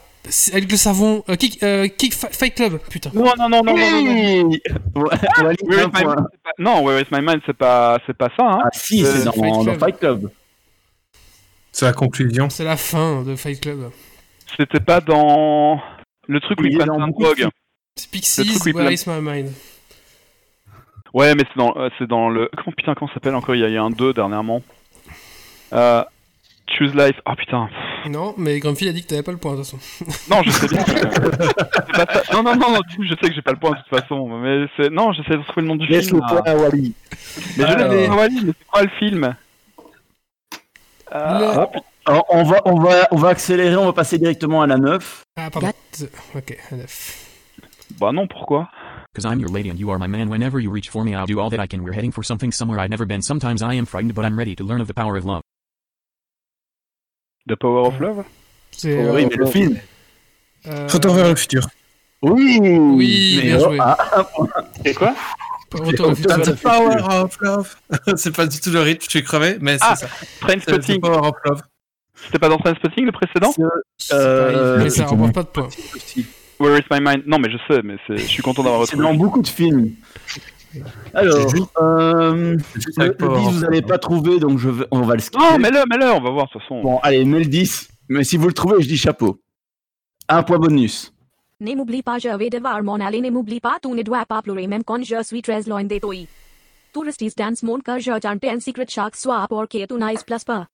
[0.54, 1.24] avec le savon.
[1.30, 3.12] Euh, kick, euh, kick Fight Club, putain.
[3.14, 4.50] Non, non, non, non, non, non, non.
[5.44, 8.00] Wally, Where un is my mind, c'est pas- Non, Where is my mind, c'est pas,
[8.08, 8.60] c'est pas ça, hein.
[8.64, 9.80] Ah si, Euh, c'est dans, Fight Club.
[9.80, 10.32] Fight Club.
[11.72, 12.50] C'est la conclusion.
[12.50, 13.92] C'est la fin de Fight Club.
[14.58, 15.82] C'était pas dans
[16.28, 17.50] le truc où Il beaucoup de drogue.
[17.98, 19.52] C'est Le Pixies, truc où il Where is my mind
[21.14, 22.50] Ouais, mais c'est dans, euh, c'est dans le.
[22.58, 23.56] Comment putain, comment ça s'appelle encore?
[23.56, 24.62] Il y, a- il y a un 2 dernièrement.
[25.74, 26.04] Euh,
[26.68, 27.20] Choose Life.
[27.26, 27.70] Ah putain.
[28.10, 29.78] Non, mais Grumpy a dit que t'avais pas le point, de toute façon.
[30.30, 30.84] Non, je sais bien.
[30.86, 32.34] C'est pas ça.
[32.34, 34.28] Non, non, non, non, je sais que j'ai pas le point de toute façon.
[34.40, 34.90] Mais c'est.
[34.90, 36.18] Non, j'essaie de trouver le nom du Laisse film.
[36.20, 36.42] le là.
[36.42, 36.94] point à Wally.
[37.58, 37.96] Mais je Allez.
[38.02, 38.08] l'ai.
[38.10, 39.36] Wally, mais c'est quoi le film?
[41.14, 41.70] Euh, Le- ah.
[42.08, 45.24] Alors, on, va, on, va, on va accélérer, on va passer directement à la 9.
[45.38, 45.72] Ah, pardon.
[46.36, 47.26] Ok, un 9.
[48.00, 48.70] Bah non, pourquoi?
[49.16, 50.30] Cause I'm your lady and you are my man.
[50.30, 51.82] Whenever you reach for me, I'll do all that I can.
[51.84, 53.22] We're heading for something somewhere I've never been.
[53.22, 55.42] Sometimes I am frightened, but I'm ready to learn of the power of love.
[57.48, 58.24] The Power of Love
[58.72, 58.94] C'est.
[59.10, 59.78] oui, euh, mais le film.
[60.68, 61.68] euh, Retour vers le futur.
[62.22, 63.78] Oui Oui, mais bien oh, joué.
[63.82, 63.98] ah,
[64.84, 65.14] C'est quoi
[65.74, 66.42] Retour au futur.
[66.42, 67.76] The power of love.
[68.16, 70.08] c'est pas du tout le rythme, je suis crevé, mais c'est Ah, ça.
[70.40, 71.02] Train C'est the Spotting.
[71.02, 71.62] power of love.
[72.26, 73.54] C'était pas dans Train Spotting le précédent
[74.14, 75.68] Euh, mais ça pas de points.
[76.60, 77.24] Where is my mind?
[77.28, 79.04] Non, mais je sais, mais c'est- je suis content d'avoir C'est retrouvé.
[79.14, 79.92] dans beaucoup de films.
[81.14, 84.70] Alors, juste- euh, juste le, le power 10, of vous n'avez pas trouvé, donc je
[84.70, 85.44] vais, on va le skipper.
[85.44, 86.82] Non, mets-le, mets-le, on va voir de toute façon.
[86.82, 87.90] Bon, allez, mets le 10.
[88.10, 89.40] Mais si vous le trouvez, je dis chapeau.
[90.28, 91.12] Un point bonus.
[91.60, 93.22] Ne m'oublie pas, je vais devoir m'en aller.
[93.22, 95.98] Ne m'oublie pas, tu ne dois pas pleurer même quand je suis très loin de
[96.00, 96.14] toi.
[96.94, 100.44] Touristis dance mon que je chante un secret chaque soir pour que tu n'ailles plus
[100.44, 100.68] pas.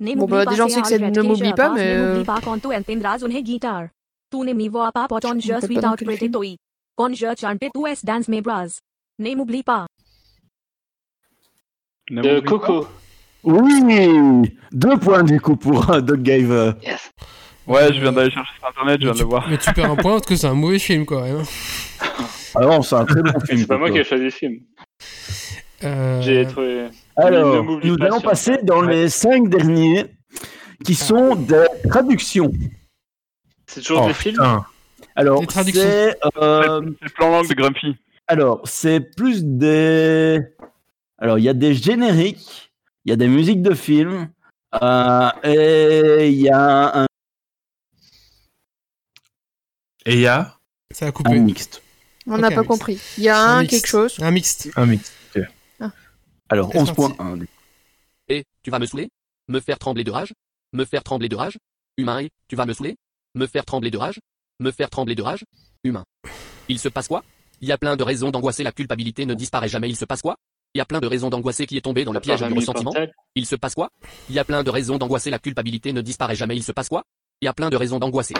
[0.00, 1.94] Ne Bon, m'oublie bah, pas, déjà, on c'est sait que c'est Ne m'oublie pas, mais,
[1.94, 3.88] Ne euh, m'oublie pas quand tu entendras une guitare.
[4.30, 6.32] Tu ne m'y vois pas pourtant je suis pas non out plus le près de
[6.32, 6.46] toi.
[6.96, 8.66] Quand je chante, tu es dans mes bras.
[9.22, 9.86] Ne m'oublie pas.
[12.10, 12.46] De pas.
[12.46, 12.88] Coco.
[13.44, 16.72] Oui Deux points du coup pour euh, Doug Giver.
[17.66, 19.48] Ouais, je viens d'aller chercher sur internet, je viens de le voir.
[19.48, 21.24] mais tu perds un point parce que c'est un mauvais film, quoi.
[21.28, 21.42] hein.
[22.54, 23.58] Ah non, c'est un très bon film.
[23.60, 24.58] C'est pas moi qui ai choisi le film.
[25.84, 26.88] Euh, J'ai trouvé.
[27.16, 30.06] Alors, nous pas allons sur- passer dans les cinq derniers
[30.84, 32.52] qui sont des traductions.
[33.66, 34.66] C'est toujours Oh, des films putain.
[35.14, 37.96] Alors, c'est euh, C'est le plan langue de Grumpy.
[38.26, 40.40] Alors c'est plus des
[41.18, 42.72] alors il y a des génériques,
[43.04, 44.30] il y a des musiques de films
[44.82, 47.06] euh, et il y a un,
[50.06, 50.58] Et il y a
[50.90, 51.82] Ça a un mixte.
[52.26, 52.68] On n'a pas mixte.
[52.68, 53.00] compris.
[53.18, 53.70] Il y a Un un mixte.
[53.70, 54.16] quelque chose.
[54.20, 54.70] Un mixte.
[54.76, 55.12] un mix.
[55.36, 55.42] Ok.
[56.48, 57.00] Alors C'est parti.
[57.00, 57.38] 11.1.
[57.38, 57.52] du coup.
[58.28, 59.08] Et, tu vas me saouler
[59.48, 60.32] Me faire trembler de rage
[60.72, 61.58] Me faire trembler de rage
[61.98, 62.96] Humain et, tu vas me saouler
[63.34, 64.20] Me faire trembler de rage
[64.60, 65.44] Me faire trembler de rage
[65.84, 66.04] Humain.
[66.68, 67.24] Il se passe quoi?
[67.62, 70.20] Il y a plein de raisons d'angoisser, la culpabilité ne disparaît jamais, il se passe
[70.20, 70.34] quoi?
[70.74, 72.56] Il y a plein de raisons d'angoisser qui est tombé dans le piège du Rami
[72.56, 72.92] ressentiment.
[73.36, 73.88] Il se passe quoi?
[74.28, 76.88] Il y a plein de raisons d'angoisser, la culpabilité ne disparaît jamais, il se passe
[76.88, 77.04] quoi?
[77.40, 78.34] Il y a plein de raisons d'angoisser.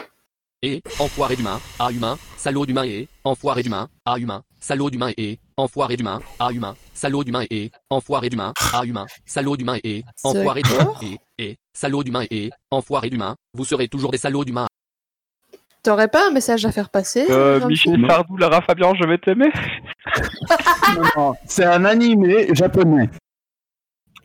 [0.62, 5.38] Et, enfoiré d'humain, à humain, salaud d'humain et, enfoiré d'humain, à humain, salaud d'humain et,
[5.56, 10.62] enfoiré d'humain, à humain, salaud d'humain et, enfoiré d'humain, à humain, salaud d'humain et, enfoiré
[10.62, 14.66] d'humain et, et, salaud d'humain et, enfoiré d'humain, vous serez toujours des salauds d'humain.
[15.82, 19.50] T'aurais pas un message à faire passer Euh, Michel Sardou, Lara Fabian, je vais t'aimer.
[20.96, 23.08] Non, non, c'est un animé japonais.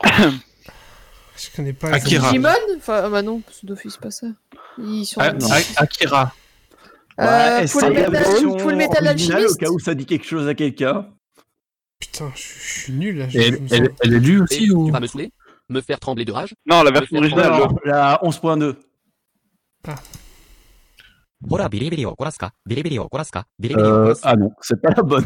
[1.40, 1.90] Je connais pas.
[1.92, 2.30] Akira.
[2.32, 4.26] Digimon Enfin, ah bah non, c'est d'office pas ça.
[4.80, 5.22] Ils sont.
[5.22, 5.48] Ah, non.
[5.52, 6.34] A- Akira.
[7.20, 7.26] Euh,
[7.62, 9.56] Ouais, Full essaye la Metal- version Full Metal originale, Alchemist.
[9.62, 11.08] Au cas où ça dit quelque chose à quelqu'un.
[12.00, 13.30] Putain, je, je suis nul là.
[13.30, 15.32] je- elle, me elle- sens- elle est lue aussi ou tu vas me saouler
[15.70, 17.52] Me faire trembler de rage Non, la version originale.
[17.52, 18.76] Non, la 11.2.
[21.49, 25.25] ほらビリビリを怒らすかビリビリを怒らすかビリビリを怒 Euh, らす ah non, c'est pas la bonne.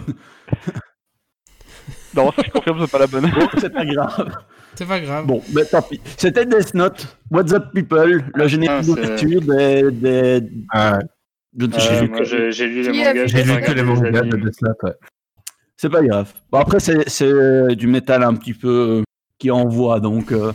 [2.15, 3.31] Non, ça je confirme, c'est pas la bonne.
[3.31, 4.33] Bon, c'est pas grave.
[4.75, 5.27] C'est pas grave.
[5.27, 6.01] Bon, mais tant pis.
[6.17, 10.51] C'était Death Note, What's Up People, le générique Ah, c'est- d'ouverture des, des...
[10.73, 10.99] Ah,
[11.59, 12.09] Je ne sais Euh, plus.
[12.09, 13.21] moi, j'ai j'ai lu les Qui a mangas.
[13.23, 14.93] fait J'ai ça lu que les mangas de Deathloop, ouais.
[15.77, 16.33] C'est pas grave.
[16.51, 19.03] Bon, après, c'est c'est du métal un petit peu euh,
[19.39, 20.33] qui envoie, donc...
[20.33, 20.53] euh.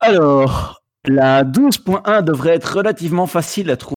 [0.00, 3.94] Alors, la 12.1 devrait être relativement facile à trouver.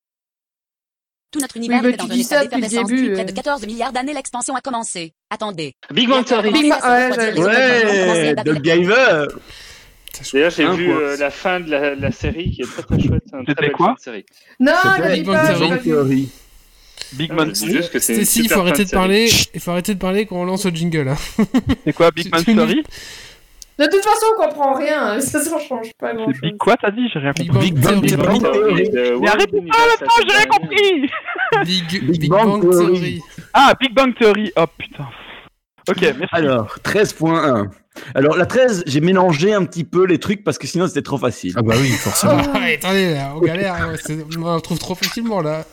[1.34, 3.24] Tout notre univers est dans un état d'effervescence depuis près euh.
[3.24, 5.14] de 14 milliards d'années, l'expansion a commencé.
[5.30, 5.74] Attendez.
[5.92, 6.52] Big Bang Theory.
[6.52, 9.26] Big Bang- ouais, Ouais, de Giver
[10.32, 13.00] D'ailleurs, j'ai Un vu euh, la fin de la, la série qui est très très
[13.00, 13.24] chouette.
[13.48, 14.24] C'était quoi série.
[14.60, 14.72] Non,
[15.12, 16.28] Big Bang Theory.
[17.14, 19.28] Big Man je dis juste que c'est une Stacy, il faut arrêter de parler.
[19.54, 21.08] Il faut arrêter de parler quand on lance le jingle.
[21.08, 21.16] hein.
[21.84, 22.84] C'est quoi Big Man Story
[23.78, 25.20] De toute façon, on comprend rien.
[25.20, 26.40] Ça, ça change pas grand C'est chose.
[26.42, 27.08] Big quoi t'as dit?
[27.12, 27.70] J'ai rien compris.
[27.72, 28.90] Big Bang Theory.
[28.92, 29.46] Mais Universe
[29.98, 31.10] pas, attends, j'ai rien compris
[31.64, 32.86] Big, Big Big Bang Bang Theory.
[32.94, 33.20] Theory.
[33.52, 35.08] Ah, Big Bang Theory Oh putain.
[35.88, 36.24] Ok, merci.
[36.32, 37.68] Alors, 13.1.
[38.14, 41.18] Alors, la 13, j'ai mélangé un petit peu les trucs parce que sinon c'était trop
[41.18, 41.52] facile.
[41.56, 42.38] Ah bah oui, forcément.
[42.54, 43.74] Ah, attendez, on galère.
[43.74, 43.94] hein,
[44.40, 45.64] On le trouve trop facilement là.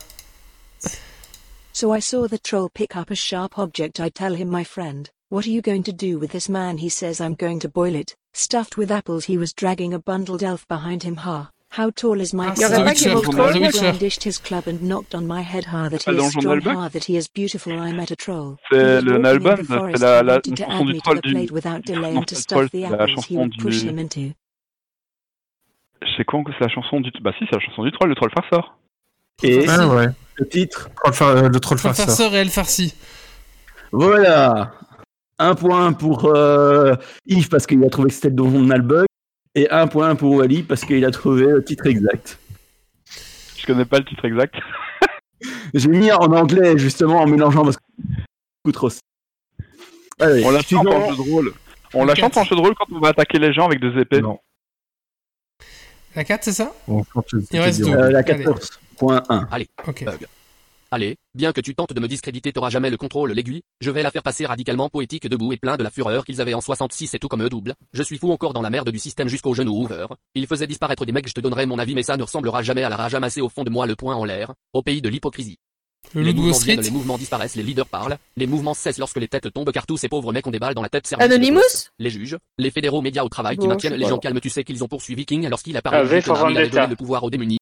[1.73, 3.99] So I saw the troll pick up a sharp object.
[3.99, 6.77] I tell him, my friend, what are you going to do with this man?
[6.77, 8.15] He says, I'm going to boil it.
[8.33, 11.15] Stuffed with apples, he was dragging a bundled elf behind him.
[11.25, 11.49] Ha.
[11.75, 15.65] How tall is my Ah, Thrones He brandished his club and knocked on my head.
[15.65, 16.61] Ha, that he is le strong.
[16.61, 17.71] Ha, that he is beautiful.
[17.79, 18.57] I met a troll.
[18.69, 22.27] C'est le the c'est la- la to chanson du troll du- without delay Non, and
[22.27, 24.33] to le stuff the apples he chanson would push du- him into.
[26.17, 27.09] C'est con que c'est la chanson du.
[27.21, 28.75] Bah si, c'est la chanson du troll, le troll farceur.
[29.43, 30.07] Et Ah ouais.
[30.35, 32.05] le titre, Troll euh, Le troll farceur.
[32.07, 32.93] farceur et elle farci.
[33.93, 34.73] voilà.
[35.41, 36.93] Un point pour euh,
[37.25, 39.05] Yves parce qu'il a trouvé que c'était le donjon de Nalbug.
[39.55, 42.37] Et un point pour Wally parce qu'il a trouvé le titre exact.
[43.57, 44.55] Je connais pas le titre exact.
[45.73, 47.83] J'ai mis en anglais justement en mélangeant parce que
[48.63, 48.89] beaucoup trop.
[50.19, 51.53] Allez, On la chante en jeu de rôle.
[51.95, 53.99] On la chante en jeu de rôle quand on va attaquer les gens avec des
[53.99, 54.21] épées.
[54.21, 54.39] Non.
[56.15, 56.71] La 4, c'est ça?
[56.87, 57.03] Bon,
[57.51, 57.81] Il reste.
[57.81, 58.45] Euh, la Allez.
[58.45, 59.47] 14.1.
[59.49, 60.03] Allez, Ok.
[60.03, 60.27] bug.
[60.93, 63.61] Allez, bien que tu tentes de me discréditer, t'auras jamais le contrôle, l'aiguille.
[63.79, 66.53] Je vais la faire passer radicalement poétique, debout et plein de la fureur qu'ils avaient
[66.53, 67.75] en 66 et tout comme eux double.
[67.93, 70.07] Je suis fou encore dans la merde du système jusqu'au genou over.
[70.35, 72.83] Il faisait disparaître des mecs, je te donnerai mon avis, mais ça ne ressemblera jamais
[72.83, 75.07] à la rage amassée au fond de moi, le poing en l'air, au pays de
[75.07, 75.59] l'hypocrisie.
[76.13, 79.15] Le les de mouvements viennent, les mouvements disparaissent, les leaders parlent, les mouvements cessent lorsque
[79.15, 81.09] les têtes tombent car tous ces pauvres mecs ont des balles dans la tête.
[81.09, 81.91] de Anonymous police.
[81.99, 84.83] Les juges, les fédéraux médias au travail qui maintiennent les gens calmes, tu sais qu'ils
[84.83, 86.03] ont poursuivi King lorsqu'il a parlé Ah,
[86.69, 87.59] donné le pouvoir aux démunis.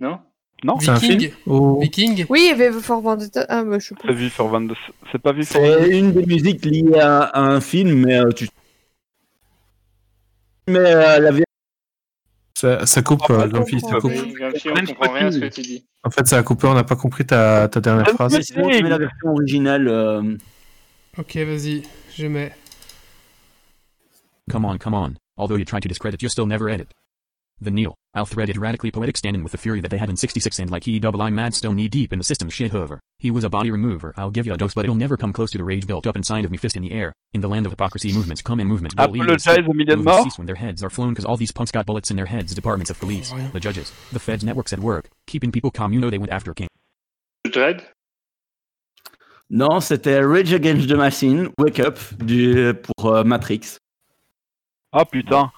[0.00, 0.18] Non?
[0.62, 1.20] Non, C'est un Viking.
[1.20, 2.26] film ou- Viking.
[2.28, 3.46] Oui, il y avait For Vendetta.
[3.48, 4.02] Ah, bah, je sais pas.
[4.06, 4.74] c'est vu for 22.
[5.10, 8.30] C'est pas vu for C'est une des musiques liées à, à un film, mais euh,
[8.30, 8.48] tu.
[10.68, 11.30] Mais euh, la
[12.54, 14.00] Ça, ça coupe, Ah, euh, pas Grumpy, ça comprendre.
[14.02, 14.36] coupe.
[14.66, 15.84] On comprend rien à ce que tu dis.
[16.04, 18.32] En fait, ça a coupé, on n'a pas compris ta, ta dernière Ah, phrase.
[18.56, 19.88] mets la version originale.
[19.88, 20.36] euh,
[21.18, 21.82] Ok, vas-y,
[22.16, 22.52] je mets.
[24.50, 25.14] Come on, come on.
[25.36, 26.88] Although you try to discredit, you still never edit.
[27.62, 30.70] The Neil, Althreaded radically poetic standing with the fury that they had in 66 and
[30.70, 33.00] like he double I mad still knee deep in the system shit over.
[33.18, 35.50] He was a body remover, I'll give you a dose but it'll never come close
[35.50, 37.12] to the rage built up inside of me fist in the air.
[37.34, 38.94] In the land of hypocrisy movements come in movements.
[38.96, 41.52] will lead Apologize a million movements cease when their heads are flown cause all these
[41.52, 42.54] punks got bullets in their heads.
[42.54, 46.08] Departments of police, the judges, the feds networks at work, keeping people calm you know
[46.08, 46.68] they went after King.
[47.50, 47.86] Dread
[49.50, 53.78] Non, c'était Rage Against the Machine, Wake Up du, pour euh, Matrix.
[54.92, 55.50] Ah putain.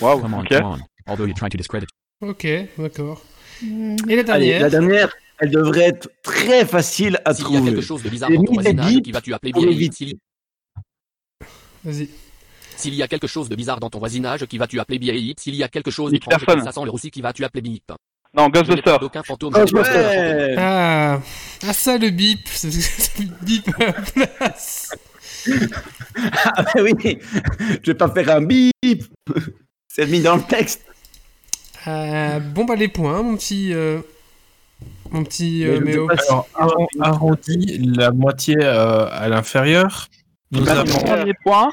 [0.00, 0.48] Waouh, Come on, ok.
[0.58, 0.80] come on.
[1.08, 1.86] Although you try to discredit?
[2.20, 2.46] Ok,
[2.78, 3.22] d'accord.
[3.62, 3.96] Hmm.
[4.08, 7.50] Et la Allez, dernière la dernière, elle devrait être très facile à S'il y a
[7.58, 7.70] trouver.
[7.72, 9.52] quelque chose de bizarre dans ton voisinage qui appeler.
[9.92, 10.16] S'il
[11.84, 12.08] Vas-y.
[12.76, 15.56] s'il y a quelque chose de bizarre dans ton voisinage qui va-tu appeler Bill S'il
[15.56, 16.60] y a quelque chose Nick d'étrange et Larson.
[16.60, 17.92] que ça sent le roussi qui va-tu appeler Bip?
[18.34, 18.82] Non, Je n'ai Ghostbuster.
[18.82, 19.52] pas d'aucun fantôme.
[19.54, 20.54] Ouais.
[20.56, 21.20] Ah,
[21.66, 24.90] ah ça le bip, c'est c'est le bip à la place.
[26.56, 27.18] Ah bah oui,
[27.82, 28.72] je vais pas faire un bip.
[29.88, 30.82] C'est mis dans le texte.
[31.88, 34.00] Euh, bon bah les points, mon petit, euh,
[35.10, 36.08] mon petit euh, Méo.
[36.10, 40.08] Alors, arron- arrondi la moitié euh, à l'inférieur.
[40.50, 40.98] Nous avons.
[40.98, 41.72] premier point.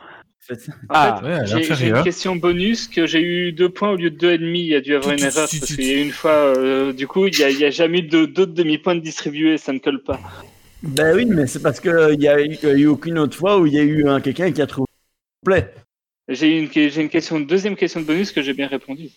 [0.89, 4.09] Ah, ouais, à J'ai j'ai une question bonus que j'ai eu deux points au lieu
[4.09, 4.61] de deux et demi.
[4.61, 6.91] Il y a dû y avoir une erreur parce qu'il y a une fois, euh,
[6.91, 10.01] du coup, il y a, jamais eu de- d'autres demi-points de distribués, ça ne colle
[10.01, 10.19] pas.
[10.81, 13.37] Ben oui, mais c'est parce qu'il n'y a, eu- il y a eu aucune autre
[13.37, 14.87] fois où il y a eu un quelqu'un qui a trouvé
[15.43, 15.71] complet.
[16.29, 19.09] J'ai une, j'ai une question, une deuxième question de bonus que j'ai bien répondu.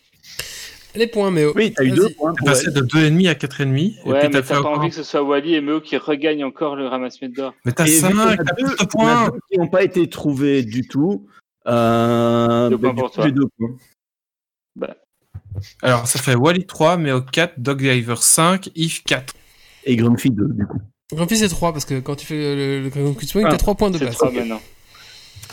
[0.95, 1.53] Les points Méo.
[1.55, 2.33] Oui, t'as eu deux points.
[2.33, 3.63] T'es pour passé de 2,5 à 4,5.
[4.05, 5.97] Et Ouais, puis mais t'as pas encore- envie que ce soit Wally et Meo qui
[5.97, 7.55] regagnent encore le ramasse-miettes d'or.
[7.65, 9.29] Mais t'as Et vu qu'il y en a 5, t'as deux- plus de points.
[9.31, 11.27] deux qui n'ont pas été trouvés du tout.
[11.67, 13.31] Euh, Deux ben, points pour coup, toi.
[13.31, 13.71] deux points.
[14.77, 14.97] Bah,
[15.83, 19.35] Alors, ça fait Wally 3, Méo 4, Dogdiver 5, Yves 4.
[19.85, 20.79] Et Grumpy 2, du coup.
[21.13, 22.35] Grumpy c'est 3 parce que quand tu fais
[22.83, 24.61] le, Point, Ah, t'as 3 points de c'est trois maintenant.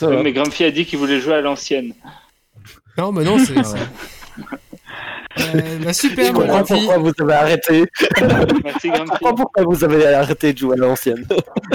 [0.01, 1.93] Mais Grumpy a dit qu'il voulait jouer à l'ancienne.
[2.97, 3.53] Non, bah non, c'est.
[5.55, 7.85] Euh, bah, super, Je comprends pourquoi vous avez arrêté.
[8.63, 11.25] Merci Je comprends pourquoi vous avez arrêté de jouer à l'ancienne.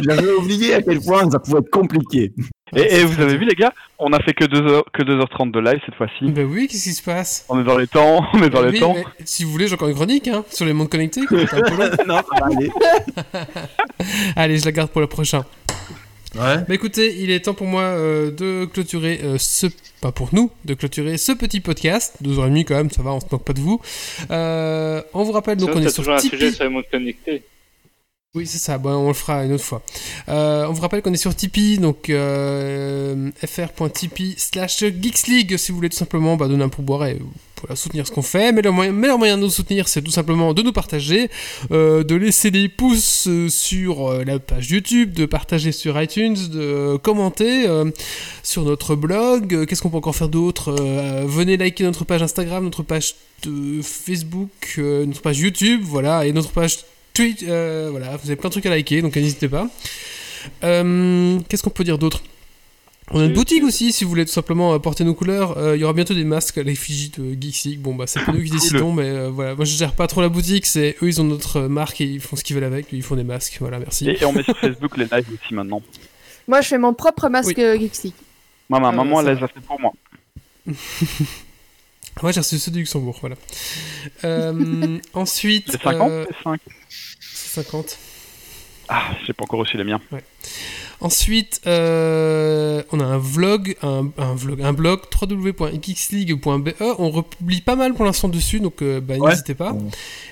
[0.02, 2.32] J'avais oublié à quel point ça pouvait être compliqué.
[2.76, 5.52] Et, et vous avez vu les gars, on a fait que 2 heures, que 2h30
[5.52, 6.24] de live cette fois-ci.
[6.32, 7.44] Bah oui, qu'est-ce qui se passe?
[7.48, 8.96] On est dans les temps, on est dans Bah les oui, temps.
[9.24, 11.24] si vous voulez, j'ai encore une chronique hein, sur les mondes connectés.
[11.26, 11.90] quoi, c'est un peu long.
[12.06, 12.70] non, ça va aller.
[14.36, 15.44] Allez, je la garde pour le prochain.
[16.36, 16.58] Ouais.
[16.68, 19.66] Bah écoutez, il est temps pour moi euh, de clôturer euh, ce,
[20.00, 22.16] pas pour nous, de clôturer ce petit podcast.
[22.20, 23.80] Deux heures et demie quand même, ça va, on se moque pas de vous.
[24.30, 26.36] Euh, on vous rappelle donc on est sur toujours un Tipeee.
[26.38, 27.42] sujet sur les mondes connectés.
[28.36, 28.78] Oui, c'est ça.
[28.78, 29.80] Bon, on le fera une autre fois.
[30.28, 35.76] Euh, on vous rappelle qu'on est sur Tipeee, donc euh, fr.tipeee slash geeksleague si vous
[35.76, 37.20] voulez tout simplement bah, donner un pourboire et
[37.76, 38.50] soutenir ce qu'on fait.
[38.50, 41.30] Mais le meilleur moyen de nous soutenir, c'est tout simplement de nous partager,
[41.70, 46.96] euh, de laisser des pouces euh, sur la page YouTube, de partager sur iTunes, de
[46.96, 47.68] commenter
[48.42, 49.64] sur notre blog.
[49.64, 50.72] Qu'est-ce qu'on peut encore faire d'autre
[51.24, 53.14] Venez liker notre page Instagram, notre page
[53.44, 56.78] de Facebook, notre page YouTube, voilà, et notre page
[57.14, 59.68] Twitch, euh, voilà, vous avez plein de trucs à liker, donc n'hésitez pas.
[60.64, 62.22] Euh, Qu'est-ce qu'on peut dire d'autre?
[63.10, 65.56] On a une boutique aussi, si vous voulez tout simplement euh, porter nos couleurs.
[65.58, 67.76] Euh, Il y aura bientôt des masques à l'effigie de Geeksy.
[67.76, 69.54] Bon, bah, c'est pas nous qui décidons, mais euh, voilà.
[69.54, 70.66] Moi, je gère pas trop la boutique.
[70.66, 72.86] C'est eux, ils ont notre marque et ils font ce qu'ils veulent avec.
[72.92, 73.58] Ils font des masques.
[73.60, 74.08] Voilà, merci.
[74.08, 75.82] Et, et on met sur Facebook les lives aussi maintenant.
[76.48, 78.14] Moi, je fais mon propre masque Geeksy.
[78.70, 79.92] Maman, Ah, maman, elle les a fait pour moi.
[82.22, 83.36] Moi, j'ai reçu ceux du Luxembourg, voilà.
[84.24, 85.70] Euh, ensuite.
[85.70, 87.03] C'est 50 euh, C'est 5 c'est
[87.54, 87.98] 50.
[88.88, 90.00] Ah, j'ai pas encore reçu les miens.
[91.00, 96.70] Ensuite, euh, on a un vlog, un, un vlog, un blog www.geeksleague.be.
[96.98, 99.30] On republie pas mal pour l'instant dessus, donc euh, bah, Ouais.
[99.30, 99.74] n'hésitez pas.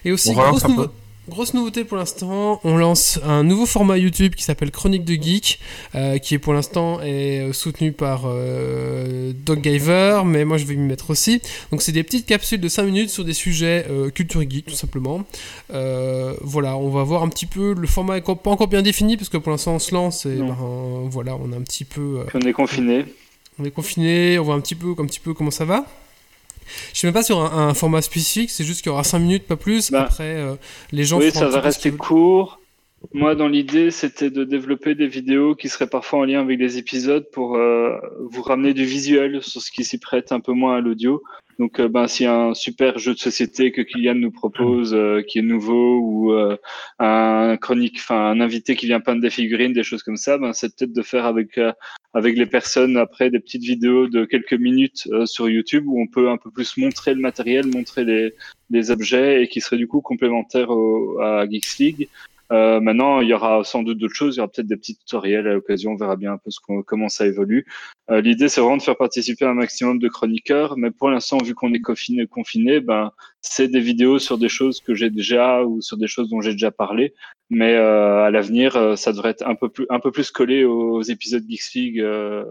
[0.04, 0.86] Et aussi, grosse, nouveau-
[1.32, 5.58] grosse nouveauté pour l'instant, on lance un nouveau format YouTube qui s'appelle Chronique de Geek,
[5.94, 10.76] euh, qui est pour l'instant est euh, soutenu par euh, Doggiver, mais moi je vais
[10.76, 11.40] m'y mettre aussi.
[11.70, 14.74] Donc c'est des petites capsules de 5 minutes sur des sujets euh, culture geek tout
[14.74, 15.24] simplement.
[15.72, 17.74] Euh, voilà, on va voir un petit peu.
[17.74, 20.36] Le format est pas encore bien défini parce que pour l'instant on se lance et
[20.36, 20.56] ben,
[21.10, 22.24] voilà, on a un petit peu.
[22.34, 23.06] on est confiné.
[23.58, 25.86] on est confiné, on voit un petit peu, un petit peu comment ça va.
[26.92, 29.18] Je sais même pas sur un, un format spécifique, c'est juste qu'il y aura 5
[29.18, 29.90] minutes, pas plus.
[29.90, 30.54] Bah, Après, euh,
[30.92, 32.58] les gens oui, ça va rester court.
[33.12, 36.78] Moi, dans l'idée, c'était de développer des vidéos qui seraient parfois en lien avec les
[36.78, 37.96] épisodes pour euh,
[38.30, 41.22] vous ramener du visuel sur ce qui s'y prête un peu moins à l'audio.
[41.58, 45.38] Donc, euh, ben, s'il un super jeu de société que Kylian nous propose, euh, qui
[45.38, 46.56] est nouveau, ou euh,
[46.98, 50.52] un chronique, enfin un invité qui vient peindre des figurines, des choses comme ça, ben,
[50.52, 51.72] c'est peut-être de faire avec euh,
[52.14, 56.28] avec les personnes après des petites vidéos de quelques minutes sur YouTube où on peut
[56.30, 60.70] un peu plus montrer le matériel, montrer les, objets et qui seraient du coup complémentaires
[60.70, 62.08] au, à Geeks League.
[62.52, 64.36] Euh, maintenant, il y aura sans doute d'autres choses.
[64.36, 65.92] Il y aura peut-être des petits tutoriels à l'occasion.
[65.92, 67.64] On verra bien un peu ce qu'on- comment ça évolue.
[68.10, 70.76] Euh, L'idée, c'est vraiment de faire participer un maximum de chroniqueurs.
[70.76, 74.80] Mais pour l'instant, vu qu'on est confiné, confiné, ben, c'est des vidéos sur des choses
[74.80, 77.14] que j'ai déjà ou sur des choses dont j'ai déjà parlé.
[77.48, 81.02] Mais euh, à l'avenir, ça devrait être un peu plus, un peu plus collé aux,
[81.02, 82.44] épisodes Geeks League euh,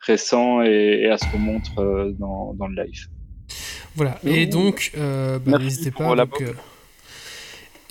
[0.00, 3.08] récents et, et à ce qu'on montre euh, dans, dans le live.
[3.96, 6.26] Voilà, et donc, euh, bah, n'hésitez pour pas.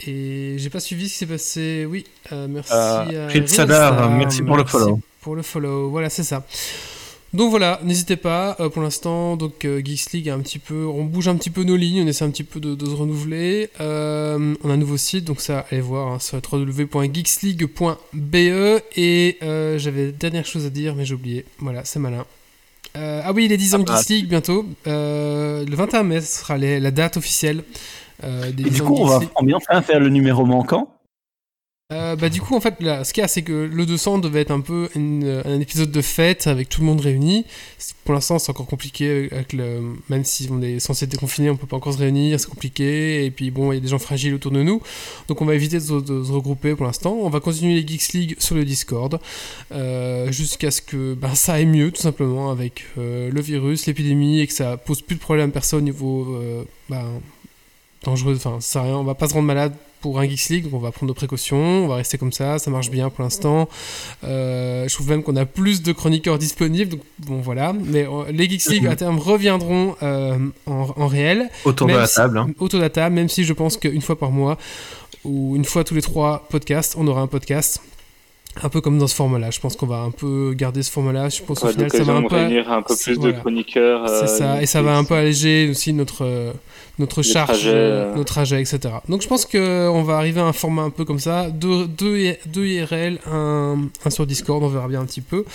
[0.07, 1.85] Euh, et j'ai pas suivi ce qui s'est passé.
[1.89, 4.99] Oui, euh, merci Euh, à Pete Sadar, Rinstar, merci pour le follow.
[5.21, 6.45] Pour le follow, voilà, c'est ça.
[7.33, 8.55] Donc voilà, n'hésitez pas.
[8.59, 11.49] euh, pour l'instant, donc euh, Geeks League a un petit peu, on bouge un petit
[11.49, 13.69] peu nos lignes, on essaie un petit peu de, de se renouveler.
[13.81, 18.35] Euh, on a un nouveau site, donc ça, allez voir hein, sur www.geeksleague.be.
[18.97, 21.45] Et euh, j'avais dernière chose à dire, mais j'ai oublié.
[21.59, 22.25] Voilà, c'est malin.
[22.95, 23.97] Euh, ah oui, les 10 ans de Ah.
[23.97, 24.65] Geeks League bientôt.
[24.87, 27.63] Euh, le 21 mai, ce sera les- la date officielle.
[28.23, 29.25] Euh, des Et 10 du coup, on va va
[29.55, 30.89] enfin faire le numéro manquant.
[31.91, 34.17] Euh, bah du coup en fait là, ce qu'il y a c'est que le 200
[34.17, 37.45] devait être un peu une- un épisode de fête avec tout le monde réuni.
[38.05, 41.57] Pour l'instant c'est encore compliqué avec le même si on est censé être déconfiné on
[41.57, 43.99] peut pas encore se réunir c'est compliqué et puis bon il y a des gens
[43.99, 44.81] fragiles autour de nous
[45.27, 47.15] donc on va éviter de, se- de se regrouper pour l'instant.
[47.21, 49.19] On va continuer les Geeks League sur le Discord
[49.73, 54.39] euh, jusqu'à ce que ben, ça aille mieux tout simplement avec euh, le virus, l'épidémie
[54.39, 56.37] et que ça pose plus de problème à personne au niveau
[56.89, 57.05] ben,
[58.03, 60.49] dangereux, enfin ça sert à rien, on va pas se rendre malade pour un Geeks
[60.49, 63.09] League, donc on va prendre nos précautions, on va rester comme ça, ça marche bien
[63.09, 63.69] pour l'instant.
[64.25, 67.71] Euh, je trouve même qu'on a plus de chroniqueurs disponibles, donc bon voilà.
[67.73, 71.49] Mais euh, les Geeks League à terme reviendront euh, en, en réel.
[71.63, 72.49] Autour de la si- table, hein.
[72.59, 74.57] Autour de la table, même si je pense qu'une fois par mois
[75.23, 77.79] ou une fois tous les trois podcasts, on aura un podcast.
[78.61, 79.49] Un peu comme dans ce format-là.
[79.49, 81.29] Je pense qu'on va un peu garder ce format-là.
[81.29, 82.35] Je pense qu'au final, ça va un peu.
[82.35, 84.61] réunir un peu c'est- plus de chroniqueurs, C'est euh, ça.
[84.61, 86.51] Et ça va un peu alléger aussi notre, euh,
[86.99, 88.15] notre Les charge, trajets, euh, euh.
[88.15, 88.79] nos trajets, etc.
[89.09, 91.49] Donc je pense qu'on va arriver à un format un peu comme ça.
[91.49, 95.45] Deux, deux, I- deux IRL, un, un sur Discord, on verra bien un petit peu.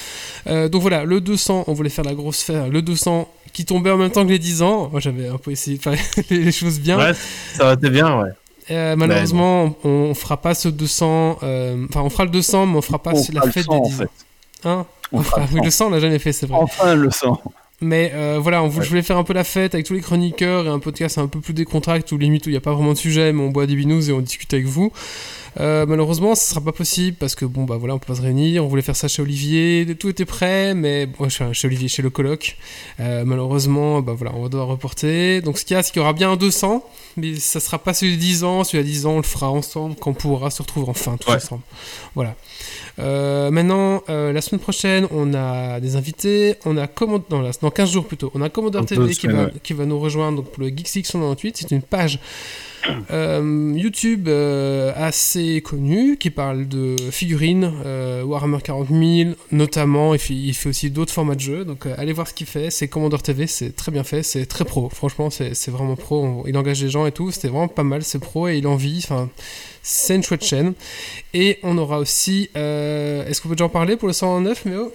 [0.48, 2.68] Euh, donc voilà, le 200, on voulait faire la grosse fête.
[2.68, 4.88] Le 200 qui tombait en même temps que les 10 ans.
[4.90, 5.94] Moi j'avais un peu essayé de faire
[6.30, 6.98] les choses bien.
[6.98, 7.12] Ouais,
[7.54, 8.30] ça aurait été bien, ouais.
[8.70, 11.38] Euh, malheureusement, on, on fera pas ce 200.
[11.42, 13.78] euh, Enfin, on fera le 200, mais on fera pas On la fête 100, des
[13.78, 13.96] en 10 ans.
[13.98, 14.68] fait.
[14.68, 15.84] Hein On fera le oui, le 100.
[15.84, 16.58] 100, on l'a jamais fait, c'est vrai.
[16.60, 17.40] Enfin le sang.
[17.80, 20.00] Mais euh, voilà, on, vou- je voulais faire un peu la fête avec tous les
[20.00, 22.72] chroniqueurs et un podcast un peu plus décontracté où limite où il n'y a pas
[22.74, 24.92] vraiment de sujet, mais on boit des binous et on discute avec vous.
[25.60, 28.22] Euh, malheureusement, ce sera pas possible parce que bon bah voilà, on peut pas se
[28.22, 28.64] réunir.
[28.64, 32.10] On voulait faire ça chez Olivier, tout était prêt, mais bon, chez Olivier, chez le
[32.10, 32.56] coloc.
[33.00, 35.40] Euh, malheureusement, bah voilà, on va devoir reporter.
[35.40, 36.84] Donc ce qu'il y a, c'est qu'il y aura bien un 200,
[37.16, 38.64] mais ça sera pas celui de 10 ans.
[38.64, 41.30] Celui à 10 ans, on le fera ensemble quand on pourra se retrouver enfin tous
[41.30, 41.62] ensemble.
[42.14, 42.34] Voilà.
[42.98, 46.56] Euh, maintenant, euh, la semaine prochaine, on a des invités.
[46.64, 47.22] On a command...
[47.30, 48.30] non, là, dans 15 jours plutôt.
[48.34, 49.52] On a Dans TV qui va, ouais.
[49.62, 51.56] qui va nous rejoindre donc, pour le Geeks League 198.
[51.58, 52.18] C'est une page
[53.10, 57.72] euh, YouTube assez connue qui parle de figurines,
[58.24, 60.14] Warhammer 40 000 notamment.
[60.14, 61.64] Il fait, il fait aussi d'autres formats de jeux.
[61.64, 62.70] Donc allez voir ce qu'il fait.
[62.70, 63.46] C'est Commodore TV.
[63.46, 64.22] C'est très bien fait.
[64.22, 64.88] C'est très pro.
[64.90, 66.24] Franchement, c'est c'est vraiment pro.
[66.24, 67.30] On- il engage des gens et tout.
[67.30, 68.02] C'était vraiment pas mal.
[68.02, 69.00] C'est pro et il en vit.
[69.04, 69.28] Enfin,
[69.90, 70.74] c'est une chouette chaîne.
[71.34, 72.50] Et on aura aussi.
[72.56, 74.92] euh, Est-ce qu'on peut déjà en parler pour le 109, mais oh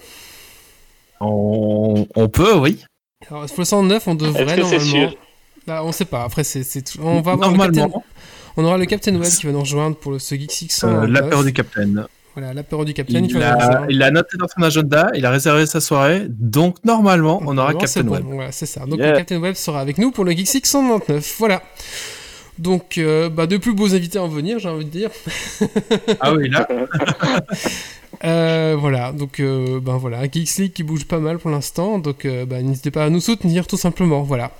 [1.20, 2.84] On, on peut, oui.
[3.30, 4.80] Alors, pour le 109, on devrait que normalement.
[4.84, 5.14] sûr?
[5.66, 6.24] Bah, on sait pas.
[6.24, 6.62] Après, c'est,
[7.00, 7.86] on va avoir le Normalement.
[7.88, 8.00] Captain...
[8.56, 11.06] On aura le Captain Web qui va nous rejoindre pour le, ce Geek Six Euh,
[11.06, 11.10] 109.
[11.10, 12.06] L'apéro du Capitaine.
[12.36, 13.86] Voilà, l'apéro du Captain qui Il va a, rejoindre.
[13.90, 17.72] il a noté dans son agenda, il a réservé sa soirée, donc normalement on aura
[17.72, 18.24] Normalement, Captain bon, Web.
[18.26, 18.86] Voilà, c'est ça.
[18.86, 19.12] Donc Yeah.
[19.12, 21.36] le Captain Web sera avec nous pour le Geek Six 199.
[21.38, 21.62] Voilà.
[22.58, 25.10] Donc, euh, bah, de plus beaux invités à en venir, j'ai envie de dire.
[26.20, 26.66] Ah oui, là.
[28.24, 32.24] Euh, voilà, donc euh, ben voilà, Geeks League qui bouge pas mal pour l'instant, donc
[32.24, 34.50] euh, bah, n'hésitez pas à nous soutenir tout simplement, voilà.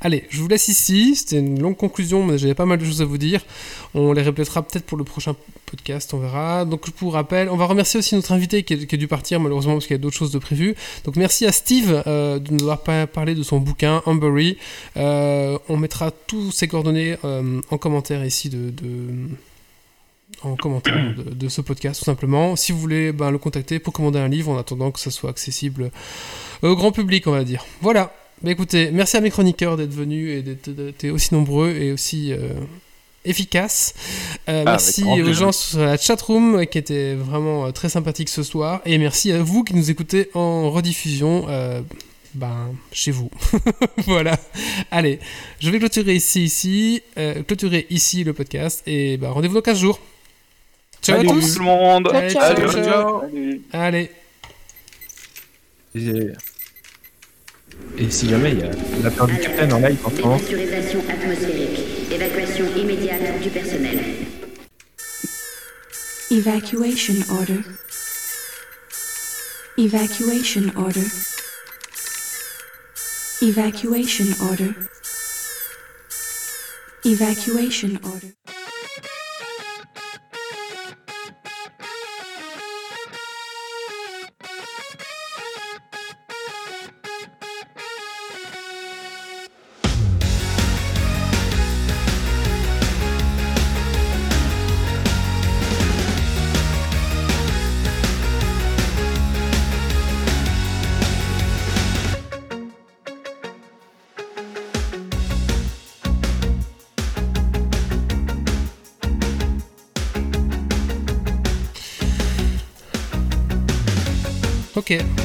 [0.00, 3.02] Allez, je vous laisse ici, c'était une longue conclusion, mais j'avais pas mal de choses
[3.02, 3.44] à vous dire.
[3.92, 5.34] On les répétera peut-être pour le prochain
[5.66, 6.64] podcast, on verra.
[6.64, 9.38] Donc je vous rappelle, on va remercier aussi notre invité qui, est- a dû partir
[9.38, 10.74] malheureusement parce qu'il y a d'autres choses de prévues.
[11.04, 14.56] Donc merci à Steve euh, de nous avoir pa- parlé de son bouquin Humbury.
[14.96, 18.72] On mettra tous ses coordonnées en commentaire ici de
[20.42, 22.56] en commentaire de, de ce podcast tout simplement.
[22.56, 25.30] Si vous voulez ben, le contacter pour commander un livre en attendant que ça soit
[25.30, 25.90] accessible
[26.62, 27.64] au grand public, on va dire.
[27.80, 28.14] Voilà.
[28.42, 32.54] Bah, écoutez, merci à mes chroniqueurs d'être venus et d'être aussi nombreux et aussi euh,
[33.24, 33.94] efficaces.
[34.48, 38.30] Euh, Ah, merci aux gens sur la chatroom euh, qui étaient vraiment euh, très sympathiques
[38.30, 38.80] ce soir.
[38.86, 41.46] Et merci à vous qui nous écoutez en rediffusion.
[41.48, 41.82] euh,
[42.32, 43.28] ben, chez vous.
[44.06, 44.38] voilà.
[44.92, 45.18] Allez,
[45.58, 49.80] je vais clôturer ici, ici, euh, clôturer ici le podcast et ben, rendez-vous dans 15
[49.80, 49.98] jours.
[51.10, 51.54] Ciao Salut à tous.
[51.54, 52.08] tout le monde.
[52.14, 52.84] Allez, Ciao, ciao, ciao.
[52.84, 53.22] ciao.
[53.72, 54.10] Allez.
[55.94, 56.32] Et,
[57.98, 58.70] et si jamais il y a
[59.02, 61.80] l'apéro du Capitaine en live en ce moment, Dépressurisation atmosphérique.
[62.12, 63.98] Évacuation immédiate du personnel.
[66.30, 67.60] Evacuation order.
[69.78, 71.06] Evacuation order.
[73.42, 74.70] Evacuation order.
[77.04, 78.34] Evacuation order.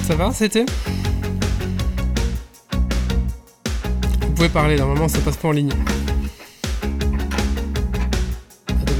[0.05, 0.65] Ça va, c'était
[4.21, 5.71] Vous pouvez parler, normalement ça passe pas en ligne.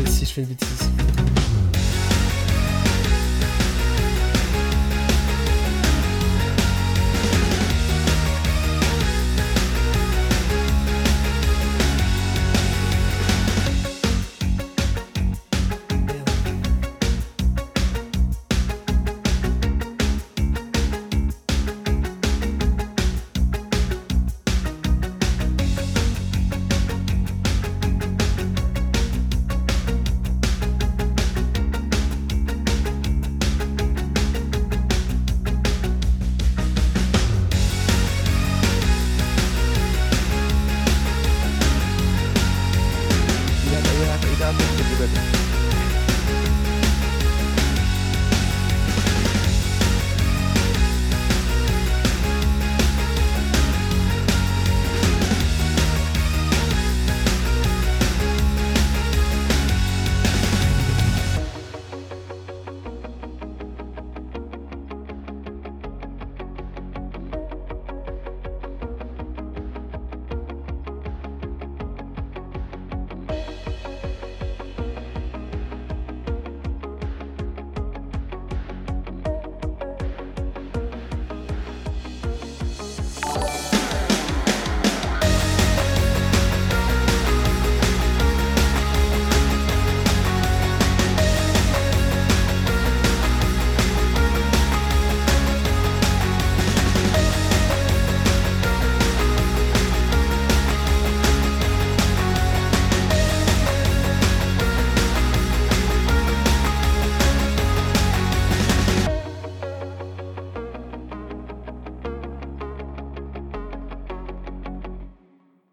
[0.08, 0.65] Si je fais une.